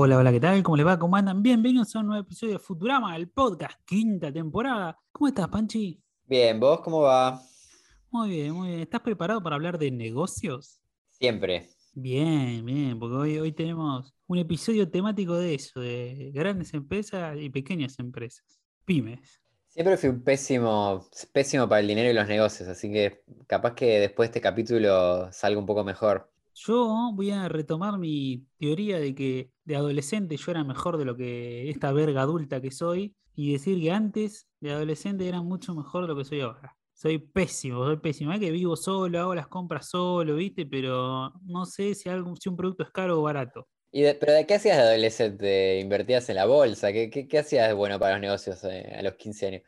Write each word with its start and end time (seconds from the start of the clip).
Hola, 0.00 0.16
hola, 0.16 0.30
¿qué 0.30 0.38
tal? 0.38 0.62
¿Cómo 0.62 0.76
les 0.76 0.86
va? 0.86 0.96
¿Cómo 0.96 1.16
andan? 1.16 1.42
Bienvenidos 1.42 1.96
a 1.96 1.98
un 1.98 2.06
nuevo 2.06 2.22
episodio 2.22 2.52
de 2.52 2.58
Futurama, 2.60 3.16
el 3.16 3.28
podcast, 3.30 3.80
quinta 3.84 4.32
temporada. 4.32 4.96
¿Cómo 5.10 5.26
estás, 5.26 5.48
Panchi? 5.48 6.00
Bien, 6.24 6.60
¿vos 6.60 6.82
cómo 6.82 7.00
va? 7.00 7.42
Muy 8.12 8.28
bien, 8.28 8.52
muy 8.52 8.68
bien. 8.68 8.80
¿Estás 8.82 9.00
preparado 9.00 9.42
para 9.42 9.56
hablar 9.56 9.76
de 9.76 9.90
negocios? 9.90 10.80
Siempre. 11.10 11.70
Bien, 11.94 12.64
bien, 12.64 12.96
porque 12.96 13.16
hoy, 13.16 13.38
hoy 13.40 13.50
tenemos 13.50 14.14
un 14.28 14.38
episodio 14.38 14.88
temático 14.88 15.34
de 15.34 15.56
eso, 15.56 15.80
de 15.80 16.30
grandes 16.32 16.74
empresas 16.74 17.36
y 17.36 17.50
pequeñas 17.50 17.98
empresas, 17.98 18.60
pymes. 18.84 19.40
Siempre 19.66 19.96
fui 19.96 20.10
un 20.10 20.22
pésimo, 20.22 21.08
pésimo 21.32 21.68
para 21.68 21.80
el 21.80 21.88
dinero 21.88 22.08
y 22.08 22.14
los 22.14 22.28
negocios, 22.28 22.68
así 22.68 22.88
que 22.92 23.24
capaz 23.48 23.74
que 23.74 23.98
después 23.98 24.28
de 24.28 24.30
este 24.30 24.40
capítulo 24.40 25.32
salga 25.32 25.58
un 25.58 25.66
poco 25.66 25.82
mejor. 25.82 26.30
Yo 26.66 27.12
voy 27.14 27.30
a 27.30 27.48
retomar 27.48 27.98
mi 27.98 28.44
teoría 28.58 28.98
de 28.98 29.14
que 29.14 29.52
de 29.64 29.76
adolescente 29.76 30.36
yo 30.36 30.50
era 30.50 30.64
mejor 30.64 30.96
de 30.96 31.04
lo 31.04 31.16
que 31.16 31.70
esta 31.70 31.92
verga 31.92 32.22
adulta 32.22 32.60
que 32.60 32.72
soy 32.72 33.14
y 33.36 33.52
decir 33.52 33.80
que 33.80 33.92
antes 33.92 34.48
de 34.58 34.72
adolescente 34.72 35.28
era 35.28 35.40
mucho 35.40 35.72
mejor 35.76 36.02
de 36.02 36.08
lo 36.08 36.16
que 36.16 36.24
soy 36.24 36.40
ahora. 36.40 36.76
Soy 36.92 37.18
pésimo, 37.18 37.84
soy 37.84 37.98
pésimo. 37.98 38.32
Es 38.32 38.40
que 38.40 38.50
vivo 38.50 38.74
solo, 38.74 39.20
hago 39.20 39.36
las 39.36 39.46
compras 39.46 39.88
solo, 39.88 40.34
¿viste? 40.34 40.66
Pero 40.66 41.32
no 41.44 41.64
sé 41.64 41.94
si, 41.94 42.08
algo, 42.08 42.34
si 42.34 42.48
un 42.48 42.56
producto 42.56 42.82
es 42.82 42.90
caro 42.90 43.20
o 43.20 43.22
barato. 43.22 43.68
¿Y 43.92 44.02
¿Pero 44.14 44.32
de 44.32 44.44
qué 44.44 44.54
hacías 44.54 44.78
de 44.78 44.82
adolescente? 44.82 45.78
¿Invertías 45.78 46.28
en 46.28 46.36
la 46.36 46.46
bolsa? 46.46 46.92
¿Qué, 46.92 47.08
qué, 47.08 47.38
hacías 47.38 47.68
de 47.68 47.74
bueno 47.74 48.00
para 48.00 48.14
los 48.14 48.20
negocios 48.20 48.64
eh, 48.64 48.96
a 48.98 49.02
los 49.02 49.14
15 49.14 49.46
años? 49.46 49.62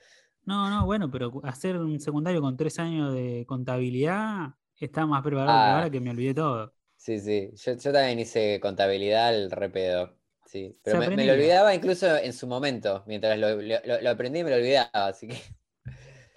No, 0.45 0.69
no, 0.69 0.85
bueno, 0.85 1.09
pero 1.09 1.41
hacer 1.45 1.77
un 1.77 2.01
secundario 2.01 2.41
con 2.41 2.57
tres 2.57 2.81
años 2.81 3.15
de 3.15 3.45
contabilidad 3.47 4.55
está 4.75 5.07
más 5.07 5.23
preparado 5.23 5.57
que 5.57 5.63
ah. 5.63 5.75
ahora 5.77 5.91
que 5.91 6.01
me 6.01 6.11
olvidé 6.11 6.35
todo. 6.35 6.75
Sí, 7.01 7.19
sí. 7.19 7.51
Yo, 7.55 7.77
también 7.79 8.19
hice 8.19 8.61
contabilidad 8.61 9.29
al 9.29 9.51
repedo. 9.51 10.15
Sí. 10.45 10.79
Pero 10.85 10.99
me, 10.99 11.25
lo 11.25 11.33
olvidaba 11.33 11.75
incluso 11.75 12.15
en 12.15 12.35
su 12.35 12.47
momento. 12.47 13.05
Mientras 13.07 13.39
lo, 13.39 13.59
lo, 13.59 14.11
aprendí 14.11 14.45
me 14.45 14.51
lo 14.51 14.57
olvidaba, 14.57 15.07
así 15.07 15.29
que. 15.29 15.39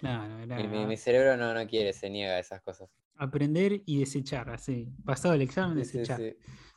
mi, 0.88 0.96
cerebro 0.96 1.36
no, 1.36 1.52
no 1.52 1.66
quiere, 1.66 1.92
se 1.92 2.08
niega 2.08 2.36
a 2.36 2.38
esas 2.38 2.62
cosas. 2.62 2.88
Aprender 3.16 3.82
y 3.84 3.98
desechar, 3.98 4.48
así. 4.48 4.88
Pasado 5.04 5.34
el 5.34 5.42
examen, 5.42 5.76
desechar. 5.76 6.18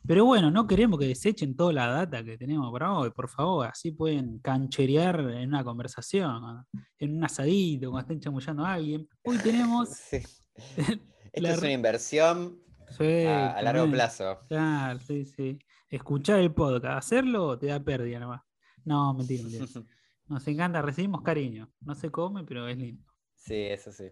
Pero 0.05 0.25
bueno, 0.25 0.51
no 0.51 0.67
queremos 0.67 0.99
que 0.99 1.07
desechen 1.07 1.55
toda 1.55 1.71
la 1.71 1.87
data 1.87 2.25
que 2.25 2.37
tenemos 2.37 2.69
para 2.73 2.93
hoy, 2.93 3.11
por 3.11 3.29
favor. 3.29 3.67
Así 3.67 3.91
pueden 3.91 4.39
cancherear 4.39 5.21
en 5.21 5.47
una 5.47 5.63
conversación, 5.63 6.65
en 6.99 7.15
un 7.15 7.23
asadito, 7.23 7.89
cuando 7.89 8.01
estén 8.01 8.19
chamullando 8.19 8.65
a 8.65 8.73
alguien. 8.73 9.07
Hoy 9.23 9.37
tenemos. 9.37 9.89
Esto 10.11 11.49
es 11.49 11.59
una 11.59 11.71
inversión 11.71 12.66
a, 12.99 13.61
largo 13.61 13.89
plazo. 13.91 14.39
Claro, 14.47 14.99
sí, 14.99 15.25
sí. 15.25 15.59
Escuchar 15.89 16.39
el 16.39 16.53
podcast, 16.53 16.97
hacerlo 16.97 17.57
te 17.57 17.67
da 17.67 17.83
pérdida 17.83 18.19
nomás. 18.19 18.41
No, 18.83 19.13
mentira, 19.13 19.43
mentira. 19.43 19.65
Nos 20.27 20.47
encanta, 20.47 20.81
recibimos 20.81 21.21
cariño. 21.21 21.71
No 21.81 21.95
se 21.95 22.11
come, 22.11 22.43
pero 22.43 22.67
es 22.67 22.77
lindo. 22.77 23.03
Sí, 23.35 23.55
eso 23.55 23.91
sí. 23.91 24.05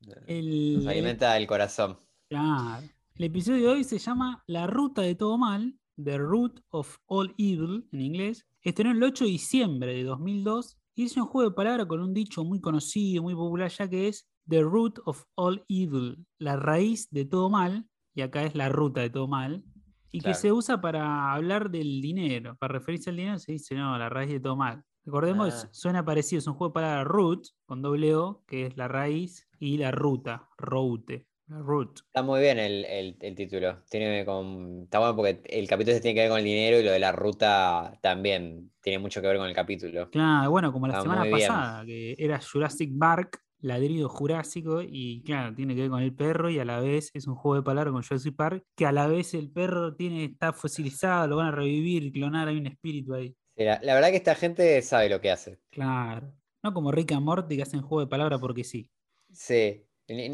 Nos 0.00 0.86
alimenta 0.86 1.36
el 1.36 1.46
corazón. 1.46 1.98
Claro. 2.28 2.86
El 3.14 3.24
episodio 3.24 3.66
de 3.66 3.72
hoy 3.74 3.84
se 3.84 3.98
llama 3.98 4.44
La 4.46 4.66
ruta 4.66 5.02
de 5.02 5.14
todo 5.14 5.36
mal, 5.36 5.78
The 6.02 6.18
Root 6.18 6.60
of 6.70 6.98
All 7.06 7.34
Evil 7.36 7.88
en 7.92 8.00
inglés. 8.00 8.46
Estrenó 8.62 8.92
el 8.92 9.02
8 9.02 9.24
de 9.24 9.30
diciembre 9.30 9.94
de 9.94 10.04
2002 10.04 10.78
y 10.94 11.04
es 11.04 11.16
un 11.16 11.26
juego 11.26 11.50
de 11.50 11.54
palabras 11.56 11.86
con 11.86 12.00
un 12.00 12.14
dicho 12.14 12.44
muy 12.44 12.60
conocido, 12.60 13.22
muy 13.22 13.34
popular 13.34 13.70
ya 13.70 13.88
que 13.88 14.08
es 14.08 14.28
The 14.48 14.62
Root 14.62 15.00
of 15.04 15.24
All 15.34 15.64
Evil, 15.68 16.24
la 16.38 16.56
raíz 16.56 17.10
de 17.10 17.24
todo 17.24 17.50
mal, 17.50 17.88
y 18.18 18.22
acá 18.22 18.42
es 18.42 18.56
la 18.56 18.68
ruta 18.68 19.00
de 19.00 19.10
todo 19.10 19.28
mal, 19.28 19.62
y 20.10 20.20
que 20.20 20.34
se 20.34 20.50
usa 20.50 20.80
para 20.80 21.32
hablar 21.32 21.70
del 21.70 22.00
dinero, 22.00 22.56
para 22.58 22.72
referirse 22.72 23.10
al 23.10 23.16
dinero 23.16 23.38
se 23.38 23.52
dice, 23.52 23.76
no, 23.76 23.96
la 23.96 24.08
raíz 24.08 24.30
de 24.30 24.40
todo 24.40 24.56
mal. 24.56 24.82
Recordemos, 25.04 25.64
ah. 25.64 25.68
suena 25.70 26.04
parecido, 26.04 26.40
es 26.40 26.46
un 26.48 26.54
juego 26.54 26.72
para 26.72 27.04
root, 27.04 27.46
con 27.64 27.80
doble 27.80 28.16
O, 28.16 28.42
que 28.48 28.66
es 28.66 28.76
la 28.76 28.88
raíz, 28.88 29.48
y 29.60 29.78
la 29.78 29.92
ruta, 29.92 30.48
route. 30.56 31.28
Root. 31.46 32.00
Está 32.00 32.22
muy 32.22 32.40
bien 32.40 32.58
el, 32.58 33.16
título. 33.36 33.82
Tiene 33.88 34.24
con, 34.26 34.82
está 34.82 34.98
bueno 34.98 35.16
porque 35.16 35.40
el 35.44 35.66
capítulo 35.66 35.94
se 35.94 36.02
tiene 36.02 36.14
que 36.14 36.20
ver 36.22 36.30
con 36.30 36.38
el 36.40 36.44
dinero 36.44 36.78
y 36.78 36.82
lo 36.82 36.90
de 36.90 36.98
la 36.98 37.12
ruta 37.12 37.98
también 38.02 38.70
tiene 38.82 38.98
mucho 38.98 39.22
que 39.22 39.28
ver 39.28 39.38
con 39.38 39.46
el 39.46 39.54
capítulo. 39.54 40.10
Claro, 40.10 40.50
bueno, 40.50 40.72
como 40.72 40.88
la 40.88 41.00
semana 41.00 41.24
pasada, 41.30 41.86
que 41.86 42.16
era 42.18 42.38
Jurassic 42.40 42.90
Park 42.98 43.40
ladrido 43.60 44.08
jurásico 44.08 44.82
y 44.82 45.22
claro, 45.22 45.54
tiene 45.54 45.74
que 45.74 45.82
ver 45.82 45.90
con 45.90 46.02
el 46.02 46.14
perro 46.14 46.50
y 46.50 46.58
a 46.58 46.64
la 46.64 46.80
vez 46.80 47.10
es 47.14 47.26
un 47.26 47.34
juego 47.34 47.56
de 47.56 47.62
palabras 47.62 47.92
con 47.92 48.02
Jurassic 48.02 48.36
Park, 48.36 48.64
que 48.76 48.86
a 48.86 48.92
la 48.92 49.06
vez 49.06 49.34
el 49.34 49.50
perro 49.50 49.94
tiene, 49.94 50.24
está 50.24 50.52
fosilizado, 50.52 51.26
lo 51.26 51.36
van 51.36 51.48
a 51.48 51.52
revivir, 51.52 52.12
clonar, 52.12 52.48
hay 52.48 52.58
un 52.58 52.66
espíritu 52.66 53.14
ahí. 53.14 53.34
la, 53.56 53.78
verdad 53.82 54.10
que 54.10 54.16
esta 54.16 54.34
gente 54.34 54.80
sabe 54.82 55.08
lo 55.08 55.20
que 55.20 55.30
hace. 55.30 55.58
Claro. 55.70 56.32
No 56.62 56.72
como 56.72 56.92
Rick 56.92 57.12
and 57.12 57.24
Morty 57.24 57.56
que 57.56 57.62
hacen 57.62 57.82
juego 57.82 58.00
de 58.00 58.08
palabras 58.08 58.40
porque 58.40 58.64
sí. 58.64 58.90
Sí, 59.32 59.84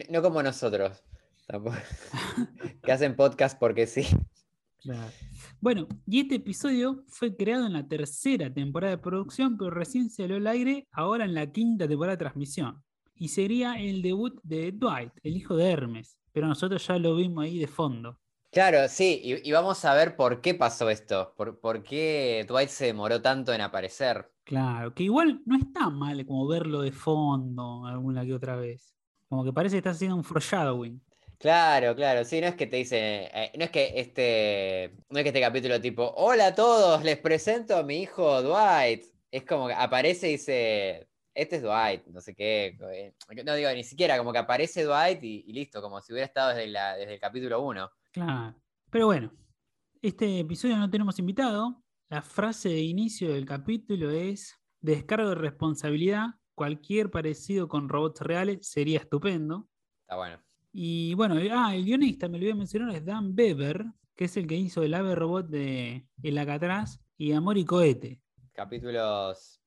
no 0.08 0.22
como 0.22 0.42
nosotros. 0.42 1.02
Tampoco. 1.46 1.76
que 2.82 2.92
hacen 2.92 3.16
podcast 3.16 3.58
porque 3.58 3.86
sí. 3.86 4.06
Claro. 4.80 5.12
Bueno, 5.60 5.88
y 6.06 6.20
este 6.20 6.36
episodio 6.36 7.04
fue 7.08 7.36
creado 7.36 7.66
en 7.66 7.72
la 7.72 7.86
tercera 7.86 8.52
temporada 8.52 8.96
de 8.96 9.02
producción, 9.02 9.56
pero 9.56 9.70
recién 9.70 10.10
salió 10.10 10.36
al 10.36 10.46
aire 10.46 10.86
ahora 10.92 11.24
en 11.24 11.34
la 11.34 11.50
quinta 11.50 11.88
temporada 11.88 12.16
de 12.16 12.18
transmisión 12.18 12.82
y 13.16 13.28
sería 13.28 13.80
el 13.80 14.02
debut 14.02 14.40
de 14.42 14.72
Dwight, 14.72 15.12
el 15.22 15.36
hijo 15.36 15.56
de 15.56 15.70
Hermes, 15.70 16.18
pero 16.32 16.46
nosotros 16.46 16.86
ya 16.86 16.98
lo 16.98 17.16
vimos 17.16 17.44
ahí 17.44 17.58
de 17.58 17.66
fondo. 17.66 18.18
Claro, 18.54 18.86
sí, 18.88 19.20
y, 19.24 19.50
vamos 19.50 19.84
a 19.84 19.94
ver 19.94 20.14
por 20.14 20.40
qué 20.40 20.54
pasó 20.54 20.88
esto, 20.88 21.34
por, 21.36 21.82
qué 21.82 22.44
Dwight 22.46 22.68
se 22.68 22.86
demoró 22.86 23.20
tanto 23.20 23.52
en 23.52 23.60
aparecer. 23.60 24.30
Claro, 24.44 24.94
que 24.94 25.02
igual 25.02 25.42
no 25.44 25.56
está 25.56 25.90
mal 25.90 26.24
como 26.24 26.46
verlo 26.46 26.82
de 26.82 26.92
fondo 26.92 27.84
alguna 27.84 28.24
que 28.24 28.32
otra 28.32 28.54
vez. 28.54 28.94
Como 29.28 29.44
que 29.44 29.52
parece 29.52 29.74
que 29.74 29.78
está 29.78 29.90
haciendo 29.90 30.14
un 30.14 30.22
foreshadowing. 30.22 31.02
Claro, 31.38 31.96
claro, 31.96 32.24
sí, 32.24 32.40
no 32.40 32.46
es 32.46 32.54
que 32.54 32.68
te 32.68 32.76
dice, 32.76 33.28
eh, 33.34 33.50
no 33.58 33.64
es 33.64 33.70
que 33.72 33.92
este, 33.96 34.94
no 35.10 35.18
es 35.18 35.24
que 35.24 35.30
este 35.30 35.40
capítulo 35.40 35.80
tipo, 35.80 36.14
hola 36.16 36.46
a 36.46 36.54
todos, 36.54 37.02
les 37.02 37.18
presento 37.18 37.76
a 37.76 37.82
mi 37.82 38.02
hijo 38.02 38.40
Dwight. 38.40 39.04
Es 39.32 39.44
como 39.44 39.66
que 39.66 39.74
aparece 39.74 40.28
y 40.28 40.32
dice, 40.32 41.08
este 41.34 41.56
es 41.56 41.62
Dwight, 41.62 42.06
no 42.06 42.20
sé 42.20 42.34
qué. 42.34 42.76
Eh, 42.92 43.14
no 43.44 43.54
digo, 43.54 43.70
ni 43.72 43.84
siquiera, 43.84 44.16
como 44.16 44.32
que 44.32 44.38
aparece 44.38 44.84
Dwight 44.84 45.22
y, 45.22 45.52
listo, 45.52 45.82
como 45.82 46.00
si 46.00 46.12
hubiera 46.12 46.26
estado 46.26 46.50
desde, 46.50 46.70
desde 46.70 47.14
el 47.14 47.20
capítulo 47.20 47.60
1. 47.62 47.90
Claro. 48.12 48.54
Pero 48.90 49.06
bueno, 49.06 49.32
este 50.00 50.40
episodio 50.40 50.76
no 50.76 50.88
tenemos 50.88 51.18
invitado. 51.18 51.82
La 52.08 52.22
frase 52.22 52.68
de 52.68 52.80
inicio 52.80 53.32
del 53.32 53.46
capítulo 53.46 54.10
es: 54.10 54.54
descargo 54.80 55.30
de 55.30 55.34
responsabilidad. 55.34 56.26
Cualquier 56.54 57.10
parecido 57.10 57.66
con 57.66 57.88
robots 57.88 58.20
reales 58.20 58.68
sería 58.68 59.00
estupendo. 59.00 59.68
Está 60.02 60.16
bueno. 60.16 60.40
Y 60.72 61.14
bueno, 61.14 61.36
ah, 61.52 61.74
el 61.74 61.84
guionista, 61.84 62.28
me 62.28 62.50
a 62.50 62.54
mencionar, 62.54 62.94
es 62.94 63.04
Dan 63.04 63.34
Beber, 63.34 63.84
que 64.14 64.26
es 64.26 64.36
el 64.36 64.46
que 64.46 64.56
hizo 64.56 64.82
el 64.82 64.94
ave 64.94 65.14
robot 65.14 65.48
de 65.48 66.06
El 66.22 66.38
Acatrás 66.38 67.00
y 67.16 67.32
Amor 67.32 67.58
y 67.58 67.64
Cohete. 67.64 68.20
Capítulos 68.52 69.63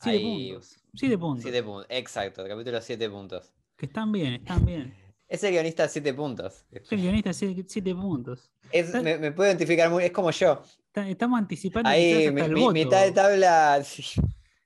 Siete 0.00 0.20
puntos. 0.20 0.78
Siete 0.94 1.18
puntos. 1.18 1.42
Siete 1.42 1.62
puntos. 1.62 1.86
Exacto, 1.88 2.44
capítulo 2.46 2.80
siete 2.80 3.10
puntos. 3.10 3.52
Que 3.76 3.86
están 3.86 4.12
bien, 4.12 4.34
están 4.34 4.64
bien. 4.64 4.94
Es 5.28 5.44
el 5.44 5.52
guionista 5.52 5.86
siete 5.88 6.14
puntos. 6.14 6.64
Es 6.72 6.90
el 6.90 7.02
guionista 7.02 7.34
siete, 7.34 7.62
siete 7.66 7.94
puntos. 7.94 8.50
me, 8.72 9.30
puedo 9.32 9.50
identificar 9.50 9.90
muy, 9.90 10.04
es 10.04 10.10
como 10.10 10.30
yo. 10.30 10.62
estamos 10.94 11.38
anticipando. 11.38 11.86
Ahí, 11.86 12.30
mitad 12.30 13.04
de 13.04 13.12
tabla. 13.12 13.82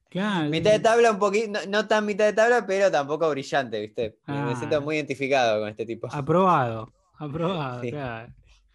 Claro, 0.09 0.51
mitad 0.51 0.73
de 0.73 0.81
tabla 0.81 1.11
un 1.11 1.19
poquito, 1.19 1.59
no, 1.71 1.89
tan 1.89 2.05
mitad 2.05 2.27
de 2.27 2.35
tabla, 2.35 2.67
pero 2.67 2.91
tampoco 2.91 3.31
brillante, 3.31 3.81
¿viste? 3.81 4.19
Me 4.27 4.55
siento 4.57 4.83
muy 4.83 4.97
identificado 4.97 5.61
con 5.61 5.71
este 5.71 5.87
tipo. 5.87 6.07
Aprobado, 6.13 6.93
aprobado, 7.17 7.81
claro. 7.81 8.31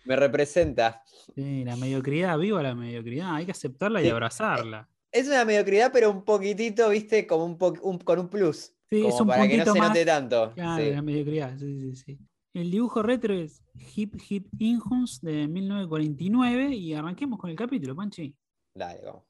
Me 0.06 0.16
representa. 0.16 1.04
Sí, 1.36 1.64
la 1.64 1.76
mediocridad, 1.76 2.40
viva 2.40 2.64
la 2.64 2.74
mediocridad, 2.74 3.36
hay 3.36 3.46
que 3.46 3.52
aceptarla 3.52 4.02
y 4.02 4.10
abrazarla. 4.10 4.90
Es 5.12 5.28
una 5.28 5.46
mediocridad, 5.46 5.92
pero 5.92 6.12
un 6.12 6.24
poquitito, 6.24 6.90
viste, 6.90 7.26
como 7.26 7.46
un, 7.46 7.58
con 8.00 8.20
un 8.20 8.30
plus. 8.30 8.74
Sí, 8.90 9.06
es 9.06 9.20
un 9.20 9.28
para 9.28 9.48
que 9.48 9.58
no 9.58 9.74
se 9.74 9.80
note 9.80 10.06
tanto. 10.06 10.54
Claro, 10.54 10.84
la 10.84 11.02
mediocridad, 11.02 11.58
sí, 11.58 11.80
sí, 11.80 11.96
sí. 11.96 12.20
El 12.54 12.72
dibujo 12.72 13.04
retro 13.04 13.34
es 13.34 13.62
Hip 13.96 14.16
Hip 14.30 14.48
Inhuns 14.58 15.22
de 15.22 15.48
1949 15.48 16.74
y 16.74 16.94
arranquemos 16.94 17.40
con 17.40 17.50
el 17.50 17.56
capítulo, 17.56 17.96
Panchi. 17.96 18.36
Dale, 18.74 19.02
vamos. 19.04 19.24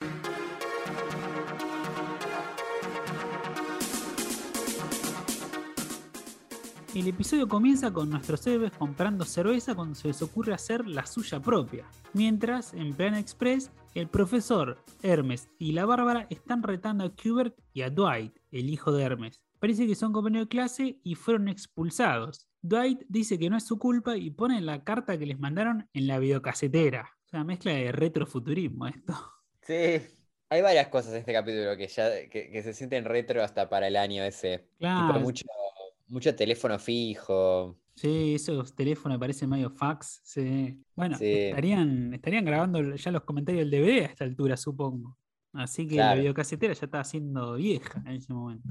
El 6.98 7.08
episodio 7.08 7.48
comienza 7.48 7.94
con 7.94 8.10
nuestros 8.10 8.48
héroes 8.48 8.72
comprando 8.72 9.24
cerveza 9.24 9.76
cuando 9.76 9.94
se 9.94 10.08
les 10.08 10.20
ocurre 10.24 10.56
hacer 10.56 10.88
la 10.88 11.06
suya 11.06 11.40
propia. 11.40 11.86
Mientras, 12.14 12.74
en 12.74 12.92
Plan 12.96 13.14
Express, 13.14 13.70
el 13.94 14.08
profesor, 14.10 14.84
Hermes 15.04 15.48
y 15.60 15.74
la 15.74 15.86
Bárbara 15.86 16.26
están 16.32 16.64
retando 16.64 17.04
a 17.06 17.16
Kubert 17.16 17.56
y 17.72 17.84
a 17.84 17.92
Dwight, 17.92 18.36
el 18.50 18.72
hijo 18.72 18.92
de 18.92 19.04
Hermes. 19.04 19.44
Parece 19.60 19.86
que 19.86 19.94
son 19.94 20.12
compañeros 20.12 20.48
de 20.48 20.50
clase 20.50 21.00
y 21.04 21.14
fueron 21.14 21.50
expulsados. 21.50 22.50
Dwight 22.64 23.04
dice 23.08 23.38
que 23.38 23.52
no 23.52 23.58
es 23.58 23.68
su 23.68 23.78
culpa 23.78 24.18
y 24.18 24.32
pone 24.32 24.60
la 24.60 24.84
carta 24.84 25.20
que 25.20 25.28
les 25.28 25.38
mandaron 25.38 25.88
en 25.94 26.08
la 26.08 26.18
videocasetera. 26.18 27.12
O 27.28 27.30
sea, 27.30 27.44
mezcla 27.44 27.74
de 27.74 27.92
retrofuturismo 27.92 28.88
esto. 28.88 29.14
Sí. 29.62 30.02
Hay 30.50 30.62
varias 30.64 30.88
cosas 30.88 31.12
en 31.14 31.20
este 31.20 31.34
capítulo 31.34 31.78
que 31.78 31.88
ya 31.90 32.10
que, 32.28 32.50
que 32.50 32.64
se 32.64 32.74
sienten 32.74 33.06
retro 33.06 33.44
hasta 33.44 33.70
para 33.70 33.88
el 33.88 33.98
año 33.98 34.24
ese. 34.24 34.58
Tipo, 34.58 34.70
Claro. 34.80 35.20
mucho, 35.20 35.46
mucho 36.08 36.36
teléfono 36.36 36.78
fijo. 36.80 37.78
Sí, 37.96 38.36
esos 38.36 38.76
teléfonos 38.76 39.18
parecen 39.18 39.50
medio 39.50 39.70
fax. 39.72 40.22
Sí. 40.24 40.80
Bueno, 40.96 41.18
Sí. 41.18 41.26
estarían, 41.26 42.14
estarían 42.14 42.46
grabando 42.46 42.96
ya 42.96 43.12
los 43.12 43.24
comentarios 43.24 43.70
del 43.70 43.72
DVD 43.82 44.04
a 44.04 44.06
esta 44.06 44.24
altura, 44.24 44.56
supongo. 44.58 45.18
Así 45.54 45.88
que 45.88 45.96
Claro. 45.96 46.16
la 46.16 46.20
videocasetera 46.22 46.74
ya 46.74 46.86
estaba 46.86 47.04
siendo 47.04 47.56
vieja 47.56 48.04
en 48.06 48.14
ese 48.18 48.32
momento. 48.34 48.70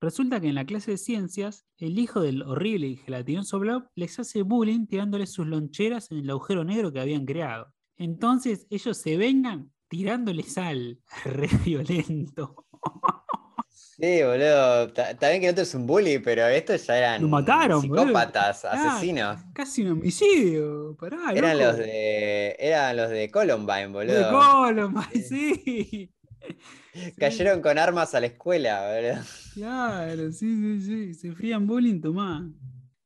Resulta 0.00 0.40
que 0.40 0.48
en 0.48 0.54
la 0.54 0.64
clase 0.64 0.92
de 0.92 0.96
ciencias, 0.98 1.66
el 1.76 1.98
hijo 1.98 2.20
del 2.22 2.42
horrible 2.42 2.86
y 2.86 2.96
gelatinoso 2.96 3.58
Blob 3.58 3.84
les 3.96 4.18
hace 4.18 4.42
bullying 4.42 4.86
tirándole 4.86 5.26
sus 5.26 5.46
loncheras 5.46 6.10
en 6.10 6.18
el 6.18 6.30
agujero 6.30 6.64
negro 6.64 6.92
que 6.92 7.00
habían 7.00 7.26
creado. 7.26 7.74
Entonces 7.98 8.66
ellos 8.70 8.96
se 8.96 9.16
vengan 9.16 9.72
tirándole 9.88 10.44
sal. 10.44 11.00
Re 11.24 11.48
violento. 11.64 12.64
Sí, 14.00 14.22
boludo. 14.22 14.92
ta- 14.92 15.10
Está 15.10 15.28
bien 15.28 15.40
que 15.42 15.48
no 15.48 15.54
te 15.54 15.62
es 15.62 15.74
un 15.74 15.86
bully, 15.86 16.18
pero 16.20 16.46
estos 16.46 16.86
ya 16.86 16.96
eran 16.98 17.22
Lo 17.22 17.28
mataron, 17.28 17.82
boludo. 17.82 18.02
psicópatas, 18.06 18.64
Ah, 18.64 18.96
asesinos. 18.96 19.40
Casi 19.52 19.82
un 19.82 19.92
homicidio. 19.92 20.96
Pará, 20.98 21.32
Eran 21.34 21.58
loco. 21.58 21.68
los 21.70 21.76
de. 21.78 22.56
Eran 22.58 22.96
los 22.96 23.10
de 23.10 23.30
Columbine, 23.30 23.80
De 23.82 23.88
boludo. 23.88 24.30
Columbine, 24.40 25.22
sí. 25.28 26.10
Cayeron 27.18 27.60
con 27.60 27.78
armas 27.78 28.14
a 28.14 28.20
la 28.20 28.26
escuela, 28.26 28.92
boludo. 28.94 29.22
Claro, 29.54 30.32
sí, 30.32 30.56
sí, 30.56 30.80
sí. 30.80 31.14
Se 31.14 31.32
frían 31.32 31.66
bullying, 31.66 32.00
tomá. 32.00 32.50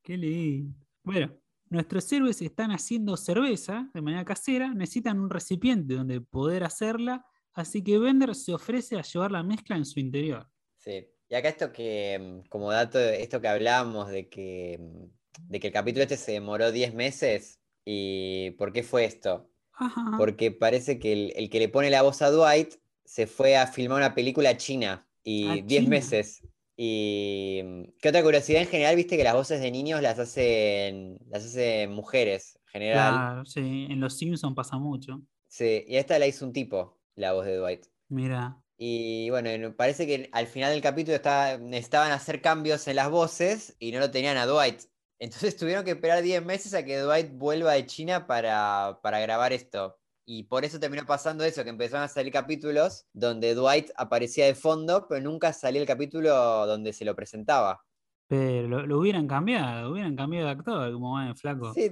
Qué 0.03 0.17
lindo. 0.17 0.77
Bueno, 1.03 1.33
nuestros 1.71 2.11
héroes 2.13 2.41
están 2.41 2.71
haciendo 2.71 3.17
cerveza 3.17 3.91
de 3.93 4.01
manera 4.01 4.25
casera, 4.25 4.73
necesitan 4.73 5.19
un 5.19 5.29
recipiente 5.31 5.95
donde 5.95 6.21
poder 6.21 6.63
hacerla, 6.65 7.25
así 7.53 7.83
que 7.83 7.99
Bender 7.99 8.35
se 8.35 8.55
ofrece 8.55 8.97
a 8.97 9.03
llevar 9.03 9.33
la 9.33 9.43
mezcla 9.43 9.77
en 9.77 9.85
su 9.85 9.99
interior. 10.01 10.49
Sí. 10.85 11.07
Y 11.29 11.35
acá 11.35 11.49
esto 11.49 11.73
que, 11.73 12.19
mm, 12.45 12.49
como 12.49 12.71
dato, 12.71 12.99
esto 12.99 13.41
que 13.41 13.49
hablábamos 13.49 14.11
de 14.11 14.29
que, 14.29 14.79
mm, 14.81 15.05
de 15.51 15.61
que 15.61 15.69
el 15.69 15.73
capítulo 15.73 16.03
este 16.03 16.17
se 16.17 16.33
demoró 16.33 16.71
10 16.73 16.95
meses. 16.95 17.61
¿Y 17.85 18.53
por 18.53 18.73
qué 18.73 18.83
fue 18.83 19.05
esto? 19.05 19.51
Ajá. 19.73 20.15
Porque 20.17 20.51
parece 20.53 20.99
que 20.99 21.13
el, 21.13 21.33
el 21.37 21.51
que 21.51 21.59
le 21.59 21.69
pone 21.69 21.91
la 21.91 22.03
voz 22.03 22.23
a 22.23 22.31
Dwight 22.31 22.75
se 23.05 23.27
fue 23.27 23.57
a 23.57 23.67
filmar 23.67 23.99
una 23.99 24.15
película 24.15 24.57
china 24.57 25.07
y 25.23 25.47
Ah, 25.49 25.55
10 25.65 25.67
China. 25.85 25.89
meses. 25.91 26.43
Y 26.77 27.61
mm, 27.65 27.83
qué 28.01 28.09
otra 28.09 28.23
curiosidad 28.23 28.63
en 28.63 28.69
general, 28.69 28.97
viste 28.97 29.17
que 29.17 29.25
las 29.25 29.35
voces 29.35 29.61
de 29.61 29.71
niños 29.71 30.03
las 30.03 30.19
hacen, 30.19 31.19
las 31.29 31.45
hacen 31.45 31.93
mujeres 31.93 32.59
en 32.67 32.73
general. 32.73 33.13
Claro, 33.15 33.45
sí. 33.47 33.87
En 33.91 34.01
Los 34.01 34.17
Simpsons 34.19 34.55
pasa 34.55 34.79
mucho. 34.79 35.23
Sí, 35.49 35.85
y 35.87 35.97
esta 35.97 36.19
la 36.19 36.27
hizo 36.27 36.45
un 36.45 36.53
tipo, 36.53 36.99
la 37.15 37.33
voz 37.33 37.47
de 37.47 37.57
Dwight. 37.57 37.87
Mira. 38.09 38.61
Y 38.77 39.31
bueno, 39.31 39.75
parece 39.77 40.07
que 40.07 40.29
al 40.33 40.47
final 40.47 40.73
del 40.73 40.83
capítulo 40.83 41.15
estaba- 41.17 41.59
necesitaban 41.59 42.13
hacer 42.13 42.41
cambios 42.43 42.87
en 42.89 42.97
las 42.97 43.11
voces 43.11 43.77
y 43.79 43.93
no 43.93 44.01
lo 44.01 44.11
tenían 44.11 44.37
a 44.37 44.47
Dwight. 44.47 44.83
Entonces 45.19 45.57
tuvieron 45.57 45.85
que 45.85 45.93
esperar 45.93 46.23
10 46.23 46.45
meses 46.45 46.75
a 46.75 46.85
que 46.85 46.99
Dwight 46.99 47.33
vuelva 47.33 47.73
de 47.75 47.87
China 47.87 48.27
para, 48.27 48.99
para 49.03 49.21
grabar 49.21 49.53
esto. 49.53 49.97
Y 50.27 50.45
por 50.45 50.65
eso 50.65 50.81
terminó 50.81 51.05
pasando 51.07 51.45
eso, 51.45 51.63
que 51.65 51.71
empezaron 51.71 52.05
a 52.05 52.09
salir 52.09 52.33
capítulos 52.33 53.07
donde 53.13 53.55
Dwight 53.55 53.91
aparecía 53.97 54.47
de 54.47 54.55
fondo, 54.55 55.07
pero 55.07 55.21
nunca 55.21 55.53
salía 55.53 55.81
el 55.83 55.87
capítulo 55.87 56.33
donde 56.67 56.93
se 56.93 57.05
lo 57.05 57.15
presentaba. 57.15 57.85
Pero 58.27 58.67
lo, 58.69 58.87
lo 58.87 58.99
hubieran 58.99 59.29
cambiado, 59.29 59.93
hubieran 59.93 60.17
cambiado 60.17 60.47
de 60.47 60.53
actor, 60.53 60.93
como 60.93 61.11
bueno, 61.11 61.37
flaco, 61.37 61.73
Sí. 61.75 61.91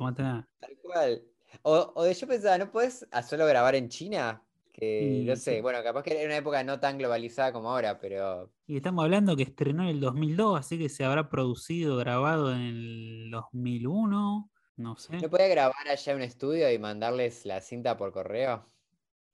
Tal 0.58 0.76
cual. 0.82 1.22
O, 1.60 1.92
o 1.94 2.10
yo 2.10 2.26
pensaba, 2.26 2.56
¿no 2.58 2.72
puedes 2.72 3.06
solo 3.28 3.46
grabar 3.46 3.74
en 3.74 3.88
China? 3.90 4.42
Que 4.72 5.20
Y 5.20 5.24
no 5.24 5.36
sé, 5.36 5.60
bueno, 5.60 5.82
capaz 5.82 6.02
que 6.02 6.12
era 6.16 6.24
una 6.24 6.36
época 6.38 6.64
no 6.64 6.80
tan 6.80 6.96
globalizada 6.98 7.52
como 7.52 7.70
ahora, 7.70 7.98
pero 8.00 8.50
Y 8.66 8.76
estamos 8.76 9.04
hablando 9.04 9.36
que 9.36 9.42
estrenó 9.42 9.82
en 9.82 9.90
el 9.90 10.00
2002, 10.00 10.58
así 10.58 10.78
que 10.78 10.88
se 10.88 11.04
habrá 11.04 11.28
producido, 11.28 11.96
grabado 11.98 12.52
en 12.54 12.60
el 12.62 13.30
2001, 13.30 14.50
no 14.76 14.96
sé, 14.96 15.18
¿no 15.18 15.28
podía 15.28 15.48
grabar 15.48 15.86
allá 15.88 16.12
en 16.12 16.16
un 16.16 16.22
estudio 16.24 16.72
y 16.72 16.78
mandarles 16.78 17.44
la 17.44 17.60
cinta 17.60 17.96
por 17.98 18.12
correo? 18.12 18.64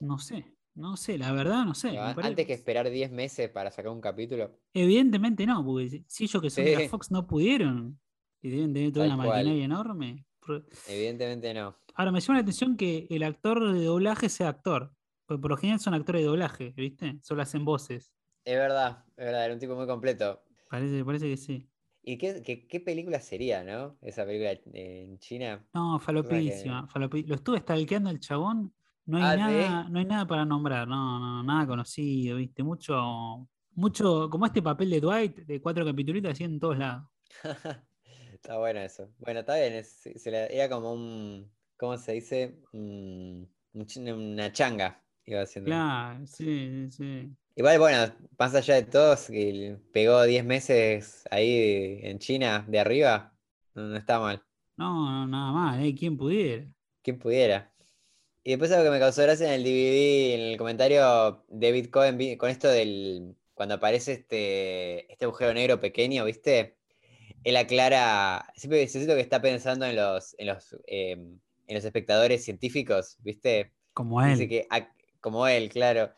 no 0.01 0.19
sé, 0.19 0.57
no 0.75 0.97
sé, 0.97 1.19
la 1.19 1.33
verdad 1.33 1.65
no 1.65 1.75
sé. 1.75 1.91
Pero 1.91 2.27
Antes 2.27 2.47
que 2.47 2.53
esperar 2.53 2.89
10 2.91 3.11
meses 3.11 3.49
para 3.51 3.71
sacar 3.71 3.91
un 3.93 4.01
capítulo. 4.01 4.59
Evidentemente 4.75 5.47
no, 5.47 5.65
porque 5.65 6.05
si- 6.09 6.25
ellos 6.25 6.43
que 6.43 6.51
son 6.51 6.65
de 6.65 6.73
la 6.75 6.81
Sí. 6.81 6.89
Fox 6.89 7.11
no 7.11 7.27
pudieron, 7.27 8.01
y 8.43 8.51
deben 8.51 8.73
tener 8.75 8.93
toda 8.93 9.07
Tal 9.07 9.15
una 9.15 9.25
cual. 9.25 9.37
maquinaria 9.39 9.65
enorme. 9.65 10.25
Evidentemente 10.89 11.53
no. 11.55 11.77
Ahora 11.95 12.13
me 12.13 12.21
llama 12.21 12.39
la 12.39 12.43
atención 12.43 12.77
que 12.77 13.07
el 13.11 13.23
actor 13.25 13.73
de 13.73 13.85
doblaje 13.85 14.29
sea 14.29 14.49
actor, 14.49 14.95
porque 15.29 15.41
por 15.43 15.51
lo 15.51 15.57
general 15.59 15.79
son 15.79 15.93
actores 15.95 16.23
de 16.23 16.27
doblaje, 16.27 16.73
¿viste? 16.75 17.19
Solo 17.23 17.43
hacen 17.43 17.65
voces. 17.65 18.11
Es 18.45 18.57
verdad, 18.57 19.05
es 19.17 19.25
verdad, 19.27 19.45
era 19.45 19.55
un 19.55 19.61
tipo 19.61 19.77
muy 19.77 19.87
completo. 19.87 20.43
Parece, 20.71 21.05
parece 21.05 21.29
que 21.29 21.37
sí. 21.37 21.69
¿Y 22.03 22.17
qué, 22.17 22.43
qué, 22.43 22.67
qué 22.67 22.81
película 22.81 23.21
sería, 23.21 23.63
no? 23.63 23.99
Esa 24.01 24.25
película 24.25 24.59
en 24.73 25.19
China. 25.19 25.63
No, 25.75 25.99
que- 25.99 26.05
falopísima, 26.07 26.89
falopi- 26.89 27.27
Lo 27.27 27.35
estuve 27.35 27.59
stalkeando 27.59 28.09
el 28.09 28.21
chabón. 28.21 28.73
No 29.05 29.19
hay 29.19 29.25
Ah, 29.25 29.33
¿sí? 29.35 29.39
nada, 29.41 29.89
no 29.91 29.99
hay 29.99 30.05
nada 30.07 30.27
para 30.27 30.45
nombrar, 30.47 30.89
no, 30.89 31.19
no, 31.19 31.43
nada 31.43 31.67
conocido, 31.67 32.37
viste, 32.37 32.63
mucho, 32.63 33.49
mucho, 33.75 34.29
como 34.31 34.47
este 34.47 34.63
papel 34.63 34.91
de 34.91 35.01
Dwight, 35.01 35.37
de 35.41 35.61
cuatro 35.61 35.85
capítulos 35.85 36.25
así 36.31 36.45
en 36.45 36.59
todos 36.59 36.79
lados. 36.79 37.05
Está 38.33 38.59
bueno 38.59 38.81
eso. 38.81 39.11
Bueno, 39.19 39.41
está 39.41 39.57
bien, 39.57 39.75
es- 39.75 40.01
se- 40.17 40.31
le- 40.31 40.55
era 40.55 40.69
como 40.69 40.93
un, 40.93 41.51
¿cómo 41.77 41.97
se 41.99 42.13
dice? 42.13 42.61
Una 42.73 44.53
changa. 44.53 45.03
Iba 45.29 45.43
haciendo. 45.43 45.69
Claro, 45.71 46.27
sí, 46.27 46.89
sí. 46.91 47.31
Igual, 47.55 47.79
bueno, 47.79 48.15
más 48.39 48.55
allá 48.55 48.77
de 48.77 48.85
todo, 48.85 49.13
es 49.13 49.27
que 49.29 49.77
pegó 49.93 50.23
10 50.23 50.45
meses 50.45 51.25
ahí 51.31 52.01
en 52.03 52.19
China 52.19 52.65
de 52.67 52.79
arriba. 52.79 53.35
No, 53.75 53.83
no 53.89 53.97
está 53.97 54.19
mal. 54.21 54.43
No, 54.77 55.11
no, 55.11 55.27
nada 55.27 55.53
más, 55.53 55.81
¿eh? 55.85 55.95
¿Quién 55.99 56.17
pudiera? 56.17 56.65
Quien 57.03 57.19
pudiera. 57.19 57.73
Y 58.45 58.51
después 58.51 58.71
algo 58.73 58.85
que 58.85 58.91
me 58.91 59.01
causó 59.01 59.23
gracia 59.23 59.49
en 59.49 59.55
el 59.55 59.65
DVD, 59.65 60.35
en 60.35 60.41
el 60.53 60.57
comentario, 60.57 61.45
Cohen, 61.91 62.17
vi- 62.17 62.37
con 62.37 62.49
esto 62.49 62.69
del. 62.69 63.35
Cuando 63.55 63.75
aparece 63.75 64.13
este, 64.13 65.13
este 65.13 65.25
agujero 65.25 65.53
negro 65.53 65.81
pequeño, 65.81 66.25
¿viste? 66.25 66.77
Él 67.45 67.57
aclara. 67.57 68.47
Siempre 68.57 68.87
siento 68.89 69.15
que 69.15 69.21
está 69.21 69.43
pensando 69.43 69.85
en 69.85 69.97
los, 69.97 70.35
en 70.39 70.47
los, 70.47 70.77
eh, 70.87 71.11
en 71.13 71.75
los 71.75 71.85
espectadores 71.85 72.45
científicos, 72.45 73.17
¿viste? 73.21 73.73
Como 73.93 74.23
Dice 74.25 74.45
él. 74.45 74.49
que, 74.49 74.69
ac- 74.69 74.93
como 75.21 75.47
él, 75.49 75.69
claro. 75.71 76.13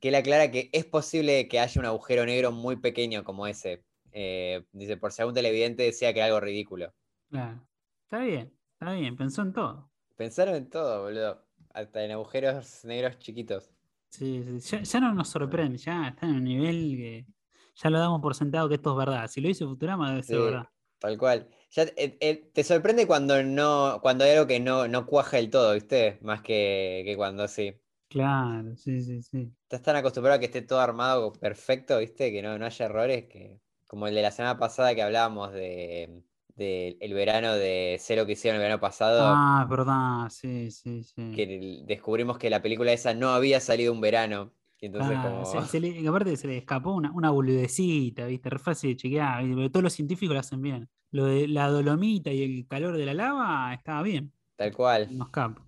Que 0.00 0.08
él 0.08 0.14
aclara 0.14 0.50
que 0.50 0.68
es 0.72 0.84
posible 0.84 1.48
que 1.48 1.60
haya 1.60 1.80
un 1.80 1.86
agujero 1.86 2.26
negro 2.26 2.52
muy 2.52 2.76
pequeño 2.76 3.24
como 3.24 3.46
ese. 3.46 3.84
Eh, 4.12 4.66
dice, 4.72 4.96
por 4.96 5.12
si 5.12 5.22
algún 5.22 5.34
televidente 5.34 5.82
decía 5.84 6.12
que 6.12 6.20
era 6.20 6.26
algo 6.26 6.40
ridículo. 6.40 6.94
Claro. 7.30 7.68
Está 8.04 8.20
bien, 8.24 8.56
está 8.72 8.92
bien, 8.92 9.16
pensó 9.16 9.42
en 9.42 9.52
todo. 9.52 9.90
Pensaron 10.16 10.54
en 10.54 10.70
todo, 10.70 11.02
boludo. 11.02 11.46
Hasta 11.70 12.04
en 12.04 12.12
agujeros 12.12 12.84
negros 12.84 13.18
chiquitos. 13.18 13.70
Sí, 14.10 14.42
sí, 14.60 14.76
Ya, 14.78 14.82
ya 14.82 15.00
no 15.00 15.12
nos 15.14 15.28
sorprende, 15.28 15.78
ya 15.78 16.08
está 16.08 16.26
en 16.26 16.36
un 16.36 16.44
nivel 16.44 16.96
que 16.96 17.26
ya 17.74 17.90
lo 17.90 17.98
damos 17.98 18.20
por 18.22 18.34
sentado 18.34 18.68
que 18.68 18.76
esto 18.76 18.92
es 18.92 18.96
verdad. 18.96 19.28
Si 19.28 19.40
lo 19.40 19.48
dice 19.48 19.66
Futurama 19.66 20.10
debe 20.10 20.22
ser 20.22 20.38
Sí, 20.38 20.42
verdad. 20.42 20.66
tal 20.98 21.18
cual. 21.18 21.50
Ya, 21.70 21.82
eh, 21.84 22.16
eh, 22.20 22.50
te 22.54 22.64
sorprende 22.64 23.06
cuando 23.06 23.42
no, 23.42 23.98
cuando 24.02 24.24
hay 24.24 24.30
algo 24.32 24.46
que 24.46 24.60
no, 24.60 24.88
no 24.88 25.06
cuaja 25.06 25.36
del 25.36 25.50
todo, 25.50 25.74
¿viste? 25.74 26.18
Más 26.22 26.42
que, 26.42 27.02
que 27.04 27.16
cuando 27.16 27.48
sí. 27.48 27.74
Claro, 28.08 28.74
sí, 28.76 29.00
sí, 29.02 29.22
sí. 29.22 29.54
Estás 29.64 29.82
tan 29.82 29.96
acostumbrado 29.96 30.36
a 30.36 30.40
que 30.40 30.46
esté 30.46 30.62
todo 30.62 30.80
armado 30.80 31.32
perfecto, 31.32 31.98
¿viste? 31.98 32.30
Que 32.32 32.40
no, 32.42 32.56
no 32.58 32.66
haya 32.66 32.86
errores, 32.86 33.26
que 33.28 33.60
como 33.86 34.06
el 34.06 34.14
de 34.14 34.22
la 34.22 34.30
semana 34.30 34.58
pasada 34.58 34.94
que 34.94 35.02
hablábamos 35.02 35.52
de, 35.52 36.22
de 36.54 36.96
el 37.00 37.14
verano 37.14 37.54
de 37.54 37.96
Cero 38.00 38.26
que 38.26 38.32
hicieron 38.32 38.56
el 38.56 38.62
verano 38.62 38.80
pasado, 38.80 39.44
Ah, 39.44 39.60
es 39.64 39.68
verdad, 39.70 40.28
sí, 40.30 40.70
sí, 40.70 41.02
sí. 41.02 41.22
que 41.30 41.82
descubrimos 41.86 42.38
que 42.38 42.50
la 42.50 42.62
película 42.62 42.92
esa 42.92 43.14
no 43.14 43.30
había 43.30 43.60
salido 43.60 43.92
un 43.92 44.00
verano. 44.00 44.52
Y 44.80 44.86
entonces 44.86 45.18
Ah, 45.18 45.20
como... 45.20 45.44
se- 45.44 45.66
se 45.66 45.78
le- 45.80 46.06
aparte 46.08 46.36
se 46.38 46.46
le 46.46 46.56
escapó 46.58 46.94
una, 46.94 47.12
una 47.12 47.30
boludecita, 47.30 48.26
¿viste? 48.26 48.48
Re 48.48 48.58
fácil 48.58 48.90
de 48.90 48.96
chequear. 48.96 49.42
Pero 49.44 49.70
todos 49.70 49.82
los 49.84 49.92
científicos 49.92 50.32
lo 50.34 50.40
hacen 50.40 50.62
bien. 50.62 50.88
Lo 51.10 51.26
de 51.26 51.48
la 51.48 51.68
dolomita 51.68 52.30
y 52.32 52.42
el 52.42 52.66
calor 52.66 52.96
de 52.96 53.04
la 53.06 53.12
lava 53.14 53.74
estaba 53.74 54.02
bien, 54.02 54.32
Tal 54.56 54.72
cual. 54.74 55.08
no 55.08 55.24
escapa. 55.26 55.66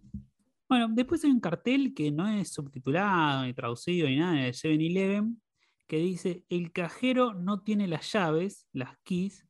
Bueno, 0.69 0.89
después 0.91 1.25
hay 1.25 1.31
un 1.31 1.41
cartel 1.41 1.95
que 1.95 2.11
no 2.11 2.29
es 2.29 2.53
subtitulado, 2.53 3.45
ni 3.45 3.55
traducido, 3.55 4.07
ni 4.07 4.17
nada, 4.17 4.35
en 4.35 4.45
el 4.45 4.53
7-Eleven, 4.53 5.41
que 5.87 5.97
dice, 5.97 6.45
el 6.51 6.73
cajero 6.73 7.33
no 7.33 7.63
tiene 7.63 7.89
las 7.89 8.13
llaves, 8.13 8.67
las 8.73 8.99
keys, 9.03 9.47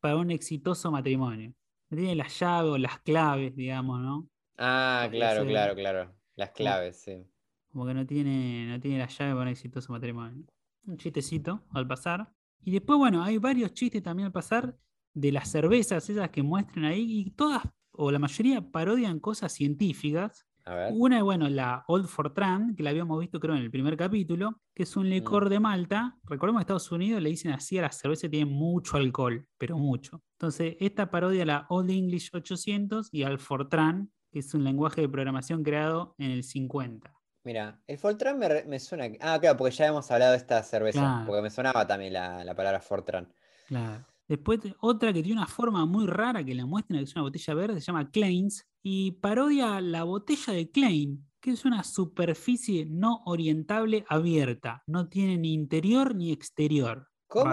para 0.00 0.16
un 0.16 0.30
exitoso 0.32 0.90
matrimonio. 0.90 1.54
No 1.88 1.96
tiene 1.96 2.16
las 2.16 2.38
llaves 2.40 2.72
o 2.72 2.78
las 2.78 2.98
claves, 3.00 3.54
digamos, 3.54 4.00
¿no? 4.00 4.28
Ah, 4.58 5.08
claro, 5.10 5.46
claro, 5.46 5.74
claro. 5.76 6.16
Las 6.34 6.50
claves, 6.50 7.00
sí. 7.00 7.24
Como 7.70 7.86
que 7.86 7.94
no 7.94 8.04
tiene, 8.04 8.66
no 8.66 8.80
tiene 8.80 8.98
la 8.98 9.06
llave 9.06 9.32
para 9.32 9.42
un 9.42 9.48
exitoso 9.48 9.92
matrimonio. 9.92 10.44
Un 10.84 10.96
chistecito 10.96 11.64
al 11.70 11.86
pasar. 11.86 12.32
Y 12.64 12.72
después, 12.72 12.98
bueno, 12.98 13.22
hay 13.22 13.38
varios 13.38 13.72
chistes 13.72 14.02
también 14.02 14.26
al 14.26 14.32
pasar 14.32 14.76
de 15.14 15.30
las 15.30 15.48
cervezas 15.48 16.10
esas 16.10 16.30
que 16.30 16.42
muestran 16.42 16.84
ahí 16.86 17.20
y 17.20 17.30
todas, 17.30 17.62
o 17.92 18.10
la 18.10 18.18
mayoría, 18.18 18.60
parodian 18.60 19.20
cosas 19.20 19.52
científicas. 19.52 20.44
A 20.66 20.74
ver. 20.74 20.92
Una 20.96 21.18
es, 21.18 21.22
bueno, 21.22 21.48
la 21.48 21.84
Old 21.86 22.08
Fortran, 22.08 22.74
que 22.74 22.82
la 22.82 22.90
habíamos 22.90 23.20
visto 23.20 23.38
creo 23.38 23.54
en 23.54 23.62
el 23.62 23.70
primer 23.70 23.96
capítulo, 23.96 24.62
que 24.74 24.82
es 24.82 24.96
un 24.96 25.08
licor 25.08 25.48
de 25.48 25.60
Malta. 25.60 26.18
Recordemos 26.24 26.58
que 26.58 26.62
Estados 26.64 26.90
Unidos 26.90 27.22
le 27.22 27.30
dicen 27.30 27.52
así 27.52 27.78
a 27.78 27.82
la 27.82 27.92
cerveza 27.92 28.22
que 28.22 28.30
tiene 28.30 28.50
mucho 28.50 28.96
alcohol, 28.96 29.46
pero 29.58 29.78
mucho. 29.78 30.22
Entonces, 30.32 30.76
esta 30.80 31.08
parodia 31.08 31.44
a 31.44 31.46
la 31.46 31.66
Old 31.68 31.90
English 31.90 32.30
800 32.34 33.10
y 33.12 33.22
al 33.22 33.38
Fortran, 33.38 34.10
que 34.32 34.40
es 34.40 34.52
un 34.54 34.64
lenguaje 34.64 35.02
de 35.02 35.08
programación 35.08 35.62
creado 35.62 36.16
en 36.18 36.32
el 36.32 36.42
50. 36.42 37.14
Mira, 37.44 37.80
el 37.86 37.96
Fortran 37.96 38.36
me, 38.36 38.80
suena. 38.80 39.04
Ah, 39.20 39.38
claro, 39.40 39.56
porque 39.56 39.72
ya 39.72 39.86
hemos 39.86 40.10
hablado 40.10 40.32
de 40.32 40.38
esta 40.38 40.60
cerveza. 40.64 40.98
Claro. 40.98 41.26
Porque 41.26 41.42
me 41.42 41.50
sonaba 41.50 41.86
también 41.86 42.12
la, 42.12 42.44
la 42.44 42.56
palabra 42.56 42.80
Fortran. 42.80 43.32
Claro. 43.68 44.04
Después 44.26 44.58
otra 44.80 45.12
que 45.12 45.22
tiene 45.22 45.38
una 45.38 45.46
forma 45.46 45.86
muy 45.86 46.06
rara 46.06 46.42
que 46.42 46.54
la 46.54 46.66
muestran, 46.66 46.98
que 46.98 47.04
es 47.04 47.14
una 47.14 47.22
botella 47.22 47.54
verde, 47.54 47.80
se 47.80 47.86
llama 47.86 48.10
Kleins, 48.10 48.66
y 48.88 49.10
parodia 49.10 49.80
la 49.80 50.04
botella 50.04 50.52
de 50.52 50.70
Klein, 50.70 51.26
que 51.40 51.50
es 51.50 51.64
una 51.64 51.82
superficie 51.82 52.86
no 52.86 53.20
orientable 53.26 54.04
abierta. 54.08 54.84
No 54.86 55.08
tiene 55.08 55.36
ni 55.38 55.54
interior 55.54 56.14
ni 56.14 56.30
exterior. 56.30 57.08
¿Cómo? 57.26 57.50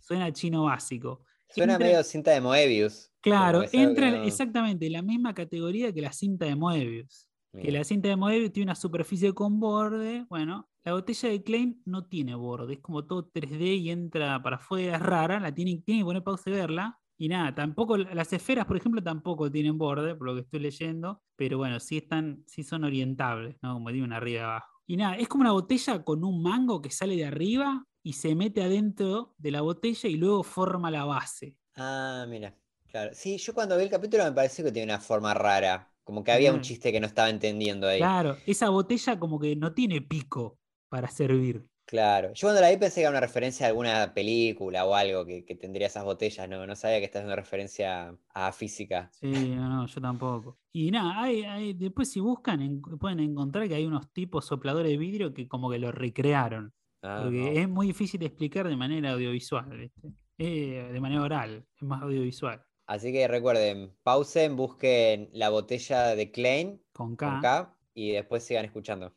Suena 0.00 0.32
chino 0.32 0.62
básico. 0.62 1.24
Suena 1.48 1.72
Entra- 1.74 1.86
medio 1.88 2.04
cinta 2.04 2.30
de 2.30 2.40
Moebius. 2.40 3.10
Claro, 3.20 3.64
entra 3.72 4.12
no- 4.12 4.22
exactamente 4.22 4.86
en 4.86 4.92
la 4.92 5.02
misma 5.02 5.34
categoría 5.34 5.92
que 5.92 6.02
la 6.02 6.12
cinta 6.12 6.46
de 6.46 6.54
Moebius. 6.54 7.26
Que 7.52 7.72
la 7.72 7.82
cinta 7.82 8.08
de 8.08 8.14
Moebius 8.14 8.52
tiene 8.52 8.66
una 8.70 8.76
superficie 8.76 9.32
con 9.34 9.58
borde. 9.58 10.24
Bueno, 10.30 10.70
la 10.84 10.92
botella 10.92 11.30
de 11.30 11.42
Klein 11.42 11.82
no 11.84 12.06
tiene 12.06 12.36
borde, 12.36 12.74
es 12.74 12.78
como 12.78 13.04
todo 13.06 13.28
3D 13.28 13.76
y 13.76 13.90
entra 13.90 14.40
para 14.40 14.54
afuera, 14.54 14.94
es 14.94 15.02
rara, 15.02 15.40
la 15.40 15.52
tienen, 15.52 15.82
tienen 15.82 16.02
que 16.02 16.06
poner 16.06 16.22
pausa 16.22 16.48
y 16.48 16.52
verla. 16.52 16.99
Y 17.20 17.28
nada, 17.28 17.54
tampoco, 17.54 17.98
las 17.98 18.32
esferas, 18.32 18.64
por 18.64 18.78
ejemplo, 18.78 19.02
tampoco 19.02 19.50
tienen 19.50 19.76
borde, 19.76 20.14
por 20.14 20.28
lo 20.28 20.34
que 20.34 20.40
estoy 20.40 20.60
leyendo, 20.60 21.20
pero 21.36 21.58
bueno, 21.58 21.78
sí 21.78 21.98
están, 21.98 22.42
sí 22.46 22.64
son 22.64 22.82
orientables, 22.82 23.56
¿no? 23.60 23.74
Como 23.74 23.92
digo, 23.92 24.06
una 24.06 24.16
arriba 24.16 24.40
y 24.40 24.42
abajo. 24.42 24.78
Y 24.86 24.96
nada, 24.96 25.16
es 25.16 25.28
como 25.28 25.42
una 25.42 25.52
botella 25.52 26.02
con 26.02 26.24
un 26.24 26.42
mango 26.42 26.80
que 26.80 26.90
sale 26.90 27.16
de 27.16 27.26
arriba 27.26 27.84
y 28.02 28.14
se 28.14 28.34
mete 28.34 28.62
adentro 28.62 29.34
de 29.36 29.50
la 29.50 29.60
botella 29.60 30.08
y 30.08 30.14
luego 30.16 30.42
forma 30.42 30.90
la 30.90 31.04
base. 31.04 31.58
Ah, 31.76 32.24
mira. 32.26 32.56
Claro. 32.88 33.10
Sí, 33.12 33.36
yo 33.36 33.52
cuando 33.52 33.76
vi 33.76 33.82
el 33.82 33.90
capítulo 33.90 34.24
me 34.24 34.32
pareció 34.32 34.64
que 34.64 34.72
tenía 34.72 34.94
una 34.94 35.00
forma 35.04 35.34
rara. 35.34 35.92
Como 36.02 36.24
que 36.24 36.32
había 36.32 36.54
un 36.54 36.62
chiste 36.62 36.90
que 36.90 37.00
no 37.00 37.06
estaba 37.06 37.28
entendiendo 37.28 37.86
ahí. 37.86 37.98
Claro, 37.98 38.38
esa 38.46 38.70
botella 38.70 39.18
como 39.20 39.38
que 39.38 39.54
no 39.56 39.74
tiene 39.74 40.00
pico 40.00 40.58
para 40.88 41.08
servir. 41.08 41.69
Claro. 41.90 42.32
Yo 42.34 42.46
cuando 42.46 42.60
la 42.60 42.70
vi 42.70 42.76
pensé 42.76 42.94
que 42.96 43.00
era 43.00 43.10
una 43.10 43.18
referencia 43.18 43.66
a 43.66 43.70
alguna 43.70 44.14
película 44.14 44.84
o 44.84 44.94
algo 44.94 45.26
que, 45.26 45.44
que 45.44 45.56
tendría 45.56 45.88
esas 45.88 46.04
botellas, 46.04 46.48
no, 46.48 46.64
no 46.64 46.76
sabía 46.76 47.00
que 47.00 47.06
esta 47.06 47.18
es 47.18 47.24
una 47.24 47.34
referencia 47.34 48.16
a 48.32 48.52
física. 48.52 49.10
Sí, 49.12 49.26
no, 49.56 49.68
no, 49.68 49.86
yo 49.88 50.00
tampoco. 50.00 50.56
Y 50.72 50.92
nada, 50.92 51.20
hay, 51.20 51.42
hay- 51.42 51.72
después 51.74 52.08
si 52.12 52.20
buscan 52.20 52.60
en- 52.62 52.80
pueden 52.80 53.18
encontrar 53.18 53.66
que 53.66 53.74
hay 53.74 53.86
unos 53.86 54.12
tipos 54.12 54.44
sopladores 54.46 54.88
de 54.92 54.98
vidrio 54.98 55.34
que 55.34 55.48
como 55.48 55.68
que 55.68 55.80
lo 55.80 55.90
recrearon. 55.90 56.72
Ah, 57.02 57.22
Porque 57.24 57.38
no. 57.54 57.60
es 57.60 57.68
muy 57.68 57.88
difícil 57.88 58.20
de 58.20 58.26
explicar 58.26 58.68
de 58.68 58.76
manera 58.76 59.10
audiovisual. 59.10 59.90
Eh, 60.38 60.88
de 60.92 61.00
manera 61.00 61.22
oral, 61.22 61.66
es 61.74 61.82
más 61.82 62.02
audiovisual. 62.02 62.62
Así 62.86 63.12
que 63.12 63.26
recuerden, 63.26 63.96
pausen, 64.04 64.54
busquen 64.54 65.28
la 65.32 65.48
botella 65.48 66.14
de 66.14 66.30
Klein 66.30 66.80
Con 66.92 67.16
K. 67.16 67.30
con 67.32 67.40
K 67.40 67.76
y 67.94 68.12
después 68.12 68.44
sigan 68.44 68.64
escuchando. 68.64 69.12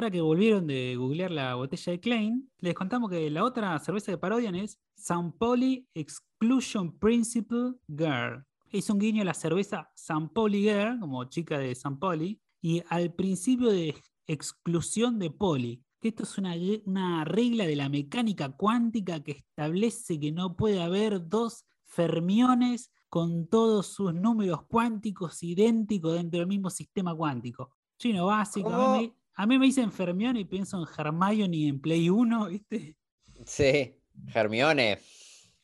Ahora 0.00 0.10
que 0.10 0.22
volvieron 0.22 0.66
de 0.66 0.96
googlear 0.96 1.30
la 1.30 1.56
botella 1.56 1.92
de 1.92 2.00
Klein, 2.00 2.50
les 2.60 2.72
contamos 2.72 3.10
que 3.10 3.28
la 3.28 3.44
otra 3.44 3.78
cerveza 3.80 4.10
que 4.10 4.16
parodian 4.16 4.54
es 4.54 4.80
San 4.94 5.30
Poli 5.30 5.86
Exclusion 5.92 6.98
Principle 6.98 7.74
Girl. 7.86 8.42
Es 8.70 8.88
un 8.88 8.98
guiño 8.98 9.20
a 9.20 9.26
la 9.26 9.34
cerveza 9.34 9.90
San 9.94 10.30
Poli 10.30 10.62
Girl, 10.62 10.98
como 11.00 11.22
chica 11.24 11.58
de 11.58 11.74
San 11.74 11.98
Poli, 11.98 12.40
y 12.62 12.82
al 12.88 13.12
principio 13.12 13.68
de 13.68 13.94
exclusión 14.26 15.18
de 15.18 15.30
poli. 15.32 15.84
Que 16.00 16.08
esto 16.08 16.22
es 16.22 16.38
una, 16.38 16.54
una 16.86 17.26
regla 17.26 17.66
de 17.66 17.76
la 17.76 17.90
mecánica 17.90 18.56
cuántica 18.56 19.22
que 19.22 19.32
establece 19.32 20.18
que 20.18 20.32
no 20.32 20.56
puede 20.56 20.80
haber 20.82 21.28
dos 21.28 21.66
fermiones 21.84 22.90
con 23.10 23.48
todos 23.48 23.88
sus 23.88 24.14
números 24.14 24.62
cuánticos 24.62 25.42
idénticos 25.42 26.14
dentro 26.14 26.38
del 26.38 26.48
mismo 26.48 26.70
sistema 26.70 27.14
cuántico. 27.14 27.68
Chino 27.98 28.24
básico. 28.24 28.70
A 29.34 29.46
mí, 29.46 29.58
me, 29.58 29.66
dicen 29.66 29.90
fermión 29.92 30.36
y 30.36 30.44
pienso 30.44 30.78
en 30.78 30.86
Hermione 30.96 31.68
en 31.68 31.80
Play 31.80 32.10
1, 32.10 32.46
¿viste? 32.48 32.96
Sí, 33.44 33.96
Hermione, 34.34 34.98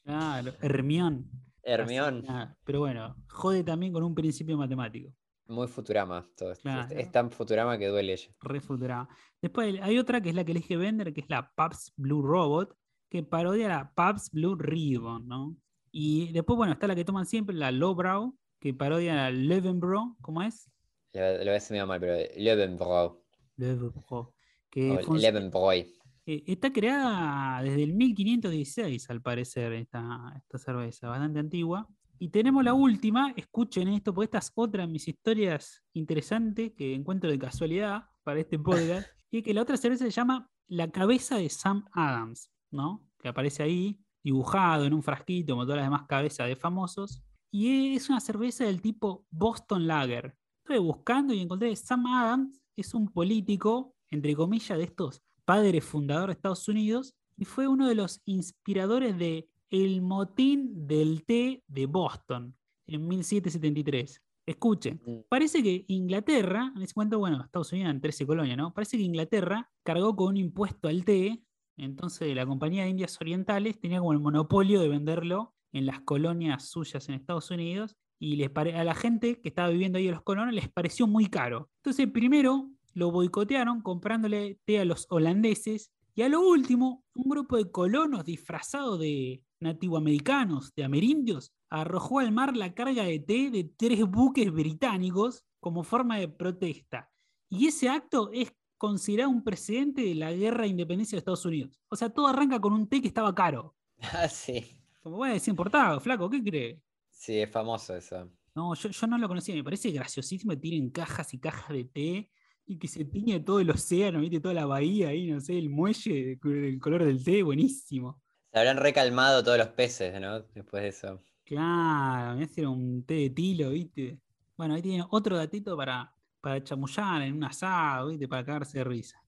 Claro, 0.07 0.53
Hermión. 0.61 1.29
Hermión, 1.63 2.19
Así, 2.19 2.27
nada. 2.29 2.57
Pero 2.65 2.79
bueno, 2.79 3.17
jode 3.29 3.65
también 3.65 3.93
con 3.93 4.05
un 4.05 4.15
principio 4.15 4.57
matemático. 4.57 5.13
muy 5.49 5.67
Futurama. 5.67 6.25
Todo 6.37 6.53
esto. 6.53 6.63
Claro. 6.63 6.97
Es 6.97 7.11
tan 7.11 7.29
Futurama 7.29 7.77
que 7.77 7.89
duele 7.89 8.13
ella. 8.13 8.31
Refutará. 8.41 9.09
Después 9.43 9.77
hay 9.83 9.99
otra 9.99 10.21
que 10.21 10.29
es 10.29 10.37
la 10.37 10.45
que 10.45 10.53
elige 10.53 10.77
Bender, 10.77 11.13
que 11.13 11.23
es 11.23 11.29
la 11.29 11.53
Pabst 11.57 11.89
Blue 11.97 12.23
Robot, 12.23 12.77
que 13.11 13.25
parodia 13.25 13.69
la 13.69 13.93
Pabst 13.95 14.33
Blue 14.33 14.55
Ribbon, 14.55 15.27
¿no? 15.27 15.57
Y 15.91 16.33
después, 16.33 16.57
bueno, 16.57 16.73
está 16.73 16.87
la 16.87 16.95
que 16.95 17.05
toman 17.05 17.27
siempre, 17.27 17.57
la 17.57 17.73
Lowbrow, 17.73 18.39
que 18.61 18.73
parodia 18.73 19.17
la 19.17 19.31
Levenbro, 19.33 20.17
¿cómo 20.21 20.43
es? 20.43 20.71
Lo, 21.15 21.21
lo 21.21 21.39
voy 21.39 21.49
a 21.49 21.53
decir 21.53 21.73
medio 21.73 21.87
mal, 21.89 21.99
pero 21.99 22.17
Levenbrow. 22.37 23.26
Levenbro. 23.57 24.35
Que 24.71 24.91
O 24.91 24.99
func- 25.01 25.21
Levenbroy. 25.21 25.87
eh, 26.27 26.43
está 26.47 26.73
creada 26.73 27.63
desde 27.63 27.83
el 27.83 27.93
1516, 27.95 29.11
al 29.11 29.23
parecer, 29.23 29.73
esta, 29.73 30.33
esta 30.37 30.59
cerveza, 30.59 31.09
bastante 31.09 31.39
antigua. 31.41 31.89
Y 32.19 32.31
tenemos 32.31 32.65
la 32.65 32.73
última, 32.75 33.33
escuchen 33.37 33.89
esto, 33.89 34.15
porque 34.15 34.25
esta 34.27 34.39
es 34.39 34.51
otra 34.55 34.87
de 34.87 34.93
mis 34.93 35.07
historias 35.07 35.85
interesantes 35.93 36.73
que 36.77 36.95
encuentro 36.95 37.31
de 37.31 37.39
casualidad 37.39 38.05
para 38.23 38.41
este 38.41 38.59
podcast. 38.59 39.07
y 39.31 39.39
es 39.39 39.45
que 39.45 39.53
la 39.55 39.63
otra 39.63 39.77
cerveza 39.77 40.05
se 40.05 40.11
llama 40.11 40.51
La 40.67 40.91
cabeza 40.91 41.37
de 41.37 41.49
Sam 41.51 41.85
Adams, 41.93 42.51
¿no? 42.71 43.07
Que 43.19 43.29
aparece 43.29 43.63
ahí, 43.63 44.01
dibujado 44.25 44.85
en 44.87 44.95
un 44.95 45.03
frasquito, 45.03 45.53
como 45.53 45.65
todas 45.65 45.77
las 45.79 45.87
demás 45.87 46.07
cabezas 46.09 46.49
de 46.49 46.57
famosos. 46.57 47.23
Y 47.51 47.95
es 47.95 48.09
una 48.09 48.21
cerveza 48.21 48.65
del 48.65 48.81
tipo 48.83 49.27
Boston 49.31 49.87
Lager. 49.87 50.35
Estuve 50.63 50.79
buscando 50.79 51.33
y 51.33 51.41
encontré 51.41 51.69
que 51.71 51.77
Sam 51.77 52.07
Adams 52.07 52.61
es 52.77 52.95
un 52.95 53.09
político, 53.09 53.95
entre 54.11 54.35
comillas, 54.35 54.79
de 54.79 54.85
estos 54.85 55.23
padres 55.45 55.85
fundadores 55.85 56.35
de 56.37 56.39
Estados 56.39 56.69
Unidos, 56.69 57.15
y 57.37 57.45
fue 57.45 57.69
uno 57.69 57.89
de 57.89 57.95
los 57.95 58.23
inspiradores 58.25 59.17
de 59.19 59.49
el 59.71 60.01
motín 60.03 60.87
del 60.87 61.25
té 61.25 61.63
de 61.67 61.87
Boston 61.87 62.57
en 62.87 63.07
1773. 63.09 64.23
Escuchen, 64.47 65.01
Mm. 65.05 65.21
parece 65.29 65.63
que 65.63 65.85
Inglaterra, 65.89 66.73
en 66.77 66.83
ese 66.83 66.93
momento, 66.95 67.19
bueno, 67.19 67.43
Estados 67.43 67.73
Unidos 67.73 67.87
eran 67.89 68.01
13 68.01 68.27
colonias, 68.27 68.57
¿no? 68.57 68.73
Parece 68.73 68.97
que 68.97 69.03
Inglaterra 69.03 69.71
cargó 69.83 70.15
con 70.15 70.29
un 70.29 70.37
impuesto 70.37 70.87
al 70.89 71.05
té, 71.05 71.43
entonces 71.77 72.35
la 72.35 72.47
Compañía 72.47 72.85
de 72.85 72.91
Indias 72.91 73.21
Orientales 73.21 73.79
tenía 73.81 73.99
como 73.99 74.13
el 74.13 74.21
monopolio 74.21 74.81
de 74.81 74.89
venderlo 74.89 75.55
en 75.73 75.85
las 75.85 76.01
colonias 76.01 76.69
suyas 76.69 77.09
en 77.09 77.17
Estados 77.17 77.51
Unidos 77.51 77.97
y 78.19 78.37
les 78.37 78.51
pare- 78.51 78.77
a 78.77 78.85
la 78.85 78.95
gente 78.95 79.41
que 79.41 79.49
estaba 79.49 79.69
viviendo 79.69 79.99
ahí 79.99 80.07
en 80.09 80.15
los 80.15 80.23
colonos 80.23 80.55
les 80.55 80.69
pareció 80.71 81.07
muy 81.07 81.27
caro. 81.27 81.71
Entonces 81.83 82.09
primero 82.11 82.71
lo 82.95 83.11
boicotearon 83.11 83.83
comprándole 83.83 84.59
té 84.65 84.79
a 84.81 84.85
los 84.85 85.07
holandeses 85.11 85.93
y 86.15 86.23
a 86.23 86.29
lo 86.31 86.41
último 86.41 87.05
un 87.15 87.29
grupo 87.31 87.57
de 87.57 87.71
colonos 87.71 88.25
disfrazados 88.25 88.99
de 88.99 89.43
nativoamericanos, 89.61 90.75
de 90.75 90.85
amerindios, 90.85 91.53
arrojó 91.71 92.21
al 92.21 92.33
mar 92.33 92.57
la 92.57 92.75
carga 92.75 93.05
de 93.05 93.19
té 93.21 93.51
de 93.51 93.65
tres 93.65 94.05
buques 94.07 94.51
británicos 94.53 95.45
como 95.61 95.83
forma 95.85 96.19
de 96.19 96.29
protesta. 96.29 97.11
Y 97.49 97.67
ese 97.67 97.89
acto 97.89 98.31
es 98.33 98.53
considerado 98.79 99.31
un 99.31 99.43
precedente 99.45 100.03
de 100.03 100.15
la 100.15 100.33
guerra 100.33 100.63
de 100.63 100.69
independencia 100.69 101.17
de 101.17 101.21
Estados 101.21 101.45
Unidos. 101.47 101.81
O 101.89 101.97
sea, 101.97 102.11
todo 102.11 102.27
arranca 102.27 102.61
con 102.61 102.73
un 102.73 102.89
té 102.89 103.01
que 103.01 103.09
estaba 103.09 103.35
caro. 103.35 103.75
Ah, 104.13 104.29
sí. 104.29 104.63
Como 105.03 105.17
bueno, 105.17 105.35
es 105.35 105.49
importado, 105.49 106.01
flaco, 106.01 106.29
¿qué 106.29 106.43
cree? 106.43 106.83
Sí, 107.17 107.41
es 107.41 107.51
famoso 107.51 107.97
eso. 107.97 108.31
No, 108.55 108.75
yo, 108.75 108.91
yo 108.91 109.07
no 109.07 109.17
lo 109.17 109.27
conocía, 109.27 109.55
me 109.55 109.65
parece 109.65 109.91
graciosísimo 109.91 110.53
que 110.53 110.59
tiren 110.59 110.91
cajas 110.91 111.33
y 111.33 111.39
cajas 111.39 111.71
de 111.71 111.85
té 111.85 112.31
y 112.67 112.79
que 112.79 112.89
se 112.89 113.07
tiñe 113.07 113.41
todo 113.41 113.59
el 113.59 113.71
océano, 113.71 114.21
¿viste? 114.21 114.39
Toda 114.39 114.55
la 114.55 114.67
bahía 114.67 115.09
ahí, 115.09 115.31
no 115.31 115.41
sé, 115.41 115.59
el 115.59 115.71
muelle, 115.71 116.39
el 116.43 116.79
color 116.79 117.05
del 117.05 117.25
té, 117.25 117.43
buenísimo. 117.43 118.21
Se 118.53 118.59
habrán 118.59 118.77
recalmado 118.77 119.43
todos 119.43 119.57
los 119.57 119.69
peces, 119.69 120.21
¿no? 120.21 120.41
Después 120.41 120.83
de 120.83 120.89
eso. 120.89 121.23
Claro, 121.45 122.37
me 122.37 122.45
hacen 122.45 122.67
un 122.67 123.05
té 123.05 123.15
de 123.15 123.31
tilo, 123.31 123.71
¿viste? 123.71 124.21
Bueno, 124.57 124.75
ahí 124.75 124.83
tiene 124.83 125.05
otro 125.11 125.37
datito 125.37 125.77
para, 125.77 126.15
para 126.41 126.63
chamullar 126.63 127.23
en 127.23 127.35
un 127.35 127.45
asado, 127.45 128.09
¿viste? 128.09 128.29
Para 128.29 128.45
cagarse 128.45 128.79
de 128.79 128.85
risa. 128.85 129.23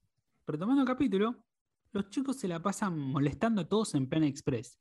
Retomando 0.45 0.83
el 0.83 0.87
capítulo, 0.87 1.35
los 1.91 2.09
chicos 2.09 2.37
se 2.37 2.47
la 2.47 2.61
pasan 2.61 2.97
molestando 2.99 3.61
a 3.61 3.67
todos 3.67 3.95
en 3.95 4.07
Plan 4.07 4.23
Express. 4.23 4.79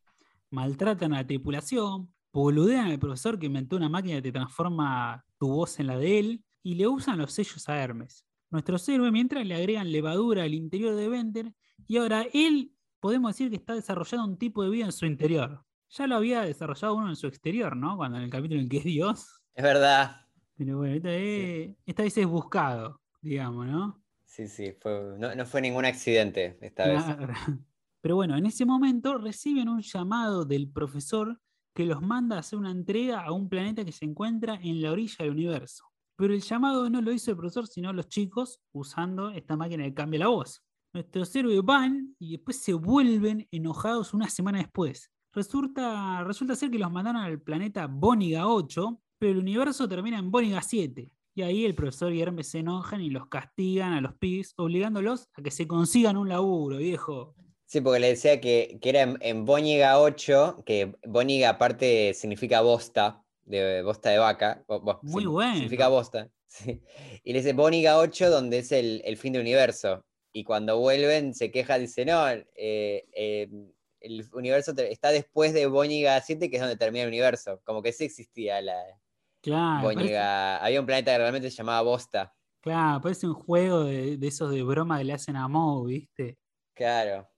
Maltratan 0.51 1.15
a 1.15 1.19
la 1.19 1.27
tripulación, 1.27 2.13
boludean 2.33 2.87
al 2.87 2.99
profesor 2.99 3.39
que 3.39 3.47
inventó 3.47 3.77
una 3.77 3.89
máquina 3.89 4.17
que 4.17 4.23
te 4.23 4.33
transforma 4.33 5.25
tu 5.39 5.49
voz 5.49 5.79
en 5.81 5.87
la 5.87 5.99
de 5.99 6.19
él 6.19 6.45
y 6.63 6.75
le 6.75 6.87
usan 6.87 7.19
los 7.19 7.33
sellos 7.33 7.69
a 7.69 7.77
Hermes. 7.77 8.25
Nuestro 8.51 8.77
héroe 8.89 9.11
mientras 9.11 9.47
le 9.47 9.55
agregan 9.55 9.93
levadura 9.93 10.45
al 10.45 10.55
interior 10.55 10.95
de 10.95 11.09
Bender 11.09 11.53
y 11.87 11.99
ahora 11.99 12.27
él 12.33 12.73
podemos 13.01 13.33
decir 13.33 13.51
que 13.51 13.57
está 13.57 13.75
desarrollando 13.75 14.27
un 14.27 14.39
tipo 14.39 14.63
de 14.63 14.71
vida 14.71 14.87
en 14.87 14.93
su 14.93 15.07
interior. 15.07 15.65
ya 15.91 16.07
lo 16.07 16.17
había 16.17 16.43
desarrollado 16.43 16.95
uno 16.95 17.09
en 17.09 17.17
su 17.17 17.27
exterior, 17.27 17.77
¿no? 17.77 17.97
Cuando 17.97 18.19
en 18.19 18.25
el 18.25 18.31
capítulo 18.31 18.61
en 18.61 18.69
que 18.69 18.79
es 18.79 18.85
Dios. 18.85 19.43
Es 19.55 19.65
verdad. 19.65 20.27
Pero 20.57 20.79
bueno, 20.79 20.95
esta, 20.95 21.09
vez, 21.09 21.77
esta 21.87 22.03
vez 22.03 22.19
es 22.19 22.27
buscado, 22.27 23.01
digamos, 23.21 23.67
¿no? 23.67 24.03
Sí, 24.25 24.49
sí, 24.49 24.73
fue, 24.81 25.15
no, 25.19 25.35
no 25.35 25.47
fue 25.47 25.61
ningún 25.61 25.85
accidente 25.85 26.59
esta 26.61 26.87
vez. 26.87 27.03
Pero 28.01 28.17
bueno, 28.17 28.37
en 28.37 28.47
ese 28.47 28.65
momento 28.65 29.19
reciben 29.19 29.69
un 29.69 29.83
llamado 29.83 30.45
del 30.45 30.71
profesor 30.71 31.41
que 31.79 31.87
los 31.87 32.03
manda 32.03 32.35
a 32.35 32.41
hacer 32.41 32.59
una 32.59 32.73
entrega 32.73 33.21
a 33.21 33.31
un 33.31 33.49
planeta 33.49 33.85
que 33.85 33.93
se 33.93 34.05
encuentra 34.05 34.59
en 34.61 34.83
la 34.83 34.91
orilla 34.91 35.19
del 35.21 35.31
universo. 35.31 35.85
Pero 36.17 36.35
el 36.35 36.41
llamado 36.41 36.91
no 36.91 37.01
lo 37.01 37.13
hizo 37.13 37.31
el 37.31 37.37
profesor, 37.37 37.69
sino 37.69 37.93
los 37.93 38.09
chicos 38.09 38.59
usando 38.73 39.31
esta 39.31 39.57
máquina 39.57 39.85
que 39.85 39.95
cambia 39.95 40.19
la 40.19 40.27
voz. 40.27 40.61
Nuestros 40.93 41.37
héroes 41.37 41.63
van 41.63 42.17
y 42.19 42.33
después 42.33 42.61
se 42.61 42.73
vuelven 42.73 43.47
enojados 43.53 44.13
una 44.13 44.29
semana 44.29 44.59
después. 44.59 45.13
Resulta, 45.33 46.25
resulta 46.25 46.57
ser 46.57 46.69
que 46.73 46.81
los 46.81 46.91
mandaron 46.91 47.23
al 47.23 47.41
planeta 47.41 47.87
Boniga 47.87 48.49
8, 48.49 49.01
pero 49.17 49.35
el 49.35 49.39
universo 49.39 49.89
termina 49.89 50.19
en 50.19 50.33
Boniga 50.33 50.61
7. 50.61 51.13
Y 51.37 51.43
ahí 51.43 51.65
el 51.65 51.77
profesor 51.77 52.13
y 52.13 52.21
Hermes 52.21 52.49
se 52.49 52.59
enojan 52.59 53.03
y 53.03 53.11
los 53.11 53.29
castigan 53.29 53.93
a 53.93 54.01
los 54.01 54.15
pibes, 54.15 54.53
obligándolos 54.57 55.29
a 55.33 55.43
que 55.43 55.53
se 55.53 55.69
consigan 55.69 56.17
un 56.17 56.29
laburo, 56.29 56.79
viejo. 56.79 57.37
Sí, 57.71 57.83
porque 57.83 58.01
le 58.01 58.09
decía 58.09 58.41
que, 58.41 58.79
que 58.81 58.89
era 58.89 59.03
en, 59.03 59.19
en 59.21 59.45
Bóñiga 59.45 60.01
8, 60.01 60.63
que 60.65 60.95
Bóñiga 61.07 61.51
aparte 61.51 62.15
significa 62.15 62.63
bosta, 62.63 63.23
de 63.43 63.83
bosta 63.83 64.09
de 64.11 64.19
vaca. 64.19 64.65
bo- 64.67 64.81
bo- 64.81 65.01
Muy 65.03 65.23
sí, 65.23 65.27
bueno. 65.27 65.53
Significa 65.57 65.89
bosta. 65.89 66.31
sí. 66.47 66.81
Y 67.25 67.33
le 67.35 67.41
dice 67.41 67.53
Bóñiga 67.53 67.99
8, 67.99 68.31
donde 68.31 68.59
es 68.59 68.73
el, 68.73 69.03
el 69.05 69.19
fin 69.19 69.35
del 69.35 69.43
universo. 69.43 70.03
Y 70.33 70.45
cuando 70.45 70.79
vuelven 70.79 71.35
se 71.35 71.51
queja, 71.51 71.79
dice, 71.79 72.07
no, 72.07 72.27
eh, 72.31 72.45
eh, 72.57 73.49
el 74.01 74.25
universo 74.33 74.73
está 74.79 75.11
después 75.11 75.53
de 75.53 75.67
Bóñiga 75.67 76.19
7, 76.23 76.49
que 76.49 76.57
es 76.57 76.63
donde 76.63 76.77
termina 76.77 77.03
el 77.03 77.09
universo. 77.09 77.61
Como 77.65 77.83
que 77.83 77.93
sí 77.93 78.05
existía 78.05 78.63
la 78.63 78.83
Claro, 79.43 79.93
parece. 79.93 80.17
Había 80.63 80.81
un 80.81 80.87
planeta 80.87 81.13
que 81.13 81.19
realmente 81.19 81.51
se 81.51 81.57
llamaba 81.59 81.83
Bosta. 81.83 82.35
claro, 82.61 83.01
parece 83.01 83.27
un 83.27 83.35
juego 83.35 83.85
de, 83.85 84.17
de 84.17 84.27
esos 84.29 84.51
de 84.51 84.63
broma 84.63 84.99
que 84.99 85.05
le 85.05 85.13
hacen 85.13 85.37
a 85.37 85.49
Moe, 85.49 85.87
¿viste? 85.93 86.39
Claro. 86.75 87.29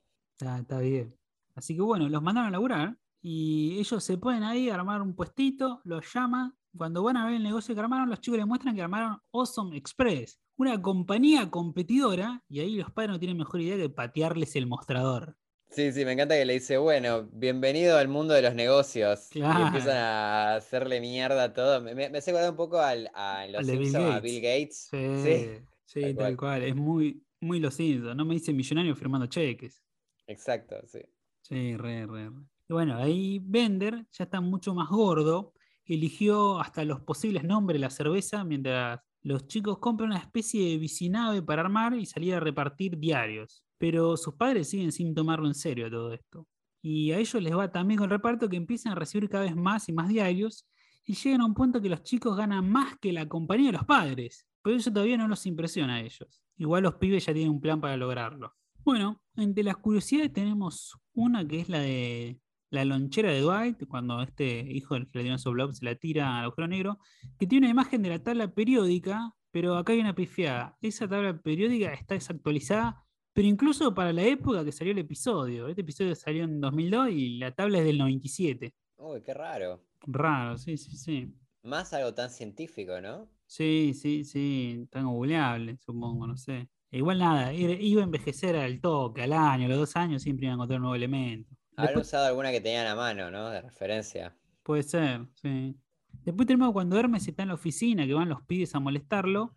Está, 0.41 0.59
está 0.59 0.79
bien. 0.81 1.15
Así 1.55 1.75
que 1.77 1.83
bueno, 1.83 2.09
los 2.09 2.23
mandaron 2.23 2.49
a 2.49 2.53
laburar 2.53 2.97
y 3.21 3.79
ellos 3.79 4.03
se 4.03 4.17
ponen 4.17 4.43
ahí 4.43 4.71
a 4.71 4.75
armar 4.75 5.03
un 5.03 5.15
puestito, 5.15 5.83
los 5.85 6.11
llaman. 6.15 6.55
Cuando 6.75 7.03
van 7.03 7.19
a 7.19 7.27
ver 7.27 7.35
el 7.35 7.43
negocio 7.43 7.75
que 7.75 7.81
armaron, 7.81 8.09
los 8.09 8.21
chicos 8.21 8.39
les 8.39 8.47
muestran 8.47 8.75
que 8.75 8.81
armaron 8.81 9.19
Awesome 9.33 9.77
Express, 9.77 10.41
una 10.57 10.81
compañía 10.81 11.51
competidora, 11.51 12.43
y 12.49 12.61
ahí 12.61 12.77
los 12.77 12.91
padres 12.93 13.11
no 13.11 13.19
tienen 13.19 13.37
mejor 13.37 13.61
idea 13.61 13.77
que 13.77 13.91
patearles 13.91 14.57
el 14.57 14.67
mostrador. 14.67 15.37
Sí, 15.69 15.93
sí, 15.93 16.05
me 16.05 16.13
encanta 16.13 16.37
que 16.37 16.45
le 16.45 16.55
dice, 16.55 16.79
bueno, 16.79 17.29
bienvenido 17.33 17.99
al 17.99 18.09
mundo 18.09 18.33
de 18.35 18.43
los 18.43 18.55
negocios. 18.55 19.29
Y 19.35 19.41
empiezan 19.41 19.97
a 19.97 20.55
hacerle 20.55 21.01
mierda 21.01 21.45
a 21.45 21.53
todo. 21.53 21.81
Me, 21.83 21.95
me, 21.95 22.07
hace 22.19 22.31
acordar 22.31 22.51
un 22.51 22.57
poco 22.57 22.81
al, 22.81 23.11
a 23.15 23.47
Los 23.49 23.69
Al 23.69 23.79
Bill 23.79 23.97
a. 23.97 24.21
Bill 24.21 24.41
Gates. 24.41 24.89
Sí, 24.91 25.17
Sí, 25.23 25.49
sí, 25.85 26.01
tal 26.01 26.17
tal, 26.17 26.37
cual. 26.37 26.61
cual. 26.61 26.63
Es 26.63 26.75
muy, 26.75 27.23
muy 27.41 27.61
los 27.61 27.75
Simpsons. 27.75 28.17
No 28.17 28.25
me 28.25 28.35
dice 28.35 28.53
millonario 28.53 28.97
firmando 28.97 29.27
cheques. 29.27 29.83
Exacto, 30.31 30.77
sí. 30.87 31.01
Sí, 31.43 31.77
re, 31.77 32.07
re, 32.07 32.31
re. 32.31 32.37
Y 32.69 32.73
bueno, 32.73 32.97
ahí 32.97 33.41
Bender 33.43 34.07
ya 34.13 34.25
está 34.25 34.41
mucho 34.41 34.75
más 34.75 34.89
gordo. 34.89 35.53
Eligió 35.85 36.61
hasta 36.61 36.85
los 36.85 37.01
posibles 37.01 37.43
nombres 37.43 37.75
de 37.75 37.81
la 37.81 37.91
cerveza 37.91 38.45
mientras 38.45 39.01
los 39.23 39.49
chicos 39.49 39.79
compran 39.79 40.11
una 40.11 40.19
especie 40.19 40.71
de 40.71 40.79
bicinave 40.79 41.43
para 41.43 41.63
armar 41.63 41.95
y 41.95 42.07
salir 42.07 42.35
a 42.35 42.41
repartir 42.41 42.97
diarios. 42.99 43.65
Pero 43.77 44.17
sus 44.17 44.35
padres 44.35 44.71
siguen 44.71 44.93
sin 44.93 45.15
tomarlo 45.15 45.47
en 45.49 45.55
serio 45.55 45.91
todo 45.91 46.13
esto. 46.13 46.47
Y 46.81 47.13
a 47.13 47.19
ellos 47.19 47.43
les 47.43 47.57
va 47.57 47.71
también 47.73 47.99
con 47.99 48.05
el 48.05 48.11
reparto 48.11 48.49
que 48.49 48.57
empiezan 48.57 48.93
a 48.93 48.95
recibir 48.95 49.29
cada 49.29 49.45
vez 49.45 49.57
más 49.57 49.89
y 49.89 49.93
más 49.93 50.09
diarios 50.09 50.67
y 51.05 51.15
llegan 51.15 51.41
a 51.41 51.47
un 51.47 51.55
punto 51.55 51.83
que 51.83 51.89
los 51.89 52.03
chicos 52.03 52.37
ganan 52.37 52.71
más 52.71 52.97
que 52.99 53.13
la 53.13 53.29
compañía 53.29 53.67
de 53.67 53.79
los 53.79 53.85
padres. 53.85 54.47
Pero 54.63 54.77
eso 54.77 54.93
todavía 54.93 55.17
no 55.17 55.27
los 55.27 55.45
impresiona 55.47 55.97
a 55.97 56.01
ellos. 56.01 56.41
Igual 56.57 56.85
los 56.85 56.95
pibes 56.95 57.27
ya 57.27 57.33
tienen 57.33 57.53
un 57.53 57.61
plan 57.61 57.81
para 57.81 57.97
lograrlo. 57.97 58.55
Bueno, 58.85 59.21
entre 59.37 59.63
las 59.63 59.77
curiosidades 59.77 60.33
tenemos 60.33 60.99
una 61.13 61.47
que 61.47 61.61
es 61.61 61.69
la 61.69 61.81
de 61.81 62.41
la 62.71 62.85
lonchera 62.85 63.31
de 63.31 63.41
Dwight, 63.41 63.87
cuando 63.89 64.23
este 64.23 64.61
hijo 64.61 64.95
del 64.95 65.39
su 65.39 65.51
blog 65.51 65.75
se 65.75 65.85
la 65.85 65.95
tira 65.97 66.39
al 66.39 66.45
agujero 66.45 66.69
negro, 66.69 66.99
que 67.39 67.47
tiene 67.47 67.67
una 67.67 67.73
imagen 67.73 68.03
de 68.03 68.11
la 68.11 68.23
tabla 68.23 68.55
periódica, 68.55 69.35
pero 69.51 69.77
acá 69.77 69.93
hay 69.93 70.01
una 70.01 70.15
pifiada. 70.15 70.79
Esa 70.81 71.09
tabla 71.09 71.37
periódica 71.37 71.93
está 71.93 72.15
desactualizada, 72.15 73.05
pero 73.33 73.49
incluso 73.49 73.93
para 73.95 74.13
la 74.13 74.23
época 74.23 74.65
que 74.65 74.73
salió 74.73 74.93
el 74.93 74.99
episodio. 74.99 75.69
Este 75.69 75.83
episodio 75.83 76.15
salió 76.15 76.45
en 76.45 76.61
2002 76.61 77.11
y 77.11 77.39
la 77.39 77.53
tabla 77.53 77.79
es 77.79 77.85
del 77.85 77.99
97. 77.99 78.75
Uy, 78.97 79.23
qué 79.23 79.35
raro. 79.35 79.85
Raro, 80.03 80.57
sí, 80.57 80.77
sí, 80.77 80.97
sí. 80.97 81.35
Más 81.63 81.93
algo 81.93 82.15
tan 82.15 82.31
científico, 82.31 83.01
¿no? 83.01 83.29
Sí, 83.47 83.93
sí, 83.95 84.25
sí, 84.25 84.87
tan 84.91 85.07
googleable, 85.07 85.77
supongo, 85.79 86.27
no 86.27 86.37
sé. 86.37 86.69
Igual 86.93 87.19
nada, 87.21 87.53
iba 87.53 88.01
a 88.01 88.05
envejecer 88.05 88.57
al 88.57 88.81
toque, 88.81 89.23
al 89.23 89.33
año, 89.33 89.67
a 89.67 89.69
los 89.69 89.79
dos 89.79 89.97
años, 89.97 90.23
siempre 90.23 90.47
iba 90.47 90.53
a 90.53 90.55
encontrar 90.55 90.79
un 90.79 90.83
nuevo 90.83 90.97
elemento. 90.97 91.55
Después- 91.77 92.09
usado 92.09 92.27
alguna 92.27 92.51
que 92.51 92.61
tenían 92.61 92.87
a 92.87 92.95
mano, 92.95 93.31
¿no? 93.31 93.49
De 93.49 93.61
referencia. 93.63 94.37
Puede 94.63 94.83
ser, 94.83 95.27
sí. 95.35 95.77
Después 96.25 96.47
tenemos 96.47 96.73
cuando 96.73 96.99
Hermes 96.99 97.27
está 97.27 97.43
en 97.43 97.49
la 97.49 97.55
oficina, 97.55 98.07
que 98.07 98.15
van 98.15 98.29
los 98.29 98.43
pibes 98.43 98.75
a 98.75 98.81
molestarlo, 98.81 99.55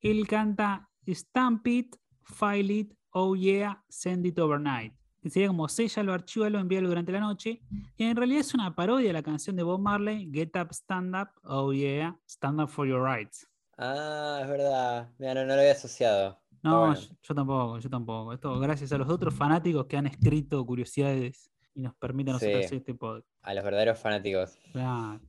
él 0.00 0.26
canta 0.26 0.88
Stamp 1.08 1.66
it, 1.66 1.96
file 2.22 2.72
it, 2.72 2.94
oh 3.10 3.34
yeah, 3.34 3.82
send 3.88 4.24
it 4.26 4.38
overnight. 4.38 4.92
Que 5.22 5.30
sería 5.30 5.48
como 5.48 5.68
sellalo, 5.68 6.12
archívalo, 6.12 6.58
envíalo 6.60 6.88
durante 6.88 7.10
la 7.12 7.20
noche. 7.20 7.60
Y 7.96 8.04
en 8.04 8.16
realidad 8.16 8.40
es 8.40 8.54
una 8.54 8.74
parodia 8.74 9.08
de 9.08 9.12
la 9.12 9.22
canción 9.22 9.56
de 9.56 9.64
Bob 9.64 9.80
Marley, 9.80 10.30
Get 10.32 10.56
Up, 10.56 10.68
Stand 10.72 11.14
Up, 11.16 11.28
oh 11.42 11.72
yeah, 11.72 12.16
stand 12.28 12.60
up 12.60 12.68
for 12.68 12.86
your 12.86 13.02
rights. 13.02 13.46
Ah, 13.76 14.38
es 14.42 14.48
verdad. 14.48 15.10
Mira, 15.18 15.34
no, 15.34 15.40
no 15.44 15.54
lo 15.54 15.60
había 15.60 15.72
asociado. 15.72 16.40
No, 16.70 16.78
bueno. 16.80 16.94
yo, 16.94 17.08
yo 17.22 17.34
tampoco, 17.34 17.78
yo 17.78 17.90
tampoco. 17.90 18.32
Esto 18.32 18.58
gracias 18.58 18.92
a 18.92 18.98
los 18.98 19.08
otros 19.08 19.34
fanáticos 19.34 19.86
que 19.86 19.96
han 19.96 20.06
escrito 20.06 20.64
curiosidades 20.64 21.50
y 21.74 21.80
nos 21.82 21.94
permiten 21.96 22.34
nosotros 22.34 22.58
Sí. 22.60 22.64
hacer 22.66 22.78
este 22.78 22.94
podcast. 22.94 23.26
A 23.42 23.54
los 23.54 23.64
verdaderos 23.64 23.98
fanáticos. 23.98 24.58
Claro. 24.72 25.20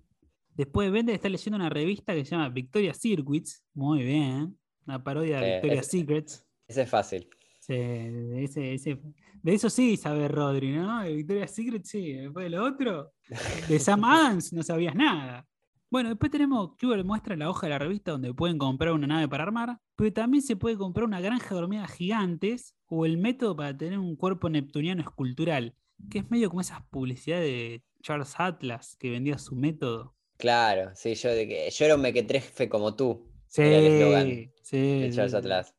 Después 0.56 0.92
Bender 0.92 1.16
está 1.16 1.30
leyendo 1.30 1.56
una 1.58 1.70
revista 1.70 2.14
que 2.14 2.26
se 2.26 2.32
llama 2.32 2.50
Victoria 2.50 2.94
Circuits. 2.94 3.64
Muy 3.74 4.04
bien. 4.04 4.58
Una 4.86 5.04
parodia 5.04 5.40
de 5.40 5.48
Eh, 5.50 5.54
Victoria 5.56 5.82
es- 5.82 5.88
Secrets. 5.88 6.48
Ese 6.68 6.82
es 6.82 6.90
fácil. 6.90 7.30
Sí, 7.60 7.74
de, 7.76 8.44
ese- 8.44 8.74
ese- 8.74 9.02
de 9.44 9.54
eso 9.54 9.70
sí 9.70 9.98
sabe 9.98 10.28
Rodri, 10.30 10.72
¿no? 10.72 11.04
De 11.04 11.14
Victoria 11.14 11.48
Secret 11.48 11.84
sí. 11.86 12.14
Después 12.14 12.46
de 12.46 12.50
lo 12.50 12.66
otro, 12.66 13.12
de 13.68 13.80
Sam 13.80 14.04
Adams 14.40 14.54
no 14.54 14.64
sabías 14.64 14.96
nada. 14.96 15.46
Bueno, 15.92 16.10
después 16.10 16.32
tenemos 16.32 16.76
que 16.78 16.86
Google 16.88 17.04
muestra 17.04 17.36
la 17.36 17.50
hoja 17.50 17.68
de 17.68 17.72
la 17.72 17.80
revista 17.80 18.12
donde 18.12 18.34
pueden 18.34 18.58
comprar 18.58 18.94
una 18.94 19.08
nave 19.08 19.28
para 19.28 19.44
armar, 19.44 19.78
pero 19.98 20.14
también 20.14 20.42
se 20.42 20.56
puede 20.56 20.78
comprar 20.78 21.04
una 21.06 21.20
granja 21.20 21.54
de 21.54 21.62
hormigas 21.62 21.92
gigantes 21.92 22.76
o 22.88 23.06
el 23.06 23.18
método 23.18 23.56
para 23.58 23.76
tener 23.78 24.00
un 24.00 24.16
cuerpo 24.16 24.50
neptuniano 24.50 25.02
escultural, 25.02 25.76
que 26.10 26.20
es 26.20 26.32
medio 26.32 26.48
como 26.50 26.62
esas 26.62 26.82
publicidades 26.90 27.46
de 27.46 27.84
Charles 28.02 28.36
Atlas 28.38 28.96
que 28.98 29.10
vendía 29.10 29.38
su 29.38 29.56
método. 29.56 30.16
Claro, 30.38 30.92
sí, 30.96 31.16
yo, 31.16 31.30
de 31.32 31.48
que, 31.48 31.70
yo 31.70 31.86
era 31.86 31.96
un 31.96 32.02
mequetrefe 32.02 32.70
como 32.70 32.96
tú, 32.96 33.28
Sí, 33.48 33.62
Era 33.62 33.78
el 33.80 33.86
eslogan 33.88 34.54
sí, 34.62 35.00
de 35.00 35.12
Charles 35.12 35.32
sí. 35.32 35.38
Atlas. 35.38 35.74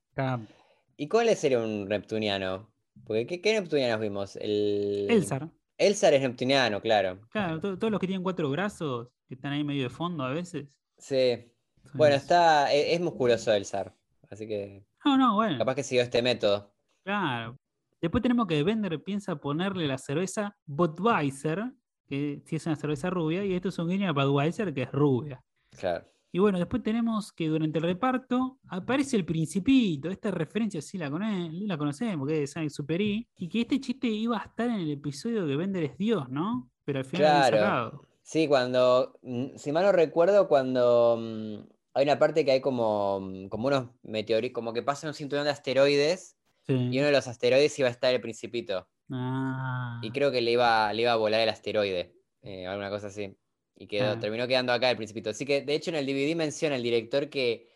¿Y 0.96 1.07
cuál 1.09 1.35
sería 1.37 1.61
un 1.61 1.87
neptuniano? 1.88 2.72
Porque 3.04 3.26
¿qué, 3.26 3.40
qué 3.40 3.52
neptunianos 3.52 4.00
vimos? 4.00 4.37
El... 4.37 5.07
Elzar. 5.09 5.48
Elzar 5.76 6.14
es 6.14 6.22
neptuniano, 6.22 6.81
claro. 6.81 7.20
Claro, 7.31 7.61
to- 7.61 7.78
todos 7.78 7.90
los 7.92 8.00
que 8.00 8.07
tienen 8.09 8.24
cuatro 8.24 8.50
brazos, 8.50 9.09
que 9.28 9.35
están 9.35 9.52
ahí 9.52 9.62
medio 9.62 9.85
de 9.85 9.90
fondo 9.90 10.24
a 10.24 10.31
veces. 10.31 10.66
Sí. 10.96 11.52
Bueno, 11.94 12.16
está. 12.16 12.72
e- 12.74 12.94
Es, 12.94 13.00
musculoso 13.00 13.52
Elzar. 13.52 13.94
Así 14.31 14.47
que 14.47 14.85
No, 15.05 15.17
no, 15.17 15.35
bueno. 15.37 15.59
capaz 15.59 15.75
que 15.75 15.83
siguió 15.83 16.03
este 16.03 16.23
método. 16.23 16.71
Claro. 17.05 17.57
Después 18.01 18.23
tenemos 18.23 18.47
que 18.47 18.62
Bender 18.62 19.03
piensa 19.03 19.37
ponerle 19.37 19.87
la 19.88 19.99
cerveza 19.99 20.57
Budweiser, 20.67 21.73
que 22.07 22.43
sí 22.45 22.57
es 22.57 22.67
una 22.67 22.77
cerveza 22.77 23.11
rubia, 23.11 23.45
y 23.45 23.55
esto 23.55 23.69
es 23.71 23.79
un 23.79 23.88
guiño 23.88 24.09
a 24.09 24.12
Budweiser, 24.12 24.73
que 24.73 24.83
es 24.83 24.93
rubia. 24.93 25.43
Claro. 25.79 26.07
Y 26.31 26.38
bueno, 26.41 26.59
después 26.59 26.83
tenemos 26.83 27.33
que 27.33 27.49
durante 27.49 27.79
el 27.79 27.85
reparto 27.85 28.59
aparece 28.69 29.17
el 29.17 29.25
Principito. 29.25 30.11
Esta 30.11 30.31
referencia 30.31 30.83
sí 30.83 30.99
la, 30.99 31.11
cono- 31.11 31.49
la 31.53 31.79
conocemos, 31.79 32.29
que 32.29 32.35
es 32.35 32.41
de 32.41 32.47
Sonic 32.47 32.71
Super-E. 32.71 33.27
Y 33.37 33.49
que 33.49 33.62
este 33.62 33.81
chiste 33.81 34.07
iba 34.09 34.37
a 34.38 34.45
estar 34.45 34.69
en 34.69 34.77
el 34.77 34.91
episodio 34.91 35.47
que 35.47 35.57
Bender 35.57 35.85
es 35.85 35.97
Dios, 35.97 36.29
¿no? 36.29 36.71
Pero 36.85 36.99
al 36.99 37.05
final 37.07 37.23
Claro. 37.51 37.57
sacado. 37.57 38.03
Sí, 38.23 38.47
cuando. 38.47 39.19
mm, 39.23 39.57
Si 39.57 39.73
mal 39.73 39.85
no 39.87 39.93
recuerdo, 39.93 40.49
cuando. 40.49 41.67
Hay 41.98 42.04
una 42.04 42.18
parte 42.18 42.44
que 42.44 42.52
hay 42.52 42.61
como, 42.61 43.20
mm, 43.20 43.48
como 43.48 43.66
unos 43.68 43.90
meteoritos, 44.02 44.54
como 44.54 44.72
que 44.72 44.82
pasa 44.82 45.08
un 45.08 45.14
cinturón 45.14 45.44
de 45.44 45.50
asteroides 45.50 46.37
Sí. 46.66 46.74
y 46.74 46.98
uno 46.98 47.06
de 47.06 47.12
los 47.12 47.26
asteroides 47.26 47.76
iba 47.78 47.88
a 47.88 47.90
estar 47.90 48.14
el 48.14 48.20
Principito. 48.20 48.88
Ah. 49.11 49.98
Y 50.02 50.11
creo 50.11 50.30
que 50.30 50.40
le 50.40 50.52
iba, 50.52 50.92
le 50.92 51.02
iba 51.02 51.12
a 51.12 51.16
volar 51.16 51.40
el 51.40 51.48
asteroide, 51.48 52.14
eh, 52.42 52.66
alguna 52.66 52.90
cosa 52.90 53.06
así. 53.08 53.37
Y 53.74 53.87
quedó, 53.87 54.12
Ah. 54.12 54.18
terminó 54.20 54.46
quedando 54.46 54.72
acá 54.72 54.90
el 54.90 54.96
Principito. 54.96 55.30
Así 55.30 55.44
que, 55.44 55.62
de 55.62 55.74
hecho, 55.74 55.90
en 55.90 55.96
el 55.96 56.06
DVD 56.06 56.34
menciona 56.37 56.76
el 56.76 56.82
director 56.82 57.28
que, 57.30 57.66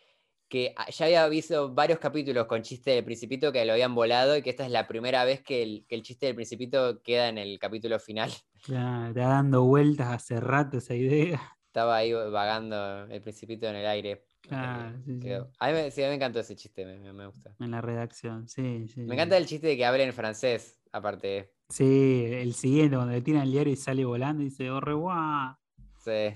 que 0.48 0.74
ah, 0.76 0.90
ya 0.90 1.06
había 1.06 1.26
visto 1.28 1.72
varios 1.72 1.98
capítulos 1.98 2.46
con 2.46 2.60
chiste 2.62 2.90
del 2.90 3.04
Principito 3.04 3.50
que 3.50 3.64
lo 3.64 3.72
habían 3.72 3.94
volado 3.94 4.36
y 4.36 4.42
que 4.42 4.50
esta 4.50 4.66
es 4.66 4.70
la 4.70 4.86
primera 4.86 5.24
vez 5.24 5.42
que 5.42 5.62
el, 5.62 5.86
que 5.88 5.94
el 5.94 6.02
chiste 6.02 6.26
del 6.26 6.34
Principito 6.34 7.00
queda 7.02 7.28
en 7.28 7.38
el 7.38 7.58
capítulo 7.58 7.98
final. 7.98 8.30
Claro, 8.62 9.08
está 9.08 9.20
dando 9.28 9.64
vueltas 9.64 10.08
hace 10.08 10.38
rato 10.38 10.78
esa 10.78 10.94
idea. 10.94 11.40
Estaba 11.72 11.96
ahí 11.96 12.12
vagando 12.12 13.06
el 13.06 13.22
Principito 13.22 13.66
en 13.66 13.76
el 13.76 13.86
aire. 13.86 14.26
Claro, 14.42 14.94
sí. 15.06 15.18
A, 15.58 15.68
mí 15.68 15.72
me, 15.72 15.90
sí, 15.90 16.02
a 16.02 16.04
mí 16.04 16.10
me 16.10 16.14
encantó 16.16 16.38
ese 16.40 16.54
chiste, 16.54 16.84
me, 16.84 17.14
me- 17.14 17.24
gusta. 17.26 17.56
En 17.58 17.70
la 17.70 17.80
redacción, 17.80 18.46
sí, 18.46 18.86
sí. 18.88 19.00
Me 19.00 19.14
encanta 19.14 19.38
el 19.38 19.46
chiste 19.46 19.68
de 19.68 19.76
que 19.78 19.86
hable 19.86 20.04
en 20.04 20.12
francés, 20.12 20.82
aparte. 20.92 21.54
Sí, 21.70 22.26
el 22.28 22.52
siguiente, 22.52 22.96
cuando 22.96 23.14
le 23.14 23.22
tiran 23.22 23.44
el 23.44 23.52
diario 23.52 23.72
y 23.72 23.76
sale 23.76 24.04
volando 24.04 24.42
y 24.42 24.50
dice, 24.50 24.68
"Au 24.68 24.80
revoir". 24.80 25.54
Sí. 25.96 26.34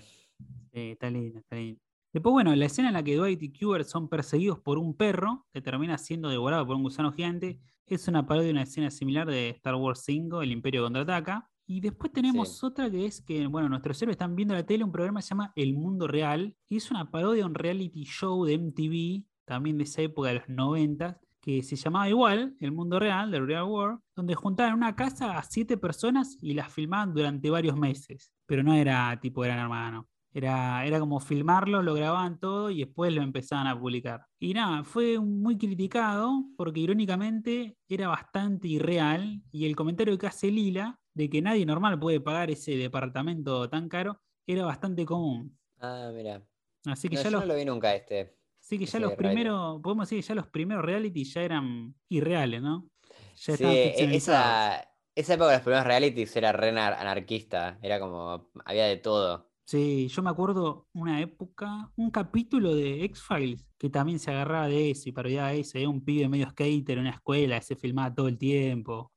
Sí, 0.73 0.93
está 0.93 1.11
lindo, 1.11 1.41
está 1.41 1.57
lindo. 1.57 1.83
Después, 2.15 2.33
bueno, 2.33 2.57
la 2.57 2.65
escena 2.65 2.89
en 2.89 2.95
la 2.95 3.03
que 3.03 3.17
Dwight 3.17 3.43
y 3.43 3.53
Qbert 3.53 3.85
son 3.87 4.09
perseguidos 4.09 4.59
por 4.61 4.79
un 4.79 4.97
perro 4.97 5.47
que 5.53 5.61
termina 5.61 5.99
siendo 5.99 6.31
devorado 6.31 6.67
por 6.67 6.77
un 6.77 6.83
gusano 6.83 7.13
gigante 7.13 7.61
es 7.85 8.09
una 8.09 8.27
parodia 8.27 8.47
de 8.47 8.53
una 8.53 8.63
escena 8.63 8.91
similar 8.91 9.27
de 9.29 9.51
Star 9.51 9.75
Wars 9.75 10.01
5, 10.03 10.41
El 10.41 10.51
Imperio 10.51 10.83
Contraataca. 10.83 11.51
Y 11.69 11.81
después 11.81 12.13
tenemos 12.13 12.59
Sí. 12.59 12.67
otra 12.67 12.89
que 12.91 13.07
es 13.07 13.21
que, 13.23 13.47
bueno, 13.49 13.69
nuestros 13.69 14.01
héroes 14.01 14.15
están 14.15 14.37
viendo 14.37 14.55
la 14.55 14.65
tele 14.65 14.85
un 14.85 14.93
programa 14.93 15.19
que 15.19 15.25
se 15.25 15.31
llama 15.31 15.53
El 15.57 15.75
Mundo 15.75 16.07
Real 16.07 16.55
y 16.69 16.77
es 16.77 16.91
una 16.91 17.11
parodia 17.11 17.43
de 17.43 17.49
un 17.49 17.55
reality 17.55 18.05
show 18.05 18.45
de 18.45 18.55
MTV, 18.55 19.25
también 19.45 19.77
de 19.79 19.85
esa 19.85 20.03
época 20.03 20.29
de 20.29 20.35
los 20.37 20.49
90, 20.49 21.21
que 21.41 21.63
se 21.63 21.77
llamaba 21.77 22.09
igual, 22.09 22.57
El 22.61 22.73
Mundo 22.73 22.99
Real, 22.99 23.31
The 23.31 23.41
Real 23.41 23.65
World, 23.65 24.01
donde 24.17 24.35
juntaban 24.35 24.73
en 24.73 24.79
una 24.79 24.97
casa 24.97 25.39
a 25.39 25.43
siete 25.43 25.77
personas 25.77 26.37
y 26.41 26.55
las 26.55 26.73
filmaban 26.73 27.15
durante 27.15 27.51
varios 27.51 27.77
meses. 27.77 28.33
Pero 28.47 28.63
no 28.63 28.73
era 28.75 29.19
tipo 29.21 29.41
Gran 29.43 29.59
Hermano. 29.59 30.09
Era, 30.33 30.85
era 30.85 31.01
como 31.01 31.19
filmarlo, 31.19 31.83
lo 31.83 31.95
grababan 31.95 32.39
todo 32.39 32.71
y 32.71 32.85
después 32.85 33.13
lo 33.15 33.23
empezaban 33.23 33.67
a 33.69 33.79
publicar. 33.79 34.27
Y 34.39 34.53
nada, 34.55 34.85
fue 34.85 35.19
muy 35.19 35.57
criticado 35.57 36.45
porque 36.59 36.81
irónicamente 36.81 37.77
era 37.89 38.09
bastante 38.09 38.69
irreal 38.69 39.43
y 39.51 39.65
el 39.67 39.75
comentario 39.75 40.19
que 40.19 40.27
hace 40.27 40.51
Lila 40.51 40.99
de 41.17 41.31
que 41.31 41.41
nadie 41.41 41.65
normal 41.65 41.99
puede 41.99 42.21
pagar 42.21 42.51
ese 42.51 42.77
departamento 42.77 43.69
tan 43.71 43.89
caro 43.89 44.21
era 44.47 44.65
bastante 44.67 45.07
común. 45.07 45.59
Ah, 45.81 46.11
mira. 46.15 46.43
Así 46.85 47.09
que 47.09 47.17
No, 47.17 47.23
ya 47.23 47.31
yo 47.31 47.37
los, 47.39 47.41
no 47.41 47.47
lo 47.47 47.55
vi 47.57 47.65
nunca 47.65 47.95
este. 47.95 48.37
así 48.61 48.79
que 48.79 48.85
ya 48.87 49.01
los 49.01 49.13
primeros, 49.15 49.81
podemos 49.83 50.09
decir 50.09 50.23
que 50.23 50.29
ya 50.29 50.35
los 50.35 50.47
primeros 50.49 50.85
reality 50.85 51.25
ya 51.25 51.43
eran 51.43 51.95
irreales, 52.11 52.61
¿no? 52.61 52.91
Ya 53.37 53.57
Sí, 53.57 53.65
e- 53.65 54.15
esa, 54.15 54.87
esa 55.15 55.35
época 55.35 55.49
de 55.51 55.57
los 55.57 55.63
primeros 55.63 55.87
realities 55.87 56.37
era 56.37 56.53
re 56.53 56.69
anar- 56.71 56.95
anarquista. 56.99 57.79
Era 57.81 57.99
como, 57.99 58.51
había 58.67 58.85
de 58.85 58.99
todo. 58.99 59.51
Sí, 59.65 60.07
yo 60.09 60.23
me 60.23 60.31
acuerdo 60.31 60.87
una 60.93 61.21
época, 61.21 61.91
un 61.97 62.11
capítulo 62.11 62.75
de 62.75 63.05
X-Files 63.05 63.67
que 63.79 63.89
también 63.91 64.19
se 64.19 64.31
agarraba 64.31 64.69
de 64.69 64.91
eso 64.91 65.09
y 65.09 65.13
parodiaba 65.13 65.55
eso. 65.55 65.79
Era 65.79 65.89
un 65.89 66.05
pibe 66.05 66.29
medio 66.29 66.49
skater 66.51 66.99
en 66.99 67.01
una 67.01 67.11
escuela, 67.11 67.61
se 67.63 67.75
filmaba 67.75 68.15
todo 68.15 68.29
el 68.29 68.39
tiempo. 68.39 69.13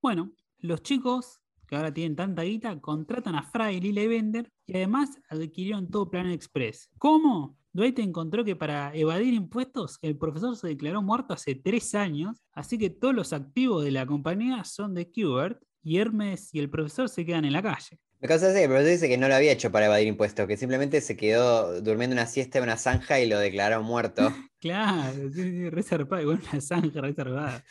Bueno, 0.00 0.32
los 0.58 0.82
chicos 0.82 1.40
que 1.72 1.76
ahora 1.76 1.94
tienen 1.94 2.14
tanta 2.14 2.42
guita 2.42 2.78
contratan 2.82 3.34
a 3.34 3.44
Fry, 3.44 3.80
Lila 3.80 4.02
y 4.02 4.06
Bender 4.06 4.50
y 4.66 4.76
además 4.76 5.18
adquirieron 5.30 5.90
todo 5.90 6.10
Planet 6.10 6.34
Express. 6.34 6.90
¿Cómo? 6.98 7.56
Dwight 7.72 7.98
encontró 8.00 8.44
que 8.44 8.54
para 8.54 8.94
evadir 8.94 9.32
impuestos 9.32 9.98
el 10.02 10.18
profesor 10.18 10.54
se 10.54 10.68
declaró 10.68 11.00
muerto 11.00 11.32
hace 11.32 11.54
tres 11.54 11.94
años, 11.94 12.42
así 12.52 12.76
que 12.76 12.90
todos 12.90 13.14
los 13.14 13.32
activos 13.32 13.84
de 13.84 13.90
la 13.90 14.04
compañía 14.04 14.64
son 14.64 14.92
de 14.92 15.10
Qbert 15.10 15.62
y 15.82 15.96
Hermes 15.96 16.50
y 16.52 16.58
el 16.58 16.68
profesor 16.68 17.08
se 17.08 17.24
quedan 17.24 17.46
en 17.46 17.54
la 17.54 17.62
calle. 17.62 17.98
Me 18.20 18.28
causa 18.28 18.50
ese 18.50 18.58
que 18.58 18.64
el 18.64 18.68
profesor 18.68 18.90
dice 18.92 19.08
que 19.08 19.16
no 19.16 19.28
lo 19.28 19.34
había 19.34 19.52
hecho 19.52 19.72
para 19.72 19.86
evadir 19.86 20.08
impuestos, 20.08 20.46
que 20.46 20.58
simplemente 20.58 21.00
se 21.00 21.16
quedó 21.16 21.80
durmiendo 21.80 22.12
una 22.12 22.26
siesta 22.26 22.58
en 22.58 22.64
una 22.64 22.76
zanja 22.76 23.18
y 23.18 23.26
lo 23.26 23.38
declararon 23.38 23.86
muerto. 23.86 24.30
Claro, 24.60 25.28
sí, 25.32 25.42
sí, 25.42 25.70
reservada, 25.70 26.22
igual 26.22 26.40
una 26.52 26.60
zanja 26.60 27.00
reservada. 27.00 27.64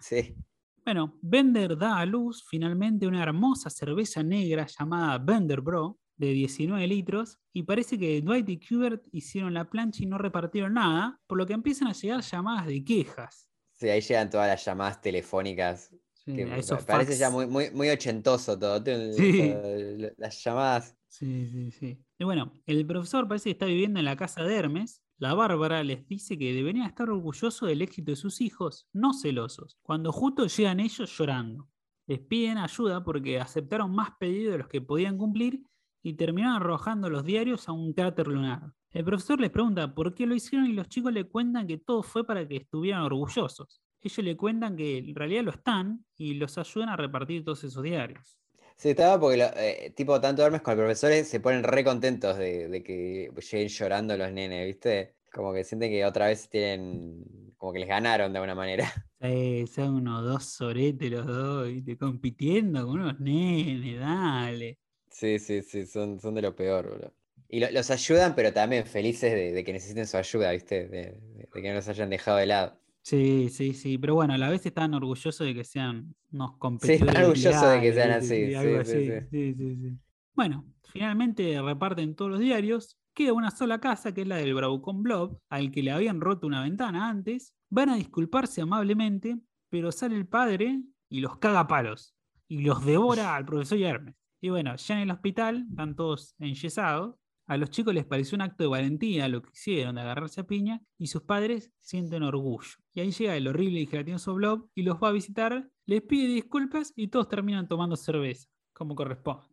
Sí. 0.00 0.36
Bueno, 0.84 1.18
Bender 1.22 1.76
da 1.76 1.98
a 1.98 2.06
luz 2.06 2.44
finalmente 2.48 3.06
una 3.06 3.22
hermosa 3.22 3.70
cerveza 3.70 4.22
negra 4.22 4.66
llamada 4.66 5.18
Bender 5.18 5.60
Bro 5.60 5.98
de 6.16 6.32
19 6.32 6.86
litros 6.86 7.38
y 7.52 7.62
parece 7.62 7.98
que 7.98 8.20
Dwight 8.22 8.48
y 8.48 8.58
Qbert 8.58 9.06
hicieron 9.12 9.54
la 9.54 9.68
plancha 9.70 10.02
y 10.02 10.06
no 10.06 10.18
repartieron 10.18 10.74
nada, 10.74 11.20
por 11.26 11.38
lo 11.38 11.46
que 11.46 11.52
empiezan 11.54 11.88
a 11.88 11.92
llegar 11.92 12.20
llamadas 12.22 12.66
de 12.66 12.84
quejas. 12.84 13.48
Sí, 13.74 13.88
ahí 13.88 14.00
llegan 14.00 14.28
todas 14.28 14.48
las 14.48 14.64
llamadas 14.64 15.00
telefónicas. 15.00 15.90
Sí, 16.12 16.36
que 16.36 16.46
parece 16.86 17.16
ya 17.16 17.30
muy, 17.30 17.46
muy, 17.46 17.70
muy 17.70 17.88
ochentoso 17.88 18.58
todo. 18.58 18.82
Tun- 18.82 19.12
Sí. 19.14 19.52
todo- 19.52 20.10
Las 20.18 20.42
llamadas. 20.44 20.94
Sí, 21.08 21.46
sí, 21.46 21.70
sí. 21.70 21.98
Y 22.18 22.24
bueno, 22.24 22.52
el 22.66 22.86
profesor 22.86 23.26
parece 23.26 23.44
que 23.44 23.50
está 23.52 23.66
viviendo 23.66 23.98
en 23.98 24.04
la 24.04 24.16
casa 24.16 24.42
de 24.42 24.54
Hermes. 24.54 25.02
La 25.20 25.34
Bárbara 25.34 25.84
les 25.84 26.08
dice 26.08 26.38
que 26.38 26.54
deberían 26.54 26.86
estar 26.86 27.10
orgullosos 27.10 27.68
del 27.68 27.82
éxito 27.82 28.10
de 28.10 28.16
sus 28.16 28.40
hijos, 28.40 28.88
no 28.94 29.12
celosos, 29.12 29.76
cuando 29.82 30.12
justo 30.12 30.46
llegan 30.46 30.80
ellos 30.80 31.14
llorando. 31.14 31.68
Les 32.06 32.20
piden 32.20 32.56
ayuda 32.56 33.04
porque 33.04 33.38
aceptaron 33.38 33.94
más 33.94 34.12
pedidos 34.18 34.52
de 34.52 34.58
los 34.60 34.68
que 34.68 34.80
podían 34.80 35.18
cumplir 35.18 35.62
y 36.02 36.14
terminaron 36.14 36.56
arrojando 36.56 37.10
los 37.10 37.22
diarios 37.22 37.68
a 37.68 37.72
un 37.72 37.92
cráter 37.92 38.28
lunar. 38.28 38.72
El 38.92 39.04
profesor 39.04 39.38
les 39.38 39.50
pregunta 39.50 39.94
por 39.94 40.14
qué 40.14 40.24
lo 40.24 40.34
hicieron 40.34 40.66
y 40.66 40.72
los 40.72 40.88
chicos 40.88 41.12
le 41.12 41.28
cuentan 41.28 41.66
que 41.66 41.76
todo 41.76 42.02
fue 42.02 42.26
para 42.26 42.48
que 42.48 42.56
estuvieran 42.56 43.02
orgullosos. 43.02 43.82
Ellos 44.00 44.24
le 44.24 44.38
cuentan 44.38 44.74
que 44.74 44.96
en 44.96 45.14
realidad 45.14 45.44
lo 45.44 45.50
están 45.50 46.06
y 46.16 46.32
los 46.32 46.56
ayudan 46.56 46.88
a 46.88 46.96
repartir 46.96 47.44
todos 47.44 47.62
esos 47.62 47.82
diarios. 47.82 48.39
Sí, 48.80 48.90
estaba 48.90 49.20
porque, 49.20 49.36
lo- 49.36 49.44
eh, 49.56 49.92
tipo, 49.94 50.18
tanto 50.20 50.42
Hermes 50.44 50.62
como 50.62 50.72
el 50.72 50.78
profesor 50.78 51.12
se 51.24 51.40
ponen 51.40 51.62
re 51.62 51.84
contentos 51.84 52.38
de, 52.38 52.68
de 52.68 52.82
que 52.82 53.30
lleguen 53.52 53.68
llorando 53.68 54.16
los 54.16 54.32
nenes, 54.32 54.66
¿viste? 54.66 55.16
Como 55.32 55.52
que 55.52 55.64
sienten 55.64 55.90
que 55.90 56.04
otra 56.06 56.26
vez 56.28 56.48
tienen, 56.48 57.52
como 57.58 57.72
que 57.74 57.78
les 57.80 57.88
ganaron 57.88 58.32
de 58.32 58.38
alguna 58.38 58.54
manera. 58.54 58.90
Eh, 59.22 59.66
son 59.66 59.96
unos 59.96 60.24
dos 60.24 60.44
soretes 60.46 61.10
los 61.10 61.26
dos, 61.26 61.68
¿viste? 61.68 61.96
compitiendo 61.98 62.86
con 62.86 63.00
unos 63.00 63.20
nenes, 63.20 64.00
dale. 64.00 64.78
Sí, 65.10 65.38
sí, 65.38 65.62
sí, 65.62 65.86
son, 65.86 66.20
son 66.20 66.34
de 66.34 66.42
lo 66.42 66.54
peor, 66.54 66.88
bro. 66.98 67.14
Y 67.48 67.60
lo- 67.60 67.70
los 67.70 67.90
ayudan, 67.90 68.34
pero 68.36 68.52
también 68.52 68.86
felices 68.86 69.32
de, 69.32 69.52
de 69.52 69.64
que 69.64 69.72
necesiten 69.72 70.06
su 70.06 70.16
ayuda, 70.16 70.52
¿viste? 70.52 70.86
De, 70.88 70.98
de- 71.12 71.46
de 71.48 71.62
que 71.62 71.68
no 71.68 71.74
los 71.74 71.88
hayan 71.88 72.10
dejado 72.10 72.36
de 72.38 72.46
lado. 72.46 72.79
Sí, 73.02 73.48
sí, 73.50 73.72
sí, 73.74 73.98
pero 73.98 74.14
bueno, 74.14 74.34
a 74.34 74.38
la 74.38 74.50
vez 74.50 74.64
están 74.66 74.94
orgullosos 74.94 75.38
de 75.46 75.54
que 75.54 75.64
sean 75.64 76.14
unos 76.32 76.50
Sí, 76.82 76.98
competidores. 76.98 77.08
están 77.08 77.24
orgullosos 77.24 77.70
de 77.70 77.80
que 77.80 77.92
sean 77.92 78.10
así. 78.12 78.28
Sí, 78.28 78.54
Sí, 78.54 78.54
sí, 78.54 78.74
así, 78.74 78.92
sí. 79.06 79.20
sí, 79.30 79.54
sí, 79.54 79.76
sí. 79.76 79.98
Bueno, 80.34 80.66
finalmente 80.92 81.60
reparten 81.62 82.14
todos 82.14 82.30
los 82.30 82.40
diarios. 82.40 82.98
Queda 83.14 83.32
una 83.32 83.50
sola 83.50 83.80
casa, 83.80 84.14
que 84.14 84.22
es 84.22 84.26
la 84.28 84.36
del 84.36 84.54
Bravucón 84.54 85.02
Blob, 85.02 85.38
al 85.48 85.70
que 85.72 85.82
le 85.82 85.90
habían 85.90 86.20
roto 86.20 86.46
una 86.46 86.62
ventana 86.62 87.08
antes. 87.08 87.54
Van 87.68 87.88
a 87.88 87.96
disculparse 87.96 88.60
amablemente, 88.60 89.38
pero 89.68 89.90
sale 89.92 90.16
el 90.16 90.26
padre 90.28 90.80
y 91.08 91.20
los 91.20 91.38
caga 91.38 91.60
a 91.60 91.66
palos. 91.68 92.14
Y 92.48 92.60
los 92.62 92.84
devora 92.84 93.34
al 93.36 93.44
profesor 93.44 93.78
Hermes. 93.78 94.14
Y 94.40 94.48
bueno, 94.50 94.76
ya 94.76 94.94
en 94.94 95.00
el 95.02 95.10
hospital, 95.10 95.66
están 95.70 95.96
todos 95.96 96.34
enyesados. 96.38 97.16
A 97.50 97.56
los 97.56 97.70
chicos 97.70 97.92
les 97.92 98.04
pareció 98.04 98.36
un 98.36 98.42
acto 98.42 98.62
de 98.62 98.68
valentía 98.68 99.28
lo 99.28 99.42
que 99.42 99.50
hicieron 99.52 99.96
de 99.96 100.02
agarrarse 100.02 100.40
a 100.40 100.46
piña 100.46 100.84
y 100.96 101.08
sus 101.08 101.22
padres 101.22 101.72
sienten 101.80 102.22
orgullo. 102.22 102.76
Y 102.92 103.00
ahí 103.00 103.10
llega 103.10 103.36
el 103.36 103.48
horrible 103.48 103.80
y 103.80 103.86
gelatinoso 103.86 104.34
Blob 104.34 104.70
y 104.72 104.84
los 104.84 105.02
va 105.02 105.08
a 105.08 105.10
visitar, 105.10 105.68
les 105.84 106.00
pide 106.02 106.28
disculpas 106.32 106.92
y 106.94 107.08
todos 107.08 107.28
terminan 107.28 107.66
tomando 107.66 107.96
cerveza, 107.96 108.48
como 108.72 108.94
corresponde. 108.94 109.48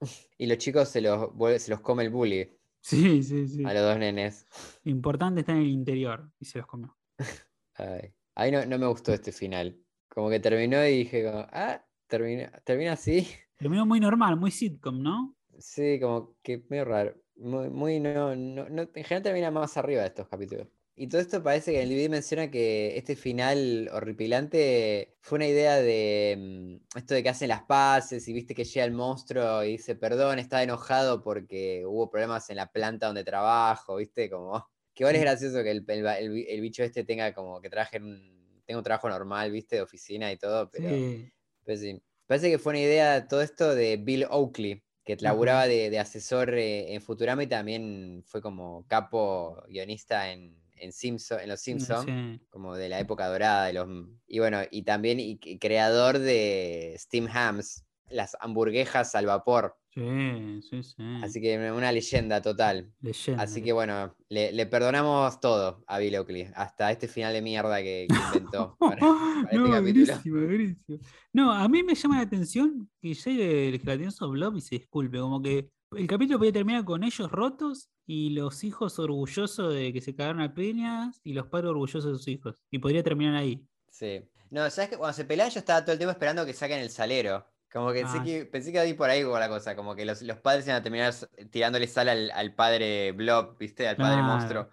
Y 0.38 0.46
los 0.46 0.58
chicos 0.58 0.88
se 0.88 1.00
los, 1.00 1.30
se 1.62 1.70
los 1.70 1.80
come 1.82 2.02
el 2.02 2.10
bully 2.10 2.50
Sí, 2.80 3.22
sí, 3.22 3.46
sí. 3.46 3.64
a 3.64 3.72
los 3.72 3.82
dos 3.84 3.96
nenes. 3.96 4.44
Importante 4.82 5.42
está 5.42 5.52
en 5.52 5.58
el 5.58 5.68
interior 5.68 6.28
y 6.40 6.46
se 6.46 6.58
los 6.58 6.66
comió. 6.66 6.98
Ay, 7.74 8.12
Ahí 8.34 8.50
no, 8.50 8.66
no 8.66 8.76
me 8.76 8.88
gustó 8.88 9.12
este 9.12 9.30
final. 9.30 9.78
Como 10.08 10.30
que 10.30 10.40
terminó 10.40 10.84
y 10.84 10.98
dije, 10.98 11.24
como, 11.24 11.46
ah, 11.52 11.80
termina, 12.08 12.50
termina 12.64 12.94
así. 12.94 13.28
Terminó 13.56 13.86
muy 13.86 14.00
normal, 14.00 14.36
muy 14.36 14.50
sitcom, 14.50 15.00
¿no? 15.00 15.36
Sí, 15.60 16.00
como 16.00 16.34
que 16.42 16.64
medio 16.68 16.86
raro. 16.86 17.14
Muy, 17.36 17.70
muy 17.70 18.00
no, 18.00 18.34
no, 18.36 18.68
no- 18.68 18.82
en 18.82 18.90
general 19.04 19.22
termina 19.22 19.50
más 19.50 19.76
arriba 19.76 20.02
de 20.02 20.08
estos 20.08 20.28
capítulos. 20.28 20.68
Y 20.98 21.08
todo 21.08 21.20
esto 21.20 21.42
parece 21.42 21.72
que 21.72 21.82
en 21.82 21.82
el 21.84 21.88
DVD 21.90 22.08
menciona 22.08 22.50
que 22.50 22.96
este 22.96 23.16
final 23.16 23.90
horripilante 23.92 25.18
fue 25.20 25.36
una 25.36 25.46
idea 25.46 25.76
de 25.76 26.80
mm, 26.94 26.98
esto 26.98 27.12
de 27.14 27.22
que 27.22 27.28
hacen 27.28 27.48
las 27.48 27.64
paces 27.64 28.26
y 28.28 28.32
viste 28.32 28.54
que 28.54 28.64
llega 28.64 28.86
el 28.86 28.92
monstruo 28.92 29.62
y 29.62 29.72
dice, 29.72 29.94
perdón, 29.94 30.38
está 30.38 30.62
enojado 30.62 31.22
porque 31.22 31.84
hubo 31.86 32.08
problemas 32.10 32.48
en 32.48 32.56
la 32.56 32.72
planta 32.72 33.06
donde 33.08 33.24
trabajo, 33.24 33.96
viste, 33.96 34.30
como 34.30 34.66
que 34.94 35.02
igual 35.04 35.16
es 35.16 35.20
Sí. 35.20 35.22
gracioso 35.22 35.62
que 35.62 35.70
el, 35.72 35.84
el, 35.86 36.06
el 36.06 36.46
el 36.48 36.60
bicho 36.62 36.82
este 36.82 37.04
tenga 37.04 37.34
como 37.34 37.60
que 37.60 37.68
trabaje 37.68 37.98
en 37.98 38.04
un, 38.04 38.62
tenga 38.64 38.78
un 38.78 38.84
trabajo 38.84 39.08
normal, 39.10 39.50
viste, 39.52 39.76
de 39.76 39.82
oficina 39.82 40.32
y 40.32 40.38
todo, 40.38 40.70
pero... 40.70 41.02
Sí. 41.02 41.32
Pues 41.64 41.80
sí. 41.80 42.02
Parece 42.26 42.50
que 42.50 42.58
fue 42.58 42.72
una 42.72 42.80
idea 42.80 43.28
todo 43.28 43.42
esto 43.42 43.74
de 43.74 43.96
Bill 43.98 44.24
Oakley, 44.30 44.84
que 45.06 45.16
laburaba 45.20 45.68
de, 45.68 45.88
de 45.88 45.98
asesor 46.00 46.52
eh, 46.54 46.92
en 46.92 47.00
Futurama 47.00 47.44
y 47.44 47.46
también 47.46 48.24
fue 48.26 48.42
como 48.42 48.84
capo 48.88 49.62
guionista 49.68 50.32
en, 50.32 50.58
en, 50.74 50.92
Simpson, 50.92 51.38
en 51.40 51.48
Los 51.48 51.60
Simpsons, 51.60 52.04
Sí. 52.04 52.40
como 52.50 52.74
de 52.74 52.88
la 52.88 52.98
época 52.98 53.28
dorada 53.28 53.66
de 53.66 53.72
los... 53.72 53.88
Y 54.26 54.40
bueno, 54.40 54.58
y 54.68 54.82
también 54.82 55.20
y, 55.20 55.38
y 55.42 55.58
creador 55.58 56.18
de 56.18 56.96
Steam 56.98 57.28
Hams, 57.32 57.84
las 58.08 58.36
hamburguesas 58.40 59.14
al 59.14 59.26
vapor. 59.26 59.78
Sí, 59.96 60.60
sí, 60.60 60.82
sí. 60.82 61.02
Así 61.22 61.40
que 61.40 61.56
una 61.72 61.90
leyenda 61.90 62.42
total. 62.42 62.92
Leyenda. 63.00 63.42
Así 63.42 63.62
que 63.62 63.72
bueno, 63.72 64.14
le, 64.28 64.52
le 64.52 64.66
perdonamos 64.66 65.40
todo 65.40 65.82
a 65.86 65.98
Bill 65.98 66.16
Oakley, 66.16 66.48
hasta 66.54 66.92
este 66.92 67.08
final 67.08 67.32
de 67.32 67.40
mierda 67.40 67.78
que, 67.78 68.06
que 68.06 68.14
inventó. 68.14 68.76
para- 68.78 69.46
este 69.50 69.56
no, 69.56 69.80
durísimo. 69.80 70.98
No, 71.32 71.50
a 71.52 71.66
mí 71.68 71.82
me 71.82 71.94
llama 71.94 72.16
la 72.16 72.22
atención 72.22 72.90
que 73.00 73.14
llegue 73.14 73.68
el 73.70 73.80
gelatinoso 73.80 74.28
Blob 74.28 74.56
y 74.56 74.60
se 74.60 74.78
disculpe. 74.78 75.18
Como 75.18 75.40
que 75.40 75.70
el 75.96 76.06
capítulo 76.06 76.38
podía 76.38 76.52
terminar 76.52 76.84
con 76.84 77.02
ellos 77.02 77.30
rotos 77.32 77.88
y 78.06 78.30
los 78.30 78.64
hijos 78.64 78.98
orgullosos 78.98 79.72
de 79.74 79.94
que 79.94 80.02
se 80.02 80.14
cagaron 80.14 80.42
a 80.42 80.52
peñas 80.54 81.22
y 81.24 81.32
los 81.32 81.46
padres 81.46 81.70
orgullosos 81.70 82.04
de 82.04 82.18
sus 82.18 82.28
hijos. 82.28 82.62
Y 82.70 82.80
podría 82.80 83.02
terminar 83.02 83.34
ahí. 83.36 83.66
Sí. 83.90 84.20
No, 84.50 84.68
¿sabes 84.68 84.90
que 84.90 84.98
Cuando 84.98 85.14
se 85.14 85.24
pelean 85.24 85.48
yo 85.50 85.58
estaba 85.58 85.80
todo 85.82 85.92
el 85.92 85.98
tiempo 85.98 86.12
esperando 86.12 86.44
que 86.44 86.52
saquen 86.52 86.80
el 86.80 86.90
salero. 86.90 87.46
Como 87.72 87.92
que, 87.92 88.06
sé 88.06 88.18
Ah. 88.18 88.22
que 88.24 88.46
pensé 88.46 88.72
que 88.72 88.86
iba 88.88 88.96
por 88.96 89.10
ahí 89.10 89.22
con 89.24 89.38
la 89.38 89.48
cosa, 89.48 89.74
como 89.76 89.94
que 89.94 90.04
los, 90.04 90.22
los 90.22 90.38
padres 90.38 90.66
iban 90.66 90.78
a 90.80 90.82
terminar 90.82 91.12
tirándole 91.50 91.86
sal 91.86 92.08
al, 92.08 92.30
al 92.30 92.54
padre 92.54 93.12
Blob, 93.12 93.58
¿viste? 93.58 93.86
Al 93.88 93.96
padre 93.96 94.22
Claro. 94.22 94.32
monstruo. 94.32 94.68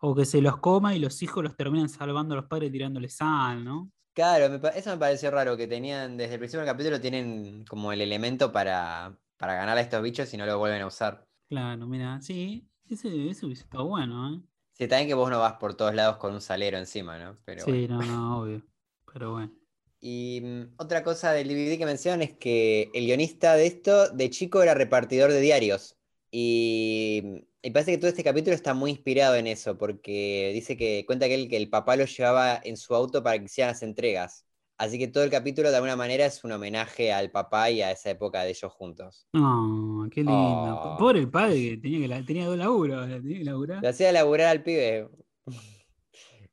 O 0.00 0.14
que 0.14 0.24
se 0.24 0.40
los 0.40 0.58
coma 0.58 0.94
y 0.94 0.98
los 1.00 1.22
hijos 1.22 1.42
los 1.42 1.56
terminan 1.56 1.88
salvando 1.88 2.34
a 2.34 2.36
los 2.36 2.46
padres 2.46 2.70
tirándole 2.70 3.08
sal, 3.08 3.64
¿no? 3.64 3.90
Claro, 4.14 4.60
eso 4.74 4.90
me 4.90 4.96
pareció 4.98 5.30
raro, 5.30 5.56
que 5.56 5.66
tenían, 5.68 6.16
desde 6.16 6.34
el 6.34 6.38
principio 6.40 6.60
del 6.64 6.72
capítulo 6.72 7.00
tienen 7.00 7.64
como 7.66 7.92
el 7.92 8.00
elemento 8.00 8.50
para, 8.52 9.16
para 9.36 9.54
ganar 9.54 9.76
a 9.78 9.80
estos 9.80 10.02
bichos 10.02 10.32
y 10.34 10.36
no 10.36 10.46
lo 10.46 10.58
vuelven 10.58 10.82
a 10.82 10.86
usar. 10.86 11.26
Claro, 11.48 11.86
mira, 11.86 12.20
sí, 12.20 12.68
ese, 12.88 13.08
ese 13.28 13.46
hubiese 13.46 13.62
estado 13.64 13.86
bueno, 13.86 14.34
¿eh? 14.34 14.40
Sí, 14.72 14.86
también 14.86 15.08
que 15.08 15.14
vos 15.14 15.28
no 15.30 15.40
vas 15.40 15.54
por 15.54 15.74
todos 15.74 15.94
lados 15.94 16.16
con 16.18 16.32
un 16.32 16.40
salero 16.40 16.78
encima, 16.78 17.18
¿no? 17.18 17.36
Pero 17.44 17.64
bueno. 17.66 17.78
Sí, 17.80 17.88
no, 17.88 18.00
no, 18.02 18.38
obvio. 18.42 18.66
Pero 19.12 19.32
bueno. 19.32 19.52
Y 20.00 20.40
mm, 20.42 20.74
otra 20.78 21.02
cosa 21.02 21.32
del 21.32 21.48
DVD 21.48 21.78
que 21.78 21.86
mencionan 21.86 22.22
es 22.22 22.34
que 22.36 22.90
el 22.94 23.06
guionista 23.06 23.54
de 23.54 23.66
esto, 23.66 24.08
de 24.10 24.30
chico, 24.30 24.62
era 24.62 24.74
repartidor 24.74 25.32
de 25.32 25.40
diarios. 25.40 25.96
Y, 26.30 27.22
mm, 27.24 27.36
y 27.62 27.70
parece 27.70 27.92
que 27.92 27.98
todo 27.98 28.08
este 28.10 28.24
capítulo 28.24 28.54
está 28.54 28.74
muy 28.74 28.90
inspirado 28.92 29.34
en 29.36 29.46
eso, 29.46 29.76
porque 29.78 30.50
dice 30.54 30.76
que 30.76 31.04
cuenta 31.06 31.26
que 31.26 31.34
el, 31.34 31.48
que 31.48 31.56
el 31.56 31.68
papá 31.70 31.96
lo 31.96 32.04
llevaba 32.04 32.60
en 32.62 32.76
su 32.76 32.94
auto 32.94 33.22
para 33.22 33.38
que 33.38 33.44
hicieran 33.46 33.72
las 33.72 33.82
entregas. 33.82 34.44
Así 34.76 34.96
que 34.96 35.08
todo 35.08 35.24
el 35.24 35.30
capítulo 35.30 35.70
de 35.70 35.76
alguna 35.76 35.96
manera 35.96 36.24
es 36.26 36.44
un 36.44 36.52
homenaje 36.52 37.12
al 37.12 37.32
papá 37.32 37.68
y 37.68 37.82
a 37.82 37.90
esa 37.90 38.10
época 38.10 38.44
de 38.44 38.50
ellos 38.50 38.72
juntos. 38.72 39.26
No, 39.32 40.08
qué 40.08 40.20
lindo. 40.20 40.32
Oh. 40.32 40.96
Pobre 40.98 41.18
el 41.18 41.28
padre 41.30 41.56
que 41.70 41.76
tenía, 41.78 41.98
que 42.00 42.08
la- 42.08 42.24
tenía 42.24 42.46
dos 42.46 42.56
laburos, 42.56 43.02
ahora 43.02 43.20
tenía 43.20 43.38
que 43.38 43.44
laburar. 43.44 43.82
Le 43.82 43.88
hacía 43.88 44.12
laburar 44.12 44.46
al 44.48 44.62
pibe. 44.62 45.08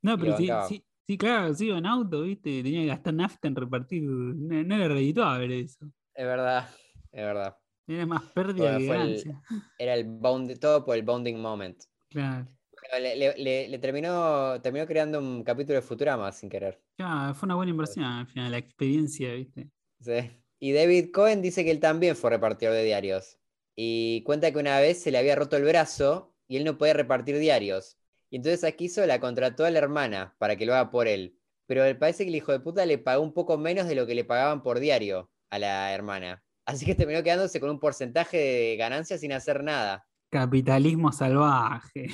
No, 0.01 0.17
pero 0.17 0.31
lo 0.31 0.38
sí, 0.38 0.47
bancaba. 0.47 0.67
Sí, 1.07 1.17
claro, 1.17 1.53
sí, 1.53 1.67
iba 1.67 1.77
en 1.77 1.85
auto, 1.85 2.21
¿viste? 2.23 2.63
Tenía 2.63 2.81
que 2.81 2.87
gastar 2.87 3.13
nafta 3.13 3.47
en 3.47 3.55
repartir. 3.55 4.03
No, 4.03 4.63
no 4.63 4.75
era 4.75 4.87
redituable 4.87 5.59
eso. 5.61 5.91
Es 6.13 6.25
verdad, 6.25 6.69
es 7.11 7.23
verdad. 7.25 7.57
Era 7.87 8.05
más 8.05 8.23
pérdida 8.31 8.77
Bueno, 8.77 8.77
que 8.77 8.85
el- 8.85 8.89
ganancia. 8.99 9.41
Era 9.77 9.93
el 9.95 10.05
bound, 10.05 10.59
todo 10.59 10.85
por 10.85 10.95
el 10.95 11.03
bonding 11.03 11.39
moment. 11.39 11.83
Claro. 12.09 12.47
Bueno, 12.71 12.99
le, 13.03 13.15
le- 13.15 13.35
le- 13.37 13.67
le 13.69 13.79
terminó, 13.79 14.61
terminó 14.61 14.85
creando 14.87 15.19
un 15.19 15.43
capítulo 15.43 15.75
de 15.77 15.81
Futurama 15.81 16.31
sin 16.31 16.49
querer. 16.49 16.81
Claro, 16.97 17.33
fue 17.35 17.47
una 17.47 17.55
buena 17.55 17.71
inversión 17.71 18.03
al 18.05 18.27
final, 18.27 18.51
la 18.51 18.57
experiencia, 18.57 19.33
¿viste? 19.33 19.69
Sí. 19.99 20.13
Y 20.59 20.71
David 20.73 21.11
Cohen 21.11 21.41
dice 21.41 21.63
que 21.63 21.71
él 21.71 21.79
también 21.79 22.15
fue 22.15 22.29
repartidor 22.29 22.73
de 22.73 22.83
diarios. 22.83 23.39
Y 23.75 24.23
cuenta 24.23 24.51
que 24.51 24.57
una 24.59 24.79
vez 24.79 25.01
se 25.01 25.11
le 25.11 25.17
había 25.17 25.35
roto 25.35 25.57
el 25.57 25.63
brazo 25.63 26.33
y 26.47 26.57
él 26.57 26.63
no 26.63 26.77
podía 26.77 26.93
repartir 26.93 27.37
diarios. 27.37 27.97
Y 28.29 28.38
entonces 28.38 28.63
aquí 28.63 28.85
hizo 28.85 29.05
la 29.05 29.19
contrató 29.19 29.65
a 29.65 29.71
la 29.71 29.79
hermana 29.79 30.35
para 30.38 30.55
que 30.55 30.65
lo 30.65 30.73
haga 30.73 30.89
por 30.89 31.07
él. 31.07 31.38
Pero 31.67 31.83
parece 31.97 32.23
que 32.23 32.29
el 32.29 32.35
hijo 32.35 32.51
de 32.51 32.59
puta 32.59 32.85
le 32.85 32.97
pagó 32.97 33.23
un 33.23 33.33
poco 33.33 33.57
menos 33.57 33.88
de 33.88 33.95
lo 33.95 34.05
que 34.05 34.15
le 34.15 34.23
pagaban 34.23 34.61
por 34.61 34.79
diario 34.79 35.31
a 35.49 35.59
la 35.59 35.93
hermana. 35.93 36.43
Así 36.65 36.85
que 36.85 36.95
terminó 36.95 37.23
quedándose 37.23 37.59
con 37.59 37.69
un 37.69 37.79
porcentaje 37.79 38.38
de 38.38 38.75
ganancias 38.77 39.21
sin 39.21 39.31
hacer 39.31 39.63
nada. 39.63 40.07
Capitalismo 40.29 41.11
salvaje. 41.11 42.07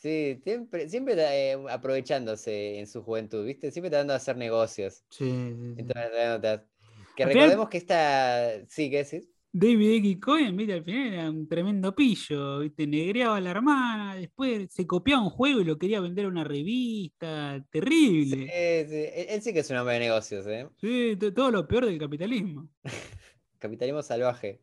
Sí, 0.00 0.40
siempre, 0.42 0.88
siempre 0.88 1.14
eh, 1.52 1.58
aprovechándose 1.68 2.78
en 2.78 2.86
su 2.86 3.02
juventud, 3.02 3.44
¿viste? 3.44 3.70
Siempre 3.70 3.90
tratando 3.90 4.14
de 4.14 4.16
hacer 4.16 4.36
negocios. 4.36 5.04
Sí, 5.10 5.30
sí, 5.30 5.74
sí. 5.74 5.74
Entonces, 5.76 6.60
que 7.16 7.26
recordemos 7.26 7.68
que 7.68 7.76
esta. 7.76 8.66
Sí, 8.66 8.88
¿qué 8.90 9.04
decís? 9.04 9.29
David 9.52 9.92
X. 9.96 10.18
Cohen, 10.20 10.56
¿viste? 10.56 10.74
Al 10.74 10.84
final 10.84 11.12
era 11.12 11.30
un 11.30 11.48
tremendo 11.48 11.94
pillo, 11.94 12.60
¿viste? 12.60 12.86
Negreaba 12.86 13.36
a 13.36 13.40
la 13.40 13.50
hermana, 13.50 14.14
después 14.16 14.72
se 14.72 14.86
copiaba 14.86 15.22
un 15.22 15.30
juego 15.30 15.60
y 15.60 15.64
lo 15.64 15.78
quería 15.78 16.00
vender 16.00 16.26
a 16.26 16.28
una 16.28 16.44
revista. 16.44 17.64
Terrible. 17.70 18.36
sí, 18.46 18.50
Él, 18.52 19.26
él 19.28 19.42
sí 19.42 19.52
que 19.52 19.60
es 19.60 19.70
un 19.70 19.76
hombre 19.78 19.94
de 19.94 20.00
negocios, 20.00 20.46
¿eh? 20.46 20.68
Sí, 20.80 21.16
to- 21.18 21.32
todo 21.34 21.50
lo 21.50 21.66
peor 21.66 21.86
del 21.86 21.98
capitalismo. 21.98 22.68
Capitalismo 23.58 24.02
salvaje. 24.02 24.60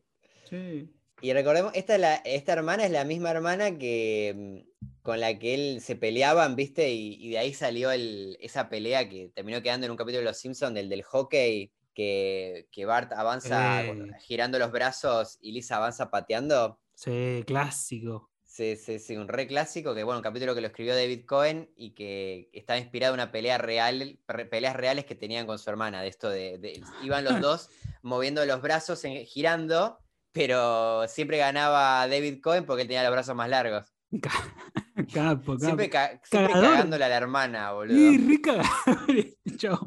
Sí. 0.48 0.88
Y 1.20 1.32
recordemos, 1.32 1.72
esta, 1.74 1.94
es 1.96 2.00
la- 2.00 2.14
esta 2.24 2.52
hermana 2.52 2.84
es 2.86 2.90
la 2.92 3.04
misma 3.04 3.30
hermana 3.30 3.76
que 3.76 4.64
mm, 4.80 4.86
con 5.02 5.20
la 5.20 5.38
que 5.38 5.54
él 5.54 5.80
se 5.80 5.96
peleaban, 5.96 6.56
¿viste? 6.56 6.92
Y, 6.92 7.14
y 7.20 7.30
de 7.30 7.38
ahí 7.38 7.52
salió 7.54 7.90
el, 7.90 8.36
esa 8.40 8.68
pelea 8.68 9.08
que 9.08 9.30
terminó 9.34 9.60
quedando 9.62 9.84
en 9.86 9.90
un 9.90 9.96
capítulo 9.96 10.20
de 10.20 10.24
Los 10.26 10.38
Simpsons, 10.38 10.74
del 10.74 10.88
del 10.88 11.02
hockey, 11.02 11.72
que, 11.98 12.68
que 12.70 12.86
Bart 12.86 13.10
avanza 13.12 13.82
girando 14.20 14.56
los 14.60 14.70
brazos 14.70 15.36
y 15.40 15.50
Lisa 15.50 15.78
avanza 15.78 16.10
pateando. 16.12 16.80
Sí, 16.94 17.42
clásico. 17.44 18.30
Sí, 18.44 18.76
sí, 18.76 19.00
sí, 19.00 19.16
un 19.16 19.26
re 19.26 19.48
clásico 19.48 19.96
que, 19.96 20.04
bueno, 20.04 20.18
un 20.18 20.22
capítulo 20.22 20.54
que 20.54 20.60
lo 20.60 20.68
escribió 20.68 20.94
David 20.94 21.26
Cohen 21.26 21.72
y 21.74 21.96
que 21.96 22.50
estaba 22.52 22.78
inspirado 22.78 23.14
en 23.14 23.20
una 23.20 23.32
pelea 23.32 23.58
real, 23.58 24.20
re- 24.28 24.46
peleas 24.46 24.76
reales 24.76 25.06
que 25.06 25.16
tenían 25.16 25.44
con 25.44 25.58
su 25.58 25.68
hermana, 25.70 26.00
de 26.02 26.06
esto 26.08 26.30
de, 26.30 26.58
de- 26.58 26.80
iban 27.02 27.24
los 27.24 27.40
dos 27.40 27.68
moviendo 28.02 28.44
los 28.46 28.62
brazos, 28.62 29.04
en- 29.04 29.26
girando, 29.26 29.98
pero 30.30 31.08
siempre 31.08 31.38
ganaba 31.38 32.06
David 32.06 32.40
Cohen 32.40 32.64
porque 32.64 32.82
él 32.82 32.88
tenía 32.88 33.02
los 33.02 33.10
brazos 33.12 33.34
más 33.34 33.48
largos. 33.48 33.92
Capo, 35.14 35.52
capo. 35.52 35.58
Siempre, 35.64 35.90
ca- 35.90 36.20
siempre 36.24 36.52
cagándole 36.52 37.04
a 37.04 37.08
la 37.08 37.16
hermana, 37.16 37.72
boludo. 37.72 37.96
Y 37.96 38.18
rica 38.18 38.62
chabón. 39.56 39.86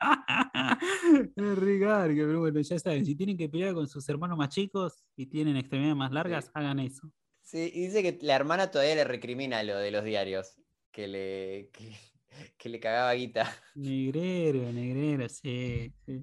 Es 1.36 1.58
rica, 1.58 2.04
pero 2.06 2.40
bueno, 2.40 2.60
ya 2.60 2.78
saben, 2.78 3.04
si 3.06 3.14
tienen 3.14 3.36
que 3.36 3.48
pelear 3.48 3.74
con 3.74 3.88
sus 3.88 4.08
hermanos 4.08 4.36
más 4.36 4.48
chicos 4.50 5.04
y 5.16 5.26
tienen 5.26 5.56
extremidades 5.56 5.96
más 5.96 6.12
largas, 6.12 6.50
hagan 6.54 6.78
eso. 6.80 7.10
Sí, 7.42 7.70
y 7.74 7.86
dice 7.86 8.02
que 8.02 8.18
la 8.24 8.36
hermana 8.36 8.70
todavía 8.70 8.94
le 8.94 9.04
recrimina 9.04 9.62
lo 9.62 9.76
de 9.78 9.90
los 9.90 10.04
diarios, 10.04 10.56
que 10.90 11.08
le, 11.08 11.70
que, 11.72 11.96
que 12.58 12.68
le 12.68 12.78
cagaba 12.80 13.12
guita. 13.14 13.50
Negrero, 13.74 14.70
negrero, 14.72 15.28
sí, 15.28 15.92
sí. 16.04 16.20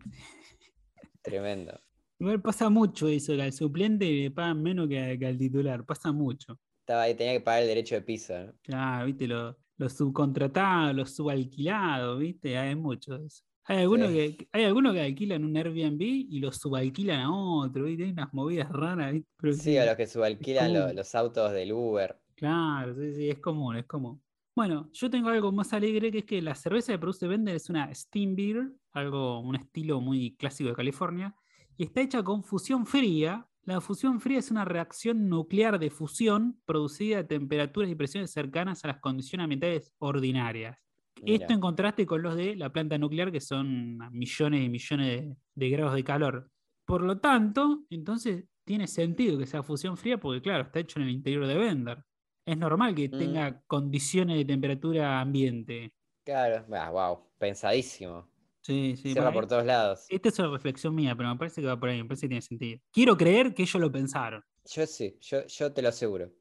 Tremendo. 1.21 1.80
Igual 2.19 2.41
pasa 2.41 2.69
mucho 2.69 3.08
eso, 3.08 3.36
que 3.36 3.41
al 3.41 3.54
suplente 3.54 4.06
le 4.06 4.32
pagan 4.32 4.62
menos 4.62 4.88
que, 4.88 5.17
que 5.19 5.26
al 5.26 5.38
titular, 5.38 5.86
pasa 5.86 6.12
mucho. 6.12 6.60
Estaba 6.86 7.02
ahí, 7.02 7.15
tenía 7.15 7.34
que 7.34 7.39
pagar 7.41 7.63
el 7.63 7.67
derecho 7.67 7.95
de 7.95 8.04
piso, 8.04 8.38
¿no? 8.38 8.54
Claro, 8.62 9.08
viste, 9.08 9.26
lo- 9.28 9.58
los 9.78 9.93
subcontratados, 9.93 10.95
los 10.95 11.15
subalquilados, 11.15 12.19
viste, 12.19 12.56
hay 12.60 12.76
mucho 12.76 13.17
de 13.17 13.26
eso. 13.26 13.41
Hay 13.63 13.80
algunos, 13.80 14.10
Sí. 14.10 14.13
que, 14.38 14.48
hay 14.52 14.63
algunos 14.65 14.93
que 14.93 15.02
alquilan 15.02 15.43
un 15.43 15.58
Airbnb 15.58 16.00
y 16.04 16.39
los 16.39 16.58
subalquilan 16.58 17.21
a 17.21 17.36
otro, 17.36 17.86
¿viste? 17.86 18.04
Hay 18.04 18.12
unas 18.12 18.32
movidas 18.36 18.69
raras, 18.71 19.13
¿viste? 19.13 19.28
Pero 19.36 19.54
Sí, 19.54 19.60
sí, 19.62 19.78
a 19.80 19.86
los 19.88 19.95
que 19.95 20.06
subalquilan 20.06 20.74
lo- 20.76 20.82
común. 20.82 20.95
los 20.95 21.15
autos 21.15 21.52
del 21.54 21.74
Uber. 21.74 22.21
Claro, 22.36 22.93
sí, 22.93 23.13
sí, 23.15 23.30
es 23.32 23.39
común, 23.39 23.78
es 23.78 23.86
común. 23.88 24.21
Bueno, 24.56 24.91
yo 24.93 25.10
tengo 25.10 25.30
algo 25.30 25.52
más 25.52 25.74
alegre 25.74 26.12
que 26.12 26.19
es 26.19 26.26
que 26.26 26.39
la 26.39 26.54
cerveza 26.54 26.93
que 26.93 27.00
produce 27.00 27.28
Bender 27.28 27.56
es 27.56 27.67
una 27.67 27.91
Steam 27.95 28.36
Beer, 28.36 28.71
algo, 28.91 29.39
un 29.39 29.56
estilo 29.56 30.00
muy 30.02 30.36
clásico 30.36 30.69
de 30.69 30.76
California, 30.76 31.36
y 31.78 31.86
está 31.86 32.02
hecha 32.02 32.21
con 32.21 32.43
fusión 32.43 32.86
fría. 32.86 33.48
La 33.65 33.82
fusión 33.82 34.19
fría 34.21 34.39
es 34.39 34.51
una 34.51 34.63
reacción 34.63 35.28
nuclear 35.28 35.80
de 35.80 35.89
fusión 35.89 36.62
producida 36.65 37.19
a 37.19 37.28
temperaturas 37.28 37.89
y 37.89 37.95
presiones 37.95 38.32
cercanas 38.32 38.86
a 38.86 38.89
las 38.89 38.99
condiciones 38.99 39.43
ambientales 39.45 39.93
ordinarias. 39.97 40.78
Esto 41.25 41.54
en 41.54 41.60
contraste 41.60 42.06
con 42.06 42.21
los 42.21 42.36
de 42.36 42.56
la 42.56 42.71
planta 42.71 42.97
nuclear, 42.97 43.32
que 43.32 43.41
son 43.41 43.97
millones 44.12 44.63
y 44.63 44.69
millones 44.69 45.08
de, 45.08 45.36
de 45.56 45.69
grados 45.69 45.95
de 45.95 46.04
calor. 46.04 46.51
Por 46.86 47.01
lo 47.01 47.17
tanto, 47.19 47.86
entonces 47.89 48.45
tiene 48.63 48.86
sentido 48.88 49.38
que 49.39 49.47
sea 49.47 49.63
fusión 49.63 49.97
fría, 49.97 50.19
porque 50.19 50.41
claro, 50.41 50.65
está 50.65 50.80
hecho 50.80 50.99
en 50.99 51.06
el 51.08 51.12
interior 51.13 51.47
de 51.47 51.56
Bender. 51.56 52.04
Es 52.45 52.58
normal 52.58 52.93
que 52.93 53.08
Mm. 53.10 53.17
tenga 53.17 53.62
condiciones 53.65 54.38
de 54.38 54.45
temperatura 54.45 55.19
ambiente. 55.21 55.93
Claro, 56.23 56.65
ah, 56.75 56.91
wow, 56.91 57.19
pensadísimo. 57.39 58.28
Sí, 58.65 58.95
sí. 58.95 59.12
Cierra 59.13 59.25
bueno, 59.25 59.41
por 59.41 59.47
todos 59.47 59.63
lados. 59.63 60.06
Esta 60.10 60.30
es 60.30 60.39
una 60.39 60.49
reflexión 60.49 60.95
mía, 60.95 61.13
pero 61.15 61.30
me 61.30 61.36
parece 61.38 61.62
que 61.62 61.67
va 61.67 61.80
por 61.80 61.89
ahí, 61.89 62.01
me 62.01 62.06
parece 62.06 62.21
que 62.21 62.30
tiene 62.30 62.41
sentido. 62.41 62.80
Quiero 62.91 63.15
creer 63.15 63.54
que 63.54 63.62
ellos 63.62 63.80
lo 63.80 63.91
pensaron. 63.91 64.43
Yo 64.65 64.88
sí, 64.88 65.19
yo, 65.21 65.45
yo 65.45 65.71
te 65.71 65.84
lo 65.84 65.89
aseguro. 65.89 66.32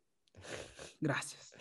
Gracias. 1.00 1.52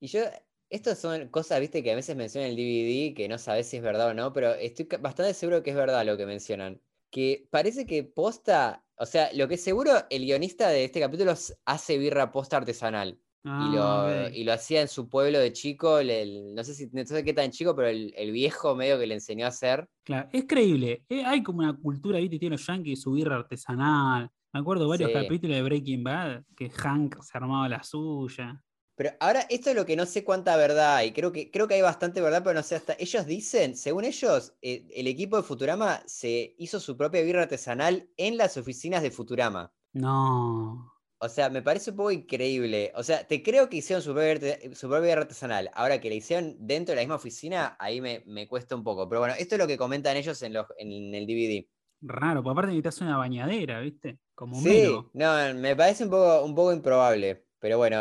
Y 0.00 0.08
yo, 0.08 0.20
estas 0.68 0.98
son 0.98 1.28
cosas, 1.28 1.60
viste, 1.60 1.82
que 1.82 1.92
a 1.92 1.94
veces 1.94 2.14
mencionan 2.14 2.50
en 2.50 2.58
el 2.58 2.62
DVD 2.62 3.16
que 3.16 3.26
no 3.26 3.38
sabes 3.38 3.68
si 3.68 3.78
es 3.78 3.82
verdad 3.82 4.08
o 4.08 4.14
no, 4.14 4.34
pero 4.34 4.52
estoy 4.52 4.86
bastante 5.00 5.32
seguro 5.32 5.62
que 5.62 5.70
es 5.70 5.76
verdad 5.76 6.04
lo 6.04 6.18
que 6.18 6.26
mencionan. 6.26 6.82
Que 7.08 7.48
parece 7.50 7.86
que 7.86 8.04
posta, 8.04 8.84
o 8.96 9.06
sea, 9.06 9.32
lo 9.32 9.48
que 9.48 9.54
es 9.54 9.64
seguro, 9.64 9.92
el 10.10 10.26
guionista 10.26 10.68
de 10.68 10.84
este 10.84 11.00
capítulo 11.00 11.32
hace 11.64 11.96
birra 11.96 12.32
posta 12.32 12.58
artesanal. 12.58 13.21
Y, 13.44 13.48
lo, 13.48 13.82
Ah, 13.82 14.28
y 14.32 14.44
lo 14.44 14.52
hacía 14.52 14.80
en 14.82 14.88
su 14.88 15.08
pueblo 15.08 15.38
de 15.38 15.52
chico, 15.52 15.98
el- 15.98 16.10
el- 16.10 16.54
no 16.54 16.62
sé 16.64 16.74
si 16.74 16.88
no 16.92 17.04
sé 17.04 17.24
qué 17.24 17.32
tan 17.34 17.50
chico, 17.50 17.74
pero 17.74 17.88
el, 17.88 18.12
el 18.16 18.30
viejo 18.32 18.74
medio 18.76 18.98
que 18.98 19.06
le 19.06 19.14
enseñó 19.14 19.46
a 19.46 19.48
hacer. 19.48 19.88
Claro, 20.04 20.28
es 20.32 20.44
creíble. 20.46 21.04
eh, 21.08 21.24
hay 21.24 21.42
como 21.42 21.58
una 21.60 21.76
cultura, 21.76 22.18
¿viste? 22.18 22.38
Tiene 22.38 22.54
los 22.56 22.66
yankees, 22.66 23.00
su 23.02 23.12
birra 23.12 23.36
artesanal. 23.36 24.30
Me 24.52 24.60
acuerdo 24.60 24.86
varios 24.88 25.10
Sí. 25.10 25.14
capítulos 25.14 25.56
de 25.56 25.62
Breaking 25.62 26.04
Bad 26.04 26.42
que 26.56 26.68
Hank 26.70 27.20
se 27.22 27.38
armaba 27.38 27.68
la 27.68 27.82
suya. 27.82 28.62
Pero 28.94 29.10
ahora, 29.20 29.40
esto 29.48 29.70
es 29.70 29.76
lo 29.76 29.86
que 29.86 29.96
no 29.96 30.04
sé 30.04 30.22
cuánta 30.22 30.54
verdad 30.56 30.96
hay. 30.96 31.12
Creo 31.12 31.32
que, 31.32 31.50
creo 31.50 31.66
que 31.66 31.74
hay 31.74 31.82
bastante 31.82 32.20
verdad, 32.20 32.42
pero 32.44 32.54
no 32.54 32.62
sé 32.62 32.74
hasta. 32.76 32.94
Ellos 32.98 33.24
dicen, 33.26 33.74
según 33.76 34.04
ellos, 34.04 34.54
eh, 34.60 34.86
el 34.94 35.06
equipo 35.06 35.36
de 35.38 35.42
Futurama 35.42 36.02
se 36.06 36.54
hizo 36.58 36.78
su 36.78 36.96
propia 36.96 37.22
birra 37.22 37.42
artesanal 37.42 38.10
en 38.18 38.36
las 38.36 38.56
oficinas 38.58 39.02
de 39.02 39.10
Futurama. 39.10 39.72
No. 39.94 40.91
O 41.24 41.28
sea, 41.28 41.48
me 41.50 41.62
parece 41.62 41.90
un 41.90 41.96
poco 41.96 42.10
increíble. 42.10 42.92
O 42.96 43.02
sea, 43.04 43.26
te 43.26 43.42
creo 43.42 43.68
que 43.68 43.76
hicieron 43.76 44.02
su 44.02 44.12
propia, 44.12 45.00
birra 45.00 45.22
artesanal. 45.22 45.70
Ahora 45.74 46.00
que 46.00 46.08
la 46.08 46.16
hicieron 46.16 46.56
dentro 46.66 46.92
de 46.92 46.96
la 46.96 47.02
misma 47.02 47.14
oficina, 47.16 47.76
ahí 47.78 48.00
me, 48.00 48.22
me 48.26 48.48
cuesta 48.48 48.74
un 48.74 48.82
poco. 48.84 49.08
Pero 49.08 49.20
bueno, 49.20 49.34
esto 49.38 49.54
es 49.54 49.58
lo 49.60 49.68
que 49.68 49.78
comentan 49.78 50.16
ellos 50.16 50.42
en, 50.42 50.52
los, 50.54 50.66
en 50.78 51.14
el 51.14 51.26
DVD. 51.26 51.68
Raro, 52.02 52.42
porque 52.42 52.52
aparte 52.52 52.68
necesitas 52.72 53.00
una 53.00 53.16
bañadera, 53.16 53.80
¿viste? 53.80 54.18
Como 54.34 54.58
un 54.58 54.64
Sí, 54.64 54.68
mero. 54.68 55.12
no, 55.14 55.54
me 55.54 55.74
parece 55.76 56.04
un 56.04 56.10
poco, 56.10 56.44
un 56.44 56.54
poco 56.54 56.72
improbable. 56.72 57.46
Pero 57.58 57.78
bueno, 57.78 57.96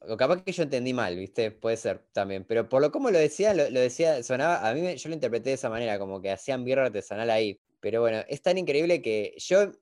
o 0.00 0.16
capaz 0.16 0.42
que 0.42 0.52
yo 0.52 0.62
entendí 0.62 0.92
mal, 0.92 1.16
¿viste? 1.16 1.50
Puede 1.50 1.76
ser 1.76 2.06
también. 2.12 2.44
Pero 2.44 2.68
por 2.68 2.82
lo 2.82 2.90
como 2.92 3.10
lo 3.10 3.18
decía, 3.18 3.54
lo, 3.54 3.70
lo 3.70 3.80
decía, 3.80 4.22
sonaba, 4.22 4.68
a 4.68 4.74
mí 4.74 4.82
me- 4.82 4.96
yo 4.96 5.08
lo 5.08 5.14
interpreté 5.14 5.50
de 5.50 5.54
esa 5.54 5.70
manera, 5.70 5.98
como 5.98 6.20
que 6.20 6.30
hacían 6.30 6.64
birra 6.64 6.86
artesanal 6.86 7.30
ahí. 7.30 7.60
Pero 7.80 8.00
bueno, 8.02 8.18
es 8.28 8.42
tan 8.42 8.58
increíble 8.58 9.00
que 9.00 9.34
yo 9.38 9.72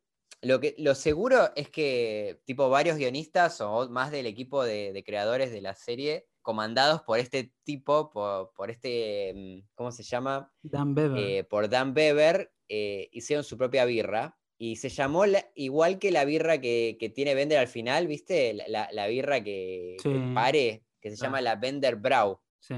lo 0.45 0.61
que 0.61 0.75
lo 0.79 0.95
seguro 0.95 1.51
es 1.57 1.69
que 1.71 2.41
tipo 2.45 2.69
varios 2.69 2.97
guionistas 2.97 3.61
o 3.61 3.89
más 3.91 4.11
del 4.11 4.27
equipo 4.27 4.65
de, 4.65 4.93
de 4.93 5.05
creadores 5.05 5.51
de 5.53 5.61
la 5.61 5.75
serie, 5.75 6.27
comandados 6.43 7.03
por 7.03 7.19
este 7.19 7.53
tipo, 7.65 8.11
por, 8.11 8.53
por 8.55 8.71
este, 8.71 9.33
mm, 9.35 9.69
¿cómo 9.75 9.91
se 9.93 10.03
llama? 10.03 10.53
Dan 10.63 10.95
Bever. 10.95 11.19
eh, 11.19 11.45
por 11.45 11.69
Dan 11.69 11.95
Bever, 11.95 12.53
eh, 12.69 13.09
hicieron 13.13 13.45
su 13.45 13.57
propia 13.59 13.85
birra. 13.85 14.39
Y 14.57 14.77
se 14.77 14.89
llamó 14.89 15.27
la- 15.27 15.51
igual 15.57 15.99
que 15.99 16.11
la 16.13 16.25
birra 16.25 16.61
que, 16.61 16.97
que 17.01 17.09
tiene 17.11 17.35
Bender 17.35 17.59
al 17.59 17.67
final, 17.69 18.07
¿viste? 18.07 18.55
La, 18.55 18.69
la- 18.69 18.89
la 18.93 19.07
birra 19.09 19.43
que, 19.43 19.97
que 19.99 20.03
Sí, 20.03 20.33
pare, 20.35 20.85
que 21.01 21.11
se 21.11 21.17
llama 21.17 21.41
la 21.41 21.57
Bender 21.57 21.97
Brau. 21.97 22.41
sí. 22.61 22.75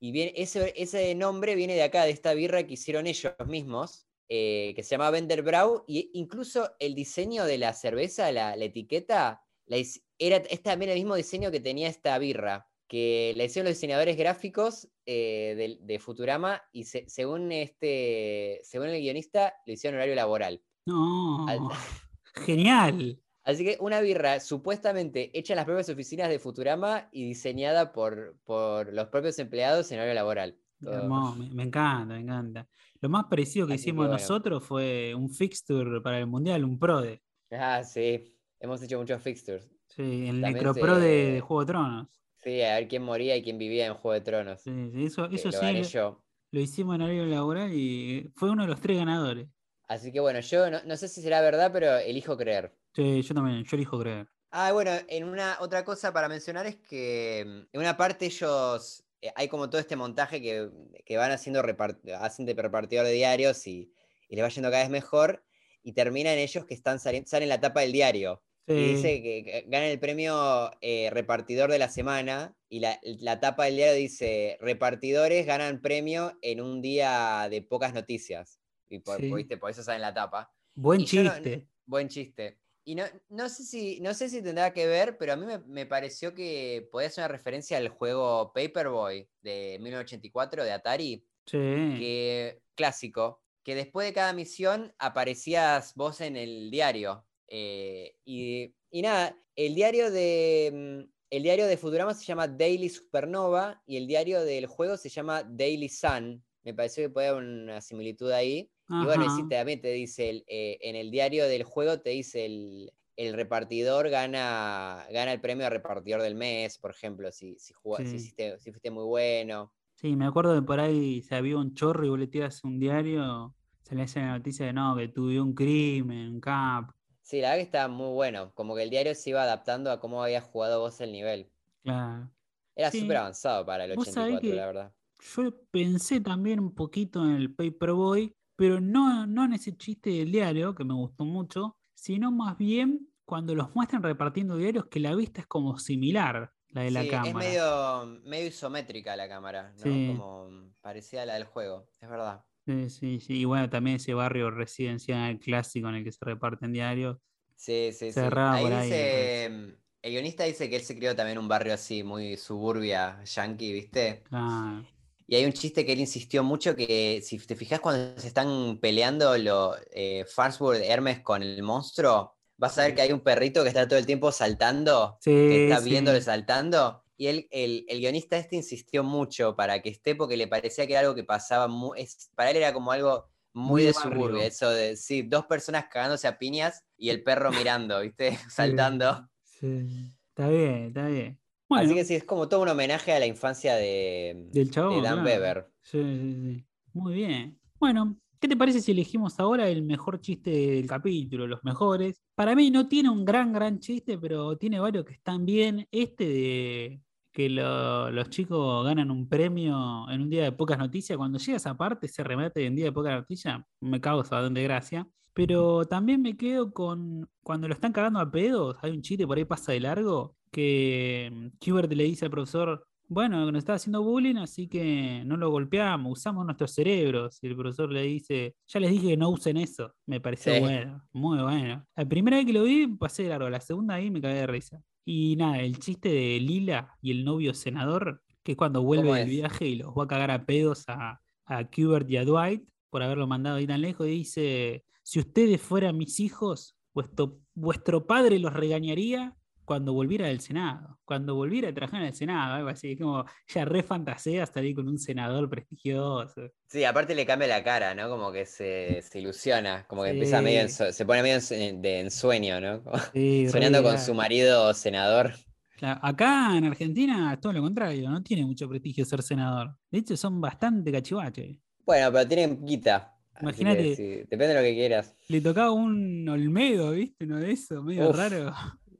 Y 0.00 0.12
bien, 0.12 0.32
ese, 0.34 0.74
ese 0.76 1.14
nombre 1.14 1.54
viene 1.54 1.74
de 1.74 1.82
acá, 1.82 2.04
de 2.04 2.10
esta 2.10 2.34
birra 2.34 2.66
que 2.66 2.74
hicieron 2.74 3.06
ellos 3.06 3.32
mismos, 3.46 4.06
eh, 4.28 4.72
que 4.76 4.82
se 4.82 4.90
llama 4.90 5.10
Bender 5.10 5.42
Brau. 5.42 5.84
Y 5.86 6.10
incluso 6.14 6.70
el 6.78 6.94
diseño 6.94 7.44
de 7.44 7.58
la 7.58 7.72
cerveza, 7.72 8.30
la, 8.32 8.56
la 8.56 8.64
etiqueta, 8.64 9.42
la 9.66 9.76
era, 10.18 10.36
es 10.36 10.62
también 10.62 10.90
el 10.90 10.98
mismo 10.98 11.14
diseño 11.16 11.50
que 11.50 11.60
tenía 11.60 11.88
esta 11.88 12.16
birra, 12.18 12.68
que 12.88 13.32
la 13.36 13.44
hicieron 13.44 13.66
los 13.68 13.76
diseñadores 13.76 14.16
gráficos 14.16 14.88
eh, 15.06 15.54
de, 15.56 15.78
de 15.80 15.98
Futurama 15.98 16.62
y 16.72 16.84
se- 16.84 17.08
según, 17.08 17.50
este, 17.52 18.60
según 18.62 18.88
el 18.88 19.00
guionista 19.00 19.54
lo 19.66 19.72
hicieron 19.72 19.94
en 19.94 20.00
horario 20.00 20.14
laboral. 20.14 20.62
No. 20.86 21.46
Al- 21.48 21.60
Genial. 22.34 23.20
Así 23.44 23.64
que 23.64 23.76
una 23.80 24.00
birra 24.00 24.40
supuestamente 24.40 25.30
hecha 25.38 25.52
en 25.52 25.56
las 25.56 25.66
propias 25.66 25.88
oficinas 25.88 26.28
de 26.30 26.38
Futurama 26.38 27.08
y 27.12 27.24
diseñada 27.26 27.92
por, 27.92 28.38
por 28.44 28.92
los 28.92 29.08
propios 29.08 29.38
empleados 29.38 29.90
en 29.92 29.98
horario 29.98 30.14
laboral. 30.14 30.58
Todo- 30.82 31.34
me, 31.36 31.48
me 31.50 31.62
encanta, 31.64 32.14
me 32.14 32.20
encanta. 32.20 32.68
Lo 33.04 33.10
más 33.10 33.26
parecido 33.26 33.66
que 33.66 33.74
Así 33.74 33.92
que 33.92 33.92
hicimos 33.92 34.08
bueno. 34.08 34.14
nosotros 34.14 34.64
fue 34.64 35.14
un 35.14 35.28
fixture 35.28 36.00
para 36.00 36.18
el 36.20 36.26
mundial, 36.26 36.64
un 36.64 36.78
PRODE. 36.78 37.22
Ah, 37.50 37.82
sí. 37.84 38.36
Hemos 38.60 38.82
hecho 38.82 38.98
muchos 38.98 39.22
fixtures. 39.22 39.70
Sí, 39.86 40.26
el 40.28 40.44
Necropro 40.44 40.98
de, 40.98 41.32
de 41.32 41.40
se- 41.40 41.40
Juego 41.40 41.60
de 41.64 41.66
Tronos. 41.66 42.08
Sí, 42.44 42.62
a 42.62 42.74
ver 42.76 42.88
quién 42.88 43.02
moría 43.02 43.36
y 43.36 43.42
quién 43.42 43.58
vivía 43.58 43.86
en 43.86 43.94
Juego 43.94 44.14
de 44.14 44.20
Tronos. 44.20 44.62
Sí, 44.64 44.90
sí, 44.92 45.04
eso, 45.04 45.26
eso 45.26 45.52
lo 45.52 45.58
sí 45.58 45.74
lo, 45.74 45.82
yo. 45.82 46.24
lo 46.52 46.60
hicimos 46.60 46.94
en 46.96 47.02
horario 47.02 47.26
laboral 47.26 47.72
y 47.74 48.32
fue 48.36 48.50
uno 48.50 48.62
de 48.62 48.68
los 48.68 48.80
tres 48.80 48.98
ganadores. 48.98 49.48
Así 49.88 50.12
que 50.12 50.20
bueno, 50.20 50.40
yo 50.40 50.70
no, 50.70 50.82
no 50.84 50.96
sé 50.96 51.08
si 51.08 51.22
será 51.22 51.40
verdad, 51.40 51.70
pero 51.72 51.96
elijo 51.96 52.36
creer. 52.36 52.76
Sí, 52.94 53.22
yo 53.22 53.34
también, 53.34 53.62
yo 53.64 53.76
elijo 53.76 53.98
creer. 54.00 54.28
Ah, 54.50 54.72
bueno, 54.72 54.92
en 55.08 55.24
una 55.24 55.56
otra 55.60 55.84
cosa 55.84 56.12
para 56.12 56.28
mencionar 56.28 56.66
es 56.66 56.76
que 56.76 57.44
mm, 57.46 57.68
en 57.72 57.80
una 57.80 57.96
parte 57.96 58.26
ellos, 58.26 59.03
hay 59.36 59.48
como 59.48 59.70
todo 59.70 59.80
este 59.80 59.96
montaje 59.96 60.40
que, 60.42 60.68
que 61.04 61.16
van 61.16 61.30
haciendo, 61.30 61.62
repart- 61.62 62.12
hacen 62.20 62.46
de 62.46 62.54
repartidor 62.54 63.06
de 63.06 63.12
diarios 63.12 63.66
y, 63.66 63.92
y 64.28 64.36
les 64.36 64.44
va 64.44 64.48
yendo 64.48 64.70
cada 64.70 64.82
vez 64.82 64.90
mejor 64.90 65.44
y 65.82 65.92
terminan 65.92 66.38
ellos 66.38 66.64
que 66.66 66.74
están 66.74 66.98
saliendo, 66.98 67.28
salen 67.28 67.44
en 67.44 67.48
la 67.50 67.60
tapa 67.60 67.80
del 67.82 67.92
diario. 67.92 68.42
Y 68.66 68.94
dice 68.94 69.22
que 69.22 69.44
que 69.44 69.64
ganan 69.68 69.90
el 69.90 69.98
premio 70.00 70.70
eh, 70.80 71.10
repartidor 71.12 71.70
de 71.70 71.78
la 71.78 71.90
semana 71.90 72.56
y 72.70 72.80
la, 72.80 72.98
la 73.02 73.38
tapa 73.38 73.66
del 73.66 73.76
diario 73.76 73.94
dice, 73.94 74.56
repartidores 74.58 75.44
ganan 75.44 75.82
premio 75.82 76.38
en 76.40 76.62
un 76.62 76.80
día 76.80 77.46
de 77.50 77.60
pocas 77.60 77.92
noticias. 77.92 78.58
Y 78.88 79.00
por, 79.00 79.20
Sí. 79.20 79.28
por- 79.58 79.70
eso 79.70 79.82
sale 79.82 79.96
en 79.96 80.02
la 80.02 80.14
tapa. 80.14 80.50
buen 80.74 81.02
y 81.02 81.04
yo 81.04 81.22
no- 81.22 81.34
chiste. 81.34 81.68
Buen 81.84 82.08
chiste. 82.08 82.58
Y 82.86 82.94
no, 82.94 83.04
no, 83.30 83.48
sé 83.48 83.64
si, 83.64 84.00
no 84.00 84.12
sé 84.12 84.28
si 84.28 84.42
tendrá 84.42 84.72
que 84.74 84.86
ver, 84.86 85.16
pero 85.16 85.32
a 85.32 85.36
mí 85.36 85.46
me, 85.46 85.58
me 85.60 85.86
pareció 85.86 86.34
que 86.34 86.86
podía 86.92 87.08
ser 87.10 87.22
una 87.22 87.28
referencia 87.28 87.78
al 87.78 87.88
juego 87.88 88.52
Paperboy 88.52 89.26
de 89.40 89.78
1984 89.80 90.64
de 90.64 90.72
Atari, 90.72 91.26
Sí. 91.46 91.58
que, 91.58 92.60
clásico, 92.74 93.42
que 93.62 93.74
después 93.74 94.06
de 94.06 94.12
cada 94.14 94.32
misión 94.32 94.94
aparecías 94.98 95.94
vos 95.94 96.20
en 96.20 96.36
el 96.36 96.70
diario. 96.70 97.26
eh, 97.48 98.16
y, 98.24 98.74
y 98.90 99.02
nada, 99.02 99.36
el 99.56 99.74
diario 99.74 100.10
de. 100.10 100.70
mm, 100.72 101.12
El 101.30 101.42
diario 101.42 101.66
de 101.66 101.76
Futurama 101.76 102.14
se 102.14 102.24
llama 102.24 102.46
Daily 102.48 102.88
Supernova 102.88 103.82
y 103.86 103.96
el 103.96 104.06
diario 104.06 104.44
del 104.44 104.66
juego 104.66 104.96
se 104.96 105.08
llama 105.08 105.42
Daily 105.42 105.88
Sun. 105.88 106.44
Me 106.62 106.74
pareció 106.74 107.02
que 107.04 107.10
puede 107.10 107.28
haber 107.28 107.42
una 107.42 107.80
similitud 107.80 108.30
ahí. 108.30 108.70
Y 108.98 109.04
bueno, 109.06 109.28
sí, 109.28 109.42
Ajá. 109.42 109.48
también 109.48 109.80
te 109.80 109.88
dice, 109.92 110.30
el, 110.30 110.44
eh, 110.46 110.78
en 110.82 110.96
el 110.96 111.10
diario 111.10 111.48
del 111.48 111.64
juego 111.64 112.00
te 112.00 112.10
dice 112.10 112.46
el, 112.46 112.92
el 113.16 113.34
repartidor 113.34 114.08
gana, 114.10 115.06
gana 115.10 115.32
el 115.32 115.40
premio 115.40 115.64
de 115.64 115.70
repartidor 115.70 116.22
del 116.22 116.34
mes, 116.36 116.78
por 116.78 116.90
ejemplo, 116.92 117.30
si, 117.32 117.58
si, 117.58 117.72
jugá- 117.72 118.04
si, 118.04 118.16
Sí. 118.18 118.18
hiciste, 118.18 118.58
si 118.60 118.70
fuiste 118.70 118.90
muy 118.90 119.04
bueno. 119.04 119.72
Sí, 119.96 120.16
me 120.16 120.26
acuerdo 120.26 120.54
de 120.54 120.62
por 120.62 120.80
ahí 120.80 121.22
se 121.22 121.34
había 121.34 121.56
un 121.56 121.74
chorro 121.74 122.04
y 122.04 122.08
vos 122.10 122.18
le 122.18 122.26
tiras 122.26 122.62
un 122.64 122.78
diario, 122.78 123.54
se 123.82 123.94
le 123.94 124.02
hace 124.02 124.20
la 124.20 124.36
noticia 124.38 124.66
de 124.66 124.72
no, 124.72 124.96
que 124.96 125.08
tuve 125.08 125.40
un 125.40 125.54
crimen, 125.54 126.34
un 126.34 126.40
cap. 126.40 126.90
Sí, 127.22 127.40
la 127.40 127.48
verdad 127.50 127.58
que 127.58 127.62
está 127.64 127.88
muy 127.88 128.12
bueno, 128.12 128.54
como 128.54 128.76
que 128.76 128.82
el 128.84 128.90
diario 128.90 129.14
se 129.16 129.30
iba 129.30 129.42
adaptando 129.42 129.90
a 129.90 129.98
cómo 129.98 130.22
habías 130.22 130.44
jugado 130.44 130.80
vos 130.80 131.00
el 131.00 131.10
nivel. 131.12 131.50
Claro. 131.82 132.30
Era 132.76 132.90
Sí. 132.92 133.00
súper 133.00 133.16
avanzado 133.16 133.66
para 133.66 133.84
el 133.84 133.96
Vos 133.96 134.06
sabés 134.08 134.40
84, 134.40 134.50
que- 134.50 134.56
la 134.56 134.66
verdad. 134.66 134.94
Yo 135.36 135.50
pensé 135.70 136.20
también 136.20 136.60
un 136.60 136.74
poquito 136.74 137.24
en 137.24 137.30
el 137.36 137.54
Paperboy, 137.54 138.36
pero 138.56 138.80
no, 138.80 139.26
no 139.26 139.44
en 139.44 139.54
ese 139.54 139.76
chiste 139.76 140.10
del 140.10 140.32
diario, 140.32 140.74
que 140.74 140.84
me 140.84 140.94
gustó 140.94 141.24
mucho, 141.24 141.78
sino 141.94 142.30
más 142.32 142.56
bien 142.58 143.08
cuando 143.24 143.54
los 143.54 143.74
muestran 143.74 144.02
repartiendo 144.02 144.56
diarios, 144.56 144.86
que 144.86 145.00
la 145.00 145.14
vista 145.14 145.40
es 145.42 145.46
como 145.46 145.78
similar, 145.78 146.52
la 146.68 146.82
de 146.82 146.90
la 146.90 147.00
Sí, 147.02 147.08
cámara. 147.08 147.28
es 147.28 147.34
medio, 147.34 148.06
medio 148.24 148.46
isométrica 148.48 149.16
la 149.16 149.28
cámara, 149.28 149.72
¿no? 149.78 149.82
Sí. 149.82 150.06
Como 150.06 150.72
parecida 150.80 151.22
a 151.22 151.26
la 151.26 151.34
del 151.34 151.44
juego, 151.44 151.90
es 152.00 152.08
verdad. 152.08 152.44
Sí, 152.66 152.88
sí, 152.90 153.20
sí. 153.20 153.40
Y 153.40 153.44
bueno, 153.44 153.68
también 153.68 153.96
ese 153.96 154.14
barrio 154.14 154.50
residencial 154.50 155.38
clásico 155.38 155.88
en 155.88 155.96
el 155.96 156.04
que 156.04 156.12
se 156.12 156.24
reparten 156.24 156.72
diarios. 156.72 157.18
Sí, 157.56 157.92
sí, 157.92 158.12
sí. 158.12 158.14
Cerrada 158.14 158.50
Ahí 158.50 158.62
por 158.62 158.72
ahí, 158.72 158.90
dice, 158.90 159.44
el 159.46 159.78
guionista 160.12 160.44
dice 160.44 160.68
que 160.68 160.76
él 160.76 160.82
se 160.82 160.96
crió 160.96 161.14
también 161.16 161.38
en 161.38 161.42
un 161.44 161.48
barrio 161.48 161.74
así, 161.74 162.02
muy 162.02 162.36
suburbia, 162.36 163.22
yankee, 163.24 163.72
¿viste? 163.72 164.24
Claro. 164.28 164.84
Y 165.26 165.36
hay 165.36 165.44
un 165.46 165.52
chiste 165.52 165.86
que 165.86 165.92
él 165.92 166.00
insistió 166.00 166.42
mucho 166.44 166.76
que 166.76 167.20
si 167.22 167.38
te 167.38 167.56
fijas 167.56 167.80
cuando 167.80 168.20
se 168.20 168.28
están 168.28 168.78
peleando 168.80 169.36
los 169.38 169.76
eh, 169.92 170.24
Farnsworth 170.26 170.82
Hermes 170.82 171.20
con 171.20 171.42
el 171.42 171.62
monstruo, 171.62 172.36
vas 172.56 172.76
a 172.78 172.82
ver 172.84 172.94
que 172.94 173.02
hay 173.02 173.12
un 173.12 173.20
perrito 173.20 173.62
que 173.62 173.68
está 173.68 173.88
todo 173.88 173.98
el 173.98 174.06
tiempo 174.06 174.32
saltando, 174.32 175.20
que 175.46 175.56
está 175.56 175.80
sí. 175.80 175.80
viéndole 175.80 176.20
saltando. 176.20 177.02
Y 177.16 177.28
él, 177.28 177.48
el, 177.50 177.84
el 177.88 178.00
guionista 178.00 178.36
este 178.36 178.56
insistió 178.56 179.04
mucho 179.04 179.54
para 179.56 179.80
que 179.80 179.88
esté 179.90 180.14
porque 180.16 180.36
le 180.36 180.48
parecía 180.48 180.86
que 180.86 180.92
era 180.94 181.00
algo 181.00 181.14
que 181.14 181.24
pasaba, 181.24 181.68
mu- 181.68 181.94
es, 181.94 182.30
para 182.34 182.50
él 182.50 182.56
era 182.58 182.72
como 182.72 182.92
algo 182.92 183.28
muy, 183.52 183.82
Muy 183.82 183.84
de 183.84 183.92
barrio. 183.92 183.94
suburbia, 183.94 184.44
eso 184.46 184.68
de, 184.70 184.96
sí, 184.96 185.22
dos 185.22 185.46
personas 185.46 185.86
cagándose 185.90 186.26
a 186.26 186.38
piñas 186.38 186.84
y 186.96 187.10
el 187.10 187.22
perro 187.22 187.52
mirando, 187.52 188.00
¿viste? 188.00 188.36
Saltando. 188.50 189.28
Sí. 189.42 190.12
Está 190.30 190.48
bien, 190.48 190.86
está 190.88 191.06
bien. 191.08 191.40
Bueno, 191.74 191.86
Así 191.86 191.94
que 191.94 192.04
sí, 192.04 192.14
es 192.14 192.24
como 192.24 192.48
todo 192.48 192.62
un 192.62 192.68
homenaje 192.68 193.12
a 193.12 193.18
la 193.18 193.26
infancia 193.26 193.74
de, 193.76 194.48
del 194.52 194.66
de 194.66 194.70
chabón. 194.70 195.02
Dan 195.02 195.22
claro. 195.22 195.28
Weber. 195.28 195.66
Sí, 195.82 195.98
sí, 196.02 196.34
sí. 196.56 196.64
Muy 196.92 197.14
bien. 197.14 197.58
Bueno, 197.78 198.16
¿qué 198.40 198.48
te 198.48 198.56
parece 198.56 198.80
si 198.80 198.92
elegimos 198.92 199.38
ahora 199.40 199.68
el 199.68 199.82
mejor 199.82 200.20
chiste 200.20 200.50
del 200.50 200.86
capítulo, 200.86 201.46
los 201.46 201.62
mejores? 201.64 202.20
Para 202.34 202.54
mí 202.54 202.70
no 202.70 202.88
tiene 202.88 203.10
un 203.10 203.24
gran, 203.24 203.52
gran 203.52 203.78
chiste, 203.80 204.16
pero 204.18 204.56
tiene 204.56 204.78
varios 204.80 205.04
que 205.04 205.14
están 205.14 205.44
bien. 205.44 205.86
Este 205.90 206.24
de 206.26 207.00
que 207.32 207.48
lo- 207.50 208.10
los 208.12 208.30
chicos 208.30 208.84
ganan 208.84 209.10
un 209.10 209.28
premio 209.28 210.08
en 210.08 210.20
un 210.22 210.30
día 210.30 210.44
de 210.44 210.52
pocas 210.52 210.78
noticias. 210.78 211.16
Cuando 211.18 211.38
llega 211.38 211.56
esa 211.56 211.76
parte, 211.76 212.06
ese 212.06 212.22
remate 212.22 212.64
en 212.64 212.76
día 212.76 212.84
de 212.86 212.92
pocas 212.92 213.12
noticias, 213.14 213.60
me 213.80 214.00
causa 214.00 214.36
bastante 214.36 214.62
gracia. 214.62 215.06
Pero 215.32 215.84
también 215.84 216.22
me 216.22 216.36
quedo 216.36 216.72
con 216.72 217.28
cuando 217.42 217.66
lo 217.66 217.74
están 217.74 217.92
cagando 217.92 218.20
a 218.20 218.30
pedos, 218.30 218.76
hay 218.82 218.92
un 218.92 219.02
chiste 219.02 219.26
por 219.26 219.36
ahí 219.36 219.44
pasa 219.44 219.72
de 219.72 219.80
largo, 219.80 220.36
que 220.54 221.30
mm, 221.32 221.70
Hubert 221.70 221.92
le 221.92 222.04
dice 222.04 222.26
al 222.26 222.30
profesor, 222.30 222.86
bueno, 223.08 223.50
nos 223.50 223.58
está 223.58 223.74
haciendo 223.74 224.02
bullying, 224.02 224.36
así 224.36 224.66
que 224.68 225.22
no 225.26 225.36
lo 225.36 225.50
golpeamos, 225.50 226.12
usamos 226.12 226.44
nuestros 226.46 226.72
cerebros. 226.72 227.38
Y 227.42 227.48
el 227.48 227.56
profesor 227.56 227.92
le 227.92 228.02
dice, 228.02 228.54
ya 228.66 228.80
les 228.80 228.90
dije 228.90 229.08
que 229.08 229.16
no 229.16 229.28
usen 229.28 229.56
eso. 229.58 229.92
Me 230.06 230.20
pareció 230.20 230.54
Sí. 230.54 230.60
bueno, 230.60 231.02
muy 231.12 231.42
bueno. 231.42 231.84
La 231.96 232.06
primera 232.06 232.38
vez 232.38 232.46
que 232.46 232.52
lo 232.52 232.62
vi 232.62 232.86
pasé 232.86 233.28
largo, 233.28 233.50
la 233.50 233.60
segunda 233.60 233.96
ahí 233.96 234.10
me 234.10 234.20
cagué 234.20 234.36
de 234.36 234.46
risa. 234.46 234.80
Y 235.04 235.36
nada, 235.36 235.60
el 235.60 235.78
chiste 235.78 236.08
de 236.08 236.40
Lila 236.40 236.96
y 237.02 237.10
el 237.10 237.24
novio 237.24 237.52
senador, 237.52 238.22
que 238.42 238.52
es 238.52 238.58
cuando 238.58 238.82
vuelve 238.82 239.08
¿Cómo 239.08 239.16
del 239.16 239.28
viaje 239.28 239.66
y 239.68 239.74
los 239.76 239.92
va 239.92 240.04
a 240.04 240.08
cagar 240.08 240.30
a 240.30 240.46
pedos 240.46 240.84
a, 240.88 241.20
a 241.44 241.64
Kubert 241.64 242.08
y 242.10 242.16
a 242.16 242.24
Dwight 242.24 242.64
por 242.88 243.02
haberlo 243.02 243.26
mandado 243.26 243.56
ahí 243.56 243.66
tan 243.66 243.80
lejos, 243.80 244.06
y 244.06 244.10
dice, 244.10 244.84
si 245.02 245.18
ustedes 245.18 245.60
fueran 245.60 245.98
mis 245.98 246.20
hijos, 246.20 246.76
vuestro, 246.94 247.38
vuestro 247.52 248.06
padre 248.06 248.38
los 248.38 248.52
regañaría 248.54 249.36
cuando 249.64 249.92
volviera 249.92 250.26
del 250.28 250.40
Senado, 250.40 250.98
cuando 251.04 251.34
volviera 251.34 251.68
a 251.68 251.74
trabajar 251.74 252.00
en 252.02 252.08
el 252.08 252.14
Senado, 252.14 252.54
algo 252.54 252.68
así, 252.68 252.92
es 252.92 252.98
como 253.00 253.24
ya 253.48 253.64
re 253.64 253.82
fantasea 253.82 254.46
salir 254.46 254.74
con 254.74 254.88
un 254.88 254.98
senador 254.98 255.48
prestigioso. 255.48 256.42
Sí, 256.68 256.84
aparte 256.84 257.14
le 257.14 257.24
cambia 257.26 257.48
la 257.48 257.62
cara, 257.64 257.94
¿no? 257.94 258.08
Como 258.08 258.30
que 258.32 258.46
se, 258.46 259.00
se 259.02 259.20
ilusiona, 259.20 259.84
como 259.86 260.02
que 260.02 260.10
Sí. 260.10 260.14
empieza 260.16 260.42
medio, 260.42 260.68
se 260.68 261.06
pone 261.06 261.22
medio 261.22 261.38
en 261.50 261.82
de 261.82 262.00
ensueño, 262.00 262.60
¿no? 262.60 262.82
Sí, 263.14 263.48
Soñando 263.48 263.82
con 263.82 263.98
su 263.98 264.14
marido 264.14 264.72
senador. 264.74 265.32
Claro, 265.76 266.00
Acá 266.02 266.56
en 266.56 266.64
Argentina 266.66 267.32
es 267.32 267.40
todo 267.40 267.52
lo 267.52 267.60
contrario, 267.62 268.08
no 268.10 268.22
tiene 268.22 268.44
mucho 268.46 268.68
prestigio 268.68 269.04
ser 269.04 269.22
senador. 269.22 269.74
De 269.90 269.98
hecho, 269.98 270.16
son 270.16 270.40
bastante 270.40 270.92
cachivaches. 270.92 271.58
Bueno, 271.84 272.12
pero 272.12 272.26
tienen 272.28 272.64
guita. 272.64 273.10
Imagínate. 273.40 273.96
sí, 273.96 274.04
depende 274.30 274.48
de 274.48 274.54
lo 274.54 274.60
que 274.60 274.74
quieras. 274.74 275.16
Le 275.28 275.40
tocaba 275.40 275.72
un 275.72 276.28
Olmedo, 276.28 276.92
¿viste? 276.92 277.24
Uno 277.24 277.38
de 277.38 277.50
esos, 277.50 277.82
medio 277.82 278.08
Uf. 278.10 278.16
raro. 278.16 278.54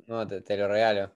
No, 0.06 0.26
te, 0.26 0.40
te 0.42 0.56
lo 0.56 0.68
regalo. 0.68 1.14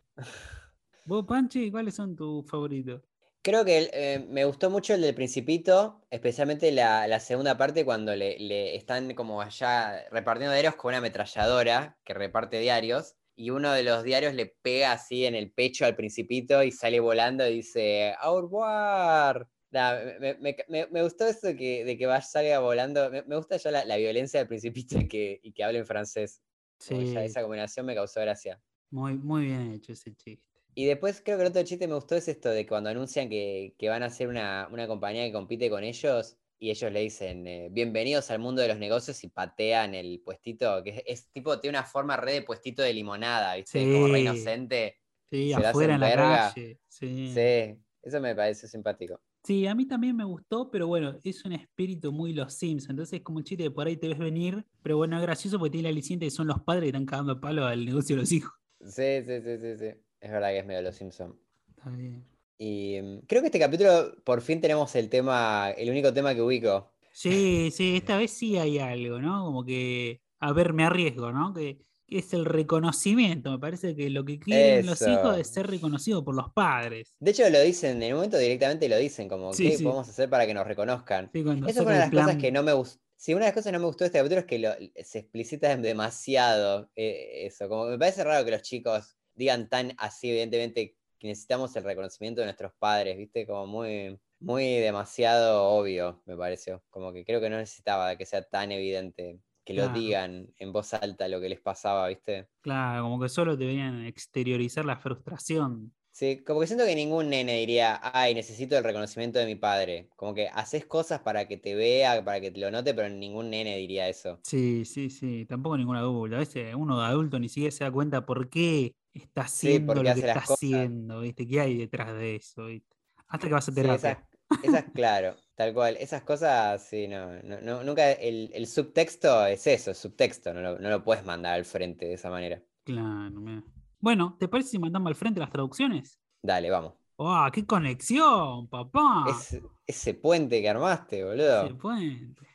Vos, 1.04 1.24
Panchi, 1.26 1.70
¿cuáles 1.72 1.96
son 1.96 2.14
tus 2.14 2.48
favoritos? 2.48 3.02
Creo 3.42 3.64
que 3.64 3.88
eh, 3.92 4.18
me 4.28 4.44
gustó 4.44 4.68
mucho 4.68 4.94
el 4.94 5.00
del 5.00 5.14
Principito, 5.14 6.06
especialmente 6.10 6.70
la, 6.72 7.06
la 7.06 7.20
segunda 7.20 7.56
parte 7.56 7.84
cuando 7.84 8.14
le, 8.14 8.38
le 8.38 8.76
están 8.76 9.14
como 9.14 9.40
allá 9.40 10.04
repartiendo 10.10 10.52
diarios 10.52 10.74
con 10.76 10.90
una 10.90 10.98
ametralladora 10.98 11.98
que 12.04 12.14
reparte 12.14 12.58
diarios 12.58 13.16
y 13.36 13.50
uno 13.50 13.72
de 13.72 13.84
los 13.84 14.02
diarios 14.02 14.34
le 14.34 14.46
pega 14.46 14.92
así 14.92 15.24
en 15.24 15.34
el 15.34 15.52
pecho 15.52 15.86
al 15.86 15.96
Principito 15.96 16.62
y 16.62 16.72
sale 16.72 17.00
volando 17.00 17.46
y 17.48 17.54
dice 17.56 18.14
¡Au 18.20 18.40
revoir! 18.42 19.48
Nah, 19.70 19.94
me, 20.20 20.34
me- 20.38 20.56
me- 20.68 20.86
me 20.88 21.02
gustó 21.02 21.26
eso 21.26 21.48
que, 21.56 21.84
de 21.84 21.96
que 21.96 22.06
vaya 22.06 22.22
salga 22.22 22.58
volando. 22.58 23.08
Me, 23.10 23.22
gusta 23.36 23.56
ya 23.56 23.70
la, 23.70 23.84
la 23.84 23.96
violencia 23.96 24.40
del 24.40 24.48
Principito 24.48 24.98
y 24.98 25.08
que, 25.08 25.40
y 25.42 25.52
que 25.52 25.64
hable 25.64 25.78
en 25.78 25.86
francés. 25.86 26.42
Como 26.84 26.98
que 27.00 27.06
ya 27.06 27.20
Sí, 27.20 27.24
esa 27.24 27.42
combinación 27.42 27.86
me 27.86 27.94
causó 27.94 28.20
gracia. 28.20 28.60
Muy, 28.90 29.14
muy 29.16 29.46
bien 29.46 29.72
hecho 29.72 29.92
ese 29.92 30.14
chiste. 30.14 30.44
Y 30.74 30.84
después 30.86 31.20
creo 31.24 31.36
que 31.36 31.42
el 31.42 31.48
otro 31.50 31.62
chiste 31.62 31.80
que 31.80 31.88
me 31.88 31.94
gustó 31.94 32.14
es 32.14 32.28
esto 32.28 32.50
de 32.50 32.66
cuando 32.66 32.88
anuncian 32.90 33.28
que, 33.28 33.74
que 33.78 33.88
van 33.88 34.02
a 34.02 34.06
hacer 34.06 34.28
una, 34.28 34.68
una 34.70 34.86
compañía 34.86 35.24
que 35.24 35.32
compite 35.32 35.68
con 35.70 35.82
ellos 35.82 36.36
y 36.60 36.70
ellos 36.70 36.92
le 36.92 37.00
dicen 37.00 37.46
eh, 37.46 37.68
bienvenidos 37.70 38.30
al 38.30 38.38
mundo 38.38 38.62
de 38.62 38.68
los 38.68 38.78
negocios 38.78 39.22
y 39.24 39.28
patean 39.28 39.94
el 39.94 40.20
puestito, 40.24 40.82
que 40.84 40.90
es, 40.90 41.02
es 41.06 41.32
tipo, 41.32 41.58
tiene 41.60 41.78
una 41.78 41.86
forma 41.86 42.16
re 42.16 42.32
de 42.34 42.42
puestito 42.42 42.82
de 42.82 42.92
limonada, 42.92 43.56
¿viste? 43.56 43.82
Como 43.92 44.08
re 44.08 44.20
inocente. 44.20 44.96
Sí, 45.30 45.52
Se 45.52 45.66
afuera 45.66 45.94
en 45.94 46.00
la 46.00 46.08
verga. 46.08 46.52
calle. 46.54 46.80
Sí. 46.88 47.32
Sí, 47.34 47.76
eso 48.02 48.20
me 48.20 48.34
parece 48.34 48.66
simpático. 48.68 49.20
Sí, 49.44 49.66
a 49.66 49.74
mí 49.74 49.86
también 49.86 50.16
me 50.16 50.24
gustó, 50.24 50.70
pero 50.70 50.86
bueno, 50.86 51.16
es 51.22 51.44
un 51.44 51.52
espíritu 51.52 52.12
muy 52.12 52.32
los 52.32 52.54
Sims, 52.54 52.88
entonces 52.88 53.18
es 53.18 53.22
como 53.22 53.38
un 53.38 53.44
chiste 53.44 53.64
de 53.64 53.70
por 53.70 53.86
ahí 53.86 53.96
te 53.96 54.08
ves 54.08 54.18
venir, 54.18 54.64
pero 54.82 54.96
bueno, 54.96 55.16
es 55.16 55.22
gracioso 55.22 55.58
porque 55.58 55.70
tiene 55.70 55.84
la 55.84 55.90
aliciente 55.90 56.26
que 56.26 56.30
son 56.30 56.46
los 56.46 56.60
padres 56.60 56.82
que 56.82 56.88
están 56.88 57.06
cagando 57.06 57.32
a 57.32 57.40
palo 57.40 57.64
al 57.64 57.84
negocio 57.84 58.16
de 58.16 58.22
los 58.22 58.32
hijos. 58.32 58.52
Sí, 58.80 59.22
sí, 59.24 59.40
sí, 59.42 59.58
sí, 59.58 59.76
sí. 59.78 59.94
Es 60.20 60.30
verdad 60.30 60.50
que 60.50 60.58
es 60.58 60.66
medio 60.66 60.82
Los 60.82 60.96
Simpson. 60.96 61.38
Está 61.68 61.90
bien. 61.90 62.24
Y 62.58 63.00
mm, 63.00 63.20
creo 63.26 63.40
que 63.42 63.46
este 63.48 63.58
capítulo 63.58 64.14
por 64.24 64.40
fin 64.42 64.60
tenemos 64.60 64.94
el 64.96 65.08
tema, 65.08 65.70
el 65.70 65.90
único 65.90 66.12
tema 66.12 66.34
que 66.34 66.42
ubico. 66.42 66.92
Sí, 67.12 67.70
sí, 67.72 67.96
esta 67.96 68.16
vez 68.16 68.30
sí 68.32 68.56
hay 68.58 68.78
algo, 68.78 69.20
¿no? 69.20 69.44
Como 69.44 69.64
que, 69.64 70.20
a 70.40 70.52
ver, 70.52 70.72
me 70.72 70.84
arriesgo, 70.84 71.32
¿no? 71.32 71.52
Que, 71.52 71.78
que 72.06 72.18
es 72.18 72.32
el 72.32 72.44
reconocimiento, 72.44 73.50
me 73.50 73.58
parece 73.58 73.94
que 73.94 74.08
lo 74.08 74.24
que 74.24 74.38
quieren 74.38 74.86
los 74.86 75.00
hijos 75.02 75.36
es 75.36 75.48
ser 75.48 75.66
reconocidos 75.66 76.24
por 76.24 76.34
los 76.34 76.52
padres. 76.52 77.14
De 77.18 77.32
hecho, 77.32 77.48
lo 77.50 77.60
dicen, 77.60 78.02
en 78.02 78.12
un 78.12 78.18
momento 78.18 78.38
directamente 78.38 78.88
lo 78.88 78.96
dicen, 78.96 79.28
como, 79.28 79.52
Sí, 79.52 79.64
¿qué 79.70 79.76
sí. 79.78 79.84
podemos 79.84 80.08
hacer 80.08 80.30
para 80.30 80.46
que 80.46 80.54
nos 80.54 80.66
reconozcan? 80.66 81.30
Sí, 81.32 81.42
saca 81.44 81.72
fue 81.72 81.82
una 81.82 81.92
de 81.92 81.96
el 81.96 82.00
las 82.00 82.10
cosas 82.10 82.36
que 82.36 82.52
no 82.52 82.62
me 82.62 82.72
gustó. 82.72 83.00
Sí, 83.20 83.34
una 83.34 83.46
de 83.46 83.48
las 83.48 83.54
cosas 83.54 83.66
que 83.66 83.72
no 83.72 83.80
me 83.80 83.86
gustó 83.86 84.04
de 84.04 84.06
este 84.08 84.18
capítulo 84.18 84.40
es 84.40 84.46
que 84.46 84.58
lo- 84.60 85.02
se 85.04 85.18
explicita 85.18 85.76
demasiado 85.76 86.90
eh, 86.94 87.46
eso. 87.46 87.68
Como 87.68 87.86
me 87.86 87.98
parece 87.98 88.22
raro 88.22 88.44
que 88.44 88.52
los 88.52 88.62
chicos 88.62 89.18
digan 89.34 89.68
tan 89.68 89.92
así, 89.98 90.30
evidentemente, 90.30 90.96
que 91.18 91.26
necesitamos 91.28 91.74
el 91.76 91.82
reconocimiento 91.84 92.40
de 92.40 92.46
nuestros 92.46 92.72
padres, 92.78 93.16
¿viste? 93.16 93.44
Como 93.46 93.66
muy, 93.66 94.20
muy 94.38 94.76
demasiado 94.78 95.64
obvio, 95.64 96.22
me 96.26 96.36
pareció. 96.36 96.84
Como 96.90 97.12
que 97.12 97.24
creo 97.24 97.40
que 97.40 97.50
no 97.50 97.56
necesitaba 97.56 98.16
que 98.16 98.24
sea 98.24 98.42
tan 98.48 98.70
evidente 98.70 99.40
que 99.64 99.74
lo 99.74 99.88
digan 99.88 100.54
en 100.56 100.72
voz 100.72 100.94
alta 100.94 101.26
lo 101.28 101.40
que 101.40 101.48
les 101.48 101.60
pasaba, 101.60 102.06
¿viste? 102.08 102.48
Claro, 102.60 103.04
como 103.04 103.20
que 103.20 103.28
solo 103.28 103.56
deberían 103.56 104.04
exteriorizar 104.04 104.84
la 104.84 104.96
frustración. 104.98 105.94
Sí, 106.18 106.42
como 106.44 106.60
que 106.60 106.66
siento 106.66 106.84
que 106.84 106.94
ningún 106.96 107.30
nene 107.30 107.54
diría, 107.60 107.98
ay, 108.02 108.34
necesito 108.34 108.76
el 108.76 108.82
reconocimiento 108.84 109.38
de 109.38 109.46
mi 109.46 109.54
padre. 109.54 110.08
Como 110.16 110.34
que 110.34 110.48
haces 110.48 110.84
cosas 110.84 111.20
para 111.20 111.46
que 111.46 111.56
te 111.56 111.74
vea, 111.76 112.24
para 112.24 112.40
que 112.40 112.50
te 112.50 112.58
lo 112.60 112.70
note, 112.70 112.92
pero 112.94 113.08
ningún 113.08 113.50
nene 113.50 113.76
diría 113.76 114.08
eso. 114.08 114.42
Sí, 114.42 114.84
sí, 114.86 115.10
sí, 115.10 115.44
tampoco 115.46 115.76
ningún 115.76 115.96
adulto. 115.96 116.36
A 116.36 116.38
veces 116.38 116.74
uno 116.74 116.98
de 116.98 117.06
adulto 117.06 117.38
ni 117.38 117.48
siquiera 117.48 117.70
se 117.70 117.84
da 117.84 117.90
cuenta 117.92 118.24
por 118.24 118.48
qué 118.48 118.94
está 119.12 119.42
Sí, 119.52 119.80
haciendo 119.82 120.02
lo 120.02 120.14
que 120.14 120.20
está 120.20 120.40
cosas. 120.42 120.58
haciendo, 120.58 121.20
¿viste? 121.20 121.46
¿Qué 121.46 121.60
hay 121.60 121.76
detrás 121.76 122.14
de 122.14 122.36
eso, 122.36 122.66
¿viste? 122.66 122.96
Hasta 123.26 123.46
que 123.48 123.52
vas 123.54 123.68
a 123.68 123.74
Sí, 123.74 123.74
terapia. 123.74 123.92
esas, 123.92 124.18
esas, 124.60 124.86
claro, 124.92 125.36
tal 125.54 125.72
cual. 125.74 125.96
Esas 125.96 126.22
cosas, 126.22 126.82
sí, 126.88 127.06
no, 127.08 127.42
no, 127.42 127.60
no- 127.60 127.84
nunca, 127.84 128.10
el, 128.12 128.50
el 128.54 128.66
subtexto 128.66 129.46
es 129.46 129.66
eso, 129.66 129.90
es 129.92 129.98
subtexto, 129.98 130.52
no 130.54 130.60
lo, 130.60 130.78
no 130.78 130.88
lo 130.90 131.04
puedes 131.04 131.24
mandar 131.24 131.54
al 131.54 131.64
frente 131.64 132.06
de 132.06 132.14
esa 132.14 132.30
manera. 132.30 132.62
Claro, 132.84 133.40
mira. 133.40 133.62
Bueno, 134.00 134.36
¿te 134.38 134.48
parece 134.48 134.70
si 134.70 134.78
mandamos 134.78 135.08
al 135.08 135.14
frente 135.16 135.40
las 135.40 135.50
traducciones? 135.50 136.20
Dale, 136.42 136.70
vamos. 136.70 136.94
¡Oh, 137.16 137.46
qué 137.52 137.66
conexión, 137.66 138.68
papá! 138.68 139.24
Es- 139.28 139.60
ese 139.86 140.14
puente 140.14 140.60
que 140.60 140.68
armaste, 140.68 141.24
boludo. 141.24 141.64
Ese 141.64 141.74
puente. 141.74 142.46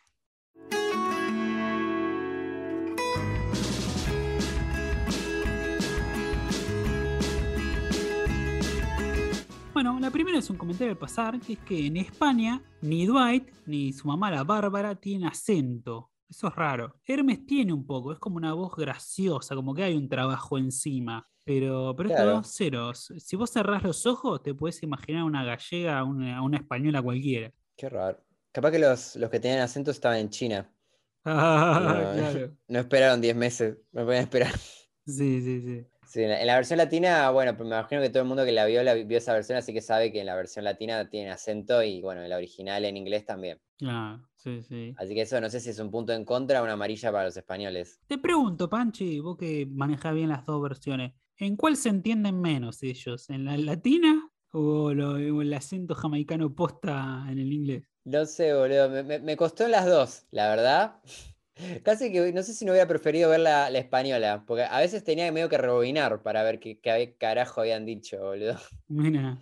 Bueno, 9.73 9.99
la 9.99 10.11
primera 10.11 10.37
es 10.37 10.49
un 10.49 10.57
comentario 10.57 10.91
al 10.91 10.97
pasar, 10.99 11.39
que 11.39 11.53
es 11.53 11.59
que 11.59 11.87
en 11.87 11.97
España 11.97 12.61
ni 12.81 13.05
Dwight 13.05 13.49
ni 13.65 13.91
su 13.91 14.07
mamá 14.07 14.29
la 14.29 14.43
Bárbara 14.43 14.95
tienen 14.95 15.27
acento. 15.27 16.11
Eso 16.29 16.47
es 16.47 16.55
raro. 16.55 16.95
Hermes 17.05 17.45
tiene 17.45 17.73
un 17.73 17.85
poco, 17.85 18.13
es 18.13 18.19
como 18.19 18.37
una 18.37 18.53
voz 18.53 18.75
graciosa, 18.75 19.55
como 19.55 19.73
que 19.73 19.83
hay 19.83 19.95
un 19.95 20.07
trabajo 20.07 20.57
encima. 20.57 21.27
Pero, 21.45 21.93
pero 21.95 22.09
estos 22.09 22.23
Claro. 22.23 22.37
dos 22.37 22.55
ceros. 22.55 23.13
Si 23.17 23.35
vos 23.35 23.51
cerrás 23.51 23.83
los 23.83 24.05
ojos, 24.05 24.41
te 24.41 24.53
puedes 24.53 24.81
imaginar 24.83 25.23
una 25.23 25.43
gallega, 25.43 26.03
una, 26.03 26.41
una 26.41 26.57
española 26.57 27.01
cualquiera. 27.01 27.51
Qué 27.75 27.89
raro. 27.89 28.19
Capaz 28.51 28.71
que 28.71 28.79
los, 28.79 29.15
los 29.17 29.29
que 29.29 29.39
tenían 29.39 29.59
acento 29.61 29.91
estaban 29.91 30.17
en 30.19 30.29
China. 30.29 30.69
Ah, 31.25 31.79
No, 31.81 32.13
claro. 32.33 32.57
no 32.67 32.79
esperaron 32.79 33.21
10 33.21 33.35
meses, 33.35 33.77
no 33.91 34.05
podían 34.05 34.23
esperar. 34.23 34.53
Sí, 35.05 35.41
sí, 35.41 35.61
sí. 35.61 35.85
Sí, 36.05 36.21
en 36.23 36.47
la, 36.47 36.55
versión 36.55 36.77
latina, 36.77 37.29
bueno, 37.31 37.57
pues 37.57 37.67
me 37.67 37.75
imagino 37.75 38.01
que 38.01 38.09
todo 38.09 38.23
el 38.23 38.27
mundo 38.29 38.45
que 38.45 38.53
la 38.53 38.65
vio, 38.65 38.81
la 38.83 38.93
vi- 38.93 39.03
vio 39.03 39.17
esa 39.17 39.33
versión, 39.33 39.57
así 39.57 39.73
que 39.73 39.81
sabe 39.81 40.13
que 40.13 40.21
en 40.21 40.27
la 40.27 40.35
versión 40.35 40.63
latina 40.63 41.09
tiene 41.09 41.29
acento 41.31 41.83
y 41.83 42.01
bueno, 42.01 42.21
en 42.23 42.29
la 42.29 42.37
original 42.37 42.85
en 42.85 42.95
inglés 42.95 43.25
también. 43.25 43.59
Claro, 43.77 44.21
sí, 44.35 44.61
sí. 44.61 44.93
Así 44.97 45.13
que 45.13 45.21
eso 45.23 45.41
no 45.41 45.49
sé 45.49 45.59
si 45.59 45.71
es 45.71 45.79
un 45.79 45.91
punto 45.91 46.13
en 46.13 46.23
contra 46.23 46.61
o 46.61 46.63
una 46.63 46.73
amarilla 46.73 47.11
para 47.11 47.25
los 47.25 47.35
españoles. 47.35 47.99
Te 48.07 48.17
pregunto, 48.17 48.69
Panchi, 48.69 49.19
vos 49.19 49.35
que 49.37 49.65
manejás 49.69 50.13
bien 50.13 50.29
las 50.29 50.45
dos 50.45 50.61
versiones, 50.61 51.13
¿en 51.43 51.55
cuál 51.57 51.77
se 51.77 51.89
entienden 51.89 52.39
menos 52.41 52.83
ellos? 52.83 53.29
¿En 53.29 53.45
la 53.45 53.57
latina 53.57 54.29
o, 54.51 54.93
lo- 54.93 55.13
o 55.35 55.41
el 55.41 55.53
acento 55.53 55.95
jamaicano 55.95 56.53
posta 56.55 57.25
en 57.29 57.39
el 57.39 57.51
inglés? 57.53 57.83
No 58.05 58.25
sé, 58.25 58.53
boludo, 58.53 58.89
me, 58.89 59.03
me- 59.03 59.19
me 59.19 59.37
costó 59.37 59.67
las 59.67 59.85
dos, 59.85 60.25
la 60.31 60.49
verdad. 60.49 61.01
Casi 61.83 62.11
que 62.11 62.33
no 62.33 62.43
sé 62.43 62.53
si 62.53 62.65
no 62.65 62.71
hubiera 62.73 62.87
preferido 62.87 63.29
ver 63.29 63.39
la, 63.41 63.69
la 63.69 63.79
española, 63.79 64.43
porque 64.47 64.63
a 64.63 64.79
veces 64.79 65.03
tenía 65.03 65.31
medio 65.31 65.49
que 65.49 65.57
rebobinar 65.57 66.21
para 66.23 66.43
ver 66.43 66.59
qué, 66.59 66.79
qué 66.79 67.15
carajo 67.17 67.61
habían 67.61 67.85
dicho, 67.85 68.19
boludo. 68.19 68.57
Mira, 68.87 69.39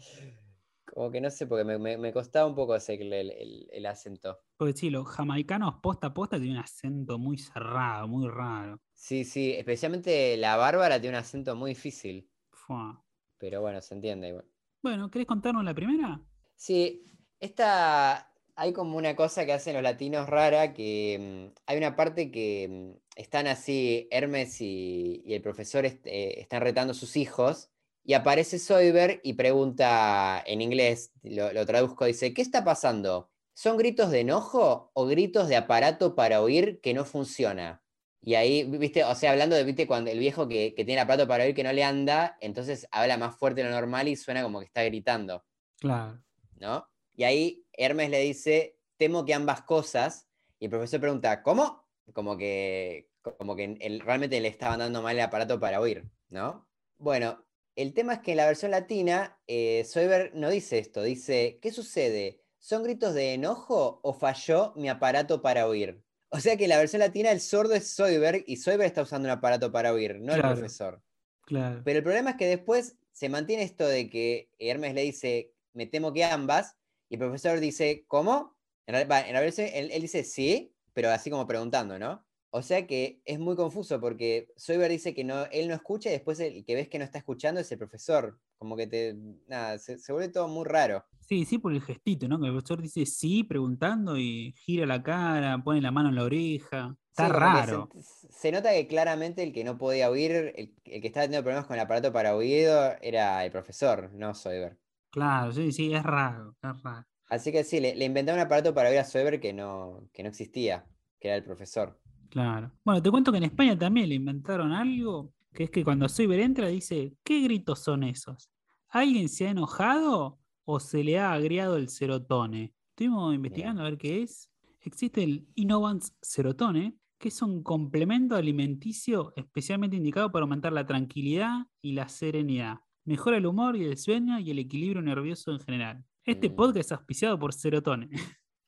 Como 0.93 1.11
que 1.11 1.21
no 1.21 1.29
sé, 1.29 1.47
porque 1.47 1.63
me, 1.63 1.77
me- 1.79 1.97
me 1.97 2.13
costaba 2.13 2.47
un 2.47 2.55
poco 2.55 2.75
ese, 2.75 2.93
el, 2.95 3.11
el- 3.13 3.67
el 3.71 3.85
acento. 3.85 4.39
porque 4.57 4.73
sí, 4.77 4.89
los 4.89 5.07
jamaicanos 5.07 5.75
posta 5.81 6.07
a 6.07 6.13
posta 6.13 6.37
tienen 6.37 6.57
un 6.57 6.63
acento 6.63 7.17
muy 7.17 7.37
cerrado, 7.37 8.07
muy 8.07 8.27
raro. 8.29 8.79
Sí, 8.93 9.25
sí, 9.25 9.51
especialmente 9.53 10.37
la 10.37 10.55
Bárbara 10.57 11.01
tiene 11.01 11.17
un 11.17 11.21
acento 11.23 11.55
muy 11.55 11.71
difícil, 11.71 12.29
Fua. 12.51 13.03
pero 13.37 13.61
bueno, 13.61 13.81
se 13.81 13.95
entiende 13.95 14.29
igual. 14.29 14.45
Bueno, 14.83 15.09
¿querés 15.09 15.27
contarnos 15.27 15.63
la 15.63 15.73
primera? 15.73 16.21
Sí, 16.55 17.03
esta 17.39 18.31
hay 18.55 18.73
como 18.73 18.97
una 18.97 19.15
cosa 19.15 19.45
que 19.45 19.53
hacen 19.53 19.73
los 19.73 19.81
latinos 19.83 20.29
rara, 20.29 20.73
que 20.73 21.51
mm, 21.53 21.59
hay 21.65 21.77
una 21.77 21.95
parte 21.95 22.31
que 22.31 22.67
mm, 22.95 23.01
están 23.15 23.47
así, 23.47 24.07
Hermes 24.11 24.61
y, 24.61 25.21
y 25.25 25.33
el 25.33 25.41
profesor 25.41 25.85
est- 25.85 26.05
eh, 26.07 26.39
están 26.39 26.61
retando 26.61 26.91
a 26.91 26.93
sus 26.93 27.17
hijos, 27.17 27.70
Y 28.03 28.13
aparece 28.13 28.59
Soyber 28.59 29.19
y 29.23 29.33
pregunta 29.33 30.43
en 30.45 30.61
inglés, 30.61 31.11
lo, 31.23 31.53
lo 31.53 31.65
traduzco, 31.65 32.05
dice, 32.05 32.33
¿qué 32.33 32.41
está 32.41 32.63
pasando? 32.63 33.29
¿Son 33.53 33.77
gritos 33.77 34.09
de 34.11 34.21
enojo 34.21 34.91
o 34.93 35.05
gritos 35.05 35.47
de 35.47 35.55
aparato 35.55 36.15
para 36.15 36.41
oír 36.41 36.79
que 36.81 36.93
no 36.93 37.05
funciona? 37.05 37.83
Y 38.23 38.35
ahí, 38.35 38.63
viste, 38.63 39.03
o 39.03 39.15
sea, 39.15 39.31
hablando 39.31 39.55
de, 39.55 39.63
viste, 39.63 39.87
cuando 39.87 40.11
el 40.11 40.19
viejo 40.19 40.47
que, 40.47 40.75
que 40.75 40.85
tiene 40.85 41.01
el 41.01 41.05
aparato 41.05 41.27
para 41.27 41.43
oír 41.43 41.55
que 41.55 41.63
no 41.63 41.73
le 41.73 41.83
anda, 41.83 42.37
entonces 42.39 42.87
habla 42.91 43.17
más 43.17 43.35
fuerte 43.35 43.63
de 43.63 43.69
lo 43.69 43.75
normal 43.75 44.07
y 44.07 44.15
suena 44.15 44.43
como 44.43 44.59
que 44.59 44.65
está 44.65 44.83
gritando, 44.83 45.43
Claro. 45.79 46.23
¿no? 46.57 46.87
Y 47.15 47.23
ahí 47.23 47.65
Hermes 47.73 48.09
le 48.11 48.19
dice, 48.19 48.77
temo 48.97 49.25
que 49.25 49.33
ambas 49.33 49.63
cosas, 49.63 50.27
y 50.59 50.65
el 50.65 50.71
profesor 50.71 50.99
pregunta, 50.99 51.41
¿cómo? 51.41 51.87
Como 52.13 52.37
que, 52.37 53.09
como 53.37 53.55
que 53.55 53.77
él, 53.79 53.99
realmente 53.99 54.39
le 54.39 54.47
estaban 54.47 54.79
dando 54.79 55.01
mal 55.01 55.15
el 55.15 55.23
aparato 55.23 55.59
para 55.59 55.81
oír, 55.81 56.05
¿no? 56.29 56.67
Bueno, 56.99 57.43
el 57.75 57.93
tema 57.93 58.13
es 58.15 58.19
que 58.19 58.31
en 58.31 58.37
la 58.37 58.45
versión 58.47 58.71
latina, 58.71 59.39
eh, 59.47 59.83
Soyber 59.85 60.31
no 60.35 60.49
dice 60.49 60.79
esto, 60.79 61.01
dice, 61.03 61.59
¿qué 61.61 61.71
sucede? 61.71 62.41
¿Son 62.59 62.83
gritos 62.83 63.13
de 63.13 63.33
enojo 63.33 63.99
o 64.03 64.13
falló 64.13 64.73
mi 64.75 64.89
aparato 64.89 65.41
para 65.41 65.67
oír? 65.67 66.03
O 66.29 66.39
sea 66.39 66.55
que 66.57 66.63
en 66.65 66.69
la 66.69 66.77
versión 66.77 66.99
latina 66.99 67.31
el 67.31 67.41
sordo 67.41 67.73
es 67.73 67.89
Soyber 67.89 68.43
y 68.47 68.57
Soyber 68.57 68.85
está 68.85 69.01
usando 69.01 69.27
un 69.27 69.31
aparato 69.31 69.71
para 69.71 69.91
oír, 69.93 70.19
no 70.19 70.33
Claro. 70.33 70.49
el 70.49 70.53
profesor. 70.55 71.01
Claro. 71.45 71.81
Pero 71.83 71.97
el 71.97 72.03
problema 72.03 72.31
es 72.31 72.35
que 72.37 72.47
después 72.47 72.97
se 73.11 73.27
mantiene 73.29 73.63
esto 73.63 73.87
de 73.87 74.09
que 74.09 74.49
Hermes 74.59 74.93
le 74.93 75.01
dice, 75.01 75.53
me 75.73 75.85
temo 75.87 76.13
que 76.13 76.23
ambas, 76.23 76.77
y 77.09 77.15
el 77.15 77.19
profesor 77.19 77.59
dice, 77.59 78.05
¿cómo? 78.07 78.55
En, 78.85 78.95
real- 78.95 79.11
va, 79.11 79.21
en 79.27 79.33
la 79.33 79.41
versión, 79.41 79.67
él, 79.73 79.91
él 79.91 80.01
dice 80.01 80.23
sí, 80.23 80.73
pero 80.93 81.09
así 81.09 81.29
como 81.29 81.45
preguntando, 81.47 81.99
¿no? 81.99 82.25
O 82.53 82.61
sea 82.61 82.85
que 82.85 83.21
es 83.23 83.39
muy 83.39 83.55
confuso 83.55 84.01
porque 84.01 84.49
Soyber 84.57 84.91
dice 84.91 85.13
que 85.13 85.23
no, 85.23 85.45
él 85.51 85.69
no 85.69 85.73
escucha 85.73 86.09
y 86.09 86.13
después 86.13 86.37
el 86.41 86.65
que 86.65 86.75
ves 86.75 86.89
que 86.89 86.99
no 86.99 87.05
está 87.05 87.17
escuchando 87.17 87.61
es 87.61 87.71
el 87.71 87.77
profesor. 87.77 88.39
Como 88.57 88.75
que 88.75 88.87
te. 88.87 89.15
Nada, 89.47 89.77
se, 89.79 89.97
se 89.97 90.11
vuelve 90.11 90.29
todo 90.33 90.49
muy 90.49 90.65
raro. 90.65 91.05
Sí, 91.21 91.45
sí, 91.45 91.59
por 91.59 91.71
el 91.71 91.81
gestito, 91.81 92.27
¿no? 92.27 92.39
Que 92.39 92.47
el 92.47 92.51
profesor 92.51 92.81
dice 92.81 93.05
sí 93.05 93.45
preguntando 93.45 94.17
y 94.17 94.53
gira 94.57 94.85
la 94.85 95.01
cara, 95.01 95.63
pone 95.63 95.79
la 95.81 95.91
mano 95.91 96.09
en 96.09 96.15
la 96.15 96.23
oreja. 96.23 96.97
Está 97.09 97.27
Sí, 97.27 97.31
raro. 97.33 97.89
Se, 98.01 98.27
se 98.29 98.51
nota 98.51 98.71
que 98.71 98.85
claramente 98.85 99.43
el 99.43 99.53
que 99.53 99.63
no 99.63 99.77
podía 99.77 100.09
oír, 100.09 100.31
el, 100.31 100.75
el 100.83 101.01
que 101.01 101.07
estaba 101.07 101.25
teniendo 101.25 101.43
problemas 101.43 101.67
con 101.67 101.75
el 101.77 101.81
aparato 101.81 102.11
para 102.11 102.35
oído, 102.35 102.95
era 103.01 103.45
el 103.45 103.51
profesor, 103.51 104.11
no 104.13 104.33
Soyber. 104.35 104.77
Claro, 105.09 105.53
sí, 105.53 105.71
sí, 105.71 105.93
es 105.93 106.03
raro, 106.03 106.55
es 106.61 106.83
raro. 106.83 107.05
Así 107.29 107.53
que 107.53 107.63
sí, 107.63 107.79
le, 107.79 107.95
le 107.95 108.05
inventaron 108.05 108.41
un 108.41 108.45
aparato 108.45 108.73
para 108.73 108.89
oír 108.89 108.99
a 108.99 109.05
Soyber 109.05 109.39
que 109.39 109.53
no, 109.53 110.09
que 110.11 110.21
no 110.23 110.29
existía, 110.29 110.85
que 111.19 111.29
era 111.29 111.37
el 111.37 111.45
profesor. 111.45 111.97
Claro. 112.31 112.71
Bueno, 112.85 113.01
te 113.01 113.11
cuento 113.11 113.29
que 113.31 113.39
en 113.39 113.43
España 113.43 113.77
también 113.77 114.07
le 114.07 114.15
inventaron 114.15 114.71
algo, 114.71 115.33
que 115.53 115.65
es 115.65 115.69
que 115.69 115.83
cuando 115.83 116.07
Soyber 116.07 116.39
entra 116.39 116.69
dice, 116.69 117.13
¿qué 117.25 117.41
gritos 117.41 117.79
son 117.79 118.03
esos? 118.03 118.49
¿Alguien 118.87 119.27
se 119.27 119.47
ha 119.47 119.51
enojado 119.51 120.39
o 120.63 120.79
se 120.79 121.03
le 121.03 121.19
ha 121.19 121.33
agriado 121.33 121.75
el 121.75 121.89
serotone? 121.89 122.73
Estuvimos 122.91 123.35
investigando 123.35 123.81
a 123.81 123.83
ver 123.85 123.97
qué 123.97 124.23
es. 124.23 124.49
Existe 124.79 125.23
el 125.23 125.45
Innovans 125.55 126.15
Serotone, 126.21 126.95
que 127.19 127.27
es 127.27 127.41
un 127.41 127.61
complemento 127.63 128.35
alimenticio 128.37 129.33
especialmente 129.35 129.97
indicado 129.97 130.31
para 130.31 130.43
aumentar 130.43 130.71
la 130.71 130.85
tranquilidad 130.87 131.67
y 131.81 131.91
la 131.91 132.07
serenidad. 132.07 132.77
Mejora 133.03 133.37
el 133.37 133.45
humor 133.45 133.75
y 133.75 133.83
el 133.83 133.97
sueño 133.97 134.39
y 134.39 134.51
el 134.51 134.59
equilibrio 134.59 135.01
nervioso 135.01 135.51
en 135.51 135.59
general. 135.59 136.05
Este 136.23 136.49
Mm. 136.49 136.55
podcast 136.55 136.77
es 136.77 136.91
auspiciado 136.93 137.37
por 137.37 137.53
Serotone. 137.53 138.09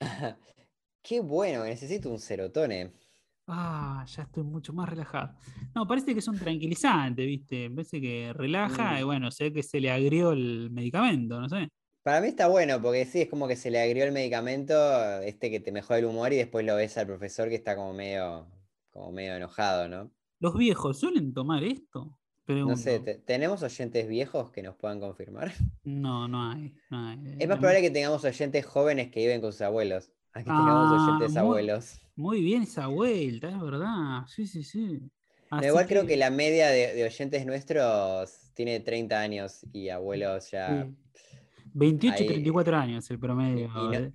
Qué 1.02 1.20
bueno, 1.22 1.64
necesito 1.64 2.10
un 2.10 2.20
serotone. 2.20 2.94
Ah, 3.48 4.06
ya 4.08 4.24
estoy 4.24 4.44
mucho 4.44 4.72
más 4.74 4.88
relajado. 4.90 5.36
No, 5.76 5.86
parece 5.86 6.14
que 6.14 6.20
es 6.20 6.28
un 6.28 6.40
tranquilizante, 6.40 7.26
¿viste? 7.26 7.70
Parece 7.70 8.00
que 8.00 8.32
relaja 8.34 8.94
Mm. 8.96 9.00
y 9.00 9.04
bueno, 9.04 9.32
se 9.32 9.46
ve 9.46 9.54
que 9.54 9.64
se 9.64 9.82
le 9.82 9.92
agrió 9.92 10.32
el 10.32 10.70
medicamento, 10.72 11.40
no 11.42 11.50
sé. 11.50 11.68
Para 12.04 12.22
mí 12.22 12.28
está 12.28 12.48
bueno, 12.48 12.82
porque 12.82 13.06
sí, 13.06 13.22
es 13.22 13.30
como 13.30 13.48
que 13.48 13.56
se 13.56 13.70
le 13.72 13.82
agregó 13.82 14.06
el 14.06 14.12
medicamento, 14.14 14.74
este 15.22 15.50
que 15.52 15.60
te 15.60 15.72
mejora 15.72 16.00
el 16.00 16.06
humor, 16.06 16.34
y 16.34 16.38
después 16.38 16.66
lo 16.66 16.76
ves 16.76 16.98
al 16.98 17.08
profesor 17.08 17.50
que 17.50 17.56
está 17.56 17.76
como 17.76 17.94
medio, 17.94 18.46
como 18.92 19.12
medio 19.12 19.36
enojado, 19.36 19.88
¿no? 19.88 20.12
¿Los 20.40 20.56
viejos 20.58 21.00
suelen 21.00 21.34
tomar 21.34 21.64
esto? 21.64 22.18
No 22.48 22.76
sé, 22.76 23.00
¿tenemos 23.00 23.64
oyentes 23.64 24.06
viejos 24.10 24.52
que 24.52 24.62
nos 24.62 24.76
puedan 24.76 25.00
confirmar? 25.00 25.54
No, 25.86 26.28
no 26.28 26.52
hay. 26.52 26.76
no 26.90 27.08
hay. 27.08 27.20
Es 27.40 27.48
más 27.48 27.58
probable 27.58 27.82
que 27.82 27.90
tengamos 27.90 28.24
oyentes 28.26 28.66
jóvenes 28.66 29.10
que 29.12 29.22
viven 29.22 29.40
con 29.40 29.54
sus 29.54 29.62
abuelos, 29.62 30.12
a 30.34 30.40
que 30.40 30.46
tengamos 30.46 30.92
Ah, 30.92 31.06
oyentes 31.06 31.32
muy- 31.32 31.40
abuelos. 31.40 32.00
Muy 32.16 32.42
bien 32.44 32.64
esa 32.64 32.88
vuelta, 32.88 33.50
es 33.50 33.60
verdad. 33.62 34.26
Sí, 34.28 34.46
sí, 34.48 34.64
sí. 34.64 35.00
Así 35.50 35.68
igual 35.68 35.88
creo 35.88 36.06
que 36.06 36.18
la 36.18 36.30
media 36.30 36.68
de, 36.70 36.94
de 36.94 37.04
oyentes 37.04 37.46
nuestros 37.46 38.52
tiene 38.54 38.80
30 38.80 39.20
años 39.20 39.66
y 39.72 39.90
abuelos 39.90 40.50
ya. 40.52 40.86
sí. 40.86 40.96
28 41.76 42.18
ahí- 42.20 42.28
34 42.28 42.78
años 42.78 43.10
el 43.10 43.20
promedio. 43.20 43.68
no- 43.70 43.94
eh. 43.94 44.12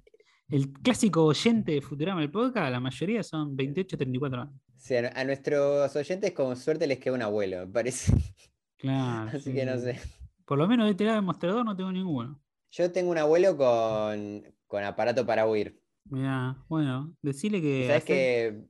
El 0.48 0.72
clásico 0.72 1.24
oyente 1.24 1.72
de 1.72 1.82
Futurama 1.82 2.22
el 2.22 2.30
podcast, 2.30 2.70
la 2.70 2.80
mayoría 2.80 3.22
son 3.22 3.54
28 3.54 3.96
34 3.98 4.42
años. 4.42 4.54
Sí, 4.78 4.94
a, 4.96 5.24
nuestros 5.24 5.94
oyentes 5.94 6.32
con 6.32 6.56
suerte 6.56 6.86
les 6.86 6.98
queda 6.98 7.14
un 7.14 7.22
abuelo, 7.22 7.66
me 7.66 7.72
parece. 7.72 8.12
Claro. 8.78 9.28
Así 9.34 9.40
sí, 9.50 9.52
que 9.52 9.66
no 9.66 9.76
sé. 9.78 9.98
Por 10.46 10.56
lo 10.56 10.66
menos 10.66 10.86
de 10.86 10.92
este 10.92 11.04
lado 11.04 11.16
del 11.16 11.24
mostrador 11.26 11.64
no 11.64 11.76
tengo 11.76 11.92
ninguno. 11.92 12.40
Yo 12.70 12.90
tengo 12.92 13.10
un 13.10 13.18
abuelo 13.18 13.56
con, 13.56 14.42
con 14.66 14.84
aparato 14.84 15.26
para 15.26 15.46
huir. 15.46 15.78
Mirá, 16.10 16.64
bueno, 16.68 17.14
decirle 17.22 17.58
¿Y 17.58 17.62
que. 17.62 17.86
¿Sabes 17.86 18.04
qué, 18.04 18.64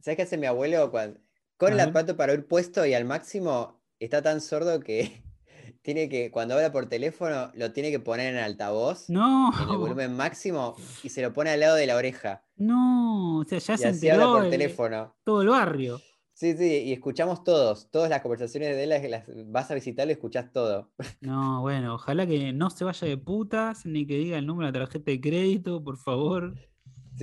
¿Sabes 0.00 0.16
qué 0.16 0.22
hace 0.22 0.38
mi 0.38 0.46
abuelo? 0.46 0.90
con 0.90 1.70
A 1.70 1.72
el 1.72 1.76
ver. 1.78 1.88
aparato 1.88 2.16
para 2.16 2.32
huir 2.32 2.46
puesto 2.46 2.84
y 2.86 2.94
al 2.94 3.04
máximo 3.04 3.80
está 4.00 4.20
tan 4.22 4.40
sordo 4.40 4.80
que 4.80 5.22
tiene 5.82 6.08
que, 6.08 6.30
cuando 6.30 6.54
habla 6.54 6.72
por 6.72 6.88
teléfono, 6.88 7.50
lo 7.54 7.72
tiene 7.72 7.90
que 7.90 8.00
poner 8.00 8.34
en 8.34 8.40
altavoz, 8.40 9.08
No, 9.10 9.50
en 9.56 9.70
el 9.70 9.78
volumen 9.78 10.16
máximo, 10.16 10.76
y 11.04 11.08
se 11.08 11.22
lo 11.22 11.32
pone 11.32 11.50
al 11.50 11.60
lado 11.60 11.76
de 11.76 11.86
la 11.86 11.96
oreja. 11.96 12.44
no, 12.56 13.38
o 13.38 13.44
sea, 13.44 13.58
ya 13.58 13.74
Y 13.74 13.78
se 13.78 13.86
así 13.88 14.08
habla 14.10 14.26
por 14.26 14.44
el- 14.44 14.50
teléfono. 14.50 15.14
todo 15.24 15.42
el 15.42 15.48
barrio. 15.48 16.00
Sí, 16.34 16.56
sí, 16.56 16.82
y 16.86 16.92
escuchamos 16.92 17.44
todos, 17.44 17.90
todas 17.90 18.10
las 18.10 18.20
conversaciones 18.22 18.74
de 18.74 18.82
él, 18.84 18.88
las, 18.88 19.02
las- 19.08 19.24
vas 19.52 19.70
a 19.70 19.74
visitarlo 19.74 20.10
y 20.10 20.14
escuchás 20.14 20.50
todo. 20.52 20.90
No, 21.20 21.60
bueno, 21.60 21.94
ojalá 21.94 22.26
que 22.26 22.52
no 22.52 22.68
se 22.70 22.84
vaya 22.84 23.06
de 23.06 23.16
putas 23.16 23.86
ni 23.86 24.06
que 24.06 24.16
diga 24.16 24.38
el 24.38 24.46
número 24.46 24.72
de 24.72 24.78
la 24.80 24.84
tarjeta 24.86 25.10
de 25.12 25.20
crédito, 25.20 25.82
por 25.84 25.96
favor. 25.96 26.54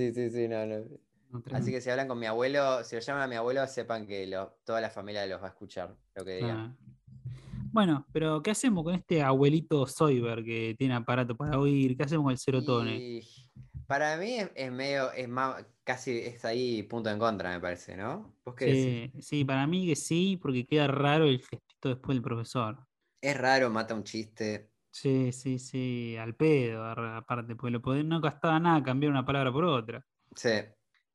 Sí, 0.00 0.14
sí, 0.14 0.30
sí, 0.30 0.48
no, 0.48 0.64
no. 0.64 0.78
No, 1.30 1.42
Así 1.52 1.70
que 1.70 1.82
si 1.82 1.90
hablan 1.90 2.08
con 2.08 2.18
mi 2.18 2.24
abuelo, 2.24 2.82
si 2.84 2.96
lo 2.96 3.02
llaman 3.02 3.24
a 3.24 3.26
mi 3.26 3.34
abuelo, 3.34 3.66
sepan 3.66 4.06
que 4.06 4.26
lo- 4.26 4.56
toda 4.64 4.80
la 4.80 4.88
familia 4.88 5.26
los 5.26 5.42
va 5.42 5.48
a 5.48 5.50
escuchar, 5.50 5.94
lo 6.14 6.24
que 6.24 6.36
digan. 6.36 6.56
Ah. 6.58 6.76
Bueno, 7.70 8.06
pero 8.14 8.42
¿qué 8.42 8.50
hacemos 8.52 8.82
con 8.82 8.94
este 8.94 9.22
abuelito 9.22 9.86
Soyber 9.86 10.42
que 10.42 10.74
tiene 10.78 10.94
aparato 10.94 11.36
para 11.36 11.58
oír? 11.58 11.98
¿Qué 11.98 12.04
hacemos 12.04 12.24
con 12.24 12.32
el 12.32 12.38
serotone? 12.38 12.96
Y 12.96 13.28
para 13.86 14.16
mí 14.16 14.36
es, 14.38 14.50
es 14.54 14.72
medio, 14.72 15.12
es 15.12 15.28
más, 15.28 15.66
casi 15.84 16.18
es 16.18 16.42
ahí 16.46 16.82
punto 16.84 17.10
en 17.10 17.18
contra, 17.18 17.50
me 17.50 17.60
parece, 17.60 17.94
¿no? 17.94 18.34
¿Vos 18.42 18.54
qué 18.54 18.64
decís? 18.64 19.12
Sí, 19.12 19.22
sí, 19.22 19.44
para 19.44 19.66
mí 19.66 19.86
que 19.86 19.96
sí, 19.96 20.38
porque 20.40 20.64
queda 20.66 20.86
raro 20.86 21.26
el 21.26 21.40
gestito 21.40 21.90
después 21.90 22.16
del 22.16 22.22
profesor. 22.22 22.78
Es 23.20 23.36
raro, 23.36 23.68
mata 23.68 23.94
un 23.94 24.04
chiste. 24.04 24.69
Sí, 24.92 25.32
sí, 25.32 25.58
sí, 25.58 26.16
al 26.16 26.34
pedo, 26.34 26.82
ar- 26.84 26.98
aparte, 27.16 27.54
porque 27.54 27.70
lo 27.70 27.80
podés- 27.80 28.04
no 28.04 28.20
gastaba 28.20 28.58
nada 28.58 28.82
cambiar 28.82 29.12
una 29.12 29.24
palabra 29.24 29.52
por 29.52 29.64
otra. 29.64 30.04
Sí, 30.34 30.48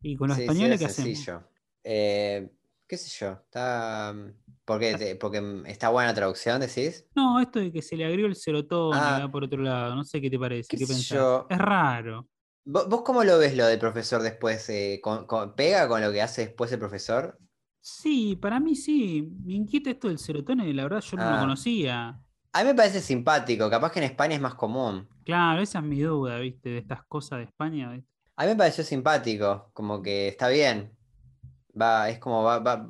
Y 0.01 0.15
con 0.15 0.29
los 0.29 0.37
sí, 0.37 0.43
sí, 0.43 0.47
españoles, 0.47 0.73
es 0.75 0.79
¿qué 0.79 0.85
hacemos? 0.85 1.07
sencillo. 1.09 1.49
Eh, 1.83 2.51
¿qué 2.87 2.97
sé 2.97 3.09
yo? 3.19 3.31
Está. 3.33 4.13
mm, 4.15 4.31
Porque, 4.65 4.95
te- 4.95 5.15
porque 5.17 5.41
mm, 5.41 5.65
está 5.67 5.89
buena 5.89 6.09
la 6.09 6.15
traducción, 6.15 6.61
decís. 6.61 7.05
No, 7.15 7.39
esto 7.39 7.59
de 7.59 7.71
que 7.71 7.81
se 7.81 7.95
le 7.97 8.05
agregó 8.05 8.27
el 8.27 8.35
serotone 8.35 8.99
Ah. 8.99 9.29
por 9.31 9.43
otro 9.43 9.61
lado, 9.61 9.95
no 9.95 10.03
sé 10.03 10.21
qué 10.21 10.29
te 10.29 10.39
parece, 10.39 10.67
¿Qué 10.69 10.77
qué 10.77 10.87
pensás. 10.87 11.09
yo? 11.17 11.47
Es 11.49 11.57
raro. 11.57 12.29
¿Vo- 12.65 12.87
¿Vos 12.89 13.01
cómo 13.03 13.23
lo 13.23 13.37
ves 13.37 13.55
lo 13.55 13.67
del 13.67 13.77
profesor 13.79 14.21
después? 14.21 14.67
eh, 14.69 14.99
con- 15.03 15.27
con- 15.27 15.55
¿Pega 15.55 15.87
con 15.87 16.01
lo 16.01 16.11
que 16.11 16.21
hace 16.21 16.45
después 16.47 16.71
el 16.71 16.79
profesor? 16.79 17.37
Sí, 17.81 18.35
para 18.35 18.59
mí 18.59 18.75
sí. 18.75 19.21
Me 19.43 19.53
inquieta 19.53 19.91
esto 19.91 20.07
del 20.07 20.17
serotone, 20.17 20.73
la 20.73 20.83
verdad 20.83 21.01
yo 21.01 21.17
no 21.17 21.29
lo 21.29 21.37
Ah. 21.37 21.39
conocía. 21.39 22.24
A 22.55 22.59
mí 22.63 22.69
me 22.69 22.73
parece 22.73 23.01
simpático, 23.01 23.69
capaz 23.69 23.91
que 23.91 23.99
en 23.99 24.05
España 24.05 24.33
es 24.35 24.39
más 24.39 24.55
común. 24.55 25.09
Claro, 25.25 25.61
esa 25.61 25.79
es 25.79 25.83
mi 25.83 25.99
duda, 25.99 26.39
¿viste? 26.39 26.69
De 26.69 26.77
estas 26.77 27.03
cosas 27.03 27.39
de 27.39 27.43
España. 27.43 27.91
¿viste? 27.91 28.07
A 28.37 28.43
mí 28.43 28.51
me 28.51 28.55
pareció 28.55 28.81
simpático, 28.81 29.71
como 29.73 30.01
que 30.01 30.29
está 30.29 30.47
bien. 30.47 30.95
Va, 31.77 32.09
es 32.09 32.17
como 32.17 32.43
va, 32.43 32.59
va, 32.59 32.87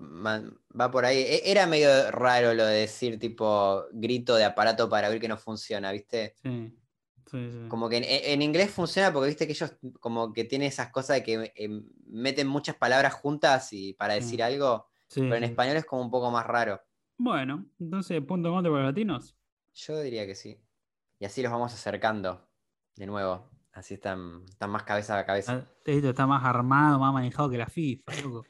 va 0.80 0.91
por 0.91 1.03
ahí. 1.03 1.18
E- 1.18 1.49
Era 1.49 1.66
medio 1.66 2.11
raro 2.11 2.53
lo 2.53 2.63
de 2.63 2.82
decir 2.82 3.18
tipo 3.18 3.86
grito 3.91 4.36
de 4.36 4.43
aparato 4.45 4.88
para 4.88 5.09
oír 5.09 5.20
que 5.20 5.28
no 5.28 5.36
funciona, 5.38 5.91
¿viste? 5.91 6.36
Sí, 6.43 6.78
sí, 7.26 7.49
sí. 7.51 7.68
Como 7.68 7.89
que 7.89 7.97
en, 7.97 8.03
en 8.05 8.43
inglés 8.43 8.70
funciona 8.70 9.11
porque 9.11 9.30
viste 9.30 9.47
que 9.47 9.53
ellos 9.53 9.74
como 9.99 10.32
que 10.32 10.43
tienen 10.43 10.68
esas 10.68 10.91
cosas 10.91 11.16
de 11.16 11.24
que 11.24 11.51
eh, 11.55 11.82
meten 12.05 12.45
muchas 12.47 12.76
palabras 12.76 13.16
juntas 13.16 13.74
y 13.74 13.93
para 13.93 14.13
Sí. 14.13 14.20
decir 14.20 14.43
algo, 14.43 14.89
pero 15.11 15.38
en 15.38 15.43
español 15.45 15.78
es 15.78 15.86
como 15.86 16.03
un 16.03 16.11
poco 16.11 16.30
más 16.30 16.45
raro. 16.45 16.80
Bueno, 17.18 17.66
entonces, 17.80 18.22
punto 18.24 18.49
en 18.49 18.53
contra 18.53 18.72
para 18.72 18.84
los 18.84 18.91
latinos. 18.91 19.36
Yo 19.76 19.99
diría 20.01 20.26
que 20.26 20.36
sí. 20.36 20.57
Y 21.19 21.26
así 21.26 21.41
los 21.41 21.51
vamos 21.51 21.73
acercando 21.73 22.47
de 22.95 23.05
nuevo. 23.05 23.49
Así 23.73 23.95
están, 23.95 24.43
están 24.49 24.69
más 24.69 24.84
cabeza 24.84 25.19
a 25.19 25.26
cabeza. 25.26 25.67
Ah, 25.67 25.71
Esto 25.86 26.09
está 26.09 26.26
más 26.26 26.43
armado, 26.45 26.97
más 26.97 27.13
manejado 27.13 27.49
que 27.49 27.57
la 27.57 27.67
FIFA, 27.67 28.13
loco. 28.23 28.45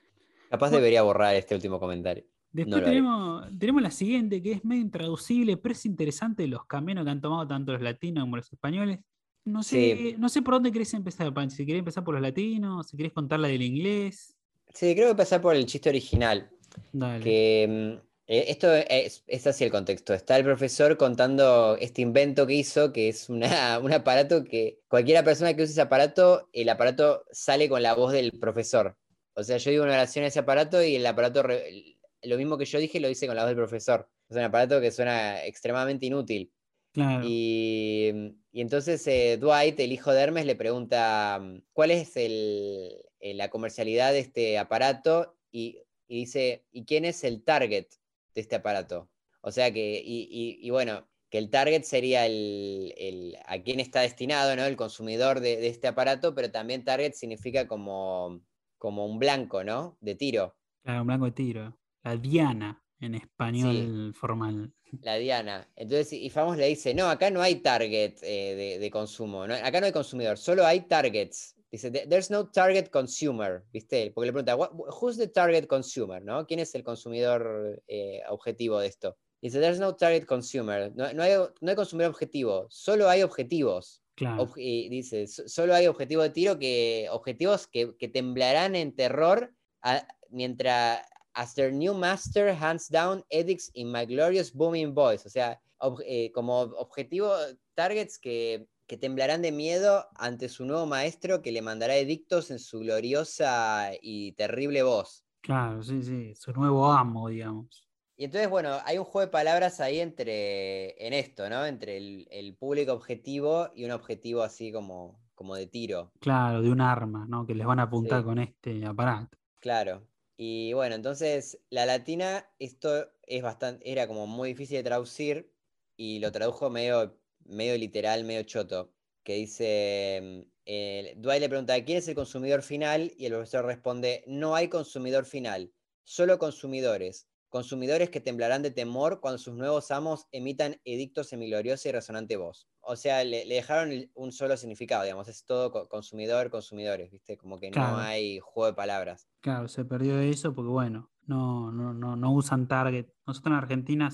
Capaz 0.50 0.68
bueno. 0.68 0.78
debería 0.78 1.02
borrar 1.02 1.36
este 1.36 1.56
último 1.56 1.80
comentario. 1.80 2.24
Después 2.52 2.86
tenemos, 2.86 3.48
tenemos 3.58 3.82
la 3.82 3.92
siguiente, 3.92 4.42
que 4.42 4.54
es 4.54 4.64
medio 4.64 4.82
intraducible, 4.84 5.58
pero 5.58 5.74
es 5.74 5.86
interesante 5.86 6.48
los 6.48 6.66
caminos 6.66 7.04
que 7.04 7.10
han 7.12 7.20
tomado 7.22 7.46
tanto 7.48 7.74
los 7.74 7.82
latinos 7.82 8.24
como 8.24 8.38
los 8.38 8.52
españoles. 8.54 9.00
No 9.44 9.62
sé, 9.62 9.98
Sí. 9.98 10.16
no 10.18 10.30
sé 10.30 10.42
por 10.42 10.54
dónde 10.54 10.72
querés 10.72 10.94
empezar, 10.94 11.34
Panchi. 11.34 11.58
Si 11.58 11.66
querés 11.66 11.80
empezar 11.80 12.04
por 12.04 12.14
los 12.14 12.22
latinos, 12.22 12.88
si 12.88 12.96
querés 12.96 13.12
contar 13.14 13.40
la 13.40 13.48
del 13.48 13.62
inglés. 13.62 14.38
Sí, 14.74 14.94
creo 14.94 15.08
que 15.08 15.12
empezar 15.12 15.42
por 15.42 15.56
el 15.56 15.66
chiste 15.66 15.90
original. 15.90 16.50
Dale. 16.94 17.24
Que 17.24 18.00
mm, 18.02 18.08
esto 18.28 18.74
es, 18.74 19.24
es 19.28 19.48
así 19.48 19.64
el 19.64 19.72
contexto. 19.72 20.14
Está 20.14 20.38
el 20.38 20.44
profesor 20.44 20.98
contando 20.98 21.78
este 21.80 22.02
invento 22.02 22.48
que 22.48 22.54
hizo, 22.56 22.92
que 22.92 23.10
es 23.10 23.30
una- 23.30 23.80
un 23.84 23.94
aparato 23.94 24.44
que 24.44 24.80
cualquiera 24.88 25.24
persona 25.24 25.54
que 25.56 25.64
use 25.64 25.72
ese 25.74 25.82
aparato, 25.82 26.50
el 26.54 26.70
aparato 26.70 27.26
sale 27.32 27.70
con 27.70 27.82
la 27.84 27.94
voz 27.94 28.14
del 28.14 28.32
profesor. 28.40 28.98
O 29.36 29.44
sea, 29.44 29.58
yo 29.58 29.70
digo 29.72 29.84
una 29.84 29.94
oración 29.94 30.26
a 30.26 30.30
ese 30.30 30.40
aparato 30.40 30.82
y 30.84 30.96
el 30.96 31.06
aparato, 31.06 31.44
re- 31.44 31.98
lo 32.24 32.38
mismo 32.38 32.58
que 32.58 32.66
yo 32.66 32.80
dije, 32.80 33.00
lo 33.00 33.08
dice 33.08 33.28
con 33.28 33.36
la 33.36 33.44
voz 33.44 33.50
del 33.50 33.58
profesor. 33.58 34.10
Es 34.30 34.36
un 34.38 34.44
aparato 34.44 34.82
que 34.82 34.92
suena 34.92 35.44
extremadamente 35.46 36.06
inútil. 36.08 36.52
Claro. 36.94 37.22
Y, 37.28 38.34
y 38.52 38.62
entonces 38.62 39.06
eh, 39.08 39.38
Dwight, 39.38 39.78
el 39.82 39.92
hijo 39.92 40.14
de 40.14 40.22
Hermes, 40.22 40.46
le 40.46 40.56
pregunta 40.56 41.42
cuál 41.74 41.92
es 41.92 42.16
el- 42.18 43.04
eh, 43.20 43.34
la 43.34 43.50
comercialidad 43.50 44.14
de 44.14 44.20
este 44.20 44.58
aparato 44.58 45.36
y, 45.52 45.82
y 46.08 46.20
dice, 46.22 46.66
¿y 46.72 46.86
quién 46.86 47.04
es 47.06 47.24
el 47.24 47.44
target 47.44 47.88
de 48.36 48.42
este 48.42 48.56
aparato? 48.58 49.10
O 49.42 49.52
sea 49.52 49.72
que, 49.74 50.02
y, 50.04 50.28
y- 50.32 50.60
y 50.68 50.70
bueno, 50.72 51.08
que 51.30 51.38
el 51.40 51.50
target 51.50 51.84
sería 51.84 52.26
el, 52.26 52.94
el- 52.98 53.38
a 53.46 53.60
quién 53.64 53.80
está 53.80 54.02
destinado, 54.02 54.56
¿no? 54.56 54.66
El 54.66 54.76
consumidor 54.78 55.40
de, 55.40 55.58
de 55.58 55.68
este 55.68 55.88
aparato, 55.88 56.36
pero 56.36 56.52
también 56.52 56.84
target 56.84 57.14
significa 57.14 57.68
como, 57.68 58.42
como 58.78 59.06
un 59.06 59.20
blanco, 59.20 59.64
¿no? 59.64 59.98
De 60.02 60.16
tiro. 60.16 60.56
Claro, 60.84 61.02
un 61.02 61.08
blanco 61.08 61.26
de 61.26 61.32
tiro. 61.32 61.78
La 62.04 62.16
Diana 62.18 62.82
en 63.00 63.16
español 63.16 64.14
formal. 64.16 64.74
La 65.02 65.16
Diana. 65.16 65.70
Entonces, 65.76 66.14
y 66.14 66.30
Famos 66.30 66.58
le 66.58 66.68
dice, 66.68 66.94
no, 66.94 67.08
acá 67.10 67.30
no 67.30 67.42
hay 67.42 67.56
target 67.62 68.16
eh, 68.24 68.56
de, 68.56 68.80
de 68.80 68.92
consumo, 68.92 69.48
¿no? 69.48 69.54
acá 69.56 69.80
no 69.80 69.86
hay 69.86 69.92
consumidor, 69.92 70.38
solo 70.38 70.66
hay 70.66 70.82
targets. 70.82 71.55
Dice, 71.72 71.92
"There- 71.92 72.08
there's 72.08 72.30
no 72.32 72.48
target 72.50 72.90
consumer, 72.90 73.64
¿viste? 73.74 74.12
Porque 74.14 74.28
le 74.28 74.34
pregunta, 74.34 74.56
"What- 74.56 74.72
who's 75.02 75.18
the 75.18 75.28
target 75.28 75.68
consumer, 75.68 76.22
¿no? 76.24 76.46
¿Quién 76.46 76.60
es 76.60 76.74
el 76.76 76.84
consumidor 76.84 77.82
eh, 77.88 78.22
objetivo 78.30 78.80
de 78.80 78.88
esto? 78.88 79.18
Dice, 79.42 79.60
there's 79.60 79.80
no 79.80 79.96
target 79.96 80.26
consumer, 80.26 80.92
no, 80.96 81.12
no 81.14 81.22
hay, 81.24 81.34
no 81.62 81.70
hay 81.70 81.76
consumidor 81.76 82.12
objetivo, 82.12 82.68
solo 82.70 83.08
hay 83.10 83.22
objetivos. 83.24 84.02
Claro. 84.16 84.50
Y 84.56 84.88
dice, 84.90 85.28
"So- 85.28 85.48
solo 85.48 85.74
hay 85.76 85.88
objetivos 85.88 86.24
de 86.26 86.30
tiro 86.30 86.58
que, 86.58 87.08
objetivos 87.12 87.68
que, 87.68 87.96
que 87.98 88.08
temblarán 88.08 88.76
en 88.76 88.96
terror 88.96 89.54
a- 89.84 90.08
mientras 90.30 91.02
as 91.34 91.54
their 91.54 91.74
new 91.74 91.94
master 91.94 92.50
hands 92.50 92.90
down 92.90 93.24
edicts 93.30 93.70
in 93.74 93.92
my 93.92 94.06
glorious 94.06 94.54
booming 94.54 94.94
voice. 94.94 95.26
O 95.28 95.30
sea, 95.30 95.60
ob- 95.80 96.02
eh, 96.06 96.32
como 96.32 96.62
objetivo, 96.62 97.36
targets 97.76 98.18
que, 98.18 98.66
que 98.88 98.98
temblarán 98.98 99.42
de 99.42 99.52
miedo 99.52 100.08
ante 100.16 100.50
su 100.50 100.66
nuevo 100.66 100.86
maestro 100.86 101.42
que 101.42 101.52
le 101.52 101.62
mandará 101.62 101.96
edictos 101.98 102.52
en 102.52 102.60
su 102.60 102.80
gloriosa 102.80 103.92
y 104.02 104.34
terrible 104.34 104.84
voz. 104.84 105.26
Claro, 105.42 105.82
sí, 105.84 106.02
sí. 106.04 106.36
Su 106.36 106.52
nuevo 106.54 106.92
amo, 106.92 107.30
digamos. 107.30 107.88
Y 108.18 108.26
entonces, 108.26 108.50
bueno, 108.50 108.80
hay 108.86 108.98
un 108.98 109.04
juego 109.06 109.26
de 109.28 109.32
palabras 109.32 109.80
ahí 109.82 110.00
entre, 110.00 111.06
en 111.06 111.14
esto, 111.14 111.50
¿no? 111.50 111.66
Entre 111.66 111.98
el, 111.98 112.28
el 112.32 112.56
público 112.56 112.94
objetivo 112.94 113.72
y 113.76 113.84
un 113.86 113.92
objetivo 113.92 114.42
así 114.44 114.72
como, 114.72 115.22
como 115.36 115.56
de 115.56 115.68
tiro. 115.68 116.14
Claro, 116.20 116.62
de 116.62 116.70
un 116.72 116.82
arma, 116.82 117.26
¿no? 117.28 117.46
Que 117.48 117.56
les 117.56 117.66
van 117.66 117.80
a 117.80 117.84
apuntar 117.84 118.22
Sí. 118.22 118.26
con 118.26 118.38
este 118.40 118.86
aparato. 118.86 119.38
Claro. 119.60 120.08
Y 120.38 120.74
bueno, 120.74 120.96
entonces 120.96 121.64
la 121.70 121.86
latina, 121.86 122.54
esto 122.60 123.12
es 123.24 123.42
bastante, 123.42 123.90
era 123.90 124.08
como 124.08 124.28
muy 124.28 124.50
difícil 124.50 124.78
de 124.78 124.84
traducir 124.84 125.54
y 125.96 126.20
lo 126.20 126.32
tradujo 126.32 126.70
medio, 126.70 127.20
medio 127.46 127.78
literal, 127.78 128.24
medio 128.24 128.44
choto, 128.44 128.94
que 129.24 129.36
dice, 129.36 130.48
eh, 130.66 131.14
Dwight 131.18 131.42
le 131.42 131.50
pregunta, 131.50 131.84
¿quién 131.84 131.98
es 132.00 132.08
el 132.08 132.16
consumidor 132.16 132.62
final? 132.62 133.12
Y 133.18 133.26
el 133.26 133.34
profesor 133.34 133.66
responde, 133.66 134.24
no 134.28 134.56
hay 134.56 134.68
consumidor 134.70 135.26
final, 135.26 135.74
solo 136.04 136.38
consumidores. 136.40 137.28
Consumidores 137.50 138.10
que 138.10 138.20
temblarán 138.20 138.64
de 138.64 138.72
temor 138.72 139.22
cuando 139.22 139.38
sus 139.38 139.54
nuevos 139.56 139.90
amos 139.92 140.26
emitan 140.32 140.82
edictos 140.84 141.32
en 141.32 141.40
mi 141.40 141.48
gloriosa 141.48 141.88
y 141.88 141.92
resonante 141.94 142.36
voz. 142.36 142.68
O 142.82 142.98
sea, 142.98 143.24
le, 143.24 143.46
le 143.46 143.56
dejaron 143.56 144.12
un 144.14 144.32
solo 144.34 144.58
significado, 144.58 145.04
digamos, 145.04 145.28
es 145.30 145.46
todo 145.46 145.72
co- 145.72 145.88
consumidor, 145.88 146.50
consumidores, 146.50 147.12
¿viste? 147.12 147.38
Como 147.38 147.60
que 147.60 147.72
Claro. 147.72 147.94
no 147.94 147.98
hay 147.98 148.40
juego 148.40 148.68
de 148.68 148.74
palabras. 148.74 149.30
Claro, 149.42 149.68
se 149.68 149.86
perdió 149.86 150.20
eso 150.20 150.54
porque, 150.54 150.70
bueno, 150.72 151.12
no, 151.22 151.72
no, 151.72 151.94
no, 151.94 152.16
no 152.16 152.34
usan 152.34 152.68
target. 152.68 153.08
Nosotros 153.28 153.52
en 153.52 153.58
Argentina 153.58 154.10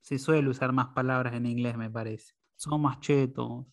se 0.00 0.18
suele 0.18 0.48
usar 0.48 0.72
más 0.72 0.88
palabras 0.94 1.34
en 1.34 1.46
inglés, 1.46 1.76
me 1.76 1.90
parece. 1.90 2.32
Son 2.62 2.80
más 2.80 3.00
chetos. 3.00 3.66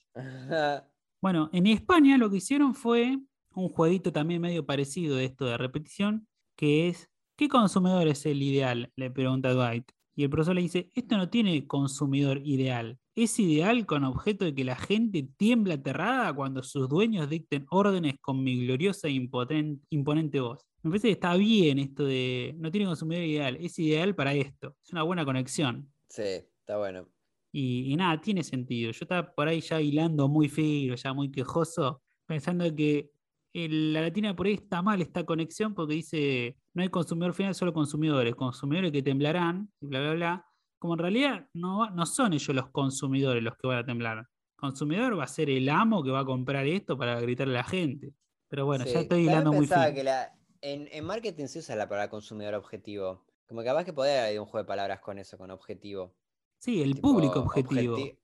Bueno, 1.21 1.51
en 1.53 1.67
España 1.67 2.17
lo 2.17 2.27
que 2.27 2.37
hicieron 2.37 2.73
fue 2.73 3.19
un 3.53 3.69
jueguito 3.69 4.11
también 4.11 4.41
medio 4.41 4.65
parecido 4.65 5.15
de 5.15 5.25
esto 5.25 5.45
de 5.45 5.57
repetición, 5.57 6.27
que 6.55 6.87
es, 6.87 7.07
¿qué 7.37 7.47
consumidor 7.47 8.07
es 8.07 8.25
el 8.25 8.41
ideal? 8.41 8.91
Le 8.95 9.11
pregunta 9.11 9.53
Dwight. 9.53 9.91
Y 10.15 10.23
el 10.23 10.31
profesor 10.31 10.55
le 10.55 10.63
dice, 10.63 10.89
esto 10.95 11.17
no 11.17 11.29
tiene 11.29 11.67
consumidor 11.67 12.41
ideal. 12.43 12.97
Es 13.13 13.39
ideal 13.39 13.85
con 13.85 14.05
objeto 14.05 14.45
de 14.45 14.55
que 14.55 14.63
la 14.63 14.75
gente 14.75 15.29
tiembla 15.37 15.75
aterrada 15.75 16.33
cuando 16.33 16.63
sus 16.63 16.89
dueños 16.89 17.29
dicten 17.29 17.67
órdenes 17.69 18.15
con 18.19 18.43
mi 18.43 18.65
gloriosa 18.65 19.07
e 19.07 19.11
imponente 19.11 20.39
voz. 20.39 20.65
Me 20.81 20.89
parece 20.89 21.09
que 21.09 21.13
está 21.13 21.35
bien 21.35 21.77
esto 21.77 22.05
de, 22.05 22.55
no 22.57 22.71
tiene 22.71 22.87
consumidor 22.87 23.23
ideal, 23.23 23.55
es 23.57 23.77
ideal 23.77 24.15
para 24.15 24.33
esto. 24.33 24.75
Es 24.83 24.91
una 24.93 25.03
buena 25.03 25.25
conexión. 25.25 25.93
Sí, 26.09 26.23
está 26.23 26.79
bueno. 26.79 27.07
Y, 27.51 27.91
y 27.91 27.95
nada, 27.95 28.19
tiene 28.21 28.43
sentido. 28.43 28.91
Yo 28.91 28.99
estaba 29.01 29.33
por 29.33 29.47
ahí 29.47 29.61
ya 29.61 29.81
hilando 29.81 30.27
muy 30.27 30.49
fino, 30.49 30.95
ya 30.95 31.13
muy 31.13 31.31
quejoso, 31.31 32.01
pensando 32.27 32.73
que 32.75 33.11
el- 33.53 33.93
la 33.93 34.01
latina 34.01 34.35
por 34.35 34.45
ahí 34.47 34.53
está 34.53 34.81
mal 34.81 35.01
esta 35.01 35.25
conexión 35.25 35.73
porque 35.73 35.95
dice 35.95 36.57
no 36.73 36.83
hay 36.83 36.89
consumidor 36.89 37.33
final, 37.33 37.55
solo 37.55 37.73
consumidores, 37.73 38.35
consumidores 38.35 38.91
que 38.91 39.01
temblarán, 39.01 39.71
y 39.81 39.87
bla, 39.87 39.99
bla, 40.01 40.13
bla. 40.13 40.45
Como 40.79 40.93
en 40.93 40.99
realidad 40.99 41.47
no, 41.53 41.89
no 41.89 42.05
son 42.05 42.33
ellos 42.33 42.55
los 42.55 42.69
consumidores 42.69 43.43
los 43.43 43.55
que 43.57 43.67
van 43.67 43.79
a 43.79 43.85
temblar. 43.85 44.27
Consumidor 44.55 45.17
va 45.17 45.23
a 45.23 45.27
ser 45.27 45.49
el 45.49 45.67
amo 45.69 46.03
que 46.03 46.11
va 46.11 46.19
a 46.21 46.25
comprar 46.25 46.67
esto 46.67 46.97
para 46.97 47.19
gritarle 47.19 47.55
a 47.55 47.61
la 47.61 47.63
gente. 47.63 48.13
Pero 48.49 48.65
bueno, 48.65 48.85
Sí, 48.85 48.93
ya 48.93 48.99
estoy 49.01 49.25
hilando 49.25 49.51
muy 49.53 49.67
que 49.67 50.03
la, 50.03 50.33
en, 50.61 50.87
en 50.91 51.05
marketing 51.05 51.47
se 51.47 51.59
usa 51.59 51.75
la 51.75 51.87
palabra 51.89 52.09
consumidor 52.09 52.53
objetivo. 52.55 53.25
Como 53.47 53.61
que 53.61 53.67
capaz 53.67 53.83
que 53.85 53.93
podría 53.93 54.25
haber 54.25 54.39
un 54.39 54.45
juego 54.45 54.63
de 54.63 54.67
palabras 54.67 54.99
con 55.01 55.17
eso, 55.17 55.37
con 55.37 55.49
objetivo. 55.51 56.15
Sí, 56.59 56.81
el 56.81 56.95
Tipo, 56.95 57.09
público 57.13 57.39
objetivo. 57.39 57.97
objeti- 57.97 58.15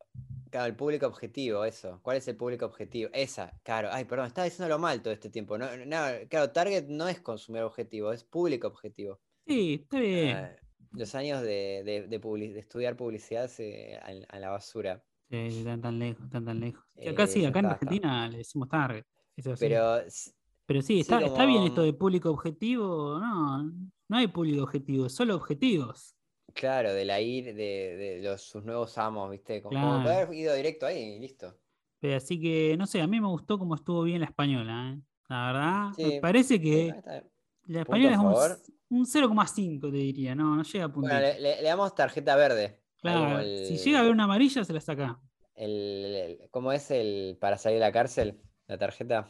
Claro, 0.52 0.68
el 0.68 0.76
público 0.76 1.08
objetivo, 1.08 1.66
eso. 1.66 2.00
¿Cuál 2.02 2.18
es 2.18 2.28
el 2.30 2.38
público 2.38 2.66
objetivo? 2.66 3.10
Esa, 3.14 3.52
claro. 3.64 3.90
Ay, 3.92 4.06
perdón, 4.06 4.28
estaba 4.28 4.46
diciéndolo 4.46 4.80
mal 4.80 5.02
todo 5.02 5.12
este 5.14 5.30
tiempo. 5.30 5.58
No, 5.58 5.66
no, 5.86 5.98
claro, 6.30 6.52
Target 6.52 6.86
no 6.88 7.10
es 7.10 7.20
consumidor 7.20 7.66
objetivo, 7.68 8.14
es 8.14 8.24
público 8.24 8.68
objetivo. 8.68 9.20
Sí, 9.46 9.82
está 9.84 10.00
bien. 10.00 10.36
Ah, 10.38 10.56
los 10.92 11.14
años 11.14 11.42
de, 11.42 11.84
de- 11.84 12.08
de 12.08 12.20
de 12.20 12.60
estudiar 12.60 12.96
publicidad 12.96 13.50
se, 13.50 13.98
a, 13.98 14.12
a 14.30 14.40
la 14.40 14.50
basura. 14.52 15.04
Sí, 15.30 15.36
están 15.60 15.82
tan 15.82 16.00
lejos, 16.00 16.24
están 16.24 16.46
tan 16.46 16.60
lejos. 16.62 16.86
Y 16.96 17.10
acá 17.10 17.24
Eh, 17.24 17.28
sí, 17.28 17.46
acá 17.46 17.60
en 17.60 17.66
está, 17.66 17.74
está. 17.76 17.86
Argentina 17.88 18.30
le 18.30 18.38
decimos 18.38 18.70
target. 18.70 19.04
eso 19.36 19.56
sí. 19.58 19.66
Pero 19.66 20.04
Pero 20.68 20.82
sí, 20.82 20.88
sí, 20.88 21.00
está, 21.02 21.20
está 21.20 21.46
bien 21.46 21.64
esto 21.64 21.82
de 21.82 21.92
público 21.94 22.30
objetivo. 22.30 23.20
No, 23.20 23.64
no 24.08 24.18
hay 24.18 24.28
público 24.28 24.64
objetivo, 24.64 25.10
solo 25.10 25.36
objetivos. 25.36 26.15
Claro, 26.56 26.94
de 26.94 27.04
la 27.04 27.20
ir 27.20 27.54
de, 27.54 27.54
de 27.98 28.22
los, 28.24 28.42
sus 28.42 28.64
nuevos 28.64 28.98
amos, 28.98 29.30
¿viste? 29.30 29.62
Como, 29.62 29.78
como 29.80 30.02
Claro. 30.02 30.10
haber 30.24 30.34
ido 30.34 30.56
directo 30.56 30.86
ahí 30.86 31.16
y 31.18 31.20
listo. 31.20 31.54
Pero 32.00 32.16
así 32.16 32.40
que, 32.40 32.78
no 32.78 32.88
sé, 32.88 33.02
a 33.02 33.08
mí 33.08 33.20
me 33.20 33.28
gustó 33.28 33.60
cómo 33.60 33.76
estuvo 33.76 34.04
bien 34.04 34.22
la 34.22 34.28
española. 34.28 34.94
¿eh? 34.96 35.02
La 35.28 35.48
verdad, 35.48 35.88
me 35.98 36.12
Sí, 36.12 36.20
parece 36.22 36.54
Sí, 36.56 36.62
que 36.62 36.88
la 36.88 36.94
punto 37.04 37.80
española 37.82 38.12
es 38.14 38.18
un, 38.20 38.24
favor. 38.24 38.52
s- 38.52 38.72
un 38.90 39.06
0,5, 39.06 39.92
te 39.92 39.98
diría. 39.98 40.34
No, 40.34 40.56
no 40.56 40.64
llega 40.64 40.86
a 40.86 40.90
puntito. 40.94 41.14
Bueno, 41.14 41.28
le, 41.28 41.40
le- 41.42 41.62
le 41.62 41.68
damos 41.68 41.94
tarjeta 41.94 42.36
verde. 42.38 42.82
Como 43.02 43.14
claro, 43.16 43.40
el- 43.40 43.66
si 43.68 43.78
llega 43.78 44.00
a 44.00 44.04
ver 44.04 44.12
una 44.12 44.24
amarilla, 44.24 44.64
se 44.64 44.72
la 44.74 44.80
saca. 44.82 45.20
el- 45.56 46.16
el- 46.42 46.50
¿Cómo 46.52 46.72
es 46.72 46.90
el 46.92 47.38
para 47.42 47.58
salir 47.58 47.78
de 47.80 47.86
la 47.86 47.92
cárcel? 47.92 48.42
La 48.68 48.78
tarjeta. 48.78 49.28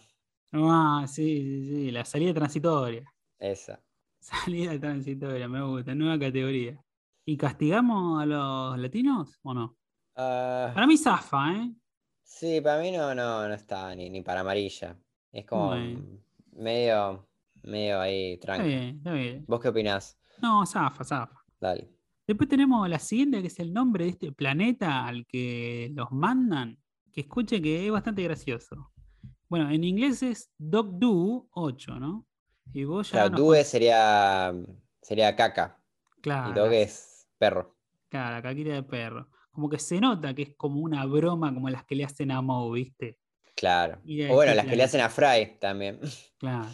Ah, 0.51 1.05
sí, 1.07 1.41
sí, 1.41 1.69
sí, 1.69 1.91
la 1.91 2.05
salida 2.05 2.34
transitoria. 2.36 3.11
Esa. 3.39 3.82
Salida 4.19 4.80
transitoria, 4.80 5.47
me 5.47 5.61
gusta, 5.63 5.93
nueva 5.95 6.19
categoría. 6.19 6.80
¿Y 7.26 7.38
castigamos 7.38 8.21
a 8.21 8.26
los 8.26 8.78
latinos 8.80 9.39
o 9.43 9.53
no? 9.53 9.78
Ah, 10.15 10.71
Para 10.73 10.88
mí 10.88 10.97
zafa, 10.97 11.53
¿eh? 11.53 11.76
sí, 12.23 12.61
para 12.61 12.82
mí 12.82 12.91
no, 12.91 13.13
no, 13.15 13.47
no 13.47 13.53
está 13.53 13.95
ni, 13.95 14.09
ni 14.09 14.21
para 14.21 14.41
amarilla. 14.41 14.99
Es 15.32 15.45
como 15.45 15.69
Bueno. 15.69 16.05
medio, 16.51 17.30
medio 17.63 17.99
ahí 18.01 18.38
Está 18.41 18.45
tranqui. 18.47 18.67
bien, 18.67 18.97
está 18.97 19.13
bien. 19.13 19.45
¿Vos 19.47 19.59
qué 19.61 19.69
opinás? 19.69 20.17
No, 20.38 20.65
zafa, 20.65 21.03
zafa. 21.03 21.36
Dale. 21.59 21.89
Después 22.28 22.49
tenemos 22.49 22.88
la 22.89 22.99
siguiente, 22.99 23.41
que 23.41 23.47
es 23.47 23.59
el 23.59 23.73
nombre 23.73 24.05
de 24.05 24.11
este 24.11 24.32
planeta 24.32 25.05
al 25.05 25.26
que 25.28 25.91
los 25.93 26.11
mandan, 26.11 26.78
que 27.11 27.21
escuche 27.21 27.61
que 27.61 27.86
es 27.86 27.91
bastante 27.91 28.23
gracioso. 28.23 28.91
Bueno, 29.49 29.69
en 29.71 29.84
inglés 29.84 30.23
es 30.23 30.51
Dog 30.57 30.97
Do 30.99 31.47
8, 31.51 31.99
¿no? 31.99 32.28
Y 32.73 32.84
vos 32.84 33.11
ya 33.11 33.30
Claro, 33.30 33.30
Due 33.30 33.63
sería, 33.63 34.53
sería 35.01 35.36
caca. 35.36 35.80
Claro. 36.21 36.49
Y 36.49 36.53
dog 36.53 36.73
es 36.73 37.14
perro. 37.49 37.75
Claro, 38.09 38.35
la 38.35 38.41
caquita 38.41 38.71
de 38.73 38.83
perro. 38.83 39.29
Como 39.51 39.69
que 39.69 39.79
se 39.79 39.99
nota 40.01 40.33
que 40.33 40.41
es 40.43 40.53
como 40.57 40.81
una 40.81 41.05
broma 41.05 41.53
como 41.53 41.69
las 41.69 41.85
que 41.85 41.95
le 41.95 42.03
hacen 42.03 42.31
a 42.31 42.41
Moe, 42.41 42.73
¿viste? 42.79 43.19
Claro. 43.55 43.99
O 44.29 44.35
bueno, 44.35 44.53
las 44.53 44.65
que 44.65 44.75
le 44.75 44.83
hacen 44.83 45.01
a 45.01 45.09
Fry 45.09 45.57
también. 45.59 45.99
Claro. 46.37 46.67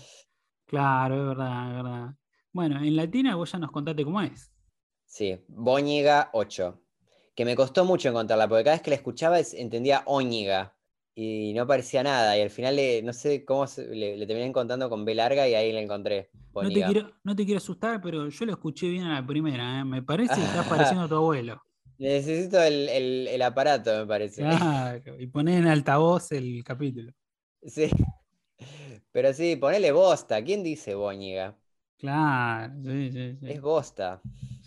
Claro, 0.66 1.16
es 1.22 1.28
verdad, 1.28 1.68
es 1.70 1.76
verdad. 1.84 2.16
Bueno, 2.54 2.78
en 2.82 2.96
latina 2.96 3.36
vos 3.36 3.52
ya 3.52 3.60
nos 3.60 3.72
contaste 3.72 4.04
cómo 4.04 4.22
es. 4.22 4.52
Sí, 5.06 5.38
Boñiga 5.48 6.30
8. 6.34 6.82
Que 7.36 7.46
me 7.46 7.56
costó 7.56 7.86
mucho 7.86 8.10
encontrarla, 8.10 8.48
porque 8.48 8.64
cada 8.64 8.76
vez 8.76 8.82
que 8.82 8.90
la 8.92 8.96
escuchaba 8.96 9.40
es- 9.40 9.54
entendía 9.54 10.04
Óñiga. 10.06 10.76
Y 11.16 11.54
no 11.54 11.68
parecía 11.68 12.04
nada. 12.04 12.38
Y 12.38 12.42
al 12.42 12.50
final, 12.50 12.76
le- 12.76 13.02
no 13.04 13.14
sé 13.14 13.44
cómo 13.46 13.68
se- 13.68 13.88
le, 13.96 14.18
le 14.18 14.28
terminé 14.28 14.48
encontrando 14.48 14.90
con 14.90 15.06
B 15.06 15.14
larga 15.16 15.48
y 15.48 15.56
ahí 15.56 15.72
la 15.72 15.82
encontré. 15.82 16.30
No 16.60 16.72
te, 16.72 16.84
quiero, 16.86 17.12
no 17.24 17.36
te 17.36 17.44
quiero 17.46 17.58
asustar, 17.58 18.00
pero 18.02 18.30
yo 18.30 18.46
lo 18.46 18.52
escuché 18.54 18.88
bien 18.90 19.04
a 19.06 19.16
la 19.20 19.26
primera, 19.28 19.80
¿eh? 19.80 19.84
Me 19.86 20.02
parece 20.04 20.36
que 20.42 20.48
estás 20.48 20.66
pareciendo 20.68 21.06
a 21.06 21.10
tu 21.10 21.16
abuelo. 21.16 21.62
Necesito 21.98 22.62
el, 22.62 22.90
el- 22.90 23.28
el 23.28 23.42
aparato, 23.42 23.92
me 23.96 24.06
parece. 24.08 24.44
Claro, 24.44 25.20
y 25.20 25.28
poné 25.28 25.58
en 25.58 25.68
altavoz 25.68 26.32
el 26.34 26.64
capítulo. 26.66 27.14
Sí. 27.68 27.90
Pero 29.12 29.34
sí, 29.34 29.56
ponele 29.56 29.92
bosta. 29.92 30.44
¿Quién 30.44 30.64
dice 30.64 30.96
Boñiga? 30.96 31.58
Claro, 31.98 32.74
sí, 32.84 33.12
sí, 33.12 33.38
sí. 33.40 33.48
Es 33.54 33.62
bosta. 33.62 34.20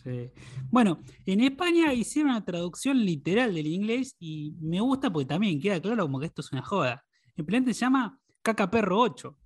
Sí. 0.05 0.31
Bueno, 0.71 1.01
en 1.25 1.41
España 1.41 1.93
hicieron 1.95 2.33
una 2.33 2.45
traducción 2.45 3.05
literal 3.05 3.55
del 3.55 3.67
inglés 3.67 4.17
y 4.19 4.55
me 4.61 4.81
gusta 4.81 5.11
porque 5.11 5.27
también 5.27 5.61
queda 5.61 5.81
claro 5.81 6.05
como 6.05 6.21
que 6.21 6.27
esto 6.27 6.43
es 6.43 6.53
una 6.53 6.63
joda. 6.63 7.05
El 7.37 7.45
planeta 7.47 7.73
se 7.73 7.81
llama 7.81 8.19
Caca 8.43 8.71
Perro 8.71 9.01
8. 9.01 9.37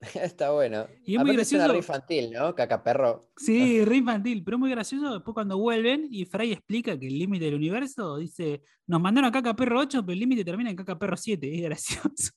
Está 0.14 0.50
bueno. 0.52 0.86
Y 1.04 1.16
es 1.16 1.22
muy 1.22 1.34
gracioso. 1.34 1.68
re 1.68 1.78
infantil, 1.78 2.30
¿no? 2.32 2.54
Cacaperro. 2.54 3.30
Sí, 3.36 3.84
re 3.84 3.96
infantil, 3.96 4.44
pero 4.44 4.58
muy 4.58 4.70
gracioso. 4.70 5.14
Después 5.14 5.34
cuando 5.34 5.58
vuelven 5.58 6.06
y 6.10 6.24
Fry 6.24 6.52
explica 6.52 6.98
que 6.98 7.08
el 7.08 7.18
límite 7.18 7.46
del 7.46 7.54
universo 7.54 8.16
dice, 8.16 8.62
nos 8.86 9.00
mandaron 9.00 9.28
a 9.28 9.32
Caca 9.32 9.54
Perro 9.56 9.80
8, 9.80 10.02
pero 10.02 10.12
el 10.12 10.20
límite 10.20 10.44
termina 10.44 10.70
en 10.70 10.76
Caca 10.76 10.98
Perro 10.98 11.16
7. 11.16 11.54
Es 11.54 11.62
gracioso. 11.62 12.32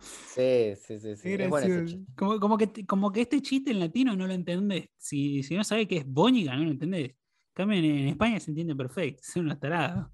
Sí, 0.00 0.74
sí, 0.76 0.98
sí, 0.98 1.16
sí. 1.16 1.32
Es 1.32 1.48
bueno. 1.48 1.84
Como, 2.16 2.40
como 2.40 2.58
que, 2.58 2.86
como 2.86 3.12
que 3.12 3.22
este 3.22 3.40
chiste 3.42 3.70
en 3.70 3.80
latino 3.80 4.16
no 4.16 4.26
lo 4.26 4.32
entendés. 4.32 4.86
Si, 4.96 5.42
si 5.42 5.56
no 5.56 5.64
sabés 5.64 5.88
que 5.88 5.98
es 5.98 6.06
Bóñiga, 6.06 6.56
no 6.56 6.64
lo 6.64 6.70
entendés. 6.70 7.14
También 7.54 7.84
en 7.84 8.08
España 8.08 8.40
se 8.40 8.50
entiende 8.50 8.74
perfecto. 8.74 9.22
Son 9.24 9.44
unos 9.46 9.60
tarados. 9.60 10.06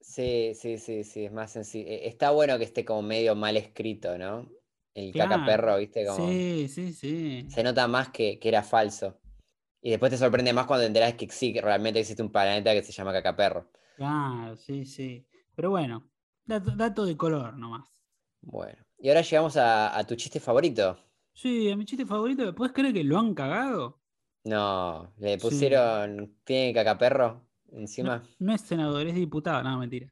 Sí, 0.00 0.52
sí, 0.54 0.78
sí, 0.78 1.04
sí, 1.04 1.24
es 1.24 1.32
más 1.32 1.52
sencillo. 1.52 1.88
Eh, 1.88 2.08
Está 2.08 2.30
bueno 2.30 2.56
que 2.58 2.64
esté 2.64 2.84
como 2.84 3.02
medio 3.02 3.34
mal 3.34 3.56
escrito, 3.56 4.16
¿no? 4.16 4.48
El 4.94 5.12
Claro. 5.12 5.30
cacaperro, 5.30 5.76
¿viste? 5.78 6.06
Como 6.06 6.28
Sí, 6.28 6.68
sí, 6.68 6.92
sí. 6.92 7.46
se 7.50 7.62
nota 7.62 7.86
más 7.88 8.10
que, 8.10 8.38
que 8.38 8.48
era 8.48 8.62
falso. 8.62 9.18
Y 9.82 9.90
después 9.90 10.10
te 10.10 10.16
sorprende 10.18 10.52
más 10.52 10.66
cuando 10.66 10.84
te 10.84 10.88
enterás 10.88 11.14
que 11.14 11.28
sí, 11.28 11.52
que 11.52 11.60
realmente 11.60 12.00
existe 12.00 12.22
un 12.22 12.32
planeta 12.32 12.72
que 12.72 12.82
se 12.82 12.92
llama 12.92 13.12
cacaperro. 13.12 13.70
Claro, 13.96 14.56
sí, 14.56 14.84
sí. 14.86 15.26
Pero 15.54 15.70
bueno, 15.70 16.10
dato, 16.44 16.70
dato 16.76 17.04
de 17.04 17.16
color 17.16 17.56
nomás. 17.56 17.88
Bueno. 18.42 18.85
Y 18.98 19.08
ahora 19.08 19.20
llegamos 19.22 19.56
a, 19.56 19.96
a 19.96 20.04
tu 20.06 20.14
chiste 20.16 20.40
favorito. 20.40 20.98
Sí, 21.32 21.70
a 21.70 21.76
mi 21.76 21.84
chiste 21.84 22.06
favorito, 22.06 22.54
¿puedes 22.54 22.72
creer 22.72 22.94
que 22.94 23.04
lo 23.04 23.18
han 23.18 23.34
cagado? 23.34 24.00
No, 24.44 25.12
le 25.18 25.38
Sí. 25.38 25.40
pusieron. 25.48 26.34
¿Tiene 26.44 26.72
cacaperro 26.72 27.46
encima? 27.72 28.22
no 28.38 28.54
es 28.54 28.60
senador, 28.62 29.06
es 29.06 29.14
diputado, 29.14 29.62
no, 29.62 29.78
mentira. 29.78 30.10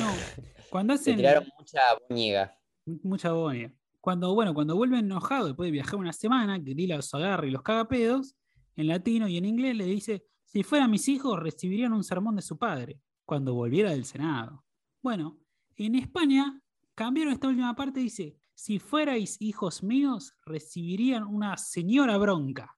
No, 0.00 0.10
cuando 0.70 0.94
hacen 0.94 1.16
tiraron 1.16 1.46
mucha 1.58 1.80
boñiga. 2.08 2.58
mucha 3.02 3.32
bonia. 3.32 3.72
Cuando, 4.00 4.34
bueno, 4.34 4.54
cuando 4.54 4.74
vuelven 4.76 5.00
enojados 5.04 5.48
después 5.48 5.66
de 5.68 5.72
viajar 5.72 5.96
una 5.96 6.12
semana, 6.12 6.62
que 6.62 6.74
Lila 6.74 6.96
los 6.96 7.12
agarra 7.14 7.46
y 7.46 7.50
los 7.50 7.62
caga 7.62 7.86
pedos, 7.88 8.34
en 8.76 8.86
latino 8.88 9.28
y 9.28 9.36
en 9.36 9.44
inglés 9.44 9.76
le 9.76 9.84
dice, 9.84 10.24
si 10.44 10.62
fueran 10.62 10.90
mis 10.90 11.08
hijos 11.08 11.38
recibirían 11.38 11.92
un 11.92 12.02
sermón 12.04 12.36
de 12.36 12.42
su 12.42 12.56
padre, 12.58 13.00
cuando 13.24 13.54
volviera 13.54 13.90
del 13.90 14.04
Senado. 14.06 14.64
Bueno, 15.02 15.38
en 15.76 15.94
España 15.96 16.60
cambiaron 16.98 17.32
esta 17.32 17.46
última 17.46 17.76
parte, 17.76 18.00
dice, 18.00 18.36
si 18.54 18.80
fuerais 18.80 19.36
hijos 19.40 19.84
míos, 19.84 20.34
recibirían 20.44 21.22
una 21.22 21.56
señora 21.56 22.18
bronca 22.18 22.76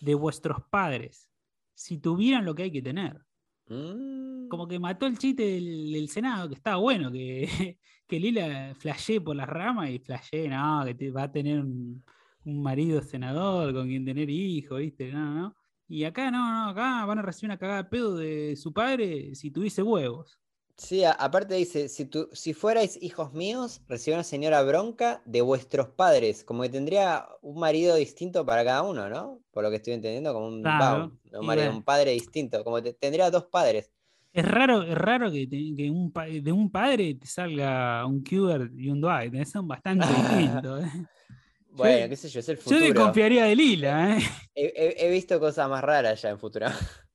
de 0.00 0.14
vuestros 0.14 0.58
padres, 0.70 1.28
si 1.74 1.98
tuvieran 1.98 2.44
lo 2.44 2.54
que 2.54 2.62
hay 2.62 2.70
que 2.70 2.80
tener. 2.80 3.20
Mm. 3.68 4.46
Como 4.46 4.68
que 4.68 4.78
mató 4.78 5.06
el 5.06 5.18
chiste 5.18 5.42
del, 5.42 5.92
del 5.92 6.08
Senado, 6.08 6.48
que 6.48 6.54
estaba 6.54 6.76
bueno, 6.76 7.10
que, 7.10 7.76
que 8.06 8.20
Lila 8.20 8.72
flashee 8.78 9.18
por 9.18 9.34
las 9.34 9.48
ramas 9.48 9.90
y 9.90 9.98
flashee, 9.98 10.46
no, 10.48 10.84
que 10.84 10.94
te- 10.94 11.10
va 11.10 11.24
a 11.24 11.32
tener 11.32 11.58
un, 11.58 12.04
un 12.44 12.62
marido 12.62 13.02
senador 13.02 13.74
con 13.74 13.88
quien 13.88 14.04
tener 14.04 14.30
hijos, 14.30 14.78
¿viste? 14.78 15.10
No, 15.10 15.34
no. 15.34 15.56
Y 15.88 16.04
acá 16.04 16.30
no, 16.30 16.38
no, 16.38 16.70
acá 16.70 17.04
van 17.04 17.18
a 17.18 17.22
recibir 17.22 17.50
una 17.50 17.58
cagada 17.58 17.82
de 17.82 17.88
pedo 17.88 18.16
de 18.16 18.54
su 18.54 18.72
padre 18.72 19.34
si 19.34 19.50
tuviese 19.50 19.82
huevos. 19.82 20.38
Sí, 20.78 21.04
a- 21.04 21.12
aparte 21.12 21.54
dice, 21.54 21.88
si, 21.88 22.04
tu- 22.04 22.28
si 22.32 22.52
fuerais 22.52 22.98
hijos 23.02 23.32
míos, 23.32 23.80
recibiría 23.88 24.16
una 24.18 24.24
señora 24.24 24.62
bronca 24.62 25.22
de 25.24 25.40
vuestros 25.40 25.88
padres, 25.88 26.44
como 26.44 26.62
que 26.62 26.68
tendría 26.68 27.26
un 27.40 27.58
marido 27.58 27.96
distinto 27.96 28.44
para 28.44 28.62
cada 28.62 28.82
uno, 28.82 29.08
¿no? 29.08 29.40
Por 29.52 29.62
lo 29.64 29.70
que 29.70 29.76
estoy 29.76 29.94
entendiendo, 29.94 30.34
como 30.34 30.48
un, 30.48 30.60
Claro, 30.62 31.04
un- 31.06 31.20
y 31.24 31.34
un 31.36 31.46
marido, 31.46 31.66
bueno. 31.68 31.78
un 31.78 31.82
padre 31.84 32.10
distinto, 32.12 32.62
como 32.62 32.82
te- 32.82 32.92
tendría 32.92 33.30
dos 33.30 33.46
padres. 33.46 33.90
Es 34.34 34.44
raro, 34.46 34.82
es 34.82 34.94
raro 34.98 35.32
que, 35.32 35.46
te- 35.46 35.72
que 35.74 35.90
un 35.90 36.12
pa- 36.12 36.26
de 36.26 36.52
un 36.52 36.70
padre 36.70 37.14
te 37.14 37.26
salga 37.26 38.04
un 38.04 38.22
Kubert 38.22 38.70
y 38.76 38.90
un 38.90 39.00
Dwight, 39.00 39.34
¿eh? 39.34 39.46
son 39.46 39.66
bastante 39.66 40.06
distintos. 40.62 40.84
¿eh? 40.84 40.90
Bueno, 41.70 42.08
qué 42.10 42.16
sé 42.16 42.28
yo, 42.28 42.40
es 42.40 42.48
el 42.50 42.56
Yo 42.56 42.62
futuro. 42.62 42.82
desconfiaría 42.84 43.44
de 43.46 43.56
Lila, 43.56 44.18
¿eh? 44.18 44.22
He, 44.54 44.72
he- 44.76 45.06
he 45.06 45.10
visto 45.10 45.40
cosas 45.40 45.70
más 45.70 45.82
raras 45.82 46.20
ya 46.20 46.28
en 46.30 46.38
futuro. 46.38 46.66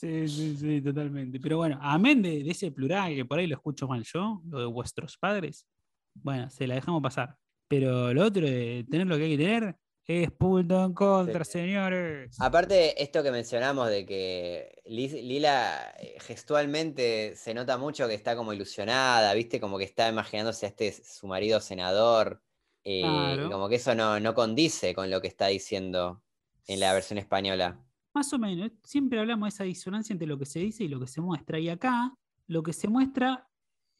Sí, 0.00 0.28
sí, 0.28 0.56
sí, 0.56 0.80
totalmente. 0.80 1.40
Pero 1.40 1.56
bueno, 1.56 1.76
amén 1.82 2.22
de, 2.22 2.44
de 2.44 2.50
ese 2.50 2.70
plural 2.70 3.14
que 3.16 3.24
por 3.24 3.38
ahí 3.40 3.46
lo 3.48 3.56
escucho 3.56 3.88
mal 3.88 4.04
yo, 4.04 4.40
lo 4.48 4.60
de 4.60 4.66
vuestros 4.66 5.16
padres, 5.18 5.66
bueno, 6.14 6.48
se 6.50 6.66
la 6.68 6.76
dejamos 6.76 7.02
pasar. 7.02 7.36
Pero 7.66 8.14
lo 8.14 8.24
otro 8.24 8.46
de 8.46 8.86
tener 8.88 9.06
lo 9.08 9.16
que 9.16 9.24
hay 9.24 9.36
que 9.36 9.42
tener 9.44 9.76
es 10.06 10.30
punto 10.30 10.84
en 10.84 10.94
contra, 10.94 11.44
Sí. 11.44 11.52
señores. 11.52 12.36
Aparte, 12.40 13.02
esto 13.02 13.22
que 13.24 13.30
mencionamos 13.32 13.88
de 13.90 14.06
que 14.06 14.80
Lila 14.86 15.92
eh, 15.98 16.16
gestualmente 16.20 17.34
se 17.36 17.52
nota 17.52 17.76
mucho 17.76 18.06
que 18.08 18.14
está 18.14 18.36
como 18.36 18.52
ilusionada, 18.52 19.34
¿viste? 19.34 19.60
Como 19.60 19.78
que 19.78 19.84
está 19.84 20.08
imaginándose 20.08 20.66
a 20.66 20.68
este 20.70 20.92
su 20.92 21.26
marido 21.26 21.60
senador. 21.60 22.42
eh, 22.84 23.02
Claro. 23.02 23.50
Como 23.50 23.68
que 23.68 23.74
eso 23.76 23.94
no, 23.96 24.20
no 24.20 24.32
condice 24.34 24.94
con 24.94 25.10
lo 25.10 25.20
que 25.20 25.28
está 25.28 25.48
diciendo 25.48 26.22
en 26.68 26.80
la 26.80 26.92
versión 26.94 27.18
española. 27.18 27.84
Más 28.14 28.32
o 28.32 28.38
menos, 28.38 28.70
siempre 28.84 29.18
hablamos 29.20 29.46
de 29.46 29.48
esa 29.50 29.64
disonancia 29.64 30.12
entre 30.12 30.26
lo 30.28 30.38
que 30.38 30.46
se 30.46 30.60
dice 30.60 30.84
y 30.84 30.88
lo 30.88 30.98
que 31.00 31.06
se 31.06 31.20
muestra. 31.20 31.58
Y 31.58 31.68
acá, 31.68 32.14
lo 32.46 32.62
que 32.62 32.72
se 32.72 32.88
muestra, 32.88 33.48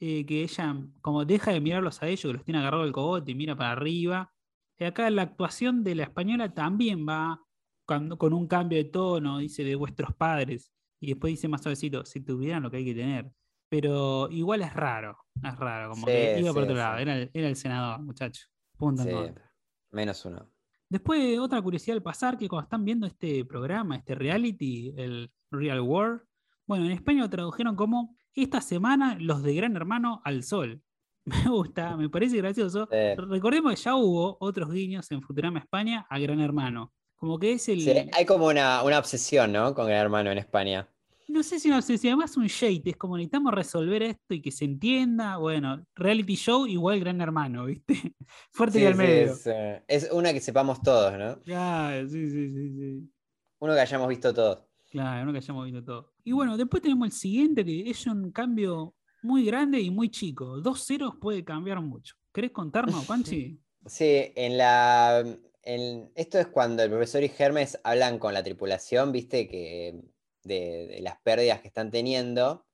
eh, 0.00 0.24
que 0.26 0.42
ella 0.42 0.76
como 1.00 1.24
deja 1.24 1.52
de 1.52 1.60
mirarlos 1.60 2.02
a 2.02 2.08
ellos, 2.08 2.22
que 2.22 2.32
los 2.32 2.44
tiene 2.44 2.60
agarrado 2.60 2.84
el 2.84 2.92
cogote 2.92 3.32
y 3.32 3.34
mira 3.34 3.54
para 3.56 3.72
arriba. 3.72 4.32
Y 4.78 4.84
acá 4.84 5.10
la 5.10 5.22
actuación 5.22 5.82
de 5.84 5.94
la 5.96 6.04
española 6.04 6.52
también 6.54 7.06
va 7.06 7.42
cuando- 7.84 8.16
con 8.18 8.32
un 8.32 8.46
cambio 8.46 8.78
de 8.78 8.84
tono, 8.84 9.38
dice 9.38 9.64
de 9.64 9.74
vuestros 9.74 10.14
padres. 10.14 10.72
Y 11.00 11.08
después 11.08 11.32
dice 11.32 11.48
más 11.48 11.62
suavecito, 11.62 12.04
si 12.04 12.20
tuvieran 12.20 12.62
lo 12.62 12.70
que 12.70 12.78
hay 12.78 12.84
que 12.84 12.94
tener. 12.94 13.30
Pero 13.70 14.28
igual 14.30 14.62
es 14.62 14.72
raro, 14.72 15.18
es 15.42 15.56
raro, 15.56 15.90
como 15.90 16.06
que 16.06 16.34
Sí, 16.34 16.40
iba 16.40 16.52
por 16.52 16.62
otro 16.62 16.74
sí. 16.74 16.78
lado, 16.78 16.98
era 16.98 17.16
el, 17.18 17.30
era 17.34 17.48
el 17.48 17.56
senador, 17.56 18.00
muchacho. 18.00 18.46
Punto 18.76 19.02
en 19.02 19.10
contra. 19.10 19.52
menos 19.90 20.24
uno. 20.24 20.50
Después, 20.90 21.38
otra 21.38 21.60
curiosidad 21.60 21.96
al 21.96 22.02
pasar, 22.02 22.38
que 22.38 22.48
cuando 22.48 22.64
están 22.64 22.84
viendo 22.84 23.06
este 23.06 23.44
programa, 23.44 23.96
este 23.96 24.14
reality, 24.14 24.94
el 24.96 25.30
Real 25.50 25.80
World, 25.80 26.22
bueno, 26.66 26.84
en 26.86 26.92
España 26.92 27.22
lo 27.22 27.30
tradujeron 27.30 27.76
como 27.76 28.16
esta 28.34 28.60
semana 28.60 29.16
los 29.20 29.42
de 29.42 29.54
Gran 29.54 29.76
Hermano 29.76 30.20
al 30.24 30.42
Sol. 30.42 30.82
Me 31.24 31.50
gusta, 31.50 31.94
me 31.96 32.08
parece 32.08 32.38
gracioso. 32.38 32.88
Recordemos 32.90 33.74
que 33.74 33.80
ya 33.82 33.96
hubo 33.96 34.38
otros 34.40 34.72
guiños 34.72 35.10
en 35.10 35.20
Futurama 35.20 35.58
España 35.58 36.06
a 36.08 36.18
Gran 36.18 36.40
Hermano. 36.40 36.94
Como 37.16 37.38
que 37.38 37.52
es 37.52 37.68
el. 37.68 37.82
Sí, 37.82 37.92
hay 38.12 38.24
como 38.24 38.46
una, 38.46 38.82
una 38.82 38.98
obsesión, 38.98 39.52
¿no? 39.52 39.74
Con 39.74 39.88
Gran 39.88 40.00
Hermano 40.00 40.30
en 40.30 40.38
España. 40.38 40.88
No 41.28 41.42
sé 41.42 41.60
si 41.60 41.68
no 41.68 41.82
sé 41.82 41.98
si 41.98 42.08
además 42.08 42.36
un 42.38 42.46
shade, 42.46 42.82
es 42.86 42.96
como 42.96 43.16
necesitamos 43.16 43.52
resolver 43.52 44.02
esto 44.02 44.32
y 44.34 44.40
que 44.40 44.50
se 44.50 44.64
entienda. 44.64 45.36
Bueno, 45.36 45.84
reality 45.94 46.34
show 46.36 46.66
igual 46.66 47.00
Gran 47.00 47.20
Hermano, 47.20 47.66
¿viste? 47.66 48.14
Fuerte 48.50 48.78
Sí, 48.78 48.82
y 48.82 48.86
al 48.86 48.94
sí, 48.94 48.98
medio. 48.98 49.32
es, 49.32 49.46
eh, 49.46 49.84
es 49.86 50.10
una 50.10 50.32
que 50.32 50.40
sepamos 50.40 50.82
todos, 50.82 51.12
¿no? 51.18 51.38
Claro, 51.42 52.08
sí, 52.08 52.30
sí, 52.30 52.48
sí, 52.50 52.70
sí. 52.72 53.12
Uno 53.60 53.74
que 53.74 53.80
hayamos 53.80 54.08
visto 54.08 54.32
todos. 54.32 54.64
Claro, 54.90 55.26
no 55.26 55.32
que 55.32 55.38
hayamos 55.38 55.64
visto 55.66 55.84
todo. 55.84 56.12
Y 56.24 56.32
bueno, 56.32 56.56
después 56.56 56.82
tenemos 56.82 57.06
el 57.06 57.12
siguiente, 57.12 57.62
que 57.64 57.90
es 57.90 58.06
un 58.06 58.30
cambio 58.32 58.94
muy 59.22 59.44
grande 59.44 59.80
y 59.80 59.90
muy 59.90 60.08
chico. 60.10 60.60
Dos 60.62 60.86
ceros 60.86 61.14
puede 61.20 61.44
cambiar 61.44 61.80
mucho. 61.82 62.14
¿Querés 62.32 62.52
contarnos, 62.52 63.04
Panchi? 63.06 63.60
Sí, 63.84 64.32
en 64.34 64.56
la. 64.56 65.24
en- 65.62 66.10
esto 66.14 66.38
es 66.38 66.46
cuando 66.46 66.82
el 66.82 66.88
profesor 66.90 67.22
y 67.22 67.30
Hermes 67.38 67.78
hablan 67.84 68.18
con 68.18 68.32
la 68.32 68.42
tripulación, 68.42 69.12
viste, 69.12 69.46
que 69.46 70.00
de, 70.48 70.88
de 70.88 71.00
las 71.00 71.20
pérdidas 71.22 71.60
que 71.60 71.68
están 71.68 71.90
teniendo 71.92 72.66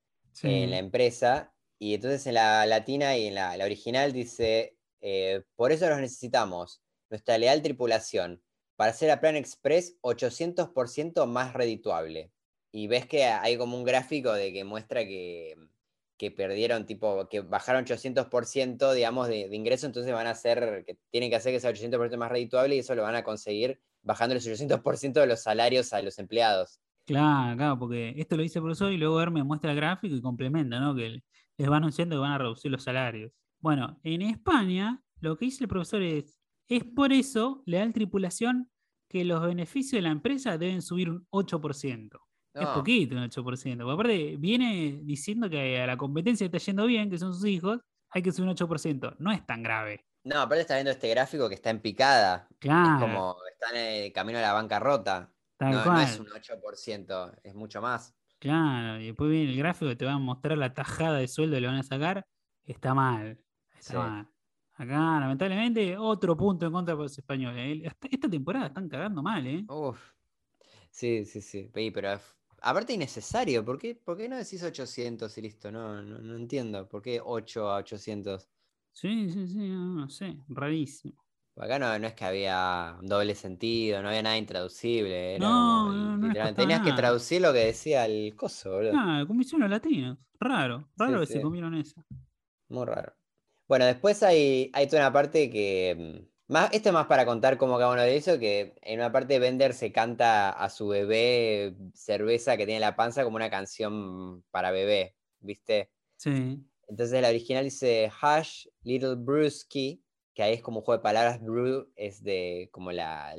en 0.43 0.70
la 0.70 0.79
empresa. 0.79 1.53
Y 1.79 1.95
entonces 1.95 2.27
en 2.27 2.35
la 2.35 2.64
latina 2.64 3.16
y 3.18 3.27
en 3.27 3.35
la, 3.35 3.57
la 3.57 3.64
original 3.66 4.12
dice: 4.12 4.79
eh, 5.03 5.43
Por 5.57 5.72
eso 5.72 5.89
los 5.89 6.01
necesitamos, 6.01 6.83
nuestra 7.11 7.37
leal 7.37 7.61
tripulación, 7.61 8.43
para 8.77 8.93
hacer 8.93 9.11
a 9.11 9.20
Plan 9.20 9.37
Express 9.37 9.97
800% 10.03 11.27
más 11.27 11.53
redituable. 11.53 12.33
y 12.72 12.87
ves 12.89 13.07
que 13.07 13.25
hay 13.25 13.57
como 13.57 13.77
un 13.77 13.85
gráfico 13.85 14.33
de 14.33 14.53
que 14.53 14.64
muestra 14.64 15.05
que, 15.05 15.55
que 16.16 16.31
perdieron, 16.31 16.87
tipo, 16.87 17.29
que 17.29 17.41
bajaron 17.41 17.85
800%, 17.85 18.93
digamos, 18.95 19.29
de, 19.29 19.49
de 19.49 19.57
ingreso, 19.57 19.87
entonces 19.87 20.12
van 20.12 20.27
a 20.27 20.31
hacer, 20.31 20.85
que 20.87 20.97
tienen 21.11 21.31
que 21.31 21.37
hacer 21.37 21.53
que 21.53 21.61
sea 21.61 21.70
800% 21.70 22.16
más 22.16 22.31
redituable 22.31 22.75
y 22.77 22.81
eso 22.81 22.95
lo 22.95 23.03
van 23.03 23.14
a 23.14 23.22
conseguir 23.22 23.81
bajando 24.03 24.35
el 24.35 24.41
800% 24.41 25.20
de 25.20 25.27
los 25.27 25.41
salarios 25.43 25.93
a 25.93 26.03
los 26.03 26.18
empleados. 26.18 26.81
Claro, 27.07 27.57
claro, 27.57 27.78
porque 27.78 28.14
esto 28.16 28.36
lo 28.36 28.42
dice 28.42 28.59
el 28.59 28.62
profesor 28.62 28.92
y 28.92 28.96
luego 28.96 29.30
me 29.30 29.44
muestra 29.44 29.70
el 29.72 29.76
gráfico 29.76 30.14
y 30.14 30.22
complementa, 30.22 30.80
¿no? 30.80 30.94
Que 30.94 31.22
les 31.59 31.70
va 31.70 31.76
anunciando 31.76 32.16
que 32.16 32.20
van 32.20 32.32
a 32.32 32.38
reducir 32.38 32.70
los 32.70 32.82
salarios. 32.82 33.32
Bueno, 33.61 34.00
en 34.02 34.22
España 34.22 35.02
lo 35.20 35.36
que 35.36 35.46
dice 35.46 35.64
el 35.64 35.68
profesor 35.68 36.02
es, 36.02 36.40
es 36.68 36.84
por 36.84 37.12
eso, 37.12 37.62
le 37.66 37.78
da 37.78 37.92
tripulación 37.92 38.70
que 39.09 39.24
los 39.24 39.42
beneficios 39.42 39.98
de 39.98 40.02
la 40.02 40.11
empresa 40.11 40.57
deben 40.59 40.82
subir 40.82 41.11
un 41.11 41.26
8%. 41.30 42.18
Es 42.55 42.62
No. 42.62 42.74
poquito 42.74 43.16
un 43.16 43.22
8%. 43.22 43.84
Porque 43.84 43.92
aparte, 43.94 44.36
viene 44.38 45.00
diciendo 45.02 45.50
que 45.50 45.80
a 45.80 45.86
la 45.86 45.96
competencia 45.96 46.46
está 46.46 46.59
yendo 46.59 46.86
bien, 46.86 47.11
que 47.11 47.18
son 47.18 47.34
sus 47.34 47.44
hijos, 47.46 47.80
hay 48.11 48.22
que 48.22 48.32
subir 48.32 48.48
un 48.48 48.55
8%. 48.55 49.14
No 49.18 49.30
es 49.30 49.44
tan 49.44 49.62
grave. 49.62 50.07
No, 50.24 50.40
aparte 50.40 50.62
está 50.62 50.74
viendo 50.74 50.90
este 50.90 51.09
gráfico 51.11 51.48
que 51.48 51.55
está 51.57 51.68
en 51.70 51.80
picada. 51.80 52.48
Claro. 52.61 52.94
Es 52.94 53.00
como 53.02 53.36
están 53.52 53.76
en 53.76 54.05
el 54.05 54.12
camino 54.12 54.38
a 54.38 54.42
la 54.42 54.52
bancarrota. 54.55 55.34
Tal 55.72 55.84
No, 55.86 56.00
es 56.00 56.18
un 56.20 56.26
8%, 56.32 57.32
es 57.42 57.54
mucho 57.54 57.80
más. 57.80 58.14
Claro, 58.38 59.00
y 59.00 59.06
después 59.06 59.30
viene 59.30 59.52
el 59.52 59.56
gráfico 59.58 59.88
que 59.88 59.96
te 59.96 60.04
va 60.04 60.12
a 60.12 60.18
mostrar 60.18 60.58
la 60.58 60.74
tajada 60.74 61.18
de 61.18 61.28
sueldo 61.28 61.56
que 61.56 61.60
le 61.62 61.66
van 61.68 61.76
a 61.76 61.82
sacar. 61.82 62.26
Está 62.64 62.94
mal. 62.94 63.38
Está 63.78 63.92
Sí. 63.92 63.96
mal. 63.96 64.28
Acá, 64.76 65.20
lamentablemente, 65.20 65.96
otro 65.96 66.36
punto 66.36 66.66
en 66.66 66.72
contra 66.72 66.94
para 66.94 67.04
los 67.04 67.16
españoles. 67.16 67.84
¿eh? 67.84 67.92
Esta- 68.10 68.28
temporada 68.28 68.66
están 68.66 68.88
cagando 68.88 69.22
mal, 69.22 69.46
¿eh? 69.46 69.64
Uf. 69.68 70.00
Sí, 70.90 71.24
sí, 71.24 71.40
sí. 71.40 71.70
Pero 71.72 72.18
aparte 72.60 72.92
innecesario. 72.92 73.64
¿Por 73.64 73.78
qué, 73.78 73.94
por 73.94 74.16
qué 74.16 74.28
no 74.28 74.36
decís 74.36 74.62
800 74.62 75.36
y 75.38 75.42
listo? 75.42 75.70
No, 75.70 76.02
no, 76.02 76.18
no 76.18 76.36
entiendo. 76.36 76.88
¿Por 76.88 77.02
qué 77.02 77.20
8 77.24 77.70
a 77.70 77.76
800? 77.78 78.48
Sí, 78.92 79.28
sí, 79.30 79.46
sí, 79.48 79.68
no, 79.68 79.94
no 79.94 80.08
sé, 80.08 80.36
rarísimo. 80.48 81.24
Acá 81.57 81.78
no, 81.78 81.96
no 81.98 82.07
es 82.07 82.14
que 82.14 82.24
había 82.24 82.96
doble 83.02 83.34
sentido, 83.34 84.02
no 84.02 84.09
había 84.09 84.22
nada 84.22 84.36
intraducible. 84.36 85.36
Era 85.36 85.46
No, 85.46 85.84
como, 85.86 85.92
no, 85.92 86.28
no 86.28 86.55
tenías 86.55 86.80
que 86.80 86.92
traducir 86.92 87.40
lo 87.40 87.52
que 87.52 87.66
decía 87.66 88.07
el 88.07 88.34
coso, 88.34 88.72
boludo. 88.72 88.92
Ah, 88.96 89.24
como 89.26 89.40
hicieron 89.40 89.61
los 89.61 89.70
latinos. 89.70 90.18
Raro, 90.40 90.88
raro 90.96 91.20
que 91.20 91.26
sí. 91.26 91.34
se 91.34 91.40
comieron 91.40 91.74
esa. 91.74 92.05
Muy 92.68 92.84
raro. 92.86 93.14
Bueno, 93.68 93.86
después 93.86 94.22
hay, 94.22 94.70
hay 94.74 94.86
toda 94.88 95.02
una 95.02 95.12
parte 95.12 95.48
que. 95.50 96.26
Más, 96.46 96.70
esto 96.74 96.90
es 96.90 96.92
más 96.92 97.07
para 97.07 97.24
contar 97.24 97.57
cómo 97.57 97.78
cada 97.78 97.92
uno 97.92 98.02
de 98.02 98.16
eso, 98.16 98.38
que 98.38 98.74
en 98.82 98.98
una 99.00 99.11
parte 99.11 99.38
Bender 99.38 99.72
se 99.72 99.92
canta 99.92 100.50
a 100.50 100.68
su 100.68 100.88
bebé 100.88 101.74
cerveza 101.94 102.59
que 102.59 102.66
tiene 102.66 102.76
en 102.76 102.80
la 102.82 102.96
panza 102.96 103.24
como 103.24 103.36
una 103.36 103.48
canción 103.48 104.44
para 104.50 104.70
bebé, 104.70 105.16
¿viste? 105.40 105.90
Sí. 106.16 106.62
Entonces 106.86 107.22
la 107.22 107.28
original 107.30 107.64
dice 107.64 108.12
Hush 108.22 108.66
Little 108.82 109.14
Brewski, 109.16 110.03
que 110.35 110.43
ahí 110.43 110.55
es 110.55 110.62
como 110.62 110.80
un 110.80 110.85
juego 110.85 110.99
de 110.99 111.03
palabras, 111.03 111.41
brew 111.41 111.91
es 111.97 112.22
de 112.22 112.68
como 112.72 112.93
la, 112.93 113.35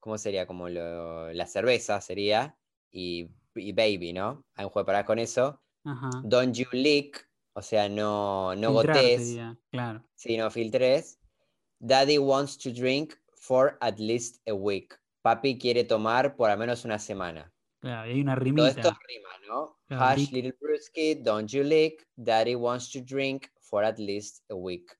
¿cómo 0.00 0.18
sería? 0.18 0.46
Como 0.46 0.68
lo- 0.68 1.32
la 1.32 1.46
cerveza 1.46 2.00
sería, 2.00 2.56
y, 2.90 3.30
y 3.54 3.72
baby, 3.72 4.12
¿no? 4.12 4.44
Hay 4.54 4.64
un 4.64 4.70
juego 4.70 4.84
de 4.84 4.86
palabras 4.86 5.06
con 5.06 5.18
eso. 5.18 5.60
Ajá. 5.84 6.10
Don't 6.24 6.54
you 6.54 6.66
leak, 6.72 7.28
o 7.54 7.62
sea, 7.62 7.88
no, 7.88 8.54
no 8.54 8.72
Filtrar 8.74 8.96
gotes, 8.96 9.26
sería, 9.26 9.58
claro. 9.70 10.04
sí, 10.14 10.36
no 10.36 10.50
filtres. 10.50 11.18
Daddy 11.80 12.18
wants 12.18 12.58
to 12.58 12.70
drink 12.70 13.14
for 13.36 13.78
at 13.80 13.98
least 13.98 14.40
a 14.48 14.52
week. 14.52 14.98
Papi 15.22 15.58
quiere 15.58 15.84
tomar 15.84 16.36
por 16.36 16.50
al 16.50 16.58
menos 16.58 16.84
una 16.84 16.98
semana. 16.98 17.52
Claro, 17.80 18.10
y 18.10 18.14
hay 18.14 18.20
una 18.20 18.34
Todo 18.34 18.44
rimita. 18.44 18.68
esto 18.68 18.90
rima, 19.06 19.28
¿no? 19.48 19.78
Claro, 19.86 20.20
Hush, 20.20 20.32
little 20.32 20.52
brewski, 20.60 21.14
don't 21.22 21.48
you 21.50 21.62
leak. 21.62 22.06
Daddy 22.16 22.54
wants 22.56 22.90
to 22.92 23.00
drink 23.00 23.48
for 23.60 23.84
at 23.84 23.98
least 23.98 24.42
a 24.50 24.54
week. 24.54 24.90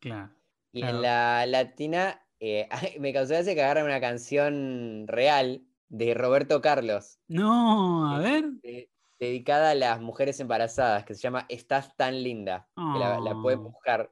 Claro. 0.00 0.30
Y 0.72 0.80
Claro. 0.80 0.96
en 0.96 1.02
la 1.02 1.46
latina, 1.46 2.26
eh, 2.38 2.68
me 3.00 3.12
causó 3.12 3.34
gracia 3.34 3.54
que 3.54 3.62
agarran 3.62 3.84
una 3.84 4.00
canción 4.00 5.06
real 5.08 5.64
de 5.88 6.14
Roberto 6.14 6.60
Carlos, 6.60 7.18
No, 7.28 8.14
a 8.16 8.20
Eh, 8.20 8.22
ver. 8.22 8.44
de- 8.62 8.90
dedicada 9.18 9.70
a 9.72 9.74
las 9.74 10.00
mujeres 10.00 10.40
embarazadas, 10.40 11.04
que 11.04 11.14
se 11.14 11.20
llama 11.20 11.44
Estás 11.50 11.94
tan 11.96 12.22
linda. 12.22 12.70
Que 12.74 12.98
la, 12.98 13.20
la 13.20 13.34
pueden 13.42 13.60
Oh, 13.60 13.64
buscar. 13.64 14.10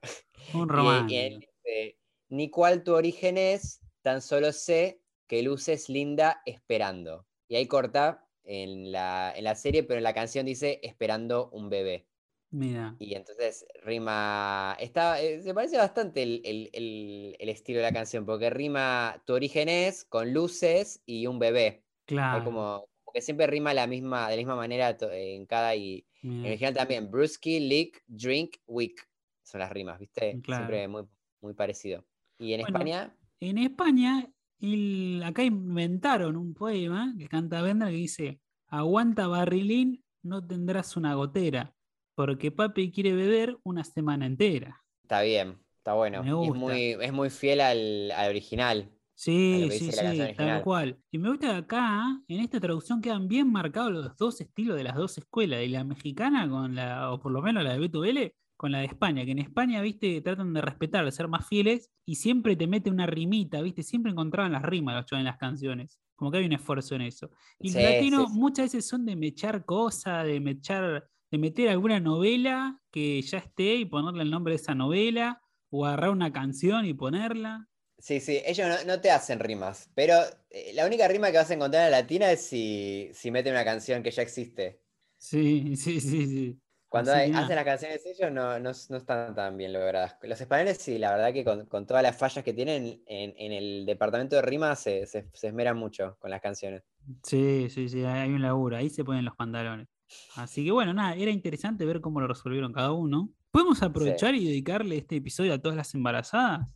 un 0.53 0.69
Y, 1.09 1.15
y 1.15 1.17
él 1.17 1.41
dice, 1.41 1.99
ni 2.29 2.51
cuál 2.51 2.83
tu 2.85 2.95
origen 2.95 3.39
es, 3.39 3.81
tan 4.03 4.21
solo 4.21 4.53
sé 4.53 5.01
que 5.27 5.43
luces 5.43 5.89
linda 5.89 6.43
esperando. 6.45 7.27
Y 7.49 7.57
ahí 7.57 7.67
corta 7.67 8.29
en 8.45 8.93
la, 8.93 9.33
en 9.35 9.45
la 9.45 9.55
serie, 9.55 9.83
pero 9.83 9.97
en 9.99 10.05
la 10.05 10.13
canción 10.15 10.45
dice 10.45 10.79
esperando 10.83 11.49
un 11.53 11.71
bebé. 11.71 12.07
Mira. 12.51 12.99
Y 13.01 13.14
entonces 13.14 13.64
rima, 13.84 14.76
está, 14.80 15.20
eh, 15.22 15.40
se 15.42 15.55
parece 15.55 15.76
bastante 15.76 16.22
el, 16.22 16.42
el- 16.44 16.70
el- 16.72 17.36
el 17.38 17.49
estilo 17.49 17.78
de 17.78 17.84
la 17.84 17.92
canción, 17.92 18.26
porque 18.26 18.51
rima 18.51 19.22
tu 19.26 19.34
origen 19.34 19.68
es 19.68 20.05
con 20.05 20.32
luces 20.34 21.03
y 21.07 21.26
un 21.26 21.38
bebé. 21.38 21.84
Claro. 22.07 22.44
como, 22.44 22.88
como 23.05 23.12
que 23.14 23.22
siempre 23.22 23.46
rima 23.46 23.72
la 23.74 23.86
misma, 23.86 24.28
de 24.28 24.36
la 24.36 24.40
misma 24.40 24.57
manera 24.57 24.96
en 25.12 25.46
cada 25.46 25.74
y 25.76 26.07
en 26.42 26.49
el 26.49 26.51
mira. 26.51 26.53
original 26.53 26.74
también, 26.74 27.11
Brewski, 27.11 27.61
Lick, 27.61 28.03
Drink, 28.07 28.57
Week. 28.66 29.01
Son 29.42 29.61
las 29.61 29.70
rimas, 29.72 29.99
¿viste? 29.99 30.42
Claro. 30.42 30.57
Siempre 30.57 30.88
muy, 30.88 31.05
muy 31.40 31.55
parecido. 31.55 32.07
Y 32.38 32.53
en 32.55 32.61
Bueno, 32.61 32.78
España, 32.78 33.16
En 33.40 33.59
España, 33.59 34.32
el- 34.61 35.22
acá 35.24 35.44
inventaron 35.44 36.36
un 36.36 36.55
poema 36.55 37.14
que 37.18 37.28
canta 37.28 37.62
Bender 37.62 37.90
que 37.90 37.96
dice: 37.96 38.42
Aguanta 38.68 39.28
barrilín, 39.28 40.05
no 40.22 40.46
tendrás 40.46 40.96
una 40.96 41.14
gotera, 41.14 41.76
porque 42.19 42.51
papi 42.51 42.91
quiere 42.91 43.14
beber 43.14 43.57
una 43.62 43.85
semana 43.85 44.27
entera. 44.27 44.83
está 45.05 45.23
bien, 45.23 45.57
está 45.77 45.93
bueno. 45.93 46.25
Me 46.25 46.31
es 46.31 46.53
muy, 46.53 46.97
es 47.01 47.12
muy 47.12 47.31
fiel 47.31 47.61
al, 47.61 48.11
al 48.11 48.31
original. 48.31 48.91
Sí, 49.14 49.69
sí, 49.71 49.93
sí, 49.93 50.35
tal 50.37 50.64
cual. 50.64 50.99
Y 51.12 51.19
me 51.19 51.29
gusta 51.29 51.47
que 51.47 51.57
acá, 51.59 52.21
en 52.27 52.41
esta 52.41 52.59
traducción, 52.59 53.01
quedan 53.01 53.29
bien 53.29 53.53
marcados 53.53 53.93
los 53.93 54.16
dos 54.16 54.41
estilos 54.41 54.77
de 54.77 54.83
las 54.83 54.97
dos 54.97 55.16
escuelas, 55.16 55.61
de 55.61 55.69
la 55.69 55.85
mexicana 55.85 56.49
con 56.49 56.75
la, 56.75 57.12
o 57.12 57.21
por 57.21 57.31
lo 57.31 57.41
menos 57.41 57.62
la 57.62 57.75
de 57.75 57.79
Beto 57.79 58.01
Vélez, 58.01 58.33
con 58.57 58.73
la 58.73 58.81
de 58.81 58.87
España, 58.87 59.25
que 59.25 59.31
en 59.31 59.39
España, 59.39 59.81
viste, 59.81 60.21
tratan 60.21 60.53
de 60.53 60.61
respetar, 60.61 61.05
de 61.05 61.12
ser 61.12 61.29
más 61.29 61.47
fieles, 61.47 61.89
y 62.05 62.16
siempre 62.16 62.57
te 62.57 62.66
mete 62.66 62.91
una 62.91 63.07
rimita, 63.07 63.62
viste, 63.62 63.85
siempre 63.85 64.11
encontraban 64.11 64.51
las 64.51 64.62
rimas 64.64 64.97
los 64.97 65.07
chavos 65.07 65.21
en 65.21 65.27
las 65.27 65.39
canciones. 65.39 66.01
Como 66.16 66.33
que 66.33 66.39
hay 66.39 66.47
un 66.47 66.53
esfuerzo 66.53 66.97
en 66.97 67.03
eso. 67.03 67.31
Y 67.61 67.69
Sí, 67.69 67.75
los 67.75 67.85
latinos 67.85 68.27
sí, 68.27 68.35
sí. 68.35 68.41
muchas 68.41 68.64
veces 68.66 68.89
son 68.89 69.07
de 69.07 69.14
mechar 69.14 69.64
cosas, 69.64 70.27
de 70.27 70.41
mechar, 70.41 71.09
de 71.31 71.39
meter 71.39 71.68
alguna 71.68 72.01
novela 72.01 72.83
que 72.91 73.20
ya 73.22 73.39
esté 73.39 73.76
y 73.76 73.85
ponerle 73.87 74.22
el 74.22 74.31
nombre 74.31 74.53
de 74.53 74.57
esa 74.57 74.74
novela, 74.74 75.43
o 75.70 75.87
agarrar 75.87 76.11
una 76.11 76.33
canción 76.33 76.87
y 76.87 76.95
ponerla. 76.95 77.68
Sí, 78.01 78.20
sí, 78.20 78.41
ellos 78.47 78.68
no, 78.68 78.85
no 78.85 79.01
te 79.01 79.11
hacen 79.11 79.41
rimas, 79.41 79.91
pero 79.95 80.14
eh, 80.51 80.72
la 80.72 80.87
única 80.87 81.09
rima 81.09 81.33
que 81.33 81.37
vas 81.39 81.51
a 81.51 81.55
encontrar 81.55 81.85
en 81.87 81.91
la 81.91 81.99
latina 82.01 82.31
es 82.31 82.43
si, 82.47 83.11
si 83.12 83.31
meten 83.33 83.53
una 83.55 83.64
canción 83.64 84.03
que 84.05 84.12
ya 84.12 84.22
existe. 84.22 84.83
Sí, 85.16 85.76
sí, 85.76 86.01
sí, 86.01 86.26
sí. 86.26 86.61
Cuando 86.89 87.12
hay- 87.12 87.31
hacen 87.33 87.57
las 87.57 87.64
canciones 87.66 88.05
ellos 88.07 88.31
no, 88.33 88.59
no, 88.59 88.70
no 88.89 88.97
están 88.97 89.35
tan 89.35 89.57
bien 89.59 89.72
logradas. 89.74 90.16
Los 90.22 90.41
españoles 90.41 90.79
sí, 90.79 90.99
la 90.99 91.11
verdad 91.12 91.33
que 91.35 91.45
con, 91.45 91.66
con 91.66 91.87
todas 91.87 92.03
las 92.03 92.16
fallas 92.16 92.43
que 92.45 92.55
tienen 92.55 93.03
en, 93.07 93.35
en 93.37 93.53
el 93.53 93.85
departamento 93.87 94.37
de 94.37 94.43
rimas 94.43 94.81
se, 94.81 95.07
se, 95.07 95.29
se 95.35 95.49
esmeran 95.49 95.76
mucho 95.76 96.16
con 96.18 96.31
las 96.31 96.41
canciones. 96.41 96.83
Sí, 97.22 97.68
sí, 97.70 97.89
sí, 97.89 98.05
hay 98.05 98.31
un 98.33 98.43
laburo, 98.43 98.76
ahí 98.76 98.91
se 98.91 99.05
ponen 99.05 99.24
los 99.24 99.37
pantalones. 99.37 99.89
Así 100.37 100.65
que 100.65 100.71
bueno, 100.71 100.93
nada, 100.93 101.15
era 101.15 101.31
interesante 101.31 101.85
ver 101.85 102.01
cómo 102.01 102.21
lo 102.21 102.27
resolvieron 102.27 102.73
cada 102.73 102.93
uno. 102.93 103.31
¿Podemos 103.51 103.83
aprovechar 103.83 104.35
y 104.35 104.45
dedicarle 104.45 104.99
este 104.99 105.17
episodio 105.17 105.55
a 105.55 105.59
todas 105.59 105.77
las 105.77 105.95
embarazadas? 105.95 106.75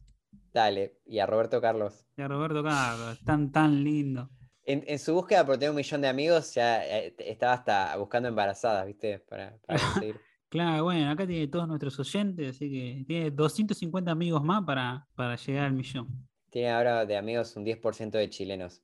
Dale, 0.53 0.99
y 1.07 1.19
a 1.19 1.27
Roberto 1.27 1.61
Carlos. 1.61 2.07
Y 2.17 2.23
a 2.23 2.29
Roberto 2.29 2.63
Carlos, 2.63 3.19
tan 3.25 3.53
tan 3.53 3.83
lindo. 3.83 4.31
En, 4.65 4.85
en 4.87 4.99
su 4.99 5.15
búsqueda 5.15 5.45
por 5.45 5.57
tener 5.57 5.71
un 5.71 5.77
millón 5.77 6.03
de 6.03 6.09
amigos 6.09 6.55
ya 6.55 6.87
eh, 6.87 7.15
estaba 7.19 7.55
hasta 7.55 7.97
buscando 7.97 8.29
embarazadas, 8.29 8.87
¿viste? 8.87 9.19
Para, 9.19 9.57
para 9.67 9.79
conseguir. 9.95 10.21
Claro, 10.53 10.85
bueno, 10.85 11.11
acá 11.11 11.27
tiene 11.27 11.49
todos 11.49 11.67
nuestros 11.67 11.99
oyentes, 11.99 12.57
así 12.57 12.71
que 12.71 13.05
tiene 13.07 13.31
250 13.31 14.11
amigos 14.11 14.45
más 14.45 14.63
para, 14.65 15.09
para 15.15 15.35
llegar 15.37 15.65
al 15.65 15.73
millón. 15.73 16.29
Tiene 16.51 16.71
ahora 16.71 17.07
de 17.07 17.17
amigos 17.17 17.57
un 17.57 17.65
10% 17.65 18.11
de 18.11 18.29
chilenos, 18.29 18.83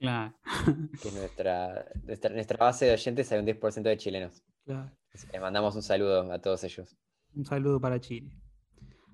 Claro, 0.00 0.34
que 1.02 1.08
es 1.08 1.14
nuestra, 1.14 1.84
nuestra, 2.04 2.30
nuestra 2.30 2.56
base 2.56 2.86
de 2.86 2.94
oyentes, 2.94 3.30
hay 3.30 3.38
un 3.38 3.46
10% 3.46 3.82
de 3.82 3.96
chilenos. 3.98 4.42
claro. 4.64 4.90
Les 5.32 5.40
mandamos 5.40 5.74
un 5.74 5.82
saludo 5.82 6.32
a 6.32 6.38
todos 6.40 6.64
ellos. 6.64 6.96
Un 7.34 7.44
saludo 7.44 7.80
para 7.80 8.00
Chile. 8.00 8.30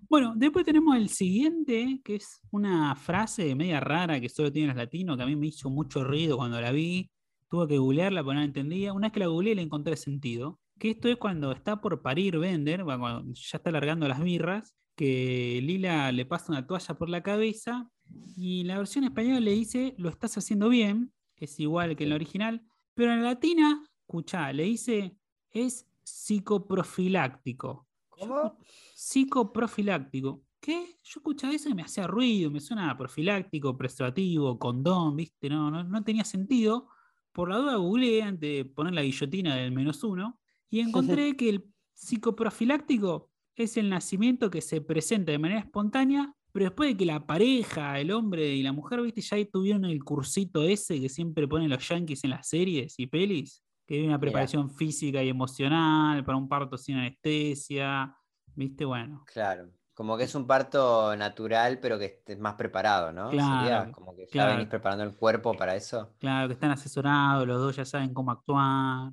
Bueno, 0.08 0.34
después 0.36 0.64
tenemos 0.64 0.96
el 0.96 1.08
siguiente, 1.08 2.00
que 2.04 2.16
es 2.16 2.40
una 2.50 2.94
frase 2.94 3.54
media 3.54 3.80
rara 3.80 4.20
que 4.20 4.28
solo 4.28 4.52
tienen 4.52 4.68
los 4.68 4.76
latinos, 4.76 5.16
que 5.16 5.22
a 5.22 5.26
mí 5.26 5.34
me 5.34 5.48
hizo 5.48 5.68
mucho 5.70 6.04
ruido 6.04 6.36
cuando 6.36 6.60
la 6.60 6.70
vi. 6.70 7.10
Tuve 7.48 7.66
que 7.66 7.78
googlearla 7.78 8.22
porque 8.22 8.34
no 8.34 8.40
la 8.40 8.46
entendía. 8.46 8.92
Una 8.92 9.08
vez 9.08 9.14
que 9.14 9.20
la 9.20 9.26
googleé 9.26 9.54
le 9.54 9.62
encontré 9.62 9.96
sentido. 9.96 10.60
Que 10.78 10.90
esto 10.90 11.08
es 11.08 11.16
cuando 11.16 11.50
está 11.52 11.80
por 11.80 12.02
parir 12.02 12.38
Bender, 12.38 12.84
cuando 12.84 13.32
ya 13.32 13.56
está 13.56 13.70
largando 13.70 14.06
las 14.06 14.22
birras, 14.22 14.74
que 14.94 15.60
Lila 15.62 16.12
le 16.12 16.26
pasa 16.26 16.52
una 16.52 16.66
toalla 16.66 16.94
por 16.94 17.08
la 17.08 17.22
cabeza 17.22 17.90
y 18.36 18.64
la 18.64 18.78
versión 18.78 19.04
española 19.04 19.40
le 19.40 19.52
dice, 19.52 19.94
lo 19.98 20.08
estás 20.08 20.36
haciendo 20.38 20.68
bien, 20.68 21.12
es 21.36 21.58
igual 21.60 21.96
que 21.96 22.04
en 22.04 22.10
la 22.10 22.16
original, 22.16 22.62
Pero 22.94 23.12
en 23.12 23.22
la 23.22 23.30
latina, 23.30 23.84
escuchá, 24.00 24.52
le 24.52 24.64
dice 24.64 25.16
es 25.50 25.86
psicoprofiláctico. 26.02 27.86
¿Cómo? 28.08 28.58
Psicoprofiláctico. 28.94 30.42
¿Qué? 30.60 30.98
Yo 31.02 31.20
escuchaba 31.20 31.54
eso 31.54 31.68
y 31.68 31.74
me 31.74 31.82
hacía 31.82 32.06
ruido, 32.06 32.50
me 32.50 32.60
suena 32.60 32.90
a 32.90 32.96
profiláctico, 32.96 33.76
preservativo, 33.76 34.58
condón, 34.58 35.16
¿viste? 35.16 35.48
No, 35.48 35.70
no, 35.70 35.84
no 35.84 36.04
tenía 36.04 36.24
sentido. 36.24 36.88
Por 37.32 37.50
la 37.50 37.58
duda 37.58 37.76
googleé 37.76 38.22
antes 38.22 38.40
de 38.40 38.64
poner 38.64 38.94
la 38.94 39.02
guillotina 39.02 39.56
del 39.56 39.72
menos 39.72 40.02
uno 40.02 40.38
y 40.70 40.80
encontré 40.80 41.36
que 41.36 41.48
el 41.50 41.64
psicoprofiláctico 41.94 43.30
es 43.54 43.76
el 43.76 43.88
nacimiento 43.88 44.50
que 44.50 44.60
se 44.60 44.80
presenta 44.80 45.32
de 45.32 45.38
manera 45.38 45.60
espontánea, 45.60 46.34
pero 46.56 46.70
después 46.70 46.88
de 46.88 46.96
que 46.96 47.04
la 47.04 47.20
pareja, 47.20 48.00
el 48.00 48.10
hombre 48.10 48.54
y 48.54 48.62
la 48.62 48.72
mujer, 48.72 49.02
¿viste? 49.02 49.20
Ya 49.20 49.36
tuvieron 49.44 49.84
el 49.84 50.02
cursito 50.02 50.62
ese 50.62 50.98
que 50.98 51.10
siempre 51.10 51.46
ponen 51.46 51.68
los 51.68 51.86
yankees 51.86 52.24
en 52.24 52.30
las 52.30 52.48
series 52.48 52.98
y 52.98 53.06
pelis, 53.08 53.62
que 53.86 53.96
hay 53.96 54.06
una 54.06 54.18
preparación 54.18 54.70
física 54.70 55.22
y 55.22 55.28
emocional 55.28 56.24
para 56.24 56.38
un 56.38 56.48
parto 56.48 56.78
sin 56.78 56.96
anestesia, 56.96 58.16
¿viste? 58.54 58.86
Bueno. 58.86 59.22
Claro. 59.26 59.68
Como 59.92 60.16
que 60.16 60.24
es 60.24 60.34
un 60.34 60.46
parto 60.46 61.14
natural, 61.14 61.78
pero 61.78 61.98
que 61.98 62.06
estés 62.06 62.38
más 62.38 62.54
preparado, 62.54 63.12
¿no? 63.12 63.28
Claro, 63.28 63.58
Sería 63.58 63.92
como 63.92 64.16
que 64.16 64.24
ya 64.24 64.30
claro. 64.32 64.52
venís 64.54 64.68
preparando 64.68 65.04
el 65.04 65.14
cuerpo 65.14 65.52
para 65.52 65.76
eso. 65.76 66.14
Claro, 66.18 66.48
que 66.48 66.54
están 66.54 66.70
asesorados, 66.70 67.46
los 67.46 67.58
dos 67.58 67.76
ya 67.76 67.84
saben 67.84 68.14
cómo 68.14 68.30
actuar, 68.30 69.12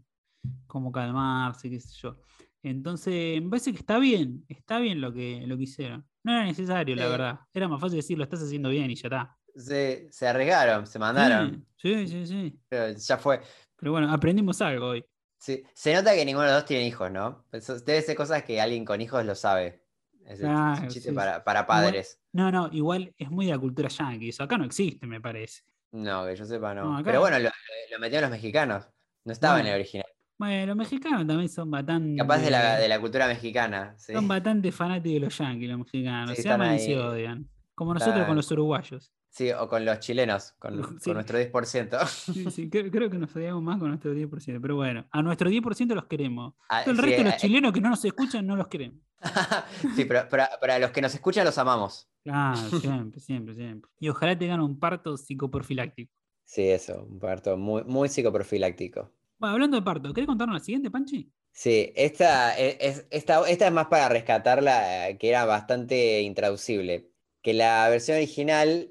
cómo 0.66 0.94
calmarse, 0.94 1.70
qué 1.70 1.82
sé 1.82 1.94
yo. 2.02 2.16
Entonces, 2.62 3.42
me 3.42 3.50
parece 3.50 3.74
que 3.74 3.80
está 3.80 4.00
bien, 4.00 4.46
está 4.48 4.80
bien 4.80 5.02
lo 5.02 5.12
que, 5.12 5.44
lo 5.46 5.58
que 5.58 5.64
hicieron. 5.64 6.08
No 6.24 6.32
era 6.34 6.46
necesario, 6.46 6.96
la 6.96 7.04
Sí. 7.06 7.10
verdad. 7.10 7.40
Era 7.54 7.68
más 7.68 7.82
fácil 7.82 7.98
decir, 7.98 8.18
lo 8.18 8.24
estás 8.24 8.42
haciendo 8.44 8.70
bien 8.70 8.90
y 8.90 8.96
ya 8.96 9.08
está. 9.08 9.38
Se, 9.56 10.08
se 10.12 10.28
arriesgaron, 10.28 10.88
se 10.88 10.98
mandaron, 11.00 11.66
Sí, 11.78 12.08
sí, 12.08 12.26
sí, 12.26 12.26
sí. 12.26 12.60
pero 12.70 12.98
ya 12.98 13.18
fue. 13.18 13.42
Pero 13.76 13.92
bueno, 13.92 14.12
aprendimos 14.12 14.62
algo 14.62 14.88
hoy. 14.90 15.06
Sí, 15.38 15.62
Se 15.74 15.94
nota 15.94 16.14
que 16.16 16.24
ninguno 16.26 16.46
de 16.48 16.54
los 16.54 16.62
dos 16.62 16.66
tiene 16.68 16.88
hijos, 16.88 17.12
¿no? 17.12 17.46
Debe 17.52 18.02
ser 18.02 18.16
cosas 18.16 18.44
que 18.44 18.62
alguien 18.62 18.86
con 18.86 19.02
hijos 19.02 19.26
lo 19.26 19.36
sabe. 19.36 19.84
Es 20.26 20.40
Claro, 20.40 20.88
chiste 20.88 21.10
sí, 21.10 21.16
para, 21.16 21.44
para 21.44 21.68
padres. 21.68 22.22
No, 22.32 22.50
no, 22.50 22.70
igual 22.72 23.14
es 23.18 23.30
muy 23.30 23.46
de 23.48 23.52
la 23.52 23.60
cultura 23.60 23.90
yankee. 23.90 24.30
Eso 24.30 24.44
acá 24.44 24.58
no 24.58 24.64
existe, 24.64 25.06
me 25.06 25.20
parece. 25.20 25.64
No, 25.92 26.26
que 26.26 26.36
yo 26.38 26.46
sepa, 26.46 26.74
no. 26.74 26.86
No, 26.86 26.94
acá- 26.96 27.04
Pero 27.04 27.20
bueno, 27.20 27.38
lo, 27.40 27.50
lo- 27.92 28.00
metieron 28.00 28.30
los 28.30 28.38
mexicanos. 28.40 28.88
No 29.26 29.34
estaba 29.34 29.60
en 29.60 29.68
el 29.68 29.74
original. 29.76 30.03
Bueno, 30.44 30.66
los 30.66 30.76
mexicanos 30.76 31.26
también 31.26 31.48
son 31.48 31.72
bastante. 31.72 32.18
Capaz 32.18 32.40
de 32.40 32.52
la, 32.52 32.78
de 32.78 32.88
la 32.90 33.00
cultura 33.00 33.28
mexicana. 33.28 33.96
Sí. 33.98 34.12
Son 34.12 34.28
bastante 34.28 34.74
fanáticos 34.74 35.14
de 35.14 35.20
los 35.22 35.38
yankees, 35.38 35.70
los 35.70 35.80
mexicanos. 35.80 36.36
Sí, 36.36 36.42
se 36.42 36.50
aman 36.50 36.76
y 36.76 36.80
se 36.80 37.00
odian. 37.00 37.48
Como 37.74 37.94
nosotros 37.94 38.16
Están- 38.18 38.28
con 38.28 38.36
los 38.36 38.52
uruguayos. 38.52 39.14
Sí, 39.30 39.50
o 39.52 39.68
con 39.70 39.84
los 39.86 40.00
chilenos, 40.00 40.52
con, 40.60 40.76
nuestro 41.06 41.40
10%. 41.40 42.06
Sí, 42.08 42.52
sí, 42.52 42.70
creo, 42.72 42.92
creo 42.92 43.10
que 43.10 43.18
nos 43.18 43.34
odiamos 43.34 43.64
más 43.64 43.80
con 43.80 43.88
nuestro 43.88 44.14
10%. 44.14 44.60
Pero 44.62 44.76
bueno, 44.76 45.06
a 45.12 45.22
nuestro 45.22 45.50
10% 45.50 45.96
los 45.96 46.06
queremos. 46.06 46.54
Ah, 46.68 46.82
Todo 46.84 46.92
el 46.92 46.98
resto 46.98 47.18
de 47.20 47.24
los 47.24 47.34
eh, 47.36 47.38
chilenos 47.40 47.72
que 47.72 47.80
no 47.80 47.90
nos 47.90 48.04
escuchan 48.04 48.46
no 48.46 48.58
los 48.58 48.68
queremos. 48.68 49.00
sí, 49.96 50.04
pero 50.04 50.28
para, 50.28 50.50
para 50.60 50.78
los 50.78 50.92
que 50.92 51.02
nos 51.02 51.14
escuchan 51.16 51.46
los 51.46 51.58
amamos. 51.58 52.10
Claro, 52.26 52.58
siempre, 52.82 53.22
siempre, 53.22 53.56
siempre. 53.56 53.90
Y 53.98 54.10
ojalá 54.10 54.38
tengan 54.38 54.60
un 54.60 54.78
parto 54.78 55.16
psicoprofiláctico. 55.16 56.12
Sí, 56.44 56.70
eso, 56.70 57.06
un 57.10 57.18
parto 57.18 57.56
muy, 57.56 57.86
muy 57.86 58.10
psicoprofiláctico. 58.10 59.10
Bueno, 59.38 59.54
hablando 59.54 59.78
de 59.78 59.84
parto, 59.84 60.12
¿querés 60.14 60.28
contarnos 60.28 60.56
la 60.58 60.64
siguiente, 60.64 60.90
Panchi? 60.90 61.32
Sí, 61.52 61.94
esta 61.96 62.58
es, 62.58 62.78
es- 62.80 63.08
esta, 63.12 63.48
esta 63.50 63.68
es 63.68 63.72
más 63.74 63.88
para 63.88 64.10
rescatarla, 64.10 65.18
que 65.20 65.30
era 65.30 65.46
bastante 65.46 66.22
intraducible. 66.22 67.12
Que 67.42 67.54
la 67.54 67.88
versión 67.90 68.18
original, 68.18 68.90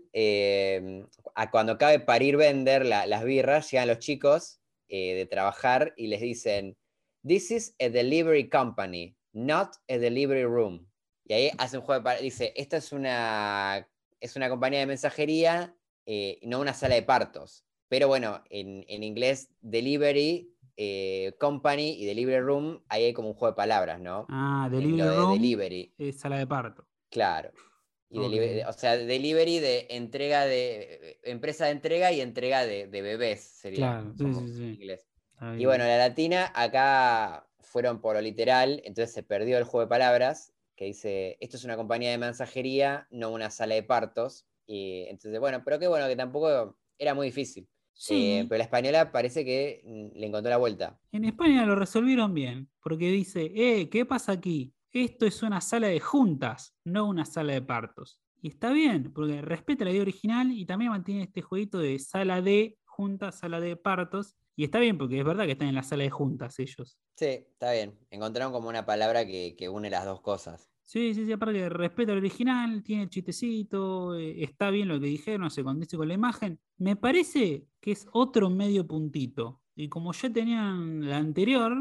a 1.34 1.50
cuando 1.50 1.78
cabe 1.78 2.00
parir 2.00 2.36
vender 2.36 2.84
la- 2.86 3.06
las 3.06 3.24
birras, 3.24 3.70
llegan 3.70 3.88
los 3.88 3.98
chicos 3.98 4.60
eh, 4.88 5.14
de 5.14 5.26
trabajar 5.26 5.94
y 5.96 6.08
les 6.08 6.20
dicen, 6.20 6.76
This 7.26 7.50
is 7.50 7.76
a 7.80 7.88
delivery 7.88 8.48
company, 8.48 9.16
not 9.32 9.76
a 9.88 9.96
delivery 9.98 10.44
room. 10.44 10.90
Y 11.24 11.32
ahí 11.34 11.50
hace 11.58 11.78
un 11.78 11.84
juego 11.84 12.08
de 12.10 12.20
dice, 12.20 12.52
esta 12.56 12.76
es 12.78 12.92
una, 12.92 13.88
es 14.20 14.36
una 14.36 14.48
compañía 14.50 14.80
de 14.80 14.86
mensajería, 14.86 15.76
eh, 16.04 16.38
no 16.42 16.60
una 16.60 16.74
sala 16.74 16.96
de 16.96 17.02
partos. 17.04 17.64
Pero 17.92 18.08
bueno, 18.08 18.42
en, 18.48 18.86
en 18.88 19.02
inglés, 19.02 19.50
delivery, 19.60 20.56
eh, 20.78 21.34
company 21.38 21.90
y 22.00 22.06
delivery 22.06 22.40
room, 22.40 22.82
ahí 22.88 23.04
hay 23.04 23.12
como 23.12 23.28
un 23.28 23.34
juego 23.34 23.52
de 23.52 23.56
palabras, 23.56 24.00
¿no? 24.00 24.26
Ah, 24.30 24.66
delivery 24.70 24.96
lo 24.96 25.10
de 25.10 25.16
room 25.16 25.32
delivery, 25.34 25.94
es 25.98 26.18
sala 26.20 26.38
de 26.38 26.46
parto. 26.46 26.86
claro. 27.10 27.52
Y 28.08 28.18
Ok. 28.18 28.24
delivery- 28.24 28.64
o 28.66 28.72
sea, 28.72 28.96
delivery 28.96 29.58
de 29.58 29.86
entrega 29.90 30.46
de, 30.46 31.20
empresa 31.22 31.66
de 31.66 31.72
entrega 31.72 32.12
y 32.12 32.22
entrega 32.22 32.64
de, 32.64 32.86
de 32.86 33.02
bebés, 33.02 33.40
sería 33.42 33.88
Claro, 33.90 34.14
sí, 34.16 34.24
sí, 34.32 34.54
sí. 34.56 34.62
en 34.62 34.70
inglés. 34.74 35.06
Y 35.58 35.66
bueno, 35.66 35.84
la 35.84 35.98
latina 35.98 36.50
acá 36.54 37.46
fueron 37.60 38.00
por 38.00 38.14
lo 38.16 38.22
literal, 38.22 38.80
entonces 38.86 39.12
se 39.14 39.22
perdió 39.22 39.58
el 39.58 39.64
juego 39.64 39.82
de 39.84 39.90
palabras, 39.90 40.54
que 40.76 40.86
dice, 40.86 41.36
esto 41.40 41.58
es 41.58 41.64
una 41.64 41.76
compañía 41.76 42.10
de 42.10 42.16
mensajería, 42.18 43.06
no 43.10 43.30
una 43.32 43.50
sala 43.50 43.74
de 43.74 43.82
partos. 43.82 44.46
Y 44.66 45.04
entonces, 45.08 45.38
bueno, 45.40 45.62
pero 45.64 45.78
qué 45.78 45.88
bueno 45.88 46.08
que 46.08 46.16
tampoco 46.16 46.78
era 46.98 47.14
muy 47.14 47.26
difícil. 47.26 47.68
Sí, 47.92 48.32
Eh, 48.32 48.46
pero 48.48 48.58
la 48.58 48.64
española 48.64 49.12
parece 49.12 49.44
que 49.44 49.82
mm, 49.84 50.18
le 50.18 50.26
encontró 50.26 50.50
la 50.50 50.56
vuelta. 50.56 50.98
en 51.12 51.24
España 51.24 51.64
lo 51.66 51.76
resolvieron 51.76 52.34
bien, 52.34 52.68
porque 52.82 53.10
dice, 53.10 53.52
eh, 53.54 53.88
¿qué 53.90 54.04
pasa 54.04 54.32
aquí? 54.32 54.74
Esto 54.90 55.26
es 55.26 55.42
una 55.42 55.60
sala 55.60 55.88
de 55.88 56.00
juntas, 56.00 56.74
no 56.84 57.06
una 57.06 57.24
sala 57.24 57.52
de 57.54 57.62
partos. 57.62 58.20
Y 58.40 58.48
está 58.48 58.72
bien, 58.72 59.12
porque 59.12 59.40
respeta 59.40 59.84
la 59.84 59.92
idea 59.92 60.02
original 60.02 60.50
y 60.50 60.66
también 60.66 60.90
mantiene 60.90 61.22
este 61.22 61.42
jueguito 61.42 61.78
de 61.78 61.98
sala 61.98 62.42
de 62.42 62.76
juntas, 62.84 63.38
sala 63.38 63.60
de 63.60 63.76
partos. 63.76 64.36
Y 64.56 64.64
está 64.64 64.80
bien, 64.80 64.98
porque 64.98 65.18
es 65.18 65.24
verdad 65.24 65.44
que 65.46 65.52
están 65.52 65.68
en 65.68 65.76
la 65.76 65.82
sala 65.84 66.02
de 66.02 66.10
juntas 66.10 66.58
ellos. 66.58 66.98
Sí, 67.16 67.26
está 67.26 67.72
bien. 67.72 67.98
Encontraron 68.10 68.52
como 68.52 68.68
una 68.68 68.84
palabra 68.84 69.24
que, 69.24 69.54
que 69.56 69.68
une 69.68 69.90
las 69.90 70.04
dos 70.04 70.20
cosas. 70.20 70.71
Sí, 70.92 71.14
sí, 71.14 71.24
sí, 71.24 71.32
aparte 71.32 71.70
respeta 71.70 72.12
el 72.12 72.18
original, 72.18 72.82
tiene 72.82 73.04
el 73.04 73.08
chistecito, 73.08 74.14
eh, 74.14 74.42
está 74.44 74.68
bien 74.68 74.88
lo 74.88 75.00
que 75.00 75.06
dijeron, 75.06 75.50
se 75.50 75.64
condice 75.64 75.96
con 75.96 76.06
la 76.06 76.12
imagen. 76.12 76.60
Me 76.76 76.96
parece 76.96 77.66
que 77.80 77.92
es 77.92 78.06
otro 78.12 78.50
medio 78.50 78.86
puntito. 78.86 79.62
Y 79.74 79.88
como 79.88 80.12
ya 80.12 80.30
tenían 80.30 81.08
la 81.08 81.16
anterior, 81.16 81.74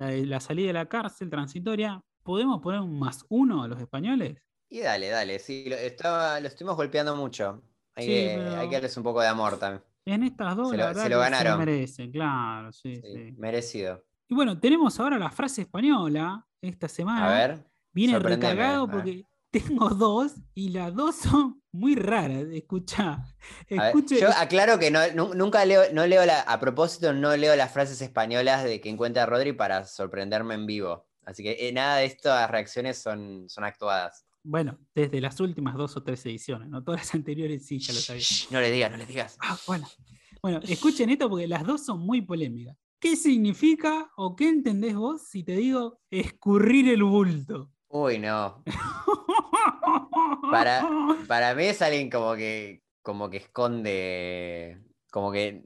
la 0.00 0.06
de 0.08 0.26
la 0.26 0.40
salida 0.40 0.66
de 0.66 0.72
la 0.72 0.86
cárcel 0.88 1.30
transitoria, 1.30 2.00
¿podemos 2.24 2.60
poner 2.60 2.80
un 2.80 2.98
más 2.98 3.24
uno 3.28 3.62
a 3.62 3.68
los 3.68 3.78
españoles? 3.80 4.36
Y 4.68 4.80
dale, 4.80 5.10
dale, 5.10 5.38
sí, 5.38 5.66
lo, 5.68 5.76
estaba, 5.76 6.40
lo 6.40 6.48
estuvimos 6.48 6.74
golpeando 6.76 7.14
mucho. 7.14 7.62
Hay, 7.94 8.04
Sí, 8.04 8.10
que, 8.10 8.34
pero- 8.36 8.56
hay 8.56 8.68
que 8.68 8.74
darles 8.74 8.96
un 8.96 9.04
poco 9.04 9.20
de 9.20 9.28
amor 9.28 9.60
también. 9.60 9.84
En 10.06 10.24
estas 10.24 10.56
dos, 10.56 10.70
Se 10.70 10.76
la 10.76 10.82
lo- 10.82 10.88
verdad 10.88 11.02
se 11.04 11.08
lo 11.10 11.18
ganaron. 11.20 11.58
merecen, 11.60 12.10
claro, 12.10 12.72
sí, 12.72 12.96
Sí, 12.96 13.12
sí. 13.14 13.32
merecido. 13.38 14.04
Y 14.26 14.34
bueno, 14.34 14.58
tenemos 14.58 14.98
ahora 14.98 15.18
la 15.20 15.30
frase 15.30 15.62
española 15.62 16.44
esta 16.60 16.88
semana. 16.88 17.26
A 17.32 17.46
ver. 17.46 17.64
Viene 17.96 18.18
recargado 18.18 18.90
porque 18.90 19.24
tengo 19.50 19.88
dos 19.88 20.34
y 20.54 20.68
las 20.68 20.94
dos 20.94 21.16
son 21.16 21.62
muy 21.72 21.94
raras. 21.94 22.44
Escucha, 22.52 23.24
yo 23.70 24.28
aclaro 24.36 24.78
que 24.78 24.90
no, 24.90 25.00
nunca 25.34 25.64
leo, 25.64 25.84
no 25.94 26.06
leo 26.06 26.26
la, 26.26 26.42
a 26.42 26.60
propósito, 26.60 27.14
no 27.14 27.34
leo 27.38 27.56
las 27.56 27.72
frases 27.72 28.02
españolas 28.02 28.64
de 28.64 28.82
que 28.82 28.90
encuentra 28.90 29.24
Rodri 29.24 29.54
para 29.54 29.86
sorprenderme 29.86 30.56
en 30.56 30.66
vivo. 30.66 31.06
Así 31.24 31.42
que 31.42 31.56
eh, 31.58 31.72
nada 31.72 31.96
de 31.96 32.04
estas 32.04 32.50
reacciones 32.50 32.98
son, 32.98 33.48
son 33.48 33.64
actuadas. 33.64 34.26
Bueno, 34.42 34.78
desde 34.94 35.18
las 35.22 35.40
últimas 35.40 35.74
dos 35.74 35.96
o 35.96 36.02
tres 36.02 36.24
ediciones, 36.26 36.68
¿no? 36.68 36.84
Todas 36.84 37.00
las 37.00 37.14
anteriores 37.14 37.66
sí, 37.66 37.78
ya 37.78 37.94
lo 37.94 38.00
sabía. 38.00 38.20
Shh, 38.20 38.48
no 38.50 38.60
le 38.60 38.70
digas, 38.70 38.90
no 38.90 38.98
le 38.98 39.06
digas. 39.06 39.38
Ah, 39.40 39.56
bueno. 39.66 39.88
Bueno, 40.42 40.60
escuchen 40.68 41.08
esto 41.08 41.30
porque 41.30 41.48
las 41.48 41.64
dos 41.64 41.82
son 41.82 42.00
muy 42.00 42.20
polémicas. 42.20 42.76
¿Qué 43.00 43.16
significa 43.16 44.10
o 44.16 44.36
qué 44.36 44.50
entendés 44.50 44.94
vos 44.94 45.22
si 45.28 45.42
te 45.42 45.56
digo 45.56 45.98
escurrir 46.10 46.90
el 46.90 47.02
bulto? 47.02 47.72
Uy, 48.04 48.18
no. 48.18 48.62
Para, 50.50 50.86
para 51.28 51.54
mí 51.54 51.64
es 51.64 51.82
alguien 51.82 52.10
como 52.10 52.34
que, 52.34 52.82
como 53.02 53.28
que 53.30 53.38
esconde, 53.38 54.78
como 55.10 55.32
que 55.32 55.62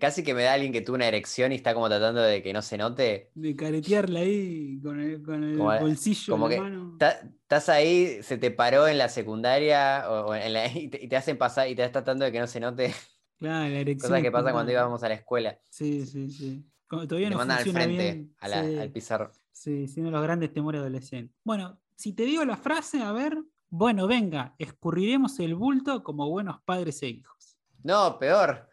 casi 0.00 0.22
que 0.22 0.34
me 0.34 0.42
da 0.42 0.54
alguien 0.54 0.72
que 0.72 0.80
tuvo 0.80 0.96
una 0.96 1.06
erección 1.06 1.52
y 1.52 1.56
está 1.56 1.74
como 1.74 1.88
tratando 1.88 2.20
de 2.22 2.42
que 2.42 2.52
no 2.52 2.62
se 2.62 2.76
note. 2.78 3.30
De 3.34 3.54
caretearla 3.54 4.20
ahí 4.20 4.80
con 4.82 5.00
el, 5.00 5.22
con 5.22 5.44
el 5.44 5.56
Como- 5.58 5.78
bolsillo 5.78 6.32
como 6.32 6.46
en 6.46 6.50
la 6.50 6.56
que 6.56 6.62
mano. 6.62 6.98
Estás 7.42 7.68
ahí, 7.68 8.22
se 8.22 8.36
te 8.38 8.50
paró 8.50 8.88
en 8.88 8.98
la 8.98 9.08
secundaria 9.08 10.04
o, 10.08 10.26
o 10.30 10.34
en 10.34 10.52
la- 10.52 10.66
y, 10.76 10.88
te, 10.88 11.02
y 11.04 11.08
te 11.08 11.16
hacen 11.16 11.38
pasar 11.38 11.68
y 11.68 11.74
te 11.74 11.82
estás 11.82 12.02
tratando 12.04 12.24
de 12.24 12.32
que 12.32 12.40
no 12.40 12.46
se 12.46 12.60
note. 12.60 12.94
Claro, 13.38 13.68
la 13.68 13.78
erección 13.80 14.10
Cosas 14.10 14.22
que 14.22 14.32
pasan 14.32 14.52
cuando 14.52 14.72
íbamos 14.72 15.02
a 15.02 15.08
la 15.08 15.14
escuela. 15.14 15.58
Sí, 15.70 16.04
sí, 16.06 16.30
sí. 16.30 16.64
Cuando 16.88 17.06
todavía 17.08 17.28
Te 17.28 17.32
no 17.34 17.38
mandan 17.38 17.58
al 17.58 17.64
frente, 17.64 18.02
bien. 18.12 18.34
a 18.40 18.48
la- 18.48 18.64
sí. 18.64 18.78
al 18.78 18.90
pizarro. 18.90 19.30
Sí, 19.56 19.86
de 19.86 20.10
los 20.10 20.22
grandes 20.22 20.52
temores 20.52 20.82
adolescentes. 20.82 21.34
Bueno, 21.42 21.80
si 21.94 22.12
te 22.12 22.24
digo 22.24 22.44
la 22.44 22.58
frase, 22.58 23.00
a 23.02 23.10
ver, 23.12 23.42
bueno, 23.70 24.06
venga, 24.06 24.54
escurriremos 24.58 25.40
el 25.40 25.54
bulto 25.54 26.02
como 26.04 26.28
buenos 26.28 26.60
padres 26.62 27.02
e 27.02 27.08
hijos. 27.08 27.56
No, 27.82 28.18
peor. 28.18 28.68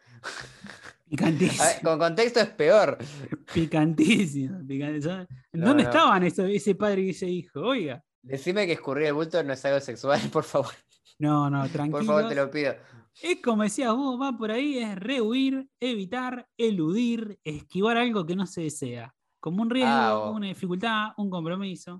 Picantísimo, 1.08 1.64
ver, 1.64 1.80
con 1.82 1.98
contexto 1.98 2.40
es 2.40 2.48
peor. 2.50 2.98
picantísimo, 3.54 4.58
picantísimo. 4.66 5.26
¿Dónde 5.52 5.84
no. 5.84 5.88
estaban 5.88 6.22
eso- 6.24 6.44
ese 6.44 6.74
padre 6.74 7.00
y 7.02 7.10
ese 7.10 7.28
hijo? 7.28 7.60
Oiga. 7.60 8.04
Decime 8.20 8.66
que 8.66 8.72
escurrir 8.72 9.06
el 9.06 9.14
bulto 9.14 9.42
no 9.42 9.54
es 9.54 9.64
algo 9.64 9.80
sexual, 9.80 10.20
por 10.32 10.44
favor. 10.44 10.72
No, 11.18 11.48
no, 11.48 11.66
tranquilo. 11.68 11.98
Por 11.98 12.04
favor, 12.06 12.28
te 12.28 12.34
lo 12.34 12.50
pido. 12.50 12.74
Es 13.22 13.40
como 13.42 13.62
decías 13.62 13.94
vos, 13.94 14.20
va 14.20 14.36
por 14.36 14.50
ahí, 14.50 14.78
es 14.78 14.96
rehuir, 14.96 15.66
evitar, 15.80 16.46
eludir, 16.58 17.38
esquivar 17.42 17.96
algo 17.96 18.26
que 18.26 18.36
no 18.36 18.46
se 18.46 18.62
desea. 18.62 19.13
Como 19.44 19.62
un 19.62 19.70
riesgo, 19.70 19.94
Ah, 19.96 20.14
o- 20.16 20.32
una 20.36 20.46
dificultad, 20.48 21.08
un 21.18 21.28
compromiso. 21.30 21.92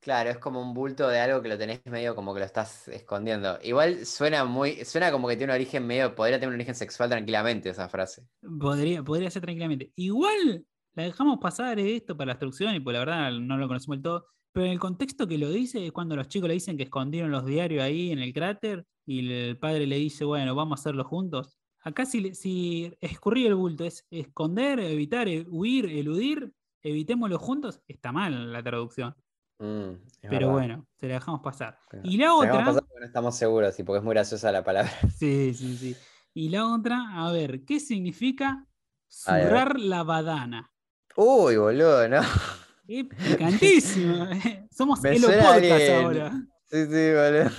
Claro, 0.00 0.30
es 0.30 0.38
como 0.38 0.60
un 0.62 0.74
bulto 0.74 1.08
de 1.08 1.18
algo 1.20 1.42
que 1.42 1.48
lo 1.48 1.58
tenés 1.58 1.80
medio 1.86 2.14
como 2.14 2.32
que 2.32 2.40
lo 2.40 2.46
estás 2.46 2.88
escondiendo. 2.88 3.58
Igual 3.62 4.06
suena 4.06 4.44
muy, 4.44 4.84
suena 4.84 5.10
como 5.10 5.28
que 5.28 5.36
tiene 5.36 5.52
un 5.52 5.56
origen 5.56 5.86
medio, 5.86 6.14
podría 6.14 6.38
tener 6.38 6.48
un 6.50 6.54
origen 6.54 6.74
sexual 6.74 7.08
tranquilamente 7.10 7.68
esa 7.70 7.88
frase. 7.88 8.22
Podría, 8.60 9.02
podría 9.02 9.30
ser 9.30 9.42
tranquilamente. 9.42 9.92
Igual 9.96 10.64
la 10.94 11.02
dejamos 11.02 11.38
pasar 11.40 11.78
esto 11.80 12.16
para 12.16 12.26
la 12.28 12.32
instrucción 12.34 12.74
y 12.76 12.80
pues 12.80 12.94
la 12.94 13.00
verdad 13.00 13.32
no 13.32 13.56
lo 13.56 13.66
conocemos 13.66 13.96
del 13.96 14.02
todo. 14.02 14.26
Pero 14.52 14.66
en 14.66 14.72
el 14.72 14.78
contexto 14.78 15.26
que 15.26 15.38
lo 15.38 15.50
dice 15.50 15.84
es 15.86 15.92
cuando 15.92 16.16
los 16.16 16.28
chicos 16.28 16.48
le 16.48 16.54
dicen 16.54 16.76
que 16.76 16.84
escondieron 16.84 17.30
los 17.30 17.44
diarios 17.44 17.82
ahí 17.82 18.12
en 18.12 18.20
el 18.20 18.32
cráter 18.32 18.86
y 19.04 19.30
el 19.32 19.58
padre 19.58 19.86
le 19.86 19.96
dice, 19.96 20.24
bueno, 20.24 20.54
vamos 20.54 20.78
a 20.78 20.80
hacerlo 20.80 21.04
juntos. 21.04 21.58
Acá 21.80 22.06
si, 22.06 22.34
si 22.34 22.92
escurrir 23.00 23.48
el 23.48 23.54
bulto 23.56 23.84
es 23.84 24.06
esconder, 24.10 24.78
evitar, 24.80 25.28
e- 25.28 25.46
huir, 25.48 25.86
eludir, 25.86 26.52
evitémoslo 26.82 27.38
juntos, 27.38 27.80
está 27.86 28.12
mal 28.12 28.52
la 28.52 28.62
traducción. 28.62 29.14
Mm, 29.58 29.94
Pero 30.22 30.30
verdad. 30.30 30.52
bueno, 30.52 30.86
se 30.96 31.08
la 31.08 31.14
dejamos 31.14 31.40
pasar. 31.40 31.78
Claro. 31.88 32.08
Y 32.08 32.16
la 32.16 32.34
otra... 32.34 32.64
pasar 32.64 32.82
porque 32.82 33.00
no 33.00 33.06
estamos 33.06 33.36
seguros, 33.36 33.78
y 33.78 33.82
porque 33.82 33.98
es 33.98 34.04
muy 34.04 34.14
graciosa 34.14 34.52
la 34.52 34.64
palabra. 34.64 34.90
Sí, 35.16 35.52
sí, 35.54 35.76
sí. 35.76 35.96
Y 36.34 36.50
la 36.50 36.66
otra, 36.66 37.26
a 37.26 37.32
ver, 37.32 37.64
¿qué 37.64 37.80
significa 37.80 38.66
zurrar 39.08 39.78
la 39.80 40.04
badana? 40.04 40.72
Uy, 41.16 41.56
boludo, 41.56 42.08
¿no? 42.08 42.20
Es 42.86 43.04
picantísimo. 43.04 44.24
eh. 44.46 44.66
Somos 44.70 45.04
el 45.04 45.20
podcast 45.20 45.90
ahora. 45.90 46.32
Sí, 46.64 46.86
sí, 46.86 47.12
boludo. 47.12 47.50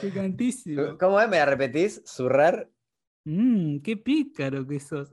Picantísimo. 0.00 0.98
¿Cómo 0.98 1.20
es? 1.20 1.28
¿Me 1.28 1.38
la 1.38 1.46
repetís? 1.46 2.00
¿Zurrar? 2.06 2.70
Mmm, 3.24 3.78
qué 3.80 3.96
pícaro 3.96 4.66
que 4.66 4.78
sos. 4.78 5.10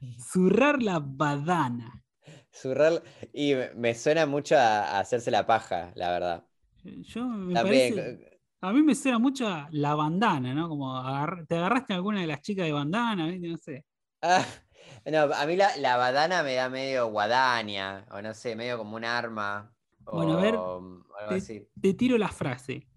Zurrar 0.32 0.82
la 0.82 0.98
badana. 1.00 2.04
Zurrar. 2.52 3.02
Y 3.32 3.54
me- 3.76 3.94
suena 3.94 4.26
mucho 4.26 4.56
a, 4.56 4.98
hacerse 4.98 5.30
la 5.30 5.46
paja, 5.46 5.92
la 5.94 6.10
verdad. 6.10 6.44
Yo 6.84 7.24
me 7.26 7.54
También. 7.54 7.94
parece- 7.94 8.40
a 8.60 8.72
mí 8.72 8.82
me 8.82 8.94
suena 8.94 9.18
mucho 9.18 9.46
a 9.46 9.68
la 9.70 9.94
bandana, 9.94 10.52
¿no? 10.54 10.68
Como 10.68 10.96
agar- 10.96 11.46
te 11.46 11.56
agarraste 11.56 11.92
a 11.92 11.96
alguna 11.96 12.20
de 12.20 12.26
las 12.26 12.40
chicas 12.40 12.66
de 12.66 12.72
bandana, 12.72 13.28
¿viste? 13.28 13.48
no 13.48 13.56
sé. 13.56 13.84
Ah, 14.22 14.44
no, 15.06 15.32
a 15.34 15.46
mí 15.46 15.56
la, 15.56 15.76
la 15.76 15.96
badana 15.96 16.42
me 16.42 16.54
da 16.54 16.68
medio 16.68 17.06
guadaña, 17.08 18.06
o 18.10 18.20
no 18.20 18.34
sé, 18.34 18.56
medio 18.56 18.78
como 18.78 18.96
un 18.96 19.04
arma. 19.04 19.72
Bueno, 20.10 20.38
a 20.38 20.42
ver, 20.42 20.54
o 20.56 20.78
algo 21.18 21.30
te- 21.30 21.36
así. 21.36 21.68
Te 21.80 21.94
tiro 21.94 22.18
la 22.18 22.28
frase. 22.28 22.88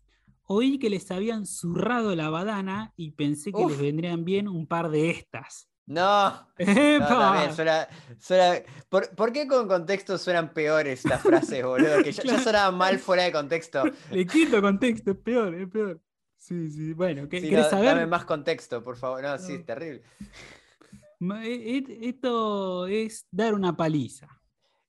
Oí 0.54 0.80
que 0.80 0.89
les 0.89 1.10
habían 1.12 1.45
zurrado 1.45 2.16
la 2.16 2.30
badana 2.30 2.93
y 2.97 3.12
pensé 3.12 3.54
que 3.54 3.66
les 3.66 3.80
vendrían 3.80 4.26
bien 4.26 4.47
un 4.47 4.68
par 4.68 4.89
de 4.89 5.12
estas. 5.12 5.70
No, 5.92 6.48
también 6.58 7.54
suena, 7.54 7.88
suena- 8.20 8.62
¿por, 8.88 9.10
por 9.16 9.34
qué 9.34 9.46
con 9.48 9.68
contexto 9.68 10.18
suenan 10.18 10.54
peores 10.54 11.04
estas 11.04 11.22
frases, 11.22 11.66
boludo? 11.66 12.02
Que 12.04 12.12
ya, 12.14 12.24
ya 12.24 12.30
Claro. 12.30 12.44
sonaban 12.44 12.76
mal 12.78 12.98
fuera 13.00 13.24
de 13.24 13.32
contexto. 13.34 13.84
Le 14.10 14.26
quito 14.26 14.62
contexto, 14.62 15.12
es 15.12 15.18
peor, 15.18 15.54
es 15.56 15.68
peor. 15.68 16.00
Sí, 16.38 16.70
sí, 16.70 16.94
bueno, 16.94 17.28
¿qué- 17.28 17.42
Sí, 17.42 17.50
¿querés 17.50 17.66
no, 17.66 17.70
saber? 17.72 17.86
Dame 17.96 18.06
más 18.08 18.26
contexto, 18.26 18.82
por 18.84 18.96
favor. 18.96 19.22
No, 19.22 19.38
sí, 19.38 19.54
es 19.56 19.66
terrible. 19.66 20.02
E- 21.44 21.78
e- 21.78 22.10
Esto 22.10 22.88
es 22.88 23.28
dar 23.30 23.54
una 23.54 23.76
paliza. 23.76 24.28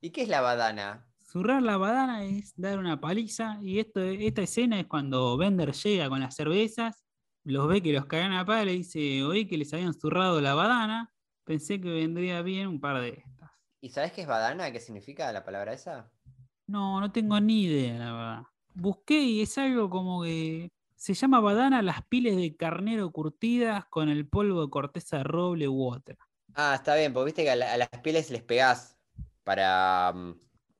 ¿Y 0.00 0.10
qué 0.10 0.22
es 0.22 0.28
la 0.28 0.40
badana? 0.40 1.06
Zurrar 1.24 1.62
la 1.62 1.76
badana 1.78 2.24
es 2.24 2.52
dar 2.56 2.78
una 2.78 3.00
paliza. 3.00 3.58
Y 3.62 3.80
esto, 3.80 4.00
esta 4.00 4.42
escena 4.42 4.78
es 4.80 4.86
cuando 4.86 5.36
Bender 5.36 5.72
llega 5.72 6.08
con 6.08 6.20
las 6.20 6.34
cervezas, 6.34 7.01
los 7.44 7.68
ve 7.68 7.82
que 7.82 7.92
los 7.92 8.06
cagan 8.06 8.32
a 8.32 8.44
pala 8.44 8.70
y 8.72 8.78
dice: 8.78 9.22
Oí 9.24 9.46
que 9.46 9.58
les 9.58 9.72
habían 9.72 9.94
zurrado 9.94 10.40
la 10.40 10.54
badana. 10.54 11.12
Pensé 11.44 11.80
que 11.80 11.90
vendría 11.90 12.42
bien 12.42 12.68
un 12.68 12.80
par 12.80 13.00
de 13.00 13.10
estas. 13.10 13.50
¿Y 13.80 13.88
sabes 13.90 14.12
qué 14.12 14.22
es 14.22 14.26
badana? 14.28 14.70
¿Qué 14.72 14.78
significa 14.80 15.32
la 15.32 15.44
palabra 15.44 15.72
esa? 15.72 16.12
No, 16.66 17.00
no 17.00 17.10
tengo 17.10 17.38
ni 17.40 17.64
idea, 17.64 17.98
la 17.98 18.12
verdad. 18.12 18.42
Busqué 18.74 19.20
y 19.22 19.42
es 19.42 19.58
algo 19.58 19.90
como 19.90 20.22
que 20.22 20.70
se 20.96 21.14
llama 21.14 21.40
badana 21.40 21.82
las 21.82 22.02
piles 22.06 22.36
de 22.36 22.56
carnero 22.56 23.10
curtidas 23.10 23.84
con 23.86 24.08
el 24.08 24.28
polvo 24.28 24.62
de 24.64 24.70
corteza 24.70 25.18
de 25.18 25.24
roble 25.24 25.68
u 25.68 25.84
otra. 25.88 26.16
Ah, 26.54 26.74
está 26.76 26.94
bien, 26.94 27.12
porque 27.12 27.26
viste 27.26 27.42
que 27.42 27.50
a, 27.50 27.56
la- 27.56 27.72
a 27.72 27.76
las 27.76 27.88
pieles 28.02 28.30
les 28.30 28.42
pegás 28.42 28.96
para, 29.42 30.12
mm, 30.14 30.34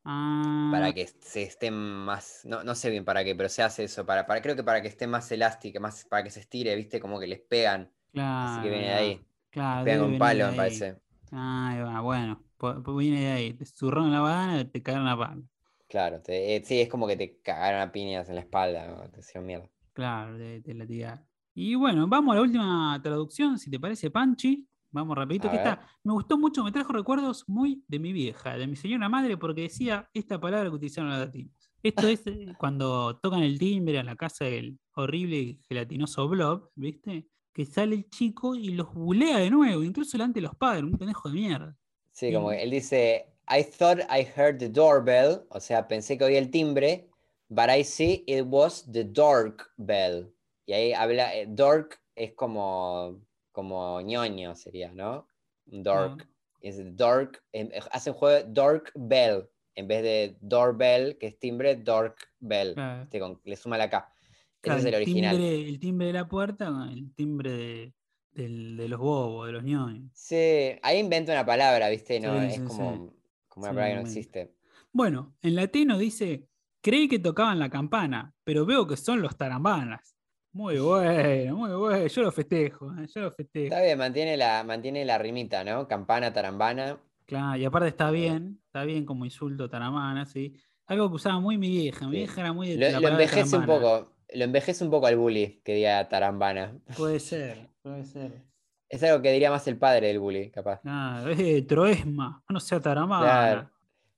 Ah, 0.05 0.65
para 0.69 0.93
que 0.95 1.07
se 1.07 1.43
estén 1.43 1.75
más, 1.75 2.45
no, 2.45 2.65
no 2.65 2.75
sé 2.75 2.91
bien 2.91 3.05
para 3.05 3.25
qué, 3.25 3.35
pero 3.35 3.49
se 3.49 3.63
hace 3.63 3.85
eso, 3.85 4.07
para, 4.07 4.27
para, 4.27 4.41
creo 4.43 4.57
que 4.57 4.65
para 4.65 4.81
que 4.83 4.89
esté 4.89 5.07
más 5.07 5.31
elástica, 5.33 5.81
más, 5.81 6.05
para 6.07 6.25
que 6.25 6.31
se 6.31 6.41
estire, 6.41 6.75
viste, 6.77 7.01
como 7.01 7.21
que 7.21 7.27
les 7.27 7.41
pegan. 7.41 7.93
claro, 8.13 8.33
Así 8.41 8.61
que 8.61 8.71
viene 8.71 8.87
de 8.89 8.93
ahí. 8.95 9.27
Claro, 9.51 9.85
Pegan 9.85 10.01
venir 10.09 10.19
palo, 10.19 10.47
me 10.49 10.55
parece. 10.55 10.99
Ah, 11.33 11.71
ahí 11.71 11.81
va, 11.83 12.01
bueno, 12.01 12.45
po- 12.59 12.83
po- 12.83 12.97
viene 12.97 13.21
de 13.23 13.33
ahí. 13.33 13.55
Te 13.55 13.65
zurraron 13.67 14.13
la 14.13 14.21
badana, 14.21 14.71
te 14.71 14.83
cagaron 14.83 15.07
la 15.07 15.17
pala. 15.17 15.43
Claro, 15.89 16.21
te- 16.21 16.57
eh, 16.57 16.65
sí, 16.65 16.81
es 16.81 16.89
como 16.89 17.07
que 17.07 17.17
te 17.17 17.41
cagaron 17.41 17.81
a 17.83 17.93
piñas 17.93 18.29
en 18.29 18.35
la 18.37 18.41
espalda, 18.41 18.87
¿no? 18.89 19.09
te 19.11 19.21
hicieron 19.21 19.47
mierda. 19.47 19.69
Claro, 19.93 20.37
te, 20.39 20.61
te 20.63 20.75
la 20.75 20.87
tiraron. 20.87 21.25
Y 21.55 21.75
bueno, 21.75 22.07
vamos 22.09 22.33
a 22.33 22.37
la 22.37 22.43
última 22.43 23.01
traducción, 23.03 23.59
si 23.59 23.71
te 23.71 23.79
parece, 23.79 24.11
Panchi. 24.11 24.67
Vamos 24.93 25.17
rapidito, 25.17 25.51
que 25.51 25.57
está. 25.57 25.87
Me 26.05 26.13
gustó 26.13 26.37
mucho, 26.37 26.63
me 26.63 26.71
trajo 26.71 26.93
recuerdos 26.93 27.49
muy 27.49 27.83
de 27.89 27.99
mi 27.99 28.13
vieja, 28.13 28.59
de 28.59 28.67
mi 28.67 28.77
señora 28.77 29.09
madre, 29.09 29.39
porque 29.39 29.63
decía 29.63 30.09
esta 30.13 30.39
palabra 30.39 30.69
que 30.69 30.77
utilizaron 30.77 31.11
los 31.11 31.19
latinos. 31.19 31.73
Esto 31.83 32.07
es 32.07 32.27
eh, 32.27 32.47
cuando 32.59 33.17
tocan 33.17 33.43
el 33.43 33.59
timbre 33.59 33.99
a 33.99 34.05
la 34.05 34.17
casa 34.17 34.45
del 34.45 34.79
horrible 34.95 35.37
y 35.37 35.61
gelatinoso 35.67 36.29
Blob, 36.29 36.71
¿viste? 36.75 37.27
Que 37.55 37.65
sale 37.65 37.97
el 37.97 38.11
chico 38.11 38.55
y 38.55 38.71
los 38.71 38.93
bulea 38.93 39.39
de 39.39 39.51
nuevo, 39.51 39.83
incluso 39.83 40.19
delante 40.19 40.41
de 40.41 40.47
los 40.47 40.57
padres, 40.57 40.85
un 40.85 40.99
pendejo 40.99 41.31
de 41.31 41.35
mierda. 41.35 41.77
Sí, 42.13 42.31
como 42.33 42.51
que 42.51 42.63
él 42.63 42.71
dice, 42.71 43.27
I 43.49 43.65
thought 43.65 44.01
I 44.11 44.27
heard 44.37 44.59
the 44.59 44.69
doorbell, 44.69 45.47
o 45.49 45.59
sea, 45.59 45.89
pensé 45.89 46.19
que 46.19 46.25
oía 46.25 46.39
el 46.39 46.51
timbre, 46.51 47.09
but 47.49 47.71
I 47.71 47.83
see 47.83 48.25
it 48.27 48.45
was 48.47 48.85
the 48.93 49.05
dark 49.05 49.71
bell. 49.79 50.31
Y 50.67 50.75
ahí 50.75 50.93
habla, 50.93 51.35
eh, 51.35 51.47
dark 51.49 51.99
es 52.15 52.35
como, 52.35 53.21
como 53.53 54.01
ñoño 54.01 54.55
sería, 54.57 54.93
¿no? 54.93 55.29
Dark. 55.67 56.29
Es 56.61 56.97
dark, 56.97 57.43
em, 57.53 57.69
eh, 57.73 57.81
hacen 57.91 58.13
juego 58.15 58.37
de 58.45 58.53
dark 58.53 58.93
bell, 58.95 59.49
en 59.75 59.89
vez 59.89 60.03
de 60.03 60.37
doorbell, 60.41 61.17
que 61.19 61.27
es 61.29 61.39
timbre, 61.39 61.77
dark 61.77 62.17
bell. 62.41 62.75
Este, 63.03 63.19
con- 63.21 63.41
le 63.45 63.57
suma 63.57 63.79
la 63.79 63.91
K. 63.91 63.99
Ese 63.99 64.61
Claro, 64.61 64.79
es 64.81 64.87
el 64.87 64.95
original. 64.95 65.37
Timbre, 65.37 65.69
el 65.69 65.79
timbre 65.81 66.07
de 66.09 66.13
la 66.13 66.29
puerta 66.29 66.89
el 66.93 67.13
timbre 67.15 67.51
de, 67.51 67.95
del- 68.33 68.77
de 68.77 68.89
los 68.89 69.01
bobos, 69.01 69.47
de 69.47 69.53
los 69.53 69.65
ñoños. 69.65 70.11
Sí, 70.15 70.37
ahí 70.83 70.99
inventa 70.99 71.33
una 71.33 71.45
palabra, 71.45 71.89
¿viste? 71.89 72.21
No, 72.21 72.41
Sí, 72.41 72.47
es 72.47 72.53
sí, 72.55 72.59
sí. 72.61 72.65
como, 72.69 73.15
como 73.49 73.67
una 73.67 73.75
palabra 73.75 73.89
que 73.89 73.95
no 73.95 74.01
existe. 74.03 74.55
Bueno, 74.93 75.35
en 75.43 75.57
latino 75.57 75.99
dice, 75.99 76.49
creí 76.81 77.09
que 77.09 77.19
tocaban 77.19 77.59
la 77.59 77.71
campana, 77.71 78.35
pero 78.45 78.65
veo 78.67 78.87
que 78.87 78.97
son 78.97 79.21
los 79.21 79.37
tarambanas. 79.37 80.12
Muy 80.53 80.79
bueno, 80.79 81.57
muy 81.57 81.71
bueno. 81.71 82.07
Yo 82.07 82.23
lo 82.23 82.31
festejo, 82.33 82.93
eh, 82.99 83.07
yo 83.15 83.21
lo 83.23 83.31
festejo. 83.33 83.65
Está 83.75 83.81
bien, 83.83 83.97
mantiene 83.99 84.37
la, 84.37 84.63
mantiene 84.65 85.05
la 85.05 85.17
rimita, 85.19 85.65
¿no? 85.65 85.89
Campana, 85.89 86.33
tarambana. 86.33 86.99
Claro, 87.27 87.57
y 87.57 87.65
aparte 87.65 87.89
está 87.89 88.11
bien, 88.11 88.61
está 88.67 88.85
bien 88.85 89.07
como 89.07 89.25
insulto 89.25 89.71
tarambana, 89.71 90.27
¿sí? 90.27 90.55
Algo 90.87 91.09
que 91.09 91.15
usaba 91.17 91.41
muy 91.41 91.57
mi 91.57 91.71
vieja. 91.71 92.07
Mi 92.07 92.13
Sí. 92.13 92.17
vieja 92.19 92.41
era 92.43 92.53
muy 92.53 92.77
de 92.77 92.91
Lo, 92.93 93.01
lo 93.01 93.09
envejece 93.09 93.57
un 93.57 93.65
tarambana. 93.67 93.81
poco, 94.01 94.13
lo 94.35 94.45
envejece 94.45 94.85
un 94.85 94.91
poco 94.91 95.07
al 95.07 95.17
bully 95.17 95.63
que 95.65 95.75
diga 95.75 96.07
tarambana. 96.09 96.75
Puede 96.99 97.19
ser, 97.21 97.69
puede 97.83 98.05
ser. 98.05 98.43
Es 98.91 99.03
algo 99.05 99.23
que 99.23 99.33
diría 99.33 99.51
más 99.51 99.67
el 99.69 99.79
padre 99.79 100.09
del 100.09 100.19
bully, 100.19 100.51
capaz. 100.51 100.81
Claro, 100.83 101.31
eh, 101.31 101.63
troesma, 101.63 102.43
no 102.51 102.61
sea 102.61 102.79
tarambana. 102.79 103.23
Claro. 103.25 103.71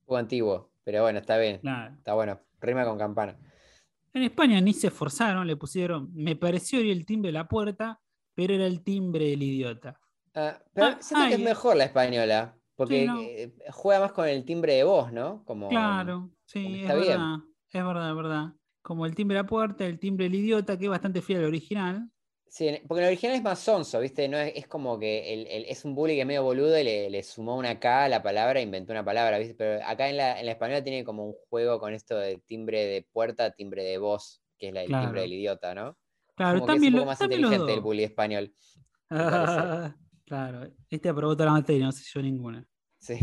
Un 0.07 0.19
antiguo, 0.19 0.73
pero 0.83 1.03
bueno, 1.03 1.21
está 1.21 1.39
bien. 1.39 1.59
Claro. 1.59 1.95
Está 1.95 2.15
bueno. 2.15 2.41
Rima 2.61 2.85
con 2.85 2.99
campana. 2.99 3.37
En 4.15 4.23
España 4.23 4.61
ni 4.61 4.73
se 4.73 4.87
esforzaron, 4.87 5.47
le 5.47 5.57
pusieron, 5.57 6.11
me 6.15 6.37
pareció 6.37 6.79
oír 6.79 6.91
el 6.93 7.05
timbre 7.05 7.29
de 7.29 7.33
la 7.33 7.49
puerta, 7.49 8.01
pero 8.35 8.55
era 8.55 8.67
el 8.67 8.83
timbre 8.83 9.27
del 9.31 9.43
idiota. 9.43 10.01
Ah, 10.35 10.63
pero 10.73 10.87
Ah, 10.87 10.99
siento 11.01 11.27
que 11.29 11.35
es 11.35 11.41
mejor 11.41 11.77
la 11.77 11.85
española, 11.85 12.59
porque 12.77 13.07
no. 13.07 13.21
eh, 13.21 13.55
juega 13.73 14.01
más 14.01 14.13
con 14.13 14.29
el 14.29 14.45
timbre 14.45 14.75
de 14.75 14.85
voz, 14.85 15.13
¿no? 15.13 15.45
Como, 15.45 15.69
Claro, 15.71 16.31
como 16.63 16.77
sí, 16.77 16.83
es 16.85 16.95
bien. 16.95 17.19
verdad, 17.19 17.37
es 17.73 17.85
verdad, 17.85 18.11
es 18.11 18.17
verdad. 18.17 18.55
Como 18.83 19.07
el 19.07 19.15
timbre 19.15 19.37
de 19.37 19.43
la 19.43 19.49
puerta, 19.49 19.87
el 19.87 19.99
timbre 19.99 20.25
del 20.25 20.35
idiota, 20.37 20.79
que 20.79 20.85
es 20.85 20.91
bastante 20.91 21.23
fiel 21.23 21.41
al 21.41 21.47
original. 21.47 22.11
Sí, 22.55 22.71
porque 22.87 23.01
el 23.03 23.09
original 23.09 23.35
es 23.35 23.43
más 23.43 23.59
sonso, 23.59 23.99
¿viste? 23.99 24.29
No 24.29 24.39
es, 24.39 24.53
es 24.55 24.69
como 24.69 24.97
que 24.97 25.35
el- 25.35 25.49
el- 25.49 25.65
es 25.65 25.85
un 25.85 25.97
bully 25.97 26.15
que 26.15 26.21
es 26.21 26.27
medio 26.27 26.45
boludo 26.45 26.79
y 26.79 26.85
le, 26.85 27.11
le 27.11 27.23
sumó 27.25 27.57
una 27.57 27.81
K 27.81 28.05
a 28.05 28.09
la 28.09 28.23
palabra, 28.23 28.61
inventó 28.61 28.93
una 28.93 29.05
palabra, 29.05 29.39
¿viste? 29.39 29.57
Pero 29.57 29.85
acá 29.85 30.09
en 30.09 30.17
la, 30.19 30.39
en 30.39 30.47
la 30.47 30.53
española 30.53 30.85
tiene 30.85 31.03
como 31.03 31.27
un 31.27 31.35
juego 31.51 31.81
con 31.81 31.93
esto 31.93 32.17
de 32.17 32.39
timbre 32.47 32.87
de 32.87 33.03
puerta, 33.13 33.51
timbre 33.51 33.83
de 33.83 33.99
voz, 33.99 34.41
que 34.57 34.69
es 34.69 34.73
la, 34.73 34.85
el 34.85 34.91
timbre 35.01 35.23
del 35.23 35.33
idiota, 35.33 35.75
¿no? 35.75 35.99
Claro, 36.37 36.61
como 36.61 36.69
que 36.69 36.77
es 36.77 36.83
también, 36.83 36.95
un 36.95 37.01
poco 37.01 37.07
más 37.07 37.19
también 37.19 37.41
inteligente 37.41 37.75
el 37.75 37.81
bully 37.81 38.05
español. 38.05 38.55
claro, 40.25 40.71
este 40.91 41.09
aprobó 41.09 41.35
toda 41.35 41.47
la 41.47 41.53
materia, 41.55 41.87
no 41.87 41.91
sé 41.93 42.05
yo 42.07 42.23
ninguna. 42.23 42.65
Sí. 43.01 43.19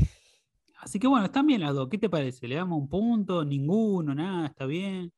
Así 0.82 1.00
que 1.00 1.08
bueno, 1.08 1.28
están 1.28 1.48
bien 1.48 1.62
las 1.62 1.74
dos. 1.74 1.88
¿Qué 1.88 1.98
te 1.98 2.10
parece? 2.10 2.50
¿Le 2.50 2.56
damos 2.56 2.80
un 2.80 2.90
punto? 2.90 3.46
¿Ninguno? 3.46 4.14
¿Nada? 4.14 4.48
¿Está 4.48 4.66
bien? 4.66 5.14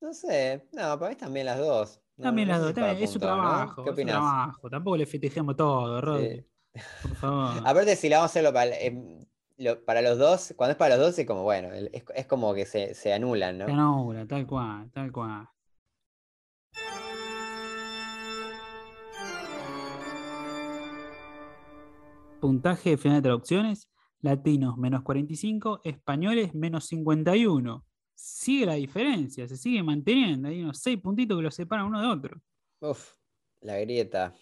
No 0.00 0.12
sé, 0.12 0.66
no, 0.72 0.98
para 0.98 1.06
mí 1.08 1.12
están 1.12 1.32
bien 1.32 1.46
las 1.46 1.58
dos. 1.58 2.00
También 2.20 2.48
las 2.48 2.60
dos, 2.60 2.74
también, 2.74 3.02
es 3.02 3.12
su 3.12 3.18
trabajo. 3.18 3.84
¿Qué 3.84 3.90
opinás? 3.90 4.14
trabajo. 4.16 4.70
Tampoco 4.70 4.96
le 4.96 5.06
festejemos 5.06 5.56
todo, 5.56 6.00
Rodri. 6.00 6.44
Por 7.02 7.14
favor. 7.16 7.52
Aparte, 7.66 7.96
si 7.96 8.08
la 8.08 8.18
vamos 8.18 8.30
a 8.30 8.32
hacerlo 8.32 8.52
para, 8.52 8.72
lo- 9.56 9.84
para 9.84 10.02
los 10.02 10.18
dos, 10.18 10.54
cuando 10.56 10.72
es 10.72 10.76
para 10.76 10.96
los 10.96 11.06
dos, 11.06 11.18
es 11.18 11.26
como, 11.26 11.42
bueno, 11.42 11.72
es, 11.72 11.90
es 12.14 12.26
como 12.26 12.54
que 12.54 12.66
se, 12.66 12.94
se 12.94 13.12
anulan, 13.12 13.58
¿no? 13.58 13.66
Se 13.66 13.72
anula, 13.72 14.26
tal 14.26 14.46
cual, 14.46 14.90
tal 14.92 15.12
cual. 15.12 15.48
Puntaje 22.40 22.96
final 22.96 23.18
de 23.18 23.22
traducciones: 23.22 23.88
latinos 24.20 24.76
menos 24.76 25.02
45, 25.02 25.80
españoles 25.84 26.54
menos 26.54 26.86
51. 26.86 27.84
Sigue 28.20 28.66
la 28.66 28.74
diferencia, 28.74 29.46
se 29.46 29.56
sigue 29.56 29.80
manteniendo. 29.80 30.48
Hay 30.48 30.60
unos 30.60 30.78
6 30.78 30.98
puntitos 31.00 31.38
que 31.38 31.42
los 31.44 31.54
separan 31.54 31.86
uno 31.86 32.00
de 32.00 32.08
otro. 32.08 32.40
Uf, 32.80 33.14
la 33.60 33.78
grieta. 33.78 34.34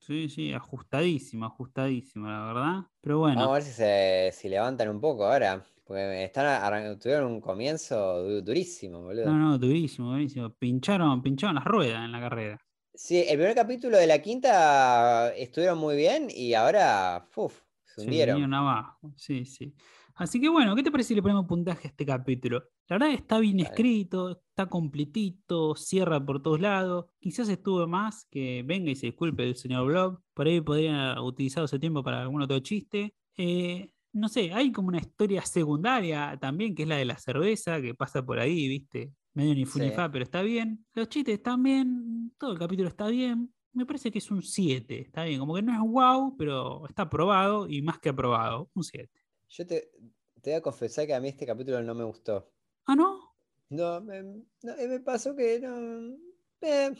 Sí, 0.00 0.28
sí, 0.28 0.52
ajustadísimo, 0.52 1.46
ajustadísimo, 1.46 2.26
la 2.26 2.46
verdad. 2.46 2.80
Pero 3.00 3.20
bueno. 3.20 3.36
Vamos 3.36 3.50
a 3.52 3.54
ver 3.54 3.62
si 3.62 3.70
se 3.70 4.30
si 4.32 4.48
levantan 4.48 4.88
un 4.88 5.00
poco 5.00 5.24
ahora. 5.24 5.64
Porque 5.84 6.24
están 6.24 6.98
tuvieron 6.98 7.30
un 7.30 7.40
comienzo 7.40 8.24
du- 8.24 8.42
durísimo, 8.42 9.02
boludo. 9.02 9.26
No, 9.26 9.38
no, 9.38 9.58
durísimo, 9.58 10.10
durísimo. 10.12 10.50
Pincharon, 10.50 11.22
pincharon 11.22 11.54
las 11.54 11.64
ruedas 11.64 12.04
en 12.04 12.10
la 12.12 12.20
carrera. 12.20 12.58
Sí, 12.94 13.20
el 13.20 13.36
primer 13.38 13.54
capítulo 13.54 13.98
de 13.98 14.06
la 14.08 14.20
quinta 14.20 15.32
estuvieron 15.36 15.78
muy 15.78 15.96
bien 15.96 16.26
y 16.28 16.54
ahora, 16.54 17.28
uf, 17.36 17.60
se 17.84 17.94
Se 17.94 18.00
hundieron. 18.02 18.34
vinieron 18.36 18.54
abajo. 18.54 19.12
Sí, 19.16 19.44
sí. 19.44 19.74
Así 20.14 20.40
que 20.40 20.48
bueno, 20.48 20.74
¿qué 20.76 20.82
te 20.82 20.90
parece 20.90 21.08
si 21.08 21.14
le 21.14 21.22
ponemos 21.22 21.46
puntaje 21.46 21.88
a 21.88 21.90
este 21.90 22.04
capítulo? 22.06 22.62
La 22.88 22.98
verdad 22.98 23.14
está 23.14 23.38
bien 23.38 23.60
escrito, 23.60 24.42
está 24.50 24.66
completito, 24.66 25.74
cierra 25.74 26.24
por 26.24 26.42
todos 26.42 26.60
lados. 26.60 27.06
Quizás 27.18 27.48
estuvo 27.48 27.86
más 27.86 28.26
que 28.30 28.62
venga 28.64 28.90
y 28.90 28.96
se 28.96 29.06
disculpe 29.06 29.44
el 29.44 29.56
señor 29.56 29.86
Blob. 29.86 30.20
Por 30.34 30.46
ahí 30.46 30.60
podría 30.60 31.12
haber 31.12 31.24
utilizado 31.24 31.66
ese 31.66 31.78
tiempo 31.78 32.02
para 32.02 32.22
algún 32.22 32.42
otro 32.42 32.58
chiste. 32.60 33.14
Eh, 33.36 33.90
no 34.12 34.28
sé, 34.28 34.52
hay 34.52 34.70
como 34.72 34.88
una 34.88 34.98
historia 34.98 35.42
secundaria 35.42 36.36
también, 36.40 36.74
que 36.74 36.82
es 36.82 36.88
la 36.88 36.96
de 36.96 37.06
la 37.06 37.16
cerveza, 37.16 37.80
que 37.80 37.94
pasa 37.94 38.24
por 38.24 38.38
ahí, 38.38 38.68
¿viste? 38.68 39.12
Medio 39.34 39.54
ni 39.54 39.64
fu 39.64 39.78
ni 39.78 39.88
Sí. 39.88 39.94
pero 40.12 40.22
está 40.22 40.42
bien. 40.42 40.84
Los 40.94 41.08
chistes 41.08 41.34
están 41.34 41.62
bien, 41.62 42.32
todo 42.38 42.52
el 42.52 42.58
capítulo 42.58 42.88
está 42.88 43.08
bien. 43.08 43.52
Me 43.72 43.86
parece 43.86 44.10
que 44.10 44.18
es 44.18 44.30
un 44.30 44.42
7, 44.42 45.00
está 45.00 45.24
bien. 45.24 45.40
Como 45.40 45.54
que 45.54 45.62
no 45.62 45.72
es 45.72 45.78
wow, 45.80 46.36
pero 46.36 46.86
está 46.86 47.04
aprobado 47.04 47.66
y 47.66 47.80
más 47.80 47.98
que 47.98 48.10
aprobado. 48.10 48.68
Un 48.74 48.84
7. 48.84 49.08
Yo 49.52 49.64
te, 49.66 49.92
te 50.40 50.50
voy 50.50 50.54
a 50.54 50.62
confesar 50.62 51.06
que 51.06 51.14
a 51.14 51.20
mí 51.20 51.28
este 51.28 51.46
capítulo 51.46 51.80
no 51.82 51.94
me 51.94 52.02
gustó. 52.04 52.52
Ah, 52.86 52.94
¿no? 52.94 53.32
No, 53.70 54.00
me, 54.00 54.22
no, 54.22 54.76
me 54.88 55.00
pasó 55.00 55.34
que 55.34 55.58
no. 55.60 56.16
eh, 56.60 56.92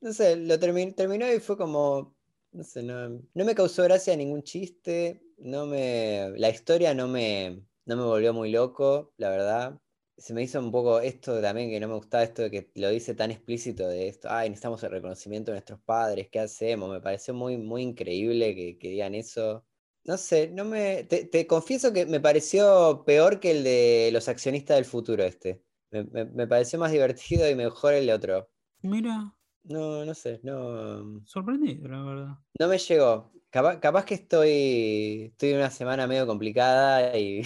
no 0.00 0.12
sé, 0.12 0.36
lo 0.36 0.54
termi- 0.58 0.94
terminó 0.94 1.30
y 1.32 1.40
fue 1.40 1.56
como. 1.56 2.16
No 2.52 2.64
sé, 2.64 2.82
no, 2.82 3.08
no 3.34 3.44
me 3.44 3.54
causó 3.54 3.82
gracia 3.84 4.16
ningún 4.16 4.42
chiste. 4.42 5.22
No 5.38 5.66
me. 5.66 6.30
La 6.36 6.50
historia 6.50 6.94
no 6.94 7.08
me, 7.08 7.62
no 7.86 7.96
me 7.96 8.04
volvió 8.04 8.32
muy 8.34 8.50
loco, 8.50 9.12
la 9.16 9.30
verdad. 9.30 9.80
Se 10.16 10.34
me 10.34 10.42
hizo 10.42 10.58
un 10.60 10.70
poco 10.70 11.00
esto 11.00 11.40
también 11.40 11.70
que 11.70 11.80
no 11.80 11.88
me 11.88 11.94
gustaba, 11.94 12.22
esto 12.24 12.42
de 12.42 12.50
que 12.50 12.70
lo 12.74 12.90
dice 12.90 13.14
tan 13.14 13.30
explícito 13.30 13.88
de 13.88 14.08
esto. 14.08 14.28
Ay, 14.30 14.50
necesitamos 14.50 14.82
el 14.84 14.90
reconocimiento 14.90 15.50
de 15.50 15.56
nuestros 15.56 15.80
padres, 15.80 16.28
¿qué 16.30 16.40
hacemos? 16.40 16.90
Me 16.90 17.00
pareció 17.00 17.32
muy, 17.34 17.56
muy 17.56 17.82
increíble 17.82 18.54
que, 18.54 18.78
que 18.78 18.88
digan 18.90 19.14
eso. 19.14 19.64
No 20.04 20.16
sé, 20.16 20.48
no 20.50 20.64
me. 20.64 21.04
Te, 21.04 21.24
te 21.26 21.46
confieso 21.46 21.92
que 21.92 22.06
me 22.06 22.20
pareció 22.20 23.04
peor 23.06 23.38
que 23.40 23.50
el 23.52 23.64
de 23.64 24.10
los 24.12 24.28
accionistas 24.28 24.76
del 24.76 24.84
futuro 24.84 25.22
este. 25.24 25.62
Me, 25.90 26.04
me- 26.04 26.24
me 26.24 26.46
pareció 26.46 26.78
más 26.78 26.92
divertido 26.92 27.48
y 27.48 27.54
mejor 27.54 27.94
el 27.94 28.10
otro. 28.10 28.50
Mira, 28.82 29.34
No, 29.64 30.04
no 30.04 30.14
sé, 30.14 30.40
no. 30.42 31.20
sorprendido, 31.24 31.88
la 31.88 32.02
verdad. 32.02 32.38
No 32.58 32.68
me 32.68 32.78
llegó. 32.78 33.32
Capaz, 33.50 33.78
capaz 33.80 34.04
que 34.04 34.14
estoy. 34.14 35.26
Estoy 35.32 35.50
en 35.50 35.56
una 35.58 35.70
semana 35.70 36.06
medio 36.06 36.26
complicada 36.26 37.16
y. 37.18 37.42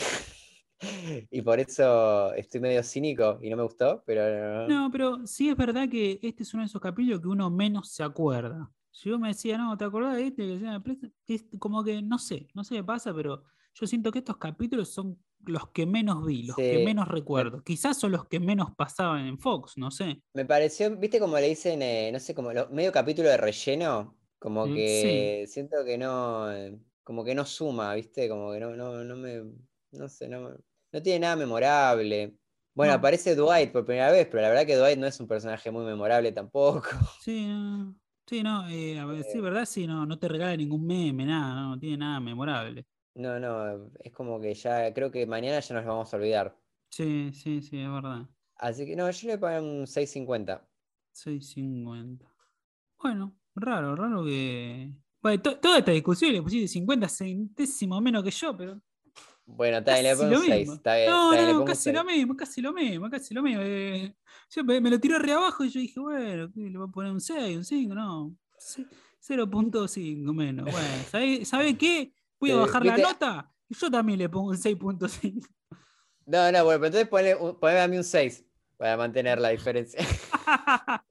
y 1.30 1.42
por 1.42 1.60
eso 1.60 2.32
estoy 2.34 2.60
medio 2.60 2.82
cínico 2.82 3.38
y 3.42 3.50
no 3.50 3.56
me 3.56 3.62
gustó, 3.64 4.02
pero. 4.06 4.68
No, 4.68 4.90
pero 4.90 5.26
sí 5.26 5.48
es 5.50 5.56
verdad 5.56 5.88
que 5.88 6.18
este 6.22 6.42
es 6.42 6.54
uno 6.54 6.62
de 6.62 6.66
esos 6.66 6.80
capítulos 6.80 7.20
que 7.20 7.28
uno 7.28 7.50
menos 7.50 7.90
se 7.90 8.02
acuerda. 8.02 8.70
Si 8.94 9.08
yo 9.10 9.18
me 9.18 9.28
decía, 9.28 9.58
no, 9.58 9.76
¿te 9.76 9.84
acordás 9.84 10.16
de 10.16 10.26
este? 10.28 10.46
Que? 11.26 11.34
Es 11.34 11.46
como 11.58 11.82
que, 11.82 12.00
no 12.00 12.18
sé, 12.18 12.46
no 12.54 12.62
sé 12.62 12.76
qué 12.76 12.84
pasa, 12.84 13.12
pero 13.12 13.42
yo 13.74 13.86
siento 13.88 14.12
que 14.12 14.20
estos 14.20 14.36
capítulos 14.36 14.88
son 14.90 15.20
los 15.40 15.68
que 15.70 15.84
menos 15.84 16.24
vi, 16.24 16.44
los 16.44 16.62
que 16.62 16.78
menos 16.78 17.08
recuerdo. 17.08 17.62
Quizás 17.64 17.98
son 17.98 18.12
los 18.12 18.26
que 18.28 18.38
menos 18.38 18.70
pasaban 18.76 19.26
en 19.26 19.38
Fox, 19.38 19.76
no 19.76 19.90
sé. 19.90 20.22
Me 20.32 20.44
pareció, 20.44 20.96
viste 20.96 21.20
como 21.20 21.36
le 21.38 21.48
dicen, 21.48 21.80
eh, 21.82 22.10
no 22.12 22.18
sé, 22.20 22.34
como 22.34 22.52
lo- 22.52 22.68
medio 22.70 22.90
capítulo 22.92 23.28
de 23.28 23.36
relleno, 23.36 24.18
como 24.38 24.68
Mm, 24.68 24.74
que 24.74 25.44
siento 25.48 25.84
que 25.84 25.96
no, 25.98 26.46
como 27.04 27.24
que 27.24 27.34
no 27.34 27.44
suma, 27.46 27.94
viste, 27.94 28.28
como 28.28 28.52
que 28.52 28.58
no, 28.60 28.74
no, 28.76 29.04
no 29.04 29.16
me, 29.16 29.42
no 29.92 30.08
sé, 30.08 30.28
no, 30.28 30.50
no 30.92 31.02
tiene 31.02 31.20
nada 31.20 31.36
memorable. 31.36 32.36
Bueno, 32.74 32.92
No. 32.92 32.98
aparece 32.98 33.36
Dwight 33.36 33.70
por 33.72 33.84
primera 33.84 34.10
vez, 34.10 34.26
pero 34.26 34.42
la 34.42 34.48
verdad 34.48 34.66
que 34.66 34.76
Dwight 34.76 34.98
no 34.98 35.06
es 35.06 35.20
un 35.20 35.28
personaje 35.28 35.70
muy 35.70 35.84
memorable 35.84 36.32
tampoco. 36.32 36.88
Sí, 37.16 37.46
no, 37.46 37.96
sí, 38.26 38.42
no, 38.42 38.68
eh, 38.68 38.98
a 38.98 39.06
ver, 39.06 39.24
sí, 39.24 39.40
¿verdad? 39.40 39.64
Sí, 39.64 39.86
no, 39.86 40.06
no 40.06 40.18
te 40.18 40.28
regala 40.28 40.56
ningún 40.56 40.86
meme, 40.86 41.24
nada, 41.26 41.54
no, 41.54 41.70
no 41.70 41.78
tiene 41.78 41.98
nada 41.98 42.20
memorable. 42.20 42.86
No, 43.16 43.38
no, 43.38 43.90
es 44.00 44.12
como 44.12 44.40
que 44.40 44.54
ya, 44.54 44.92
creo 44.92 45.10
que 45.10 45.26
mañana 45.26 45.60
ya 45.60 45.74
nos 45.74 45.84
vamos 45.84 46.12
a 46.12 46.16
olvidar. 46.16 46.56
Sí, 46.90 47.32
sí, 47.32 47.60
sí, 47.60 47.78
es 47.80 47.90
verdad. 47.90 48.28
Así 48.56 48.84
que 48.86 48.96
no, 48.96 49.08
yo 49.10 49.28
le 49.28 49.38
pongo 49.38 49.58
un 49.60 49.86
6.50. 49.86 50.66
6.50. 51.12 52.26
Bueno, 53.00 53.36
raro, 53.54 53.94
raro 53.96 54.24
que. 54.24 54.92
Bueno, 55.22 55.42
to- 55.42 55.58
toda 55.58 55.78
esta 55.78 55.92
discusión 55.92 56.32
le 56.32 56.42
pusiste 56.42 56.68
50 56.68 57.08
centésimos 57.08 58.02
menos 58.02 58.22
que 58.24 58.30
yo, 58.30 58.56
pero. 58.56 58.80
Bueno, 59.46 59.78
está 59.78 59.92
bien, 59.94 60.04
le 60.04 60.16
pongo 60.16 60.30
lo 60.32 60.38
un 60.38 60.44
6. 60.46 60.58
mismo. 60.58 60.74
Está 60.74 60.96
bien, 60.96 61.10
No, 61.10 61.30
no, 61.52 61.58
un 61.60 61.64
casi 61.66 61.92
lo 61.92 62.02
6. 62.04 62.16
mismo, 62.16 62.36
casi 62.36 62.62
lo 62.62 62.72
mismo, 62.72 63.10
casi 63.10 63.34
lo 63.34 63.42
mismo. 63.42 63.62
eh, 63.62 64.16
yo 64.50 64.64
me, 64.64 64.80
me 64.80 64.90
lo 64.90 64.98
tiró 65.00 65.18
re 65.18 65.32
abajo 65.32 65.64
y 65.64 65.68
yo 65.70 65.80
dije, 65.80 66.00
bueno, 66.00 66.50
¿qué, 66.52 66.60
le 66.60 66.78
voy 66.78 66.88
a 66.88 66.90
poner 66.92 67.12
un 67.12 67.20
6, 67.20 67.56
un 67.58 67.64
5, 67.64 67.94
no. 67.94 68.36
ce- 68.58 68.86
0.5 69.20 70.32
menos. 70.34 70.64
Bueno, 70.70 70.88
¿sabe, 71.10 71.44
sabe 71.44 71.76
qué? 71.76 72.12
Voy 72.40 72.50
a 72.50 72.54
Eh, 72.54 72.58
bajar 72.58 72.84
la 72.84 72.94
viste- 72.96 73.02
nota 73.02 73.52
y 73.68 73.74
yo 73.74 73.90
también 73.90 74.18
le 74.18 74.28
pongo 74.28 74.50
un 74.50 74.56
6.5. 74.58 75.46
No, 76.26 76.50
no, 76.50 76.64
bueno, 76.64 76.80
pero 76.80 76.86
entonces 76.86 77.08
ponle, 77.08 77.36
poneme 77.60 77.80
a 77.80 77.88
mí 77.88 77.96
un 77.98 78.04
6 78.04 78.44
para 78.78 78.96
mantener 78.96 79.38
la 79.38 79.50
diferencia. 79.50 80.00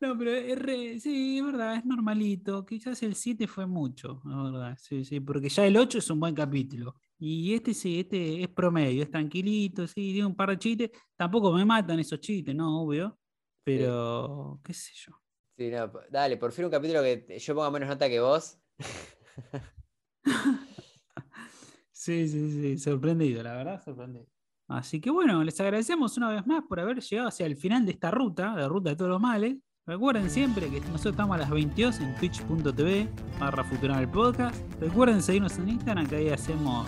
No, 0.00 0.16
pero 0.16 0.30
es 0.30 0.56
re- 0.56 1.00
sí, 1.00 1.38
es 1.38 1.44
verdad, 1.44 1.74
es 1.74 1.84
normalito. 1.84 2.64
Quizás 2.64 3.02
el 3.02 3.16
7 3.16 3.48
fue 3.48 3.66
mucho, 3.66 4.22
la 4.24 4.42
verdad. 4.44 4.78
Sí, 4.80 5.04
sí, 5.04 5.18
porque 5.18 5.48
ya 5.48 5.66
el 5.66 5.76
8 5.76 5.98
es 5.98 6.08
un 6.08 6.20
buen 6.20 6.36
capítulo. 6.36 6.94
Y 7.20 7.54
este 7.54 7.74
sí, 7.74 8.00
este 8.00 8.42
es 8.42 8.48
promedio, 8.48 9.02
es 9.02 9.10
tranquilito, 9.10 9.86
sí, 9.86 10.12
tiene 10.12 10.26
un 10.26 10.36
par 10.36 10.50
de 10.50 10.58
chistes. 10.58 10.90
Tampoco 11.16 11.52
me 11.52 11.64
matan 11.64 11.98
esos 11.98 12.20
chistes, 12.20 12.54
no, 12.54 12.82
obvio. 12.82 13.18
Pero, 13.64 14.60
qué 14.64 14.72
sé 14.72 14.92
yo. 14.94 15.12
Sí, 15.56 15.70
no, 15.70 15.90
dale, 16.10 16.36
por 16.36 16.52
fin 16.52 16.66
un 16.66 16.70
capítulo 16.70 17.02
que 17.02 17.38
yo 17.38 17.54
ponga 17.54 17.70
menos 17.70 17.88
nota 17.88 18.08
que 18.08 18.20
vos. 18.20 18.58
Sí, 21.98 22.28
sí, 22.28 22.52
sí, 22.52 22.78
sorprendido, 22.78 23.42
la 23.42 23.54
verdad, 23.54 23.82
sorprendido. 23.84 24.24
Así 24.68 25.00
que 25.00 25.10
bueno, 25.10 25.42
les 25.42 25.60
agradecemos 25.60 26.16
una 26.16 26.30
vez 26.30 26.46
más 26.46 26.62
por 26.68 26.78
haber 26.78 27.00
llegado 27.00 27.28
hacia 27.28 27.44
el 27.44 27.56
final 27.56 27.84
de 27.84 27.92
esta 27.92 28.12
ruta, 28.12 28.54
la 28.54 28.68
ruta 28.68 28.90
de 28.90 28.96
todos 28.96 29.10
los 29.10 29.20
males. 29.20 29.56
Recuerden 29.88 30.28
siempre 30.28 30.68
que 30.68 30.80
nosotros 30.82 31.12
estamos 31.12 31.36
a 31.36 31.38
las 31.38 31.48
22 31.48 32.00
en 32.00 32.14
twitch.tv 32.16 33.08
barra 33.40 33.64
Futurama 33.64 34.02
el 34.02 34.08
podcast. 34.08 34.54
Recuerden 34.78 35.22
seguirnos 35.22 35.56
en 35.56 35.70
Instagram 35.70 36.06
que 36.06 36.16
ahí 36.16 36.28
hacemos 36.28 36.86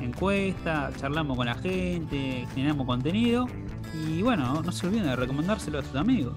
encuestas, 0.00 0.96
charlamos 0.96 1.36
con 1.36 1.44
la 1.44 1.54
gente, 1.54 2.46
generamos 2.54 2.86
contenido. 2.86 3.46
Y 3.92 4.22
bueno, 4.22 4.62
no 4.62 4.72
se 4.72 4.86
olviden 4.86 5.04
de 5.04 5.16
recomendárselo 5.16 5.80
a 5.80 5.82
sus 5.82 5.96
amigos. 5.96 6.32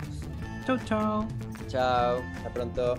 Chau, 0.66 0.78
chau. 0.84 1.26
Chao, 1.70 2.18
hasta 2.36 2.50
pronto. 2.50 2.96